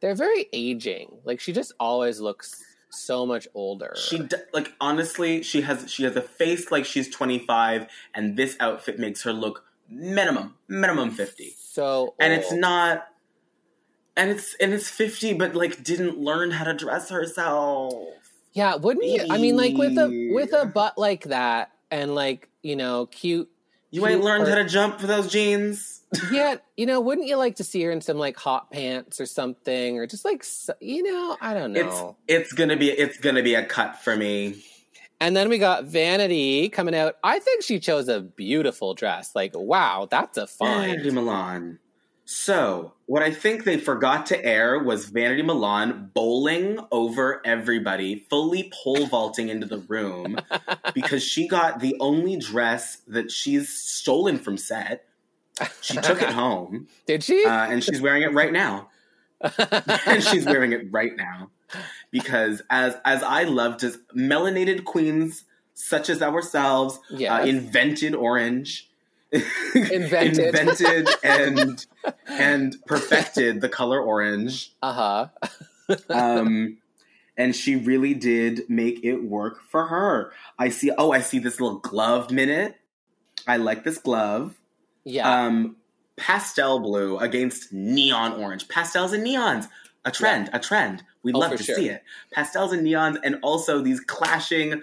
they're 0.00 0.16
very 0.16 0.48
aging. 0.52 1.18
Like 1.24 1.38
she 1.38 1.52
just 1.52 1.72
always 1.78 2.18
looks 2.18 2.64
so 2.90 3.24
much 3.24 3.46
older. 3.54 3.94
she 3.96 4.18
d- 4.18 4.36
like 4.52 4.72
honestly 4.80 5.42
she 5.42 5.62
has 5.62 5.90
she 5.90 6.02
has 6.04 6.16
a 6.16 6.22
face 6.22 6.70
like 6.70 6.84
she's 6.84 7.08
25 7.08 7.86
and 8.14 8.36
this 8.36 8.56
outfit 8.60 8.98
makes 8.98 9.22
her 9.22 9.32
look 9.32 9.64
minimum 9.88 10.54
minimum 10.68 11.10
50 11.10 11.54
so 11.58 12.14
and 12.18 12.32
it's 12.32 12.52
not 12.52 13.06
and 14.16 14.30
it's 14.30 14.54
and 14.60 14.72
it's 14.72 14.88
50 14.90 15.34
but 15.34 15.54
like 15.54 15.82
didn't 15.82 16.18
learn 16.18 16.50
how 16.50 16.64
to 16.64 16.74
dress 16.74 17.08
herself 17.10 17.92
Yeah, 18.52 18.74
wouldn't 18.76 19.06
you? 19.06 19.24
I 19.30 19.38
mean, 19.38 19.56
like 19.56 19.76
with 19.76 19.96
a 19.96 20.30
with 20.34 20.52
a 20.52 20.66
butt 20.66 20.98
like 20.98 21.24
that 21.24 21.70
and 21.90 22.14
like 22.14 22.48
you 22.62 22.74
know 22.76 23.06
cute. 23.06 23.48
You 23.90 24.06
ain't 24.06 24.22
learned 24.22 24.46
how 24.48 24.54
to 24.54 24.64
jump 24.64 25.00
for 25.00 25.06
those 25.06 25.30
jeans 25.30 26.00
Yeah, 26.32 26.56
you 26.76 26.86
know, 26.86 27.00
wouldn't 27.00 27.28
you 27.28 27.36
like 27.36 27.56
to 27.56 27.64
see 27.64 27.82
her 27.84 27.90
in 27.90 28.00
some 28.00 28.18
like 28.18 28.36
hot 28.36 28.70
pants 28.70 29.20
or 29.20 29.26
something, 29.26 29.96
or 29.96 30.06
just 30.06 30.24
like 30.24 30.44
you 30.80 31.02
know, 31.02 31.36
I 31.40 31.54
don't 31.54 31.72
know. 31.72 32.16
it's 32.26 32.48
it's 32.48 32.52
gonna 32.52 32.76
be 32.76 32.90
it's 32.90 33.18
gonna 33.18 33.42
be 33.42 33.54
a 33.54 33.64
cut 33.64 33.96
for 34.02 34.16
me 34.16 34.62
And 35.20 35.36
then 35.36 35.48
we 35.48 35.58
got 35.58 35.84
Vanity 35.84 36.68
coming 36.68 36.94
out. 36.94 37.16
I 37.22 37.38
think 37.38 37.62
she 37.62 37.78
chose 37.78 38.08
a 38.08 38.20
beautiful 38.20 38.94
dress. 38.94 39.32
Like, 39.34 39.52
wow, 39.54 40.08
that's 40.10 40.38
a 40.38 40.46
Vanity. 40.46 41.10
Milan. 41.10 41.78
So, 42.32 42.92
what 43.06 43.24
I 43.24 43.32
think 43.32 43.64
they 43.64 43.76
forgot 43.76 44.26
to 44.26 44.44
air 44.44 44.78
was 44.78 45.06
Vanity 45.06 45.42
Milan 45.42 46.12
bowling 46.14 46.78
over 46.92 47.42
everybody, 47.44 48.24
fully 48.30 48.70
pole 48.72 49.06
vaulting 49.06 49.48
into 49.48 49.66
the 49.66 49.78
room 49.78 50.38
because 50.94 51.24
she 51.24 51.48
got 51.48 51.80
the 51.80 51.96
only 51.98 52.36
dress 52.36 52.98
that 53.08 53.32
she's 53.32 53.68
stolen 53.76 54.38
from 54.38 54.56
set. 54.58 55.06
She 55.80 55.94
took 55.96 56.22
it 56.22 56.28
home 56.28 56.86
Did 57.06 57.24
she? 57.24 57.44
uh, 57.44 57.66
and 57.66 57.82
she's 57.82 58.00
wearing 58.00 58.22
it 58.22 58.32
right 58.32 58.52
now. 58.52 58.90
and 60.06 60.22
she's 60.30 60.46
wearing 60.46 60.70
it 60.70 60.86
right 60.92 61.16
now 61.16 61.50
because 62.12 62.62
as 62.70 62.94
as 63.04 63.24
I 63.24 63.42
love 63.42 63.78
to 63.78 63.92
melanated 64.16 64.84
queens 64.84 65.42
such 65.74 66.08
as 66.08 66.22
ourselves 66.22 67.00
Yes. 67.10 67.32
uh, 67.32 67.44
invented 67.44 68.14
orange 68.14 68.88
Invented. 69.32 70.38
invented 70.38 71.08
and 71.22 71.86
and 72.26 72.76
perfected 72.86 73.60
the 73.60 73.68
color 73.68 74.00
orange. 74.00 74.72
Uh 74.82 75.28
huh. 75.88 75.96
um 76.10 76.78
and 77.36 77.54
she 77.56 77.76
really 77.76 78.12
did 78.14 78.68
make 78.68 79.04
it 79.04 79.22
work 79.22 79.62
for 79.70 79.86
her. 79.86 80.32
I 80.58 80.68
see 80.68 80.90
oh 80.98 81.12
i 81.12 81.20
see 81.20 81.38
this 81.38 81.60
little 81.60 81.78
glove 81.78 82.30
minute. 82.30 82.76
I 83.46 83.56
like 83.56 83.84
this 83.84 83.98
glove. 83.98 84.56
Yeah. 85.04 85.44
um 85.44 85.76
pastel 86.16 86.80
blue 86.80 87.16
against 87.18 87.72
neon 87.72 88.32
orange. 88.34 88.68
Pastels 88.68 89.12
and 89.12 89.24
neons 89.26 89.68
a 90.04 90.10
trend 90.10 90.50
a 90.52 90.58
trend. 90.58 91.04
We'd 91.22 91.34
Oh, 91.36 91.38
love 91.40 91.56
to 91.56 91.62
sure. 91.62 91.76
see 91.76 91.88
it. 91.88 92.02
Pastels 92.32 92.72
and 92.72 92.84
neons 92.86 93.18
and 93.22 93.36
also 93.42 93.80
these 93.80 94.00
clashing 94.00 94.82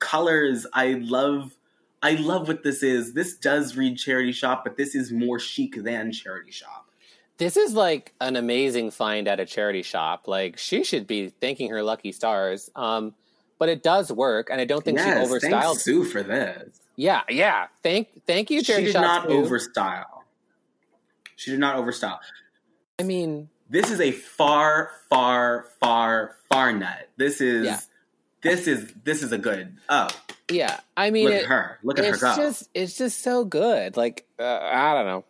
colors. 0.00 0.66
I 0.74 0.94
love 1.00 1.56
i 2.02 2.12
love 2.12 2.48
what 2.48 2.62
this 2.62 2.82
is 2.82 3.12
this 3.14 3.36
does 3.36 3.76
read 3.76 3.96
charity 3.98 4.32
shop 4.32 4.64
but 4.64 4.76
this 4.76 4.94
is 4.94 5.10
more 5.12 5.38
chic 5.38 5.82
than 5.82 6.12
charity 6.12 6.50
shop 6.52 6.86
this 7.38 7.56
is 7.56 7.72
like 7.72 8.12
an 8.20 8.36
amazing 8.36 8.90
find 8.90 9.26
at 9.26 9.40
a 9.40 9.46
charity 9.46 9.80
shop. 9.80 10.28
Like 10.28 10.58
she 10.58 10.84
should 10.84 11.06
be 11.06 11.30
thanking 11.30 11.70
her 11.70 11.82
lucky 11.82 12.12
stars. 12.12 12.68
Um, 12.76 13.14
but 13.58 13.70
it 13.70 13.82
does 13.82 14.12
work, 14.12 14.50
and 14.50 14.60
I 14.60 14.66
don't 14.66 14.84
think 14.84 14.98
yes, 14.98 15.26
she 15.26 15.34
overstyled. 15.34 15.62
thanks 15.62 15.82
Sue 15.82 16.04
for 16.04 16.22
this 16.22 16.80
Yeah, 16.96 17.22
yeah. 17.30 17.68
Thank, 17.82 18.26
thank 18.26 18.50
you, 18.50 18.62
charity 18.62 18.92
shop. 18.92 19.22
she 19.22 19.28
did 19.28 19.28
shop. 19.28 19.28
not 19.28 19.48
Sue. 19.48 19.54
overstyle 19.54 20.04
she 21.36 21.50
did 21.50 21.60
not 21.60 21.76
overstyle 21.76 22.18
I 22.98 23.04
mean, 23.04 23.48
this 23.70 23.90
is 23.90 24.00
a 24.00 24.12
far 24.12 24.90
far 25.08 25.66
far 25.80 26.36
far 26.50 26.72
nut 26.74 27.08
this 27.16 27.40
is 27.40 27.64
Yeah. 27.64 27.80
this 28.42 28.66
is 28.66 28.92
this 29.04 29.22
is 29.22 29.32
a 29.32 29.38
good 29.38 29.78
oh 29.88 30.08
yeah. 30.50 30.80
I 30.96 31.10
mean, 31.10 31.26
look 31.26 31.34
it, 31.34 31.42
at 31.42 31.48
her 31.48 31.78
look 31.82 31.98
at 31.98 32.04
her 32.04 32.12
it's 32.12 32.20
go 32.20 32.34
just, 32.36 32.68
it's 32.74 32.96
just 32.96 33.22
so 33.22 33.44
good. 33.44 33.96
Like, 33.96 34.26
uh, 34.38 34.44
I 34.44 34.94
don't 34.94 35.06
know. 35.06 35.24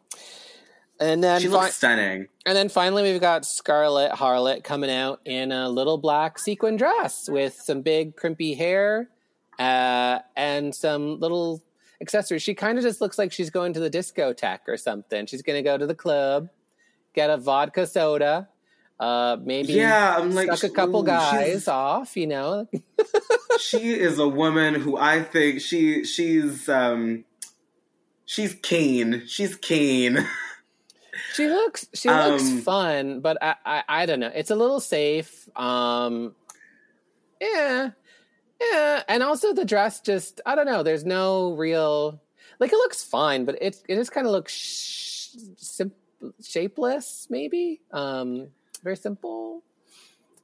And 1.01 1.25
then, 1.25 1.41
she 1.41 1.49
fi- 1.49 1.53
looks 1.55 1.77
stunning 1.77 2.29
and 2.47 2.57
then 2.57 2.69
finally, 2.69 3.03
we've 3.03 3.21
got 3.21 3.45
Scarlett 3.45 4.13
Harlot 4.13 4.65
coming 4.65 4.91
out 4.91 5.21
in 5.25 5.53
a 5.53 5.69
little 5.69 5.99
black 5.99 6.39
sequin 6.39 6.77
dress 6.77 7.29
with 7.29 7.55
some 7.55 7.83
big 7.83 8.17
crimpy 8.17 8.57
hair 8.57 9.11
uh, 9.59 10.21
and 10.37 10.75
some 10.75 11.21
little 11.21 11.63
accessories. 12.01 12.43
She 12.43 12.55
kind 12.55 12.79
of 12.79 12.85
just 12.85 13.03
looks 13.03 13.19
like 13.19 13.31
she's 13.31 13.51
going 13.51 13.75
to 13.75 13.81
the 13.81 13.91
discotheque 13.91 14.67
or 14.67 14.79
something. 14.79 15.27
She's 15.27 15.43
going 15.43 15.59
to 15.59 15.63
go 15.63 15.77
to 15.77 15.87
the 15.87 15.95
club, 15.95 16.49
get 17.15 17.29
a 17.29 17.37
vodka 17.37 17.87
soda, 17.87 18.49
uh, 19.01 19.37
maybe 19.43 19.73
yeah 19.73 20.17
i'm 20.19 20.33
like 20.35 20.49
a 20.63 20.69
couple 20.69 21.01
ooh, 21.01 21.07
guys 21.07 21.67
off, 21.67 22.17
you 22.17 22.27
know. 22.29 22.69
she 23.59 23.91
is 23.99 24.19
a 24.19 24.29
woman 24.29 24.75
who 24.75 24.97
i 24.97 25.23
think 25.23 25.61
she 25.61 26.05
she's 26.05 26.69
um 26.69 27.25
she's 28.27 28.55
keen 28.63 29.23
she's 29.27 29.57
keen 29.57 30.19
She 31.35 31.47
looks 31.49 31.87
she 31.95 32.09
looks 32.09 32.43
Um, 32.51 32.61
fun, 32.63 33.21
but 33.21 33.39
I, 33.41 33.55
I 33.65 33.83
I 33.89 34.07
don't 34.07 34.19
know. 34.21 34.33
It's 34.35 34.51
a 34.51 34.57
little 34.57 34.81
safe. 34.81 35.49
Um 35.57 36.35
yeah. 37.41 37.91
Yeah, 38.61 39.03
and 39.09 39.23
also 39.23 39.53
the 39.55 39.65
dress 39.65 40.01
just 40.01 40.41
I 40.45 40.55
don't 40.55 40.67
know, 40.67 40.83
there's 40.83 41.05
no 41.05 41.53
real 41.53 42.21
like 42.59 42.73
it 42.73 42.77
looks 42.77 43.05
fine, 43.05 43.45
but 43.45 43.57
it 43.63 43.77
it 43.89 43.97
just 43.97 44.13
kind 44.13 44.27
of 44.27 44.33
looks 44.33 44.53
sh- 44.55 45.37
sim- 45.57 45.93
shapeless 46.43 47.27
maybe. 47.31 47.81
Um 47.93 48.49
very 48.83 48.97
simple. 48.97 49.63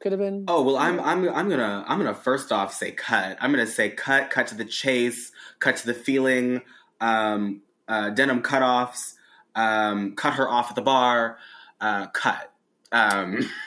Could 0.01 0.13
have 0.13 0.21
been 0.21 0.45
Oh 0.47 0.63
well, 0.63 0.77
I'm 0.77 1.01
I'm 1.01 1.29
I'm 1.29 1.49
gonna 1.49 1.85
I'm 1.87 1.99
gonna 1.99 2.15
first 2.15 2.53
off 2.53 2.75
say 2.75 2.91
cut. 2.93 3.39
I'm 3.41 3.51
gonna 3.51 3.67
say 3.67 3.91
cut, 3.91 4.31
cut 4.31 4.49
to 4.49 4.55
the 4.55 4.65
chase, 4.65 5.33
cut 5.59 5.77
to 5.79 5.87
the 5.87 5.95
feeling, 5.95 6.63
um, 7.01 7.63
uh, 7.89 8.11
denim 8.11 8.43
cutoffs, 8.43 9.15
um, 9.55 10.15
cut 10.15 10.35
her 10.35 10.49
off 10.49 10.71
at 10.71 10.77
the 10.77 10.83
bar, 10.83 11.39
uh, 11.81 12.07
cut. 12.09 12.53
Um, 12.93 13.51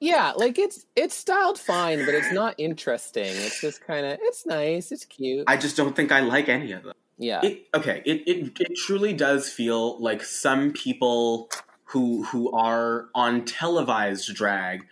Yeah, 0.00 0.32
like 0.32 0.58
it's 0.58 0.86
it's 0.96 1.14
styled 1.14 1.58
fine, 1.58 2.04
but 2.06 2.14
it's 2.14 2.32
not 2.32 2.54
interesting. 2.56 3.24
It's 3.24 3.60
just 3.60 3.86
kind 3.86 4.06
of 4.06 4.18
it's 4.22 4.46
nice, 4.46 4.92
it's 4.92 5.04
cute. 5.04 5.44
I 5.46 5.58
just 5.58 5.76
don't 5.76 5.94
think 5.94 6.10
I 6.10 6.20
like 6.20 6.48
any 6.48 6.72
of 6.72 6.84
them. 6.84 6.94
yeah, 7.18 7.42
It, 7.42 7.66
okay, 7.74 8.02
it, 8.06 8.22
it 8.26 8.60
it 8.60 8.76
truly 8.76 9.12
does 9.12 9.50
feel 9.50 10.00
like 10.00 10.22
some 10.22 10.72
people 10.72 11.50
who 11.90 12.24
who 12.24 12.52
are 12.52 13.08
on 13.14 13.44
televised 13.44 14.34
drag 14.34 14.86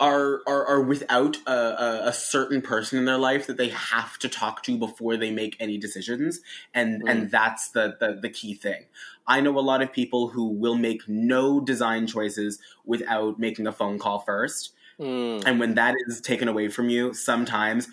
are 0.00 0.40
are, 0.46 0.66
are 0.66 0.82
without 0.82 1.36
a, 1.46 1.52
a, 1.52 2.08
a 2.08 2.12
certain 2.12 2.60
person 2.60 2.98
in 2.98 3.04
their 3.04 3.18
life 3.18 3.46
that 3.46 3.56
they 3.56 3.68
have 3.68 4.18
to 4.18 4.28
talk 4.28 4.62
to 4.64 4.76
before 4.76 5.16
they 5.16 5.30
make 5.30 5.56
any 5.60 5.78
decisions, 5.78 6.40
and 6.72 7.02
Mm. 7.02 7.10
and 7.10 7.30
that's 7.30 7.70
the, 7.70 7.96
the 8.00 8.18
the 8.20 8.28
key 8.30 8.54
thing. 8.54 8.86
I 9.26 9.40
know 9.40 9.58
a 9.58 9.60
lot 9.60 9.82
of 9.82 9.92
people 9.92 10.28
who 10.28 10.48
will 10.48 10.76
make 10.76 11.08
no 11.08 11.60
design 11.60 12.06
choices 12.06 12.58
without 12.84 13.38
making 13.38 13.66
a 13.66 13.72
phone 13.72 13.98
call 13.98 14.18
first. 14.20 14.72
Mm, 15.00 15.42
And 15.46 15.58
when 15.58 15.74
that 15.74 15.94
is 16.06 16.20
taken 16.20 16.48
away 16.48 16.68
from 16.68 16.88
you, 16.88 17.14
sometimes 17.14 17.88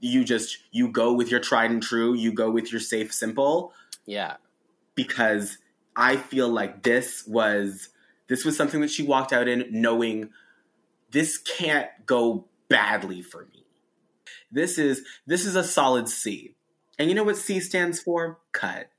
you 0.00 0.24
just 0.24 0.58
you 0.72 0.88
go 0.88 1.12
with 1.12 1.30
your 1.30 1.40
tried 1.40 1.70
and 1.70 1.82
true, 1.82 2.14
you 2.14 2.32
go 2.32 2.50
with 2.50 2.72
your 2.72 2.80
safe 2.80 3.12
simple 3.14 3.72
yeah, 4.06 4.36
because 4.94 5.58
I 5.96 6.16
feel 6.16 6.48
like 6.48 6.82
this 6.82 7.26
was 7.26 7.88
this 8.28 8.44
was 8.44 8.56
something 8.56 8.80
that 8.80 8.90
she 8.90 9.02
walked 9.02 9.32
out 9.32 9.48
in 9.48 9.66
knowing 9.70 10.30
this 11.10 11.38
can't 11.38 11.88
go 12.06 12.46
badly 12.68 13.22
for 13.22 13.46
me. 13.52 13.66
This 14.50 14.78
is 14.78 15.02
this 15.26 15.44
is 15.46 15.56
a 15.56 15.64
solid 15.64 16.08
C. 16.08 16.54
And 16.98 17.08
you 17.08 17.14
know 17.14 17.24
what 17.24 17.36
C 17.36 17.60
stands 17.60 18.00
for? 18.00 18.38
Cut. 18.52 18.90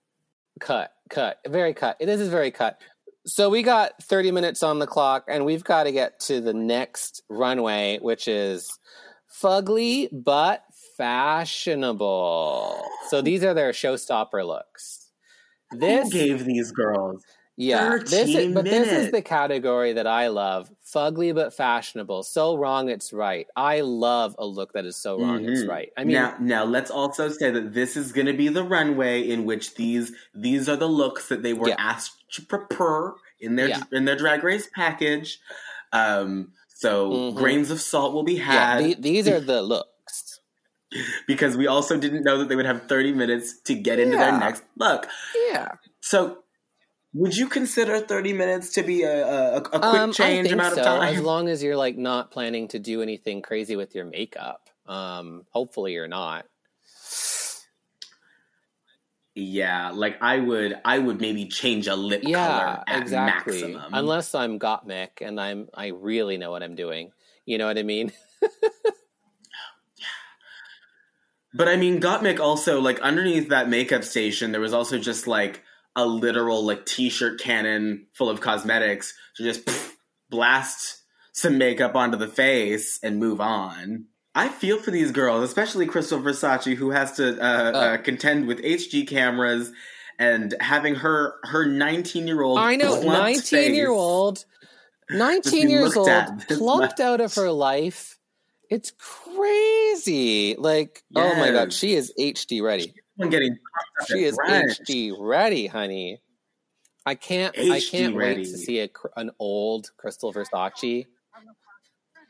cut, 0.60 0.94
cut, 1.10 1.40
very 1.48 1.74
cut. 1.74 1.98
This 2.00 2.20
is 2.20 2.30
very 2.30 2.52
cut. 2.52 2.82
So 3.26 3.50
we 3.50 3.64
got 3.64 4.02
30 4.04 4.32
minutes 4.32 4.64
on 4.64 4.80
the 4.80 4.88
clock, 4.88 5.26
and 5.30 5.46
we've 5.46 5.64
got 5.64 5.84
to 5.84 5.92
get 5.92 6.20
to 6.22 6.42
the 6.42 6.54
next 6.54 7.22
runway, 7.30 8.00
which 8.02 8.28
is 8.28 8.78
fugly 9.42 10.10
but 10.12 10.64
fashionable. 10.98 12.84
So 13.10 13.22
these 13.22 13.44
are 13.44 13.54
their 13.54 13.72
showstopper 13.72 14.46
looks. 14.46 15.03
This 15.80 16.12
Who 16.12 16.20
gave 16.20 16.46
these 16.46 16.72
girls? 16.72 17.24
Yeah, 17.56 17.98
this 18.00 18.14
is, 18.14 18.34
13 18.34 18.54
but 18.56 18.66
this 18.66 18.92
is 18.92 19.12
the 19.12 19.22
category 19.22 19.94
that 19.94 20.08
I 20.08 20.30
love. 20.30 20.72
Fugly 20.84 21.36
but 21.36 21.54
fashionable. 21.54 22.24
So 22.24 22.56
wrong 22.58 22.90
it's 22.90 23.14
right. 23.14 23.46
I 23.56 23.82
love 23.82 24.36
a 24.40 24.46
look 24.46 24.74
that 24.74 24.86
is 24.86 24.96
so 24.96 25.20
wrong 25.20 25.46
it's 25.48 25.62
Mhm. 25.62 25.68
right. 25.70 25.92
I 25.96 26.04
mean, 26.04 26.16
now, 26.16 26.36
now 26.40 26.64
let's 26.66 26.90
also 26.90 27.30
say 27.30 27.52
that 27.52 27.74
this 27.76 27.96
is 27.96 28.12
going 28.12 28.26
to 28.26 28.34
be 28.34 28.48
the 28.48 28.64
runway 28.64 29.22
in 29.30 29.46
which 29.46 29.76
these 29.76 30.12
these 30.34 30.68
are 30.68 30.76
the 30.76 30.88
looks 30.88 31.28
that 31.30 31.44
they 31.44 31.54
were 31.54 31.70
Yeah. 31.70 31.76
asked 31.78 32.24
to 32.34 32.42
prepare 32.42 33.14
in 33.40 33.56
their 33.56 33.68
Yeah. 33.70 33.84
in 33.92 34.06
their 34.06 34.16
drag 34.16 34.44
race 34.44 34.68
package. 34.76 35.40
Um, 35.92 36.54
so 36.74 37.12
Mhm. 37.12 37.36
grains 37.36 37.70
of 37.70 37.80
salt 37.82 38.16
will 38.16 38.24
be 38.24 38.34
yeah, 38.34 38.78
had 38.78 38.84
the- 38.84 38.94
these 38.96 39.28
are 39.28 39.40
the 39.40 39.62
looks. 39.62 39.90
because 41.28 41.58
we 41.58 41.68
also 41.68 41.98
didn't 41.98 42.24
know 42.24 42.38
that 42.40 42.50
they 42.50 42.56
would 42.56 42.66
have 42.66 42.88
thirty 42.88 43.12
minutes 43.14 43.60
to 43.62 43.76
get 43.76 44.00
into 44.00 44.18
their 44.18 44.38
next 44.38 44.64
look. 44.78 45.08
Yeah, 45.50 45.70
So, 46.02 46.40
would 47.14 47.36
you 47.38 47.48
consider 47.48 48.00
thirty 48.00 48.34
minutes 48.34 48.74
to 48.74 48.84
be 48.84 49.04
a, 49.04 49.26
a, 49.28 49.56
a 49.58 49.62
quick 49.62 49.84
um, 49.84 50.14
change 50.14 50.52
amount 50.52 50.76
so, 50.76 50.82
of 50.82 50.86
time? 50.86 51.16
as 51.16 51.22
long 51.22 51.50
as 51.50 51.64
you're 51.64 51.78
like 51.78 51.98
not 51.98 52.32
planning 52.32 52.68
to 52.70 52.80
do 52.80 53.02
anything 53.02 53.42
crazy 53.42 53.76
with 53.76 53.96
your 53.96 54.06
makeup. 54.06 54.70
Um, 54.88 55.46
hopefully 55.52 55.94
you're 55.94 56.08
not. 56.10 56.46
yeah, 59.36 59.90
like 59.92 60.22
I 60.22 60.38
would, 60.40 60.76
I 60.86 61.00
would 61.00 61.20
maybe 61.20 61.48
change 61.48 61.88
a 61.88 61.96
lip 61.96 62.22
Yeah, 62.24 62.46
color 62.46 62.84
at 62.88 63.02
exactly. 63.02 63.62
maximum. 63.74 63.94
Unless 63.94 64.36
I'm 64.36 64.60
Gottmik 64.60 65.22
and 65.22 65.40
I'm 65.40 65.70
I 65.74 65.88
really 65.88 66.38
know 66.38 66.52
what 66.52 66.62
I'm 66.64 66.76
doing. 66.76 67.12
You 67.46 67.58
know 67.58 67.66
what 67.66 67.78
I 67.78 67.84
mean? 67.84 68.12
But 71.54 71.68
I 71.68 71.76
mean, 71.76 72.02
Gottmik 72.02 72.40
also 72.40 72.82
like 72.82 73.00
underneath 73.02 73.50
that 73.50 73.70
makeup 73.70 74.04
station, 74.04 74.52
there 74.52 74.62
was 74.62 74.74
also 74.74 74.98
just 74.98 75.28
like 75.28 75.64
a 75.96 76.06
literal 76.06 76.66
like 76.66 76.86
t-shirt 76.86 77.40
cannon 77.40 78.08
full 78.14 78.30
of 78.30 78.42
cosmetics 78.42 79.14
to 79.38 79.44
just 79.44 79.66
pff, 79.66 79.92
blast 80.30 81.04
some 81.34 81.58
makeup 81.58 81.96
onto 81.96 82.18
the 82.18 82.28
face 82.28 83.00
and 83.04 83.20
move 83.20 83.40
on. 83.40 84.06
I 84.36 84.50
feel 84.50 84.80
for 84.80 84.90
these 84.90 85.12
girls, 85.12 85.44
especially 85.44 85.86
Krystal 85.86 86.22
Versace, 86.22 86.76
who 86.76 86.90
has 86.90 87.14
to 87.14 87.40
uh, 87.40 87.72
uh, 87.72 87.98
contend 87.98 88.48
with 88.48 88.64
HD 88.64 89.08
cameras 89.08 89.72
and 90.18 90.56
having 90.60 90.96
her 90.96 91.36
her 91.44 91.66
19 91.66 92.28
year 92.28 92.42
old 92.42 92.58
I 92.58 92.76
know, 92.76 93.00
19 93.02 93.76
year 93.76 93.92
old, 93.92 94.46
19 95.10 95.70
years 95.70 95.96
old, 95.96 96.10
plucked 96.48 97.00
out 97.00 97.22
of 97.22 97.36
her 97.36 97.52
life. 97.52 98.18
It's 98.74 98.92
crazy. 98.98 100.56
Like, 100.58 101.04
oh 101.16 101.36
my 101.36 101.52
God, 101.52 101.72
she 101.72 101.94
is 101.94 102.12
HD 102.20 102.64
ready. 102.64 102.92
getting 103.30 103.56
She 104.08 104.24
is. 104.24 104.36
HD 104.40 105.16
ready, 105.16 105.68
honey. 105.68 106.24
I 107.06 107.14
can't, 107.14 107.56
I 107.56 107.78
HD 107.78 107.92
can't 107.92 108.16
ready. 108.16 108.42
wait 108.42 108.46
to 108.46 108.58
see 108.58 108.80
a, 108.80 108.90
an 109.16 109.30
old 109.38 109.92
Krystal 110.04 110.34
Versace. 110.34 111.06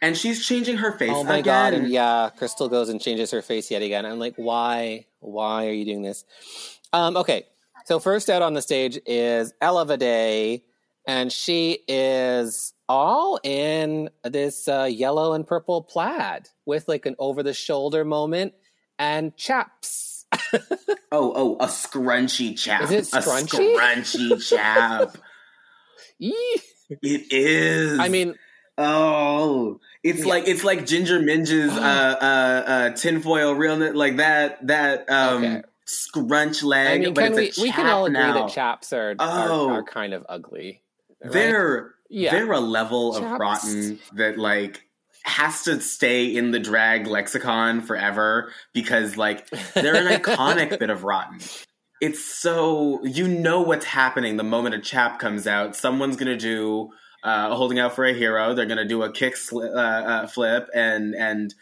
and 0.01 0.17
she's 0.17 0.45
changing 0.45 0.75
her 0.77 0.91
face. 0.97 1.11
Oh 1.13 1.23
my 1.23 1.37
again. 1.37 1.43
god! 1.45 1.73
And 1.75 1.87
yeah, 1.87 2.29
Krystal 2.37 2.69
goes 2.69 2.89
and 2.89 2.99
changes 2.99 3.31
her 3.31 3.41
face 3.41 3.71
yet 3.71 3.81
again. 3.81 4.05
I'm 4.05 4.19
like, 4.19 4.33
why? 4.35 5.05
Why 5.21 5.67
are 5.67 5.71
you 5.71 5.85
doing 5.85 6.01
this? 6.01 6.25
Um, 6.91 7.15
okay, 7.15 7.45
so 7.85 8.01
first 8.01 8.29
out 8.29 8.41
on 8.41 8.53
the 8.53 8.61
stage 8.61 8.99
is 9.05 9.53
Ella 9.61 9.85
Vaday, 9.85 10.61
and 11.05 11.31
she 11.31 11.79
is 11.87 12.73
all 12.89 13.39
in 13.43 14.09
this 14.23 14.67
uh, 14.67 14.83
yellow 14.91 15.33
and 15.33 15.45
purple 15.47 15.81
plaid 15.83 16.49
with 16.65 16.87
like 16.87 17.05
an 17.05 17.15
over 17.19 17.43
the 17.43 17.53
shoulder 17.53 18.05
moment 18.05 18.53
and 18.99 19.35
chaps. 19.37 20.25
Oh, 21.15 21.31
oh, 21.35 21.55
a 21.63 21.67
scrunchy 21.67 22.57
chap. 22.57 22.81
Is 22.81 22.89
it 22.91 23.03
scrunchy? 23.03 23.75
A 23.75 23.77
scrunchy 23.77 24.49
chap. 24.49 25.15
It 26.19 27.31
is. 27.31 27.99
I 27.99 28.09
mean, 28.09 28.35
oh, 28.77 29.79
it's 30.03 30.19
Yeah. 30.21 30.25
like 30.25 30.47
it's 30.47 30.63
like 30.63 30.85
Ginger 30.85 31.19
Minge's 31.19 31.71
uh, 31.77 31.79
uh, 31.79 32.25
uh, 32.71 32.89
tinfoil 32.91 33.53
realness, 33.53 33.93
like 33.95 34.17
that 34.17 34.65
that 34.67 35.09
um, 35.09 35.43
Okay. 35.43 35.61
scrunch 35.85 36.63
leg. 36.63 36.87
I 36.87 36.97
mean, 37.05 37.13
but 37.13 37.21
can 37.25 37.35
we? 37.35 37.45
it's 37.47 37.57
a 37.57 37.61
We 37.61 37.71
can 37.71 37.85
all 37.87 38.05
agree 38.05 38.17
now. 38.19 38.33
that 38.47 38.53
chaps 38.53 38.93
are, 38.93 39.15
Oh. 39.19 39.69
are 39.69 39.79
are 39.79 39.83
kind 39.83 40.13
of 40.13 40.25
ugly. 40.29 40.82
Right? 41.23 41.31
They're 41.33 41.93
Yeah. 42.09 42.31
they're 42.31 42.51
a 42.51 42.59
level 42.59 43.15
of 43.15 43.23
rotten 43.39 43.99
that 44.13 44.37
like 44.37 44.85
has 45.23 45.63
to 45.63 45.79
stay 45.79 46.25
in 46.35 46.51
the 46.51 46.59
drag 46.59 47.07
lexicon 47.07 47.81
forever 47.81 48.51
because 48.73 49.15
like 49.17 49.49
they're 49.73 49.95
an 49.95 50.07
iconic 50.21 50.77
bit 50.79 50.89
of 50.89 51.03
rotten. 51.03 51.39
It's 52.01 52.23
so 52.23 53.03
you 53.05 53.27
know 53.27 53.61
what's 53.61 53.85
happening 53.85 54.35
the 54.37 54.43
moment 54.43 54.75
a 54.75 54.79
chap 54.79 55.19
comes 55.19 55.47
out. 55.47 55.75
Someone's 55.75 56.17
gonna 56.17 56.37
do 56.37 56.89
uh, 57.23 57.55
holding 57.55 57.79
out 57.79 57.95
for 57.95 58.03
a 58.03 58.13
hero. 58.13 58.53
They're 58.53 58.65
gonna 58.65 58.83
do 58.87 59.01
a 59.03 59.11
kick 59.11 59.35
sli- 59.35 59.73
uh, 59.73 59.77
uh, 60.07 60.27
flip 60.27 60.67
and 60.75 61.15
and 61.15 61.53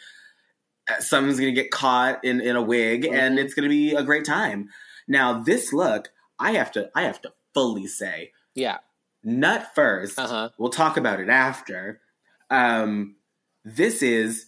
uh, 0.90 1.00
someone's 1.00 1.40
gonna 1.40 1.52
get 1.52 1.70
caught 1.70 2.26
in 2.26 2.42
in 2.42 2.56
a 2.56 2.62
wig 2.64 3.06
and 3.06 3.38
Mhm. 3.38 3.44
it's 3.44 3.54
gonna 3.54 3.70
be 3.70 3.94
a 3.94 4.02
great 4.02 4.26
time. 4.26 4.70
Now 5.08 5.40
this 5.44 5.72
look, 5.72 6.10
I 6.40 6.54
have 6.54 6.72
to 6.72 6.90
I 6.96 7.04
have 7.04 7.22
to 7.22 7.34
fully 7.54 7.86
say 7.86 8.32
Yeah. 8.56 8.80
Nut 9.24 9.68
first. 9.76 10.18
Uh 10.20 10.28
huh. 10.28 10.50
We'll 10.58 10.70
talk 10.70 10.98
about 10.98 11.20
it 11.20 11.30
after. 11.30 12.02
Um, 12.50 13.16
this 13.64 14.02
is 14.02 14.48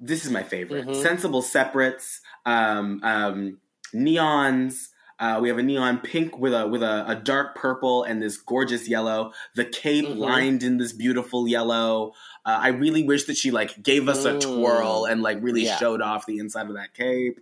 this 0.00 0.24
is 0.24 0.30
my 0.30 0.42
favorite. 0.42 0.86
Mhm. 0.86 1.02
Sensible 1.02 1.40
separates, 1.42 2.20
um, 2.44 3.00
um, 3.02 3.58
neons. 3.94 4.88
Uh, 5.20 5.38
we 5.40 5.48
have 5.48 5.58
a 5.58 5.62
neon 5.62 5.98
pink 5.98 6.36
with 6.38 6.52
a 6.52 6.66
with 6.66 6.82
a, 6.82 7.04
a 7.08 7.14
dark 7.14 7.54
purple 7.54 8.02
and 8.02 8.20
this 8.20 8.36
gorgeous 8.36 8.88
yellow. 8.88 9.32
The 9.54 9.64
cape 9.64 10.04
Mhm. 10.06 10.18
lined 10.18 10.62
in 10.64 10.78
this 10.78 10.92
beautiful 10.92 11.46
yellow. 11.46 12.12
Uh, 12.44 12.58
I 12.60 12.68
really 12.68 13.04
wish 13.04 13.24
that 13.24 13.36
she 13.36 13.50
like 13.52 13.80
gave 13.82 14.08
us 14.08 14.24
a 14.24 14.32
Mm. 14.34 14.40
twirl 14.40 15.04
and 15.04 15.22
like 15.22 15.38
really 15.40 15.64
Yeah. 15.64 15.76
showed 15.76 16.02
off 16.02 16.26
the 16.26 16.38
inside 16.38 16.66
of 16.66 16.74
that 16.74 16.92
cape. 16.94 17.40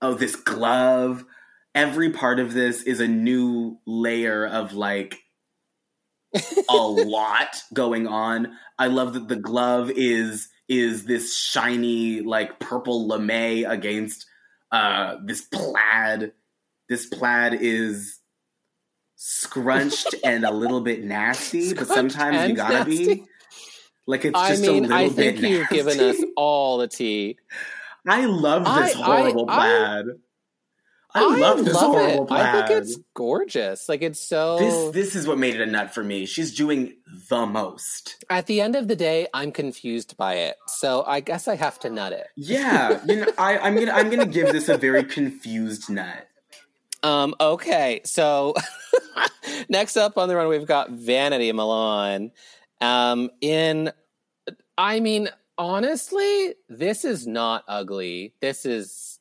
Oh, 0.00 0.14
this 0.14 0.34
glove. 0.36 1.24
Every 1.76 2.10
part 2.10 2.40
of 2.40 2.54
this 2.54 2.82
is 2.82 3.00
a 3.00 3.06
new 3.06 3.78
layer 3.86 4.46
of 4.46 4.72
like 4.72 5.18
a 6.70 6.74
lot 6.76 7.62
going 7.74 8.06
on. 8.06 8.52
I 8.78 8.86
love 8.86 9.12
that 9.14 9.28
the 9.28 9.36
glove 9.36 9.90
is 9.90 10.48
is 10.68 11.04
this 11.04 11.36
shiny 11.36 12.20
like 12.22 12.58
purple 12.58 13.06
lame 13.06 13.66
against 13.66 14.26
uh 14.72 15.16
this 15.24 15.42
plaid. 15.42 16.32
This 16.88 17.06
plaid 17.06 17.58
is 17.60 18.20
scrunched 19.16 20.14
and 20.24 20.44
a 20.44 20.50
little 20.52 20.80
bit 20.80 21.04
nasty, 21.04 21.74
but 21.74 21.88
sometimes 21.88 22.48
you 22.48 22.56
gotta 22.56 22.74
nasty? 22.88 23.14
be. 23.16 23.24
Like 24.06 24.24
it's 24.24 24.38
I 24.38 24.48
just 24.50 24.64
a 24.64 24.72
little 24.72 24.92
I 24.92 25.08
bit 25.08 25.14
think 25.38 25.40
you've 25.40 25.68
given 25.68 26.00
us 26.00 26.16
all 26.36 26.78
the 26.78 26.88
tea. 26.88 27.38
I 28.08 28.24
love 28.24 28.64
this 28.64 28.96
I- 28.96 29.02
horrible 29.02 29.46
plaid. 29.46 30.06
I 31.16 31.36
love 31.38 31.64
this 31.64 31.76
horrible 31.76 32.24
it. 32.24 32.28
plaid. 32.28 32.46
I 32.46 32.66
think 32.66 32.82
it's 32.82 32.98
gorgeous. 33.14 33.88
Like 33.88 34.02
it's 34.02 34.20
so. 34.20 34.58
This 34.58 34.92
this 34.92 35.16
is 35.16 35.26
what 35.26 35.38
made 35.38 35.54
it 35.54 35.60
a 35.60 35.66
nut 35.66 35.94
for 35.94 36.04
me. 36.04 36.26
She's 36.26 36.54
doing 36.54 36.94
the 37.28 37.46
most. 37.46 38.24
At 38.28 38.46
the 38.46 38.60
end 38.60 38.76
of 38.76 38.88
the 38.88 38.96
day, 38.96 39.26
I'm 39.32 39.52
confused 39.52 40.16
by 40.16 40.34
it, 40.34 40.56
so 40.66 41.04
I 41.06 41.20
guess 41.20 41.48
I 41.48 41.56
have 41.56 41.78
to 41.80 41.90
nut 41.90 42.12
it. 42.12 42.26
Yeah, 42.36 43.00
you 43.06 43.16
know, 43.16 43.32
I, 43.38 43.58
I'm 43.58 43.74
gonna 43.74 43.92
I'm 43.92 44.10
gonna 44.10 44.26
give 44.26 44.52
this 44.52 44.68
a 44.68 44.76
very 44.76 45.04
confused 45.04 45.88
nut. 45.90 46.28
Um. 47.02 47.34
Okay. 47.40 48.00
So 48.04 48.54
next 49.68 49.96
up 49.96 50.18
on 50.18 50.28
the 50.28 50.36
run, 50.36 50.48
we've 50.48 50.66
got 50.66 50.90
Vanity 50.90 51.52
Milan. 51.52 52.32
Um. 52.80 53.30
In, 53.40 53.92
I 54.76 55.00
mean, 55.00 55.30
honestly, 55.58 56.54
this 56.68 57.04
is 57.04 57.26
not 57.26 57.64
ugly. 57.68 58.34
This 58.40 58.66
is 58.66 59.18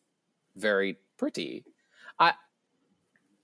very 0.56 0.98
pretty. 1.18 1.64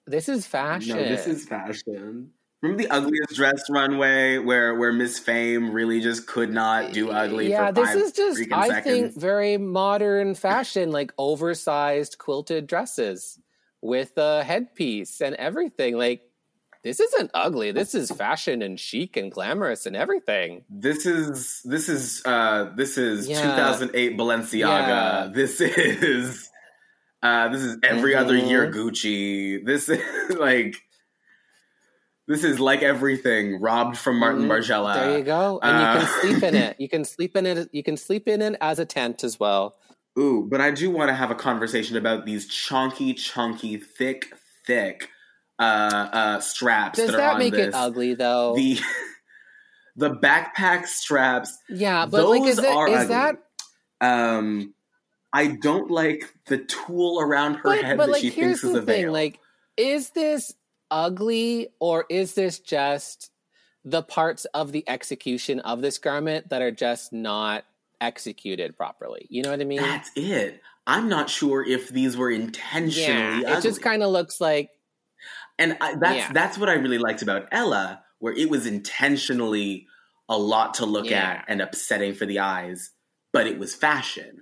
This 0.07 0.30
is 0.30 0.45
fashion. 0.48 0.98
No, 0.98 1.03
this 1.03 1.28
is 1.28 1.45
fashion. 1.45 2.32
Remember 2.61 2.84
the 2.84 2.90
ugliest 2.90 3.34
dress 3.36 3.64
runway 3.72 4.38
where 4.38 4.76
where 4.76 4.94
Miss 4.94 5.18
Fame 5.18 5.72
really 5.72 5.99
just 5.99 6.28
could 6.28 6.52
not 6.52 6.94
do 6.94 7.10
ugly 7.10 7.49
yeah, 7.49 7.72
this 7.72 7.95
is 7.95 8.11
just 8.11 8.40
I 8.52 8.68
seconds. 8.68 8.84
think 8.86 9.19
very 9.19 9.57
modern 9.57 10.36
fashion, 10.36 10.91
like 10.91 11.11
oversized 11.18 12.19
quilted 12.19 12.68
dresses 12.68 13.40
with 13.82 14.15
a 14.18 14.44
headpiece 14.44 15.22
and 15.22 15.34
everything. 15.38 15.98
Like 15.98 16.22
this 16.84 16.99
isn't 16.99 17.32
ugly. 17.34 17.72
This 17.72 17.95
is 17.95 18.11
fashion 18.11 18.61
and 18.61 18.80
chic 18.80 19.18
and 19.18 19.32
glamorous 19.32 19.88
and 19.88 19.95
everything. 19.95 20.64
This 20.69 21.07
is 21.07 21.61
this 21.65 21.90
is 21.90 22.22
uh 22.26 22.72
this 22.76 22.95
is 22.95 23.28
Yeah. 23.28 23.41
2008 23.41 24.18
Balenciaga. 24.18 24.61
Yeah. 24.61 25.30
This 25.34 25.60
is 25.61 26.51
uh 27.23 27.49
this 27.49 27.61
is 27.61 27.77
every 27.84 28.15
other 28.15 28.34
Mhm. 28.35 28.49
year 28.49 28.72
Gucci. 28.72 29.65
This 29.65 29.89
is 29.89 29.99
like 30.38 30.76
this 32.27 32.43
is 32.43 32.60
like 32.60 32.81
everything 32.81 33.60
robbed 33.60 33.98
from 33.98 34.18
Martin 34.19 34.43
Mhm. 34.43 34.48
Margiela. 34.49 34.93
there 34.95 35.18
you 35.18 35.23
go, 35.23 35.60
and 35.61 35.77
you 35.80 35.85
uh, 35.85 35.99
can 35.99 36.22
sleep 36.22 36.43
in 36.43 36.56
it. 36.56 36.76
You 36.80 36.89
can 36.89 37.03
sleep 37.06 37.35
in 37.35 37.45
it. 37.45 37.69
You 37.72 37.84
can 37.84 37.98
sleep 37.98 38.27
in 38.27 38.41
it 38.41 38.56
as 38.61 38.80
a 38.80 38.85
tent 38.85 39.23
as 39.23 39.39
well. 39.39 39.76
Ooh, 40.19 40.48
but 40.49 40.60
I 40.61 40.72
do 40.72 40.89
want 40.91 41.10
to 41.10 41.14
have 41.15 41.31
a 41.31 41.35
conversation 41.35 41.95
about 41.98 42.26
these 42.26 42.48
chunky, 42.48 43.14
chunky, 43.14 43.77
thick, 43.77 44.34
thick 44.65 45.10
uh 45.60 46.10
uh 46.11 46.39
straps 46.39 46.98
Does 46.98 47.07
that 47.07 47.15
are 47.15 47.18
that 47.18 47.34
on 47.34 47.39
make 47.39 47.53
this. 47.53 47.68
it 47.68 47.73
ugly 47.76 48.14
though? 48.15 48.56
The 48.56 48.80
the 49.95 50.15
backpack 50.15 50.88
straps 50.88 51.57
yeah, 51.69 52.06
but 52.06 52.27
like, 52.27 52.43
is, 52.43 52.57
it, 52.57 52.65
are 52.65 52.88
is 52.88 53.07
that? 53.10 53.35
Um, 53.99 54.73
I 55.34 55.48
don't 55.48 55.90
like 55.90 56.34
the 56.48 56.58
tool 56.60 57.20
around 57.22 57.56
her 57.56 57.62
But, 57.64 57.84
head 57.84 57.98
but 57.98 58.08
that 58.08 58.12
like, 58.14 58.22
she 58.22 58.30
here's 58.30 58.62
thinks 58.62 58.64
is 58.64 58.76
a 58.76 58.86
thing: 58.86 59.03
veil. 59.03 59.12
like, 59.14 59.40
is 59.78 60.10
this 60.12 60.53
ugly 60.90 61.70
or 61.80 62.06
is 62.10 62.34
this 62.34 62.60
just 62.60 63.32
the 63.86 64.03
parts 64.03 64.45
of 64.53 64.72
the 64.72 64.84
execution 64.88 65.60
of 65.62 65.82
this 65.82 65.98
garment 65.98 66.49
that 66.49 66.62
are 66.62 66.72
just 66.72 67.14
not 67.14 67.64
executed 68.02 68.76
properly? 68.76 69.26
You 69.30 69.44
know 69.44 69.52
what 69.52 69.62
I 69.62 69.66
mean? 69.66 69.82
That's 69.82 70.12
it. 70.16 70.62
I'm 70.88 71.08
not 71.08 71.30
sure 71.30 71.64
if 71.66 71.90
these 71.90 72.18
were 72.18 72.32
intentionally 72.32 73.41
yeah, 73.44 73.58
it 73.58 73.62
just 73.62 73.82
kind 73.82 74.03
of 74.03 74.10
looks 74.10 74.41
like 74.41 74.72
and 75.60 75.78
I, 75.80 75.95
that's 75.95 76.18
yeah. 76.18 76.32
that's 76.34 76.58
what 76.58 76.70
I 76.70 76.74
really 76.74 76.98
liked 76.98 77.22
about 77.22 77.48
Ella, 77.52 78.03
where 78.20 78.34
it 78.34 78.49
was 78.49 78.66
intentionally 78.66 79.88
a 80.28 80.38
lot 80.38 80.74
to 80.76 80.86
look 80.86 81.10
Yeah. 81.10 81.20
at 81.40 81.45
and 81.48 81.62
upsetting 81.62 82.14
for 82.16 82.26
the 82.26 82.40
eyes, 82.40 82.91
but 83.32 83.48
it 83.48 83.60
was 83.60 83.76
fashion. 83.76 84.41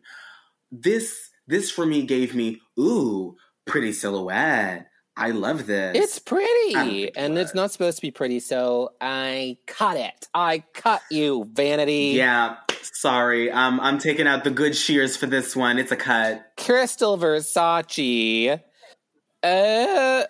This 0.72 1.30
this 1.48 1.72
for 1.72 1.86
me 1.86 2.04
gave 2.04 2.36
me 2.36 2.62
ooh 2.80 3.36
pretty 3.66 3.92
silhouette. 3.92 4.86
I 5.18 5.32
love 5.32 5.68
this. 5.68 5.98
it's 5.98 6.18
pretty, 6.20 7.12
and 7.16 7.38
it's 7.38 7.54
not 7.54 7.72
supposed 7.74 7.98
to 7.98 8.02
be 8.02 8.12
pretty. 8.12 8.40
So 8.40 8.92
I 9.02 9.58
cut 9.68 9.98
it. 9.98 10.28
I 10.34 10.64
cut 10.74 11.02
you, 11.12 11.46
vanity. 11.52 12.14
yeah. 12.16 12.56
Sorry, 12.94 13.52
um, 13.52 13.80
I'm 13.82 13.98
taking 14.00 14.28
out 14.28 14.46
the 14.46 14.50
good 14.52 14.76
shears 14.76 15.18
for 15.18 15.26
this 15.26 15.56
one. 15.56 15.78
It's 15.78 15.92
a 15.92 15.98
cut. 15.98 16.46
Krystal 16.58 17.20
Versace. 17.20 18.62
Uh, 19.44 20.24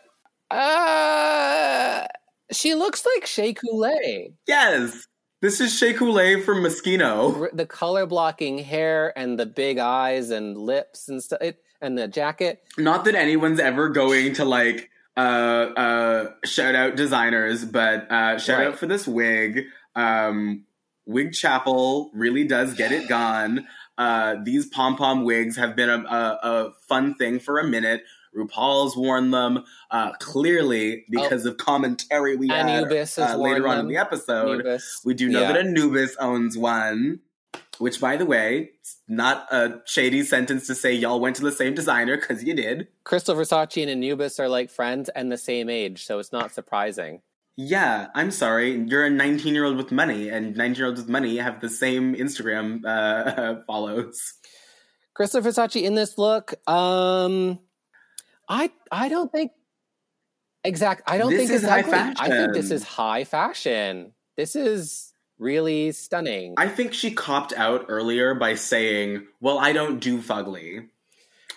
uh, 0.53 2.07
she 2.51 2.73
looks 2.75 3.05
like 3.05 3.25
Shea 3.27 3.53
Coulee. 3.53 4.33
Yes, 4.47 5.05
this 5.41 5.61
is 5.61 5.75
Shea 5.75 5.93
Coulee 5.93 6.41
from 6.41 6.63
Moschino. 6.63 7.47
The 7.53 7.65
color 7.65 8.05
blocking 8.05 8.57
hair 8.59 9.17
and 9.17 9.39
the 9.39 9.45
big 9.45 9.77
eyes 9.77 10.29
and 10.31 10.57
lips 10.57 11.07
and 11.07 11.23
stuff, 11.23 11.39
and 11.81 11.97
the 11.97 12.07
jacket. 12.07 12.63
Not 12.77 13.05
that 13.05 13.15
anyone's 13.15 13.59
ever 13.59 13.89
going 13.89 14.33
to 14.33 14.45
like 14.45 14.89
uh 15.17 15.19
uh 15.19 16.31
shout 16.45 16.75
out 16.75 16.95
designers, 16.95 17.65
but 17.65 18.09
uh 18.11 18.37
shout 18.37 18.59
Right. 18.59 18.67
out 18.67 18.79
for 18.79 18.85
this 18.87 19.07
wig. 19.07 19.65
Um 19.95 20.65
Wig 21.05 21.33
Chapel 21.33 22.11
really 22.13 22.43
does 22.43 22.73
get 22.75 22.91
it 22.91 23.07
gone. 23.09 23.65
Uh 23.97 24.35
these 24.43 24.65
pom 24.67 24.95
pom 24.97 25.23
wigs 25.23 25.55
have 25.57 25.75
been 25.75 25.89
a, 25.89 25.97
a, 26.03 26.39
a 26.43 26.71
fun 26.87 27.15
thing 27.15 27.39
for 27.39 27.59
a 27.59 27.63
minute. 27.65 28.03
RuPaul's 28.35 28.95
worn 28.95 29.31
them 29.31 29.63
uh 29.91 30.11
clearly 30.19 31.05
because 31.09 31.45
of 31.45 31.57
commentary 31.57 32.35
we 32.35 32.47
had 32.47 32.67
Anubis 32.67 33.15
has 33.15 33.35
uh, 33.35 33.37
worn 33.37 33.51
later 33.53 33.67
on 33.67 33.77
them. 33.77 33.85
in 33.87 33.91
the 33.93 33.97
episode. 33.99 34.61
Anubis. 34.61 35.01
We 35.03 35.13
do 35.13 35.29
know 35.29 35.41
Yeah. 35.41 35.53
that 35.53 35.65
Anubis 35.65 36.15
owns 36.19 36.57
one, 36.57 37.19
which, 37.79 37.99
by 37.99 38.17
the 38.17 38.25
way, 38.25 38.71
it's 38.79 38.97
not 39.07 39.47
a 39.51 39.79
shady 39.85 40.23
sentence 40.23 40.67
to 40.67 40.75
say 40.75 40.93
y'all 40.93 41.19
went 41.19 41.35
to 41.37 41.41
the 41.43 41.51
same 41.51 41.73
designer 41.73 42.17
because 42.17 42.43
you 42.43 42.53
did. 42.53 42.87
Krystal 43.05 43.35
Versace 43.35 43.81
and 43.81 43.89
Anubis 43.91 44.39
are 44.39 44.49
like 44.49 44.69
friends 44.69 45.09
and 45.09 45.31
the 45.31 45.37
same 45.37 45.69
age, 45.69 46.05
so 46.05 46.19
it's 46.19 46.31
not 46.31 46.53
surprising. 46.53 47.21
Yeah, 47.61 48.07
I'm 48.15 48.31
sorry. 48.31 48.85
You're 48.87 49.05
a 49.05 49.09
19 49.09 49.53
year 49.53 49.65
old 49.65 49.75
with 49.77 49.91
money, 49.91 50.29
and 50.29 50.55
19 50.55 50.75
year 50.75 50.85
olds 50.87 51.01
with 51.01 51.09
money 51.09 51.35
have 51.37 51.59
the 51.61 51.67
same 51.69 52.15
Instagram 52.15 52.85
uh, 52.85 53.61
follows. 53.67 54.33
Krystal 55.17 55.41
Versace 55.41 55.81
in 55.83 55.95
this 55.95 56.17
look, 56.17 56.53
um, 56.69 57.59
I 58.49 58.71
I 58.91 59.09
don't 59.09 59.31
think 59.31 59.51
exact. 60.63 61.03
I 61.07 61.17
don't 61.17 61.29
This 61.31 61.39
think 61.39 61.51
is 61.51 61.63
it's 61.63 61.71
high 61.71 61.79
ugly. 61.81 62.15
I 62.19 62.27
think 62.29 62.53
this 62.53 62.71
is 62.71 62.83
high 62.83 63.23
fashion. 63.23 64.13
This 64.37 64.55
is 64.55 65.13
really 65.37 65.91
stunning. 65.91 66.55
I 66.57 66.67
think 66.67 66.93
she 66.93 67.11
copped 67.11 67.53
out 67.53 67.85
earlier 67.87 68.33
by 68.35 68.55
saying, 68.55 69.25
Well, 69.39 69.59
I 69.59 69.71
don't 69.73 69.99
do 69.99 70.19
fugly, 70.19 70.87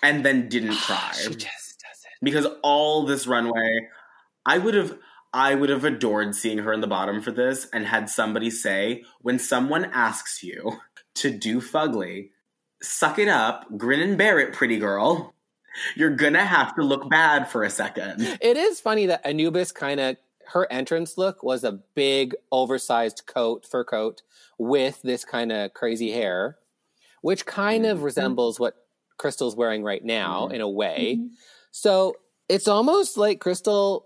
and 0.01 0.23
then 0.25 0.47
didn't 0.49 0.75
try. 0.87 1.11
she 1.13 1.29
just 1.29 1.79
does 1.79 2.03
it. 2.05 2.23
because 2.23 2.47
all 2.61 3.05
this 3.05 3.25
runway 3.27 3.69
i 4.45 4.57
would 4.57 4.73
have 4.73 4.97
i 5.33 5.55
would 5.55 5.69
have 5.69 5.83
adored 5.85 6.35
seeing 6.35 6.57
her 6.59 6.73
in 6.73 6.81
the 6.81 6.87
bottom 6.87 7.21
for 7.21 7.31
this 7.31 7.67
and 7.73 7.85
had 7.87 8.09
somebody 8.09 8.49
say 8.49 9.03
when 9.21 9.39
someone 9.39 9.85
asks 9.85 10.43
you 10.43 10.79
to 11.15 11.29
do 11.31 11.61
fugly 11.61 12.29
suck 12.81 13.17
it 13.19 13.29
up 13.29 13.65
grin 13.77 14.01
and 14.01 14.17
bear 14.17 14.37
it 14.39 14.51
pretty 14.53 14.77
girl 14.77 15.33
you're 15.95 16.09
gonna 16.15 16.45
have 16.45 16.75
to 16.75 16.83
look 16.83 17.09
bad 17.09 17.49
for 17.49 17.63
a 17.63 17.69
second 17.69 18.21
It 18.41 18.57
is 18.57 18.79
funny 18.79 19.05
that 19.07 19.25
Anubis 19.25 19.71
kind 19.71 19.99
of 19.99 20.17
her 20.47 20.67
entrance 20.71 21.17
look 21.17 21.41
was 21.41 21.63
a 21.63 21.71
big 21.95 22.35
oversized 22.51 23.23
coat, 23.25 23.65
fur 23.65 23.83
coat 23.83 24.21
with 24.57 25.01
this 25.01 25.23
kind 25.25 25.51
of 25.51 25.73
crazy 25.73 26.11
hair, 26.11 26.57
which 27.21 27.45
kind 27.45 27.85
of 27.85 27.99
Mhm. 27.99 28.03
resembles 28.03 28.59
what 28.59 28.75
Krystal's 29.17 29.55
wearing 29.55 29.83
right 29.83 30.03
now 30.03 30.47
Mhm. 30.49 30.53
in 30.55 30.61
a 30.61 30.69
way. 30.69 31.19
So 31.71 32.17
it's 32.49 32.67
almost 32.67 33.15
like 33.17 33.39
Krystal 33.39 34.03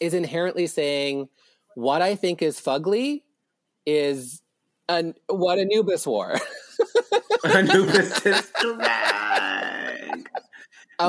is 0.00 0.14
inherently 0.14 0.66
saying 0.68 1.28
what 1.74 2.00
I 2.00 2.14
think 2.14 2.42
is 2.42 2.60
fugly 2.60 3.22
is 3.84 4.40
an, 4.88 5.14
what 5.28 5.58
Anubis 5.58 6.06
wore. 6.06 6.36
anubis 7.44 8.24
is 8.24 8.52
drag 8.60 9.61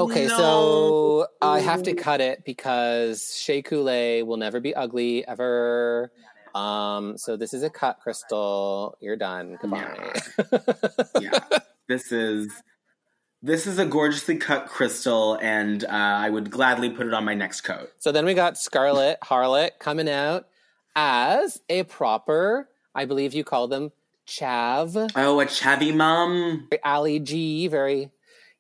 Okay, 0.02 0.28
No. 0.28 0.38
so 0.38 1.28
I 1.42 1.60
have 1.60 1.84
to 1.84 1.94
cut 1.94 2.22
it 2.22 2.44
because 2.46 3.36
Shea 3.38 3.62
Coulee 3.62 4.24
will 4.24 4.38
never 4.38 4.60
be 4.60 4.74
ugly 4.76 5.26
ever. 5.28 6.12
Um, 6.56 7.18
so 7.18 7.36
this 7.38 7.54
is 7.54 7.64
a 7.64 7.70
cut, 7.70 7.98
Krystal. 8.06 8.94
You're 9.00 9.16
done. 9.16 9.58
Goodbye. 9.62 10.14
yeah 11.20 11.40
this 11.88 12.12
is 12.12 12.52
this 13.42 13.68
is 13.68 13.78
a 13.78 13.86
gorgeously 13.86 14.38
cut 14.38 14.68
crystal 14.68 15.38
and 15.42 15.84
uh, 15.84 15.88
i 15.90 16.30
would 16.30 16.50
gladly 16.50 16.90
put 16.90 17.06
it 17.06 17.14
on 17.14 17.26
my 17.26 17.34
next 17.34 17.62
coat 17.62 17.92
so 18.00 18.12
then 18.12 18.26
we 18.26 18.34
got 18.34 18.58
Scarlett 18.58 19.20
Harlot 19.22 19.72
coming 19.80 20.10
out 20.10 20.48
as 20.96 21.60
a 21.70 21.84
proper, 21.84 22.70
I 22.96 23.06
believe 23.06 23.34
you 23.34 23.44
call 23.44 23.68
them 23.68 23.92
chav, 24.28 25.12
oh 25.16 25.40
a 25.40 25.46
chavy 25.46 25.94
mom 25.94 26.70
Ali 26.84 27.20
G, 27.20 27.68
very, 27.68 28.12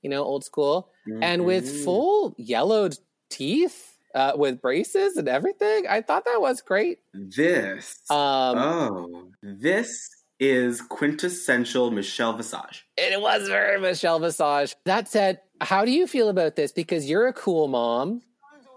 you 0.02 0.10
know, 0.10 0.24
old 0.24 0.44
school, 0.44 0.90
and 1.22 1.46
with 1.46 1.66
Mhm. 1.66 1.84
full 1.84 2.36
yellowed 2.38 2.98
teeth, 3.30 3.98
uh, 4.16 4.34
with 4.36 4.62
braces 4.62 5.18
and 5.18 5.28
everything. 5.28 5.88
I 5.88 6.02
thought 6.02 6.26
that 6.26 6.40
was 6.42 6.62
great. 6.62 7.00
This. 7.14 8.00
Um, 8.10 8.58
oh, 8.58 9.32
this 9.42 10.10
is 10.40 10.82
quintessential 10.82 11.90
Michelle 11.92 12.34
Visage. 12.34 12.86
It 12.98 13.20
was 13.22 13.48
very 13.48 13.80
Michelle 13.80 14.20
Visage. 14.20 14.76
That 14.86 15.08
said, 15.08 15.42
how 15.62 15.86
do 15.86 15.92
you 15.92 16.06
feel 16.08 16.30
about 16.30 16.56
this? 16.56 16.72
Because 16.72 17.10
you're 17.10 17.28
a 17.28 17.34
cool 17.34 17.68
mom, 17.68 18.22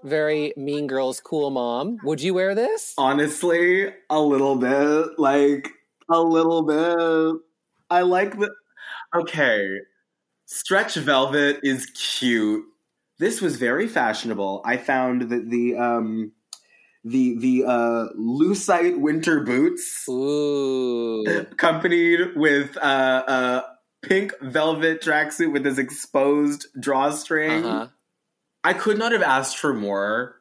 very 0.05 0.53
Mean 0.57 0.86
Girls 0.86 1.20
cool 1.20 1.51
mom. 1.51 1.98
Would 2.05 2.20
you 2.23 2.32
wear 2.35 2.55
this? 2.55 2.94
Honestly, 2.97 3.93
a 4.09 4.20
little 4.20 4.57
bit. 4.57 5.19
Like, 5.19 5.69
a 6.09 6.20
little 6.23 6.62
bit. 6.62 7.40
I 7.90 8.03
like 8.03 8.39
the. 8.39 8.51
Okay. 9.15 9.66
Stretch 10.47 10.94
velvet 10.94 11.60
is 11.62 11.86
cute. 11.86 12.64
This 13.18 13.40
was 13.40 13.56
very 13.56 13.89
fashionable. 13.89 14.62
I 14.64 14.77
found 14.77 15.23
that 15.31 15.51
the 15.51 15.77
um 15.77 16.32
the 17.05 17.36
the 17.39 17.64
uh 17.66 18.06
lucite 18.18 18.98
winter 18.98 19.40
boots 19.40 20.09
Ooh. 20.09 21.24
accompanied 21.52 22.36
with 22.36 22.77
uh 22.77 22.81
uh 23.27 23.62
pink 24.02 24.32
velvet 24.40 25.02
tracksuit 25.02 25.52
with 25.52 25.64
this 25.64 25.78
exposed 25.78 26.66
drawstring. 26.78 27.64
Uh-huh. 27.64 27.89
I 28.62 28.73
could 28.73 28.98
not 28.98 29.12
have 29.12 29.23
asked 29.23 29.59
for 29.59 29.74
more 29.74 30.36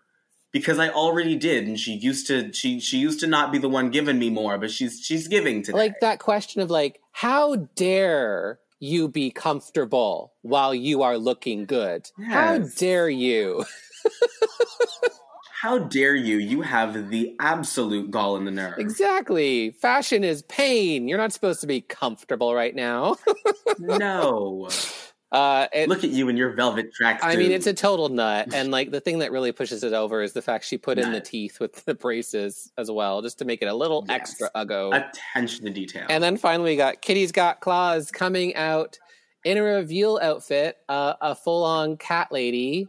because 0.51 0.79
I 0.79 0.89
already 0.89 1.35
did, 1.35 1.67
and 1.67 1.79
she 1.79 1.93
used 1.93 2.27
to 2.27 2.53
she 2.53 2.79
she 2.79 2.97
used 2.97 3.19
to 3.21 3.27
not 3.27 3.51
be 3.51 3.57
the 3.57 3.69
one 3.69 3.89
giving 3.89 4.19
me 4.19 4.29
more, 4.29 4.57
but 4.57 4.71
she's 4.71 5.01
she's 5.01 5.27
giving 5.27 5.63
today. 5.63 5.77
Like 5.77 5.99
that 6.01 6.19
question 6.19 6.61
of 6.61 6.69
like, 6.69 6.99
how 7.11 7.55
dare 7.75 8.59
you 8.79 9.07
be 9.07 9.31
comfortable 9.31 10.33
while 10.41 10.73
you 10.73 11.01
are 11.01 11.17
looking 11.17 11.65
good? 11.65 12.09
How 12.27 12.59
dare 12.59 13.09
you? 13.09 13.65
How 15.61 15.79
dare 15.79 16.15
you? 16.15 16.37
You 16.37 16.61
have 16.61 17.09
the 17.09 17.35
absolute 17.39 18.11
gall 18.11 18.37
in 18.37 18.45
the 18.45 18.51
nerve. 18.51 18.77
Exactly. 18.77 19.71
Fashion 19.71 20.23
is 20.23 20.43
pain. 20.43 21.07
You're 21.07 21.17
not 21.17 21.33
supposed 21.33 21.61
to 21.61 21.67
be 21.67 21.81
comfortable 21.81 22.53
right 22.53 22.75
now. 22.75 23.15
no. 23.79 24.69
Uh, 25.35 25.67
it, 25.73 25.89
Look 25.89 26.05
at 26.05 26.11
you 26.11 26.29
in 26.29 26.37
your 26.37 26.51
velvet 26.51 26.91
tracksuit. 26.97 27.19
I 27.23 27.35
mean, 27.35 27.51
it's 27.51 27.67
a 27.67 27.73
total 27.73 28.07
nut. 28.07 28.53
And 28.53 28.71
like 28.71 28.91
the 28.91 29.01
thing 29.01 29.19
that 29.19 29.33
really 29.33 29.51
pushes 29.51 29.83
it 29.83 29.91
over 29.91 30.21
is 30.21 30.31
the 30.31 30.41
fact 30.41 30.63
she 30.63 30.77
put 30.77 30.97
in 30.97 31.11
the 31.11 31.19
teeth 31.19 31.59
with 31.59 31.83
the 31.83 31.93
braces 31.93 32.71
as 32.77 32.89
well, 32.89 33.21
just 33.21 33.37
to 33.39 33.45
make 33.45 33.61
it 33.61 33.65
a 33.65 33.73
little 33.73 34.05
Yes. 34.07 34.15
extra 34.21 34.49
uggo. 34.55 34.95
attention 35.09 35.65
to 35.65 35.71
detail. 35.71 36.05
And 36.09 36.23
then 36.23 36.37
finally, 36.37 36.71
we 36.71 36.77
got 36.77 37.01
Kitty 37.01 37.27
Scott-Claus 37.27 38.11
coming 38.11 38.55
out 38.55 38.97
in 39.43 39.57
a 39.57 39.61
reveal 39.61 40.19
outfit, 40.23 40.77
uh, 40.87 41.15
a 41.19 41.35
full 41.35 41.65
on 41.65 41.97
cat 41.97 42.31
lady. 42.31 42.87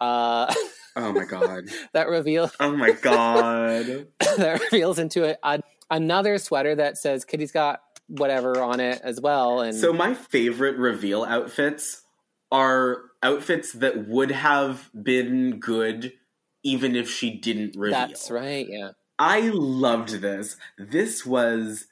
Uh, 0.00 0.52
oh 0.96 1.12
my 1.12 1.24
god. 1.24 1.66
that 1.92 2.08
reveal 2.08 2.50
Oh 2.58 2.76
my 2.76 2.90
god. 2.90 4.08
that 4.38 4.60
reveals 4.60 4.98
into 4.98 5.24
a, 5.24 5.36
a, 5.44 5.60
another 5.90 6.36
sweater 6.38 6.74
that 6.74 6.98
says 6.98 7.24
Kitty's 7.24 7.52
Got 7.52 7.80
whatever 8.08 8.60
on 8.60 8.80
it 8.80 9.00
as 9.02 9.20
well. 9.20 9.60
And 9.60 9.74
So 9.74 9.92
my 9.92 10.14
favorite 10.14 10.76
reveal 10.76 11.24
outfits 11.24 12.02
are 12.52 13.02
outfits 13.22 13.72
that 13.72 14.06
would 14.06 14.30
have 14.30 14.90
been 15.00 15.58
good 15.58 16.12
even 16.62 16.96
if 16.96 17.10
she 17.10 17.30
didn't 17.30 17.76
reveal. 17.76 17.98
that's 17.98 18.30
right. 18.30 18.66
Yeah. 18.68 18.90
I 19.18 19.50
loved 19.52 20.20
this. 20.20 20.56
This 20.78 21.24
was 21.24 21.86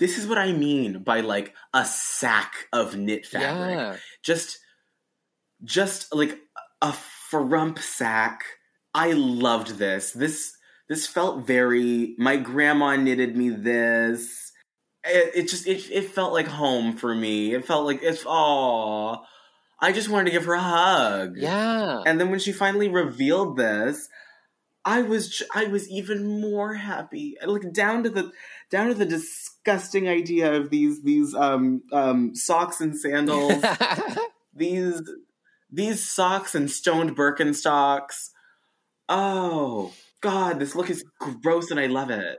this 0.00 0.18
is 0.18 0.26
what 0.26 0.38
I 0.38 0.52
mean 0.52 1.02
by 1.02 1.20
like 1.20 1.54
a 1.72 1.84
sack 1.84 2.52
of 2.72 2.96
knit 2.96 3.26
fabric. 3.26 3.78
Yeah. 3.78 3.96
Just 4.22 4.58
just 5.62 6.14
like 6.14 6.38
a 6.82 6.92
frump 6.92 7.78
sack. 7.78 8.44
I 8.94 9.12
loved 9.12 9.78
this. 9.78 10.12
This 10.12 10.56
this 10.88 11.06
felt 11.06 11.46
very 11.46 12.14
my 12.18 12.36
grandma 12.36 12.96
knitted 12.96 13.36
me 13.36 13.50
this. 13.50 14.43
It, 15.04 15.32
it 15.34 15.48
just 15.48 15.66
it, 15.66 15.90
it 15.90 16.10
felt 16.10 16.32
like 16.32 16.46
home 16.46 16.96
for 16.96 17.14
me. 17.14 17.54
It 17.54 17.66
felt 17.66 17.86
like 17.86 18.02
it's 18.02 18.24
oh 18.26 19.24
I 19.80 19.92
just 19.92 20.08
wanted 20.08 20.26
to 20.26 20.30
give 20.30 20.46
her 20.46 20.54
a 20.54 20.60
hug. 20.60 21.36
Yeah. 21.36 22.02
And 22.06 22.18
then 22.18 22.30
when 22.30 22.40
she 22.40 22.52
finally 22.52 22.88
revealed 22.88 23.56
this, 23.56 24.08
I 24.84 25.02
was 25.02 25.42
I 25.54 25.66
was 25.66 25.88
even 25.90 26.40
more 26.40 26.74
happy. 26.74 27.36
Like 27.44 27.72
down 27.72 28.02
to 28.04 28.10
the 28.10 28.32
down 28.70 28.88
to 28.88 28.94
the 28.94 29.06
disgusting 29.06 30.08
idea 30.08 30.54
of 30.54 30.70
these 30.70 31.02
these 31.02 31.34
um 31.34 31.82
um 31.92 32.34
socks 32.34 32.80
and 32.80 32.98
sandals. 32.98 33.64
these 34.54 35.02
these 35.70 36.08
socks 36.08 36.54
and 36.54 36.70
stoned 36.70 37.16
Birkenstocks. 37.16 38.30
Oh 39.08 39.92
God, 40.20 40.60
this 40.60 40.74
look 40.74 40.88
is 40.88 41.04
gross 41.42 41.70
and 41.70 41.80
I 41.80 41.86
love 41.86 42.10
it. 42.10 42.38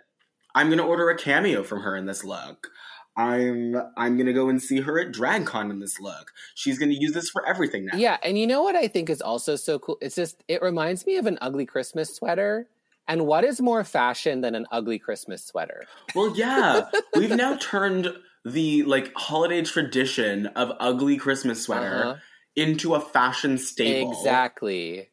I'm 0.55 0.69
gonna 0.69 0.85
order 0.87 1.09
a 1.09 1.17
cameo 1.17 1.61
from 1.63 1.81
her 1.81 1.95
in 1.95 2.05
this 2.05 2.23
look. 2.23 2.69
I'm 3.17 3.75
I'm 3.95 4.17
gonna 4.17 4.33
go 4.33 4.49
and 4.49 4.61
see 4.61 4.81
her 4.81 4.99
at 4.99 5.11
DragCon 5.13 5.69
in 5.69 5.79
this 5.79 5.99
look. 5.99 6.31
She's 6.55 6.77
gonna 6.79 6.93
use 6.97 7.13
this 7.13 7.29
for 7.29 7.45
everything 7.47 7.85
now. 7.85 7.97
Yeah, 7.97 8.17
and 8.23 8.37
you 8.37 8.47
know 8.47 8.63
what 8.63 8.75
I 8.75 8.87
think 8.87 9.09
is 9.09 9.21
also 9.21 9.55
so 9.55 9.79
cool? 9.79 9.97
It's 10.01 10.15
just 10.15 10.43
it 10.47 10.61
reminds 10.61 11.05
me 11.05 11.17
of 11.17 11.25
an 11.27 11.37
ugly 11.41 11.65
Christmas 11.65 12.13
sweater. 12.15 12.67
And 13.07 13.27
what 13.27 13.43
is 13.43 13.61
more 13.61 13.83
fashion 13.83 14.41
than 14.41 14.55
an 14.55 14.65
ugly 14.71 14.97
Christmas 14.97 15.45
sweater? 15.45 15.83
Well, 16.15 16.35
yeah, 16.35 16.89
we've 17.15 17.29
now 17.35 17.55
turned 17.57 18.11
the 18.43 18.83
like 18.83 19.13
holiday 19.15 19.61
tradition 19.63 20.47
of 20.47 20.71
ugly 20.79 21.17
Christmas 21.17 21.61
sweater 21.63 22.03
Uh-huh. 22.05 22.15
into 22.55 22.95
a 22.95 22.99
fashion 22.99 23.57
staple. 23.59 24.11
Exactly. 24.11 25.09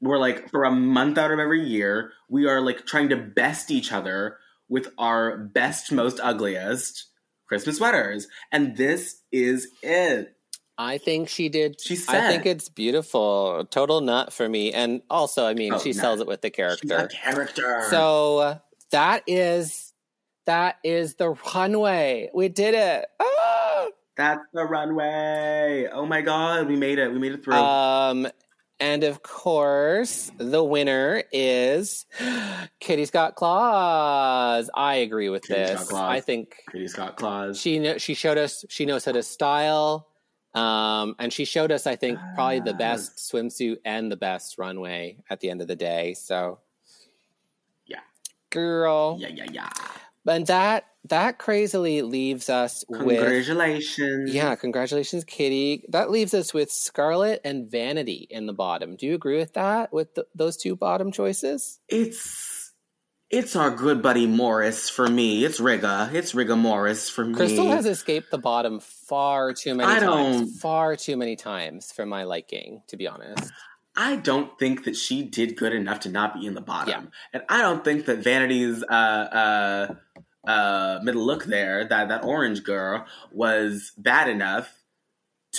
We're 0.00 0.18
like 0.18 0.50
for 0.50 0.64
a 0.64 0.70
month 0.70 1.18
out 1.18 1.30
of 1.32 1.38
every 1.38 1.66
year, 1.66 2.12
we 2.28 2.46
are 2.46 2.60
like 2.60 2.86
trying 2.86 3.08
to 3.10 3.16
best 3.16 3.70
each 3.70 3.92
other 3.92 4.38
with 4.72 4.88
our 4.96 5.36
best, 5.36 5.92
most 5.92 6.18
ugliest 6.22 7.06
Christmas 7.46 7.76
sweaters, 7.76 8.26
and 8.50 8.74
this 8.76 9.20
is 9.30 9.68
it. 9.82 10.34
I 10.78 10.96
think 10.96 11.28
she 11.28 11.50
did. 11.50 11.78
She 11.78 11.94
said, 11.96 12.24
I 12.24 12.28
think 12.28 12.46
it's 12.46 12.70
beautiful. 12.70 13.66
Total 13.70 14.00
nut 14.00 14.32
for 14.32 14.48
me. 14.48 14.72
And 14.72 15.02
also, 15.10 15.44
I 15.46 15.52
mean, 15.52 15.74
Oh, 15.74 15.78
she 15.78 15.90
nut. 15.90 15.96
sells 16.00 16.20
it 16.20 16.26
with 16.26 16.40
the 16.40 16.48
character. 16.50 17.08
character. 17.12 17.82
So 17.90 18.38
uh, 18.38 18.58
that 18.90 19.22
is 19.26 19.92
that 20.46 20.76
is 20.82 21.16
the 21.16 21.36
runway. 21.54 22.30
We 22.34 22.48
did 22.48 22.74
it. 22.74 23.04
Ah! 23.20 23.88
that's 24.16 24.40
the 24.54 24.64
runway. 24.64 25.88
Oh 25.92 26.06
my 26.06 26.22
god, 26.22 26.68
we 26.68 26.76
made 26.76 26.98
it. 26.98 27.12
We 27.12 27.18
made 27.18 27.32
it 27.32 27.44
through. 27.44 27.54
Um, 27.54 28.26
and 28.82 29.04
of 29.04 29.22
course, 29.22 30.30
the 30.38 30.62
winner 30.64 31.22
is 31.32 32.04
Kitty 32.80 33.04
Scott-Claus. 33.04 34.68
I 34.74 34.94
agree 34.96 35.28
with 35.28 35.42
Kitty's 35.44 35.70
Got 35.70 35.78
this. 35.78 35.88
Claws. 35.88 36.10
I 36.10 36.20
think 36.20 36.56
Kitty 36.70 36.88
Scott 36.88 37.16
Claus. 37.16 37.60
she 37.60 37.78
kno- 37.78 37.98
she 37.98 38.14
showed 38.14 38.38
us 38.38 38.64
she 38.68 38.84
knows 38.84 39.04
how 39.04 39.12
to 39.12 39.22
style, 39.22 40.08
um, 40.54 41.14
and 41.18 41.32
she 41.32 41.44
showed 41.44 41.70
us 41.72 41.86
I 41.86 41.96
think 41.96 42.18
probably 42.34 42.60
the 42.60 42.74
best 42.74 43.16
swimsuit 43.18 43.78
and 43.84 44.10
the 44.10 44.16
best 44.16 44.58
runway 44.58 45.18
at 45.30 45.40
the 45.40 45.48
end 45.50 45.62
of 45.62 45.68
the 45.68 45.76
day. 45.76 46.14
So, 46.14 46.58
Yeah. 47.86 48.00
girl, 48.50 49.16
yeah, 49.20 49.28
yeah, 49.28 49.46
yeah. 49.50 49.70
And 50.26 50.46
that 50.46 50.84
that 51.08 51.38
crazily 51.38 52.02
leaves 52.02 52.48
us 52.48 52.84
with 52.88 53.00
Congratulations. 53.18 54.32
yeah, 54.32 54.54
congratulations, 54.54 55.24
Kitty. 55.24 55.84
That 55.88 56.10
leaves 56.10 56.32
us 56.32 56.54
with 56.54 56.70
Scarlett 56.70 57.40
and 57.44 57.68
Vanity 57.68 58.28
in 58.30 58.46
the 58.46 58.52
bottom. 58.52 58.94
Do 58.94 59.06
you 59.06 59.14
agree 59.14 59.38
with 59.38 59.54
that? 59.54 59.92
With 59.92 60.14
th- 60.14 60.28
those 60.34 60.56
two 60.56 60.76
bottom 60.76 61.10
choices? 61.10 61.80
It's 61.88 62.72
it's 63.30 63.56
our 63.56 63.70
good 63.70 64.02
buddy 64.02 64.26
Morris 64.26 64.88
for 64.90 65.08
me. 65.08 65.44
It's 65.44 65.58
Riga. 65.58 66.10
It's 66.12 66.34
Riga 66.34 66.54
Morris 66.54 67.08
for 67.08 67.24
me. 67.24 67.34
Krystal 67.34 67.66
has 67.74 67.86
escaped 67.86 68.30
the 68.30 68.38
bottom 68.38 68.78
far 68.78 69.52
too 69.54 69.74
many 69.74 69.90
I 69.90 69.98
times. 70.00 70.36
don't- 70.40 70.48
Far 70.60 70.94
too 70.96 71.16
many 71.16 71.34
times 71.34 71.90
for 71.92 72.04
my 72.06 72.24
liking, 72.24 72.82
to 72.88 72.96
be 72.96 73.08
honest. 73.08 73.50
I 73.96 74.16
don't 74.16 74.58
think 74.58 74.84
that 74.84 74.96
she 74.96 75.22
did 75.22 75.56
good 75.56 75.72
enough 75.74 76.00
to 76.00 76.08
not 76.08 76.34
be 76.34 76.46
in 76.46 76.54
the 76.54 76.60
bottom, 76.62 76.88
Yeah. 77.04 77.10
and 77.34 77.42
I 77.48 77.60
don't 77.60 77.84
think 77.84 78.06
that 78.06 78.18
Vanity's 78.20 78.82
uh, 78.82 79.94
uh, 80.46 80.48
uh, 80.50 81.00
middle 81.02 81.24
look 81.24 81.44
there, 81.44 81.84
that 81.84 82.08
that 82.08 82.24
orange 82.24 82.62
girl, 82.64 83.04
was 83.30 83.92
bad 83.98 84.28
enough 84.28 84.82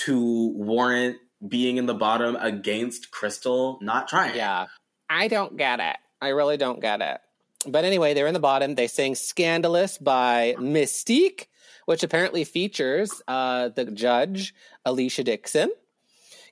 to 0.06 0.48
warrant 0.56 1.18
being 1.46 1.76
in 1.76 1.86
the 1.86 1.94
bottom 1.94 2.36
against 2.40 3.10
Krystal 3.12 3.80
not 3.80 4.08
trying. 4.08 4.34
Yeah. 4.36 4.66
I 5.08 5.28
don't 5.28 5.56
get 5.56 5.78
it. 5.80 5.96
I 6.20 6.28
really 6.28 6.56
don't 6.56 6.80
get 6.80 7.00
it. 7.02 7.20
But 7.66 7.84
anyway, 7.84 8.14
they're 8.14 8.26
in 8.26 8.34
the 8.34 8.40
bottom. 8.40 8.74
They 8.74 8.88
sing 8.88 9.14
Scandalous 9.14 9.98
by 9.98 10.56
Mis-Teeq, 10.58 11.46
which 11.86 12.02
apparently 12.02 12.44
features 12.44 13.22
uh, 13.28 13.68
the 13.68 13.84
judge, 13.86 14.54
Alesha 14.86 15.22
Dixon. 15.22 15.70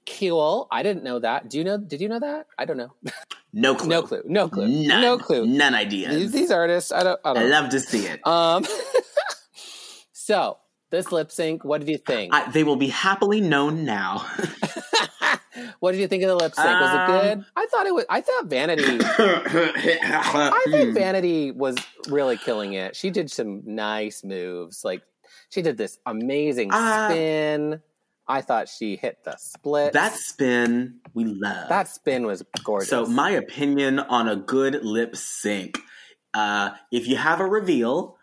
Cool. 0.06 0.66
I 0.70 0.82
didn't 0.82 1.04
know 1.04 1.18
that. 1.20 1.48
Do 1.48 1.58
you 1.58 1.64
know? 1.64 1.78
Did 1.78 2.00
you 2.00 2.08
know 2.08 2.18
that? 2.20 2.46
I 2.58 2.64
don't 2.64 2.76
know. 2.76 2.92
no 3.52 3.74
clue, 3.76 3.88
No 3.88 4.02
clue. 4.02 4.22
No 4.26 4.48
clue. 4.48 4.68
None. 4.68 5.00
No 5.02 5.18
clue. 5.18 5.46
none 5.46 5.74
ideas. 5.74 6.14
These, 6.14 6.32
these 6.32 6.50
artists, 6.50 6.90
I 6.92 7.02
don't. 7.04 7.20
I 7.24 7.30
I 7.30 7.34
don't. 7.34 7.42
know. 7.44 7.60
love 7.60 7.70
to 7.70 7.80
see 7.80 8.06
it. 8.06 8.26
Um. 8.26 8.64
so 10.12 10.58
this 10.90 11.12
lip 11.12 11.30
sync. 11.30 11.64
What 11.64 11.80
did 11.80 11.88
you 11.88 11.98
think? 11.98 12.34
I, 12.34 12.50
they 12.50 12.64
will 12.64 12.76
be 12.76 12.88
happily 12.88 13.40
known 13.40 13.84
now. 13.84 14.26
What 15.80 15.92
did 15.92 16.00
you 16.00 16.08
think 16.08 16.22
of 16.22 16.28
the 16.28 16.36
lip 16.36 16.54
sync? 16.54 16.66
Was 16.80 16.94
it 16.94 16.96
Um, 16.96 17.10
good? 17.38 17.44
I 17.56 17.66
thought 17.70 17.86
it 17.86 17.94
was. 17.94 18.04
I 18.08 18.20
thought 18.20 18.46
Vanity. 18.46 18.84
I 19.04 20.64
think 20.70 20.94
Vanity 20.94 21.50
was 21.50 21.76
really 22.08 22.36
killing 22.38 22.72
it. 22.74 22.96
She 22.96 23.10
did 23.10 23.30
some 23.30 23.62
nice 23.66 24.24
moves. 24.24 24.84
Like 24.84 25.02
she 25.50 25.60
did 25.60 25.76
this 25.76 25.98
amazing 26.06 26.70
Uh, 26.72 27.08
spin. 27.10 27.80
I 28.32 28.40
thought 28.40 28.68
she 28.68 28.96
hit 28.96 29.18
the 29.24 29.36
split. 29.38 29.92
that 29.92 30.14
spin 30.14 31.00
we 31.14 31.24
love. 31.24 31.68
that 31.68 31.88
spin 31.88 32.26
was 32.26 32.42
gorgeous. 32.64 32.88
So 32.88 33.06
my 33.06 33.30
opinion 33.30 33.98
on 33.98 34.28
a 34.28 34.36
good 34.36 34.82
lip 34.84 35.14
sync, 35.16 35.78
uh, 36.34 36.70
if 36.90 37.06
you 37.06 37.16
have 37.16 37.40
a 37.40 37.46
reveal, 37.46 38.16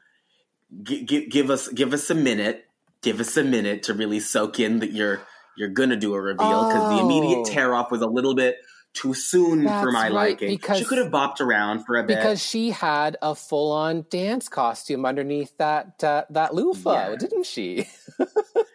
gi- 0.83 1.05
gi- 1.05 1.27
give 1.27 1.49
us 1.49 1.67
give 1.69 1.93
us 1.93 2.09
a 2.09 2.15
minute. 2.15 2.65
Give 3.01 3.19
us 3.21 3.37
a 3.37 3.43
minute 3.43 3.83
to 3.83 3.93
really 3.93 4.19
soak 4.19 4.59
in 4.59 4.79
that 4.79 4.91
you're 4.91 5.21
you're 5.57 5.69
gonna 5.69 5.95
do 5.95 6.13
a 6.13 6.21
reveal 6.21 6.67
because 6.67 6.89
the 6.97 6.99
immediate 7.03 7.39
Oh. 7.39 7.45
tear 7.45 7.73
off 7.75 7.91
was 7.91 8.01
a 8.01 8.07
little 8.07 8.35
bit 8.35 8.57
too 8.93 9.13
soon 9.13 9.67
for 9.67 9.91
my 9.91 10.05
right, 10.05 10.11
liking. 10.11 10.49
because- 10.49 10.79
she 10.79 10.83
could 10.85 10.97
have 10.97 11.11
bopped 11.11 11.39
around 11.39 11.85
for 11.85 11.95
a 11.97 12.03
bit. 12.03 12.17
because 12.17 12.43
she 12.43 12.71
had 12.71 13.15
a 13.21 13.35
full 13.35 13.71
on 13.71 14.05
dance 14.09 14.49
costume 14.49 15.05
underneath 15.05 15.55
that 15.59 16.03
uh, 16.03 16.23
that 16.31 16.55
loofah, 16.55 17.09
Yeah. 17.11 17.15
didn't 17.15 17.45
she? 17.45 17.87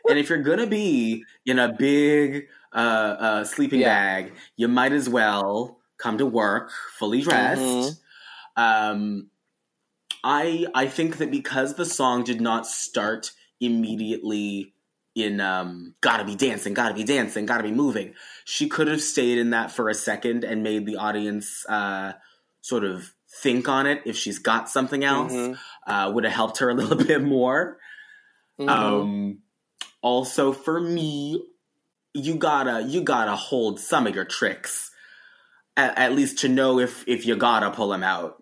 and 0.08 0.18
if 0.18 0.28
you're 0.28 0.42
gonna 0.42 0.66
be 0.66 1.24
in 1.46 1.58
a 1.58 1.72
big 1.72 2.48
uh, 2.74 2.76
uh, 3.20 3.44
sleeping 3.44 3.80
Yeah. 3.80 3.88
bag, 4.22 4.32
you 4.56 4.68
might 4.68 4.92
as 4.92 5.08
well 5.08 5.78
come 5.98 6.18
to 6.18 6.26
work 6.26 6.70
fully 6.98 7.22
dressed. 7.22 7.60
Mhm. 7.60 7.96
Um, 8.56 9.30
I 10.24 10.66
I 10.74 10.86
think 10.88 11.18
that 11.18 11.30
because 11.30 11.74
the 11.74 11.84
song 11.84 12.24
did 12.24 12.40
not 12.40 12.66
start 12.66 13.32
immediately 13.60 14.74
in 15.14 15.40
um, 15.40 15.94
"Gotta 16.00 16.24
be 16.24 16.34
dancing, 16.34 16.74
gotta 16.74 16.94
be 16.94 17.04
dancing, 17.04 17.46
gotta 17.46 17.62
be 17.62 17.72
moving," 17.72 18.14
she 18.44 18.68
could 18.68 18.88
have 18.88 19.00
stayed 19.02 19.38
in 19.38 19.50
that 19.50 19.70
for 19.70 19.88
a 19.88 19.94
second 19.94 20.44
and 20.44 20.62
made 20.62 20.86
the 20.86 20.96
audience 20.96 21.64
uh, 21.68 22.14
sort 22.62 22.84
of 22.84 23.12
think 23.42 23.68
on 23.68 23.86
it. 23.86 24.02
If 24.06 24.16
she's 24.16 24.38
got 24.38 24.68
something 24.68 25.04
else, 25.04 25.32
Mhm. 25.32 25.58
uh, 25.86 26.10
would 26.14 26.24
have 26.24 26.32
helped 26.32 26.58
her 26.58 26.70
a 26.70 26.74
little 26.74 26.96
bit 27.06 27.22
more. 27.22 27.78
Mhm. 28.60 28.68
Um, 28.68 29.38
also 30.04 30.52
for 30.52 30.78
me, 30.80 31.42
you 32.12 32.36
gotta 32.36 32.82
you 32.86 33.00
gotta 33.00 33.34
hold 33.34 33.80
some 33.80 34.06
of 34.06 34.14
your 34.14 34.24
tricks, 34.26 34.90
at, 35.76 35.96
at 35.98 36.12
least 36.12 36.38
to 36.40 36.48
know 36.48 36.78
if 36.78 37.02
if 37.08 37.26
you 37.26 37.34
gotta 37.36 37.70
pull 37.70 37.88
them 37.88 38.02
out. 38.04 38.40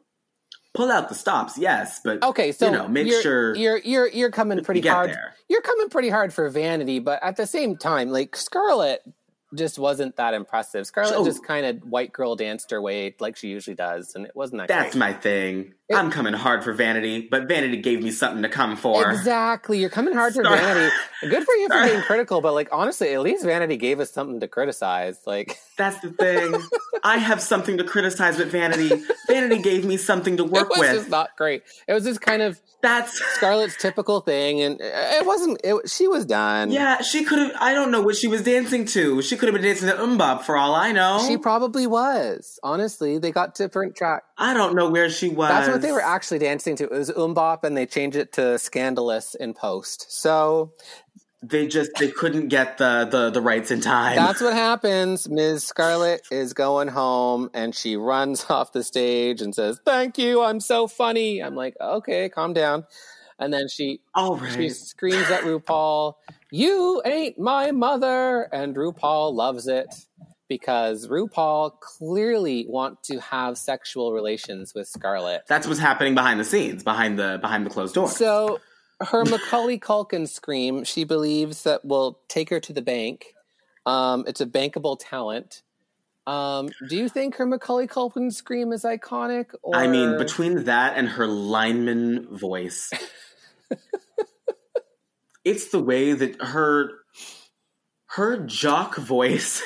Pull 0.74 0.90
out 0.90 1.09
the 1.10 1.14
stops, 1.14 1.59
yes, 1.59 2.01
but 2.02 2.22
Okay, 2.22 2.51
so 2.51 2.66
you 2.66 2.72
know, 2.72 2.89
make 2.89 3.06
you're, 3.06 3.22
sure 3.22 3.55
you're 3.55 3.78
you're 3.78 4.09
you're 4.09 4.30
coming 4.30 4.62
pretty 4.64 4.80
get 4.80 4.93
hard. 4.93 5.10
there. 5.10 5.34
You're 5.48 5.60
coming 5.62 5.89
pretty 5.90 6.09
hard 6.09 6.32
for 6.34 6.48
Vanity, 6.48 6.98
but 6.98 7.22
at 7.22 7.36
the 7.36 7.47
same 7.47 7.76
time, 7.76 8.09
like 8.09 8.34
Scarlett 8.34 9.02
just 9.55 9.78
wasn't 9.78 10.16
that 10.16 10.32
impressive. 10.32 10.86
Scarlett 10.86 11.12
So- 11.14 11.24
just 11.26 11.44
kind 11.44 11.66
of 11.66 11.82
white 11.84 12.10
girl 12.12 12.36
danced 12.36 12.70
her 12.70 12.80
way 12.80 13.14
like 13.20 13.36
she 13.36 13.48
usually 13.48 13.76
does, 13.76 14.14
and 14.14 14.24
it 14.24 14.32
wasn't 14.34 14.60
that 14.62 14.68
That's 14.68 14.93
great. 14.94 14.98
my 14.98 15.12
thing. 15.12 15.74
It- 15.93 15.97
I'm 15.97 16.10
coming 16.10 16.32
hard 16.35 16.64
for 16.64 16.73
Vanity, 16.73 17.28
but 17.31 17.47
Vanity 17.48 17.77
gave 17.78 18.02
me 18.02 18.10
something 18.10 18.43
to 18.43 18.48
come 18.48 18.77
for. 18.77 19.10
Exactly. 19.10 19.78
You're 19.78 19.90
coming 19.90 20.14
hard 20.14 20.35
for 20.35 20.43
Sorry. 20.44 20.59
Vanity. 20.59 20.94
Good 21.23 21.44
for 21.44 21.55
you 21.55 21.69
for 21.69 21.85
being 21.85 22.02
critical, 22.06 22.40
but 22.40 22.55
like 22.55 22.69
honestly, 22.73 23.14
at 23.14 23.20
least 23.20 23.44
Vanity 23.44 23.77
gave 23.77 24.01
us 24.01 24.10
something 24.10 24.40
to 24.40 24.48
criticize. 24.48 25.19
Like 25.27 25.59
That's 25.78 25.98
the 26.01 26.10
thing. 26.10 26.55
I 27.05 27.19
have 27.19 27.40
something 27.40 27.78
to 27.78 27.85
criticize 27.85 28.39
with 28.39 28.51
Vanity. 28.52 28.90
Vanity 29.27 29.62
gave 29.62 29.85
me 29.85 29.97
something 29.97 30.36
to 30.36 30.44
it 30.47 30.51
work 30.51 30.69
was 30.70 30.78
with. 30.81 30.93
just 30.93 31.09
not 31.10 31.31
great. 31.36 31.62
It 31.89 31.93
was 31.94 32.05
just 32.05 32.20
kind 32.20 32.43
of 32.43 32.60
That's 32.82 33.12
Scarlett's 33.36 33.77
typical 33.77 34.20
thing, 34.20 34.60
and 34.60 34.78
it 34.81 35.24
wasn't. 35.27 35.60
It, 35.64 35.89
she 35.89 36.09
was 36.09 36.27
done. 36.27 36.70
yeah. 36.73 37.01
She 37.02 37.24
could 37.24 37.39
have. 37.39 37.52
I 37.60 37.74
don't 37.74 37.90
know 37.90 38.01
what 38.02 38.16
she 38.16 38.27
was 38.28 38.43
dancing 38.43 38.85
to. 38.86 39.23
She 39.23 39.36
could 39.36 39.47
have 39.48 39.55
been 39.55 39.62
dancing 39.64 39.89
to 39.89 39.94
MMMBop 39.94 40.43
for 40.43 40.56
all 40.56 40.74
I 40.74 40.93
know. 40.93 41.24
She 41.27 41.36
probably 41.36 41.86
was. 41.86 42.59
Honestly, 42.62 43.19
they 43.19 43.31
got 43.31 43.55
different 43.55 43.94
track. 43.97 44.24
I 44.36 44.55
don't 44.55 44.74
know 44.74 44.90
where 44.90 45.09
she 45.10 45.28
was. 45.28 45.48
That's 45.48 45.69
what 45.69 45.82
they 45.83 45.93
were 45.93 46.01
actually 46.03 46.39
dancing 46.39 46.77
to. 46.77 46.85
It 46.85 46.91
was 46.91 47.11
MMMBop, 47.11 47.65
and 47.65 47.77
they 47.77 47.87
changed 47.87 48.17
it 48.17 48.33
to 48.35 48.59
Scandalous 48.59 49.35
in 49.35 49.55
post. 49.55 50.07
So 50.11 50.73
They 51.43 51.67
just 51.67 51.91
they 51.99 52.09
couldn't 52.11 52.49
get 52.49 52.79
the 52.79 53.07
the, 53.11 53.31
the 53.31 53.41
rights 53.41 53.71
in 53.71 53.81
time. 53.81 54.17
that's 54.17 54.41
what 54.41 54.55
happens. 54.55 55.29
Ms. 55.29 55.65
Scarlett 55.65 56.23
is 56.31 56.53
going 56.55 56.89
home, 56.89 57.51
and 57.53 57.75
she 57.75 57.97
runs 57.97 58.47
off 58.51 58.73
the 58.73 58.85
stage 58.85 59.41
and 59.43 59.55
says, 59.55 59.81
"Thank 59.85 60.19
you, 60.19 60.43
I'm 60.43 60.61
so 60.61 60.87
funny." 60.87 61.41
I'm 61.43 61.57
like, 61.57 61.75
"Okay, 61.81 62.29
calm 62.29 62.53
down." 62.53 62.87
And 63.39 63.53
then 63.53 63.67
she 63.69 64.01
all 64.15 64.41
she 64.51 64.69
screams 64.69 65.29
at 65.31 65.41
RuPaul, 65.43 66.15
"You 66.53 67.03
ain't 67.05 67.41
my 67.41 67.73
mother!" 67.73 68.43
And 68.53 68.77
RuPaul 68.77 69.33
loves 69.35 69.67
it 69.67 69.93
because 70.53 71.09
RuPaul 71.09 71.81
clearly 71.81 72.66
want 72.69 73.03
to 73.05 73.19
have 73.20 73.57
sexual 73.57 74.12
relations 74.12 74.74
with 74.74 74.87
Scarlett. 74.87 75.45
That's 75.49 75.66
what's 75.66 75.81
happening 75.81 76.15
behind 76.15 76.39
the 76.39 76.45
scenes, 76.45 76.83
behind 76.83 77.19
the 77.19 77.39
behind 77.41 77.65
the 77.65 77.70
closed 77.70 77.95
door. 77.95 78.09
So 78.09 78.61
her 79.01 79.24
Macaulay 79.24 79.79
Culkin 79.79 80.29
scream, 80.29 80.85
she 80.85 81.05
believes 81.05 81.62
that 81.62 81.87
will 81.87 82.20
take 82.29 82.51
her 82.51 82.61
to 82.61 82.73
the 82.74 82.83
bank. 82.83 83.35
Um, 83.87 84.24
it's 84.27 84.43
a 84.43 84.47
bankable 84.47 84.99
talent. 85.01 85.62
Um, 86.27 86.69
do 86.87 86.99
you 86.99 87.09
think 87.09 87.37
her 87.37 87.47
Macaulay 87.47 87.87
Culkin 87.87 88.31
scream 88.31 88.74
is 88.74 88.85
iconic? 88.85 89.55
Or 89.62 89.74
I 89.74 89.87
mean, 89.87 90.19
between 90.19 90.65
that 90.65 90.99
and 90.99 91.09
her 91.09 91.27
lineman 91.27 92.29
voice, 92.37 92.91
it's 95.47 95.70
the 95.70 95.83
way 95.83 96.12
that 96.12 96.43
her 96.43 96.91
her 98.09 98.37
jock 98.45 98.97
voice 98.97 99.62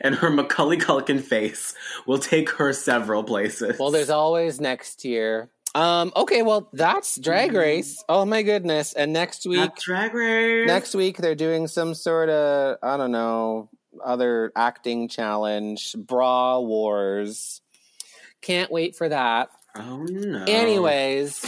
and 0.00 0.14
her 0.16 0.30
Macaulay 0.30 0.76
Culkin 0.78 1.20
face 1.20 1.74
will 2.06 2.18
take 2.18 2.50
her 2.50 2.72
several 2.72 3.22
places. 3.24 3.78
well, 3.78 3.90
there's 3.90 4.10
always 4.10 4.60
next 4.60 5.04
year. 5.04 5.48
Um, 5.74 6.12
okay, 6.16 6.42
well, 6.42 6.68
that's 6.72 7.20
Drag 7.20 7.52
Race. 7.52 8.02
Oh 8.08 8.24
my 8.24 8.42
goodness! 8.42 8.94
And 8.94 9.12
next 9.12 9.46
week, 9.46 9.58
Not 9.58 9.76
Drag 9.76 10.14
Race. 10.14 10.66
next 10.66 10.94
week 10.94 11.18
they're 11.18 11.34
doing 11.34 11.66
some 11.66 11.94
sort 11.94 12.30
of 12.30 12.78
I 12.82 12.96
don't 12.96 13.12
know 13.12 13.68
other 14.04 14.50
acting 14.56 15.08
challenge, 15.08 15.94
bra 15.98 16.58
wars. 16.60 17.60
Can't 18.40 18.70
wait 18.72 18.96
for 18.96 19.08
that. 19.08 19.50
Oh 19.76 19.98
no. 20.04 20.44
Anyways, 20.48 21.44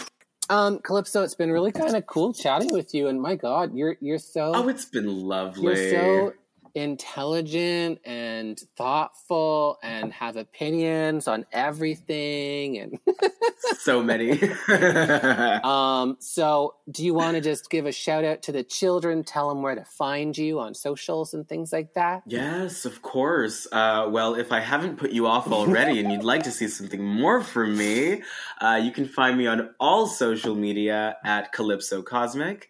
um, 0.51 0.81
Calypso, 0.81 1.23
it's 1.23 1.35
been 1.35 1.51
really 1.51 1.73
kind 1.73 1.97
of 1.97 2.07
cool 2.07 2.33
chatting 2.35 2.73
with 2.73 2.95
you, 2.95 3.09
and 3.09 3.21
my 3.23 3.37
God, 3.37 3.75
you're 3.75 3.97
you're 4.01 4.19
so 4.19 4.53
Oh, 4.55 4.69
it's 4.69 4.85
been 4.85 5.07
lovely. 5.07 5.63
you're 5.65 5.91
so 5.91 6.33
intelligent 6.75 8.01
and 8.05 8.61
thoughtful 8.77 9.79
and 9.83 10.13
have 10.13 10.37
opinions 10.37 11.29
on 11.29 11.47
everything 11.53 12.79
and 12.79 12.99
so 13.79 14.03
many. 14.03 14.33
um 15.63 16.17
so 16.21 16.75
do 16.91 17.05
you 17.05 17.15
want 17.15 17.35
to 17.35 17.41
just 17.41 17.71
give 17.71 17.87
a 17.87 17.93
shout 17.93 18.25
out 18.25 18.43
to 18.43 18.53
the 18.53 18.63
children 18.63 19.23
tell 19.23 19.49
them 19.49 19.63
where 19.63 19.75
to 19.75 19.85
find 19.85 20.37
you 20.37 20.59
on 20.61 20.75
socials 20.75 21.35
and 21.35 21.49
things 21.49 21.73
like 21.73 21.95
that 21.95 22.23
Yes, 22.27 22.85
of 22.85 23.03
course. 23.03 23.67
Uh, 23.73 24.09
well, 24.11 24.35
if 24.35 24.53
I 24.53 24.61
haven't 24.61 24.97
put 24.97 25.11
you 25.11 25.27
off 25.27 25.51
already 25.51 25.99
and 25.99 26.13
you'd 26.13 26.25
like 26.25 26.45
to 26.45 26.51
see 26.51 26.69
something 26.69 27.03
more 27.03 27.43
from 27.43 27.77
me, 27.77 28.23
uh, 28.61 28.81
you 28.83 28.93
can 28.93 29.07
find 29.07 29.37
me 29.37 29.47
on 29.47 29.71
all 29.81 30.07
social 30.07 30.55
media 30.55 31.17
at 31.25 31.53
Calypso 31.53 32.03
Cosmic. 32.03 32.69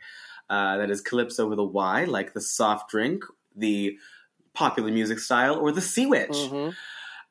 Uh, 0.49 0.79
that 0.79 0.91
is 0.91 1.01
Calypso 1.01 1.49
with 1.49 1.59
a 1.59 1.65
Y, 1.65 2.05
like 2.05 2.33
the 2.33 2.41
soft 2.41 2.91
drink, 2.91 3.25
the 3.57 3.99
popular 4.55 4.91
music 4.91 5.19
style, 5.19 5.55
or 5.57 5.73
the 5.73 5.81
Sea 5.81 6.07
Witch. 6.07 6.31
Mhm. 6.31 6.75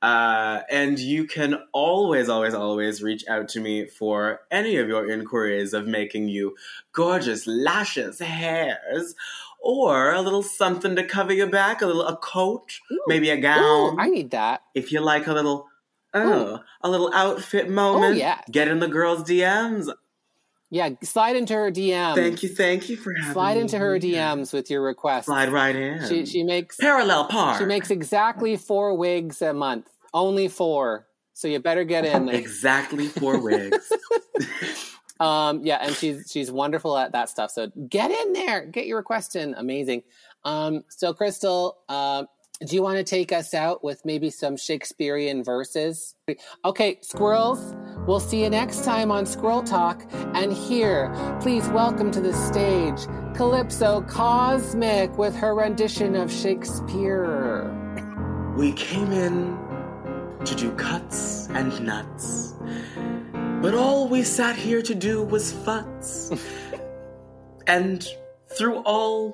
Uh, 0.01 0.61
and 0.71 0.97
you 0.97 1.25
can 1.25 1.55
always, 1.73 2.29
always, 2.29 2.53
always 2.53 3.03
reach 3.03 3.27
out 3.27 3.49
to 3.49 3.59
me 3.59 3.85
for 3.85 4.39
any 4.49 4.77
of 4.77 4.87
your 4.87 5.09
inquiries 5.11 5.73
of 5.73 5.85
making 5.87 6.29
you 6.29 6.55
gorgeous 6.93 7.45
lashes, 7.45 8.19
hairs, 8.19 9.13
or 9.59 10.13
a 10.13 10.21
little 10.21 10.41
something 10.41 10.95
to 10.95 11.03
cover 11.03 11.33
your 11.33 11.47
back, 11.47 11.81
a 11.81 11.85
little 11.85 12.05
a 12.07 12.15
coat, 12.15 12.79
Ooh. 12.89 13.01
maybe 13.07 13.29
a 13.29 13.35
Ooh, 13.37 13.41
gown. 13.41 13.99
i 13.99 14.07
need 14.09 14.31
that 14.31 14.61
if 14.73 14.93
you 14.93 15.01
like 15.01 15.27
a 15.27 15.33
little, 15.33 15.67
oh, 16.13 16.59
a 16.79 16.89
little 16.89 17.11
outfit 17.13 17.69
moment, 17.69 18.13
Oh, 18.15 18.17
yeah. 18.17 18.39
get 18.49 18.69
in 18.69 18.79
the 18.79 18.87
girls' 18.87 19.23
DMs. 19.23 19.93
Yeah 20.71 20.89
slide 21.03 21.35
into 21.35 21.53
her 21.53 21.71
dm 21.71 22.15
thank 22.15 22.43
you, 22.43 22.49
thank 22.49 22.89
you 22.89 22.97
for 22.97 23.13
having 23.13 23.33
slide 23.33 23.55
me 23.55 23.61
into 23.61 23.77
her 23.77 23.99
dms 23.99 24.53
with 24.53 24.69
your 24.69 24.81
request 24.83 25.25
Slide 25.25 25.49
right 25.49 25.75
in. 25.75 26.07
she 26.07 26.25
she 26.25 26.43
makes 26.43 26.75
Parallel 26.77 27.25
park. 27.27 27.59
She 27.59 27.65
makes 27.65 27.89
exactly 27.89 28.55
four 28.57 28.95
wigs 28.95 29.41
a 29.41 29.53
month. 29.53 29.87
Only 30.13 30.47
four. 30.47 31.07
So 31.33 31.47
you 31.47 31.59
better 31.59 31.83
get 31.83 32.05
in 32.05 32.25
there. 32.25 32.35
exactly 32.45 33.07
four 33.07 33.39
wigs. 33.41 33.91
Um, 35.19 35.65
yeah, 35.65 35.79
and 35.81 35.93
she's 35.95 36.31
she's 36.31 36.49
wonderful 36.49 36.97
at 36.97 37.11
that 37.11 37.29
stuff. 37.29 37.51
So 37.51 37.67
get 37.89 38.09
in 38.09 38.33
there, 38.33 38.65
get 38.65 38.87
your 38.87 38.97
request 38.97 39.35
in. 39.35 39.53
Amazing. 39.55 40.03
Um, 40.45 40.85
so 40.87 41.13
Crystal, 41.13 41.77
um, 41.89 42.27
do 42.65 42.75
you 42.75 42.81
want 42.81 42.97
to 42.97 43.05
take 43.05 43.31
us 43.31 43.53
out 43.53 43.85
with 43.85 44.03
maybe 44.03 44.29
some 44.29 44.57
Shakespearean 44.57 45.45
verses? 45.45 46.15
Okay, 46.65 46.97
squirrels. 47.01 47.73
We'll 48.05 48.19
see 48.19 48.43
you 48.43 48.49
next 48.49 48.83
time 48.83 49.11
on 49.11 49.25
Squirrel 49.25 49.63
Talk. 49.63 50.05
And 50.33 50.51
here, 50.51 51.09
please 51.39 51.69
welcome 51.69 52.11
to 52.11 52.19
the 52.19 52.33
stage 52.33 53.07
Calypso 53.33 54.01
Cosmic 54.01 55.17
with 55.17 55.35
her 55.37 55.55
rendition 55.55 56.17
of 56.17 56.29
Shakespeare. 56.29 57.73
We 58.57 58.73
came 58.73 59.13
in 59.13 59.57
to 60.43 60.53
do 60.53 60.73
cuts 60.73 61.47
and 61.51 61.81
nuts, 61.81 62.55
but 63.61 63.73
all 63.73 64.09
we 64.09 64.23
sat 64.23 64.57
here 64.57 64.81
to 64.81 64.93
do 64.93 65.23
was 65.23 65.53
futz. 65.53 66.37
and 67.67 68.05
through 68.57 68.79
all 68.79 69.33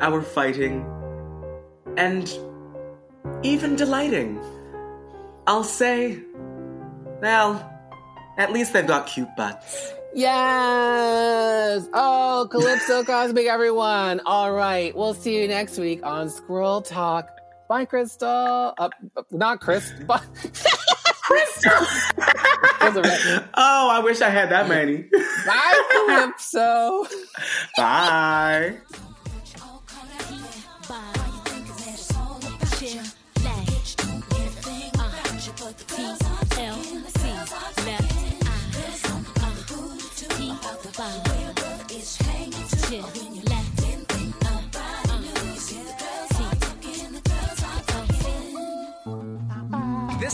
our 0.00 0.22
fighting 0.22 0.86
and 1.96 2.38
even 3.42 3.76
delighting, 3.76 4.40
I'll 5.46 5.64
say, 5.64 6.18
well, 7.20 7.70
at 8.38 8.52
least 8.52 8.72
they've 8.72 8.86
got 8.86 9.06
cute 9.06 9.28
butts. 9.36 9.92
Yes. 10.14 11.88
Oh, 11.92 12.46
Calypso 12.50 13.02
Cosmic, 13.06 13.46
everyone. 13.46 14.20
All 14.26 14.52
right. 14.52 14.94
We'll 14.96 15.14
see 15.14 15.40
you 15.40 15.48
next 15.48 15.78
week 15.78 16.04
on 16.04 16.30
Squirrel 16.30 16.82
Talk. 16.82 17.28
Bye, 17.68 17.84
Crystal. 17.84 18.74
Uh, 18.78 18.88
not 19.32 19.60
Chris. 19.60 19.92
Bye. 20.06 20.20
Crystal! 21.24 21.72
oh, 23.56 23.88
I 23.90 24.00
wish 24.04 24.20
I 24.20 24.28
had 24.28 24.50
that 24.50 24.68
many. 24.68 25.06
Bye, 25.46 25.82
Calypso. 26.06 27.06
Bye. 27.76 28.76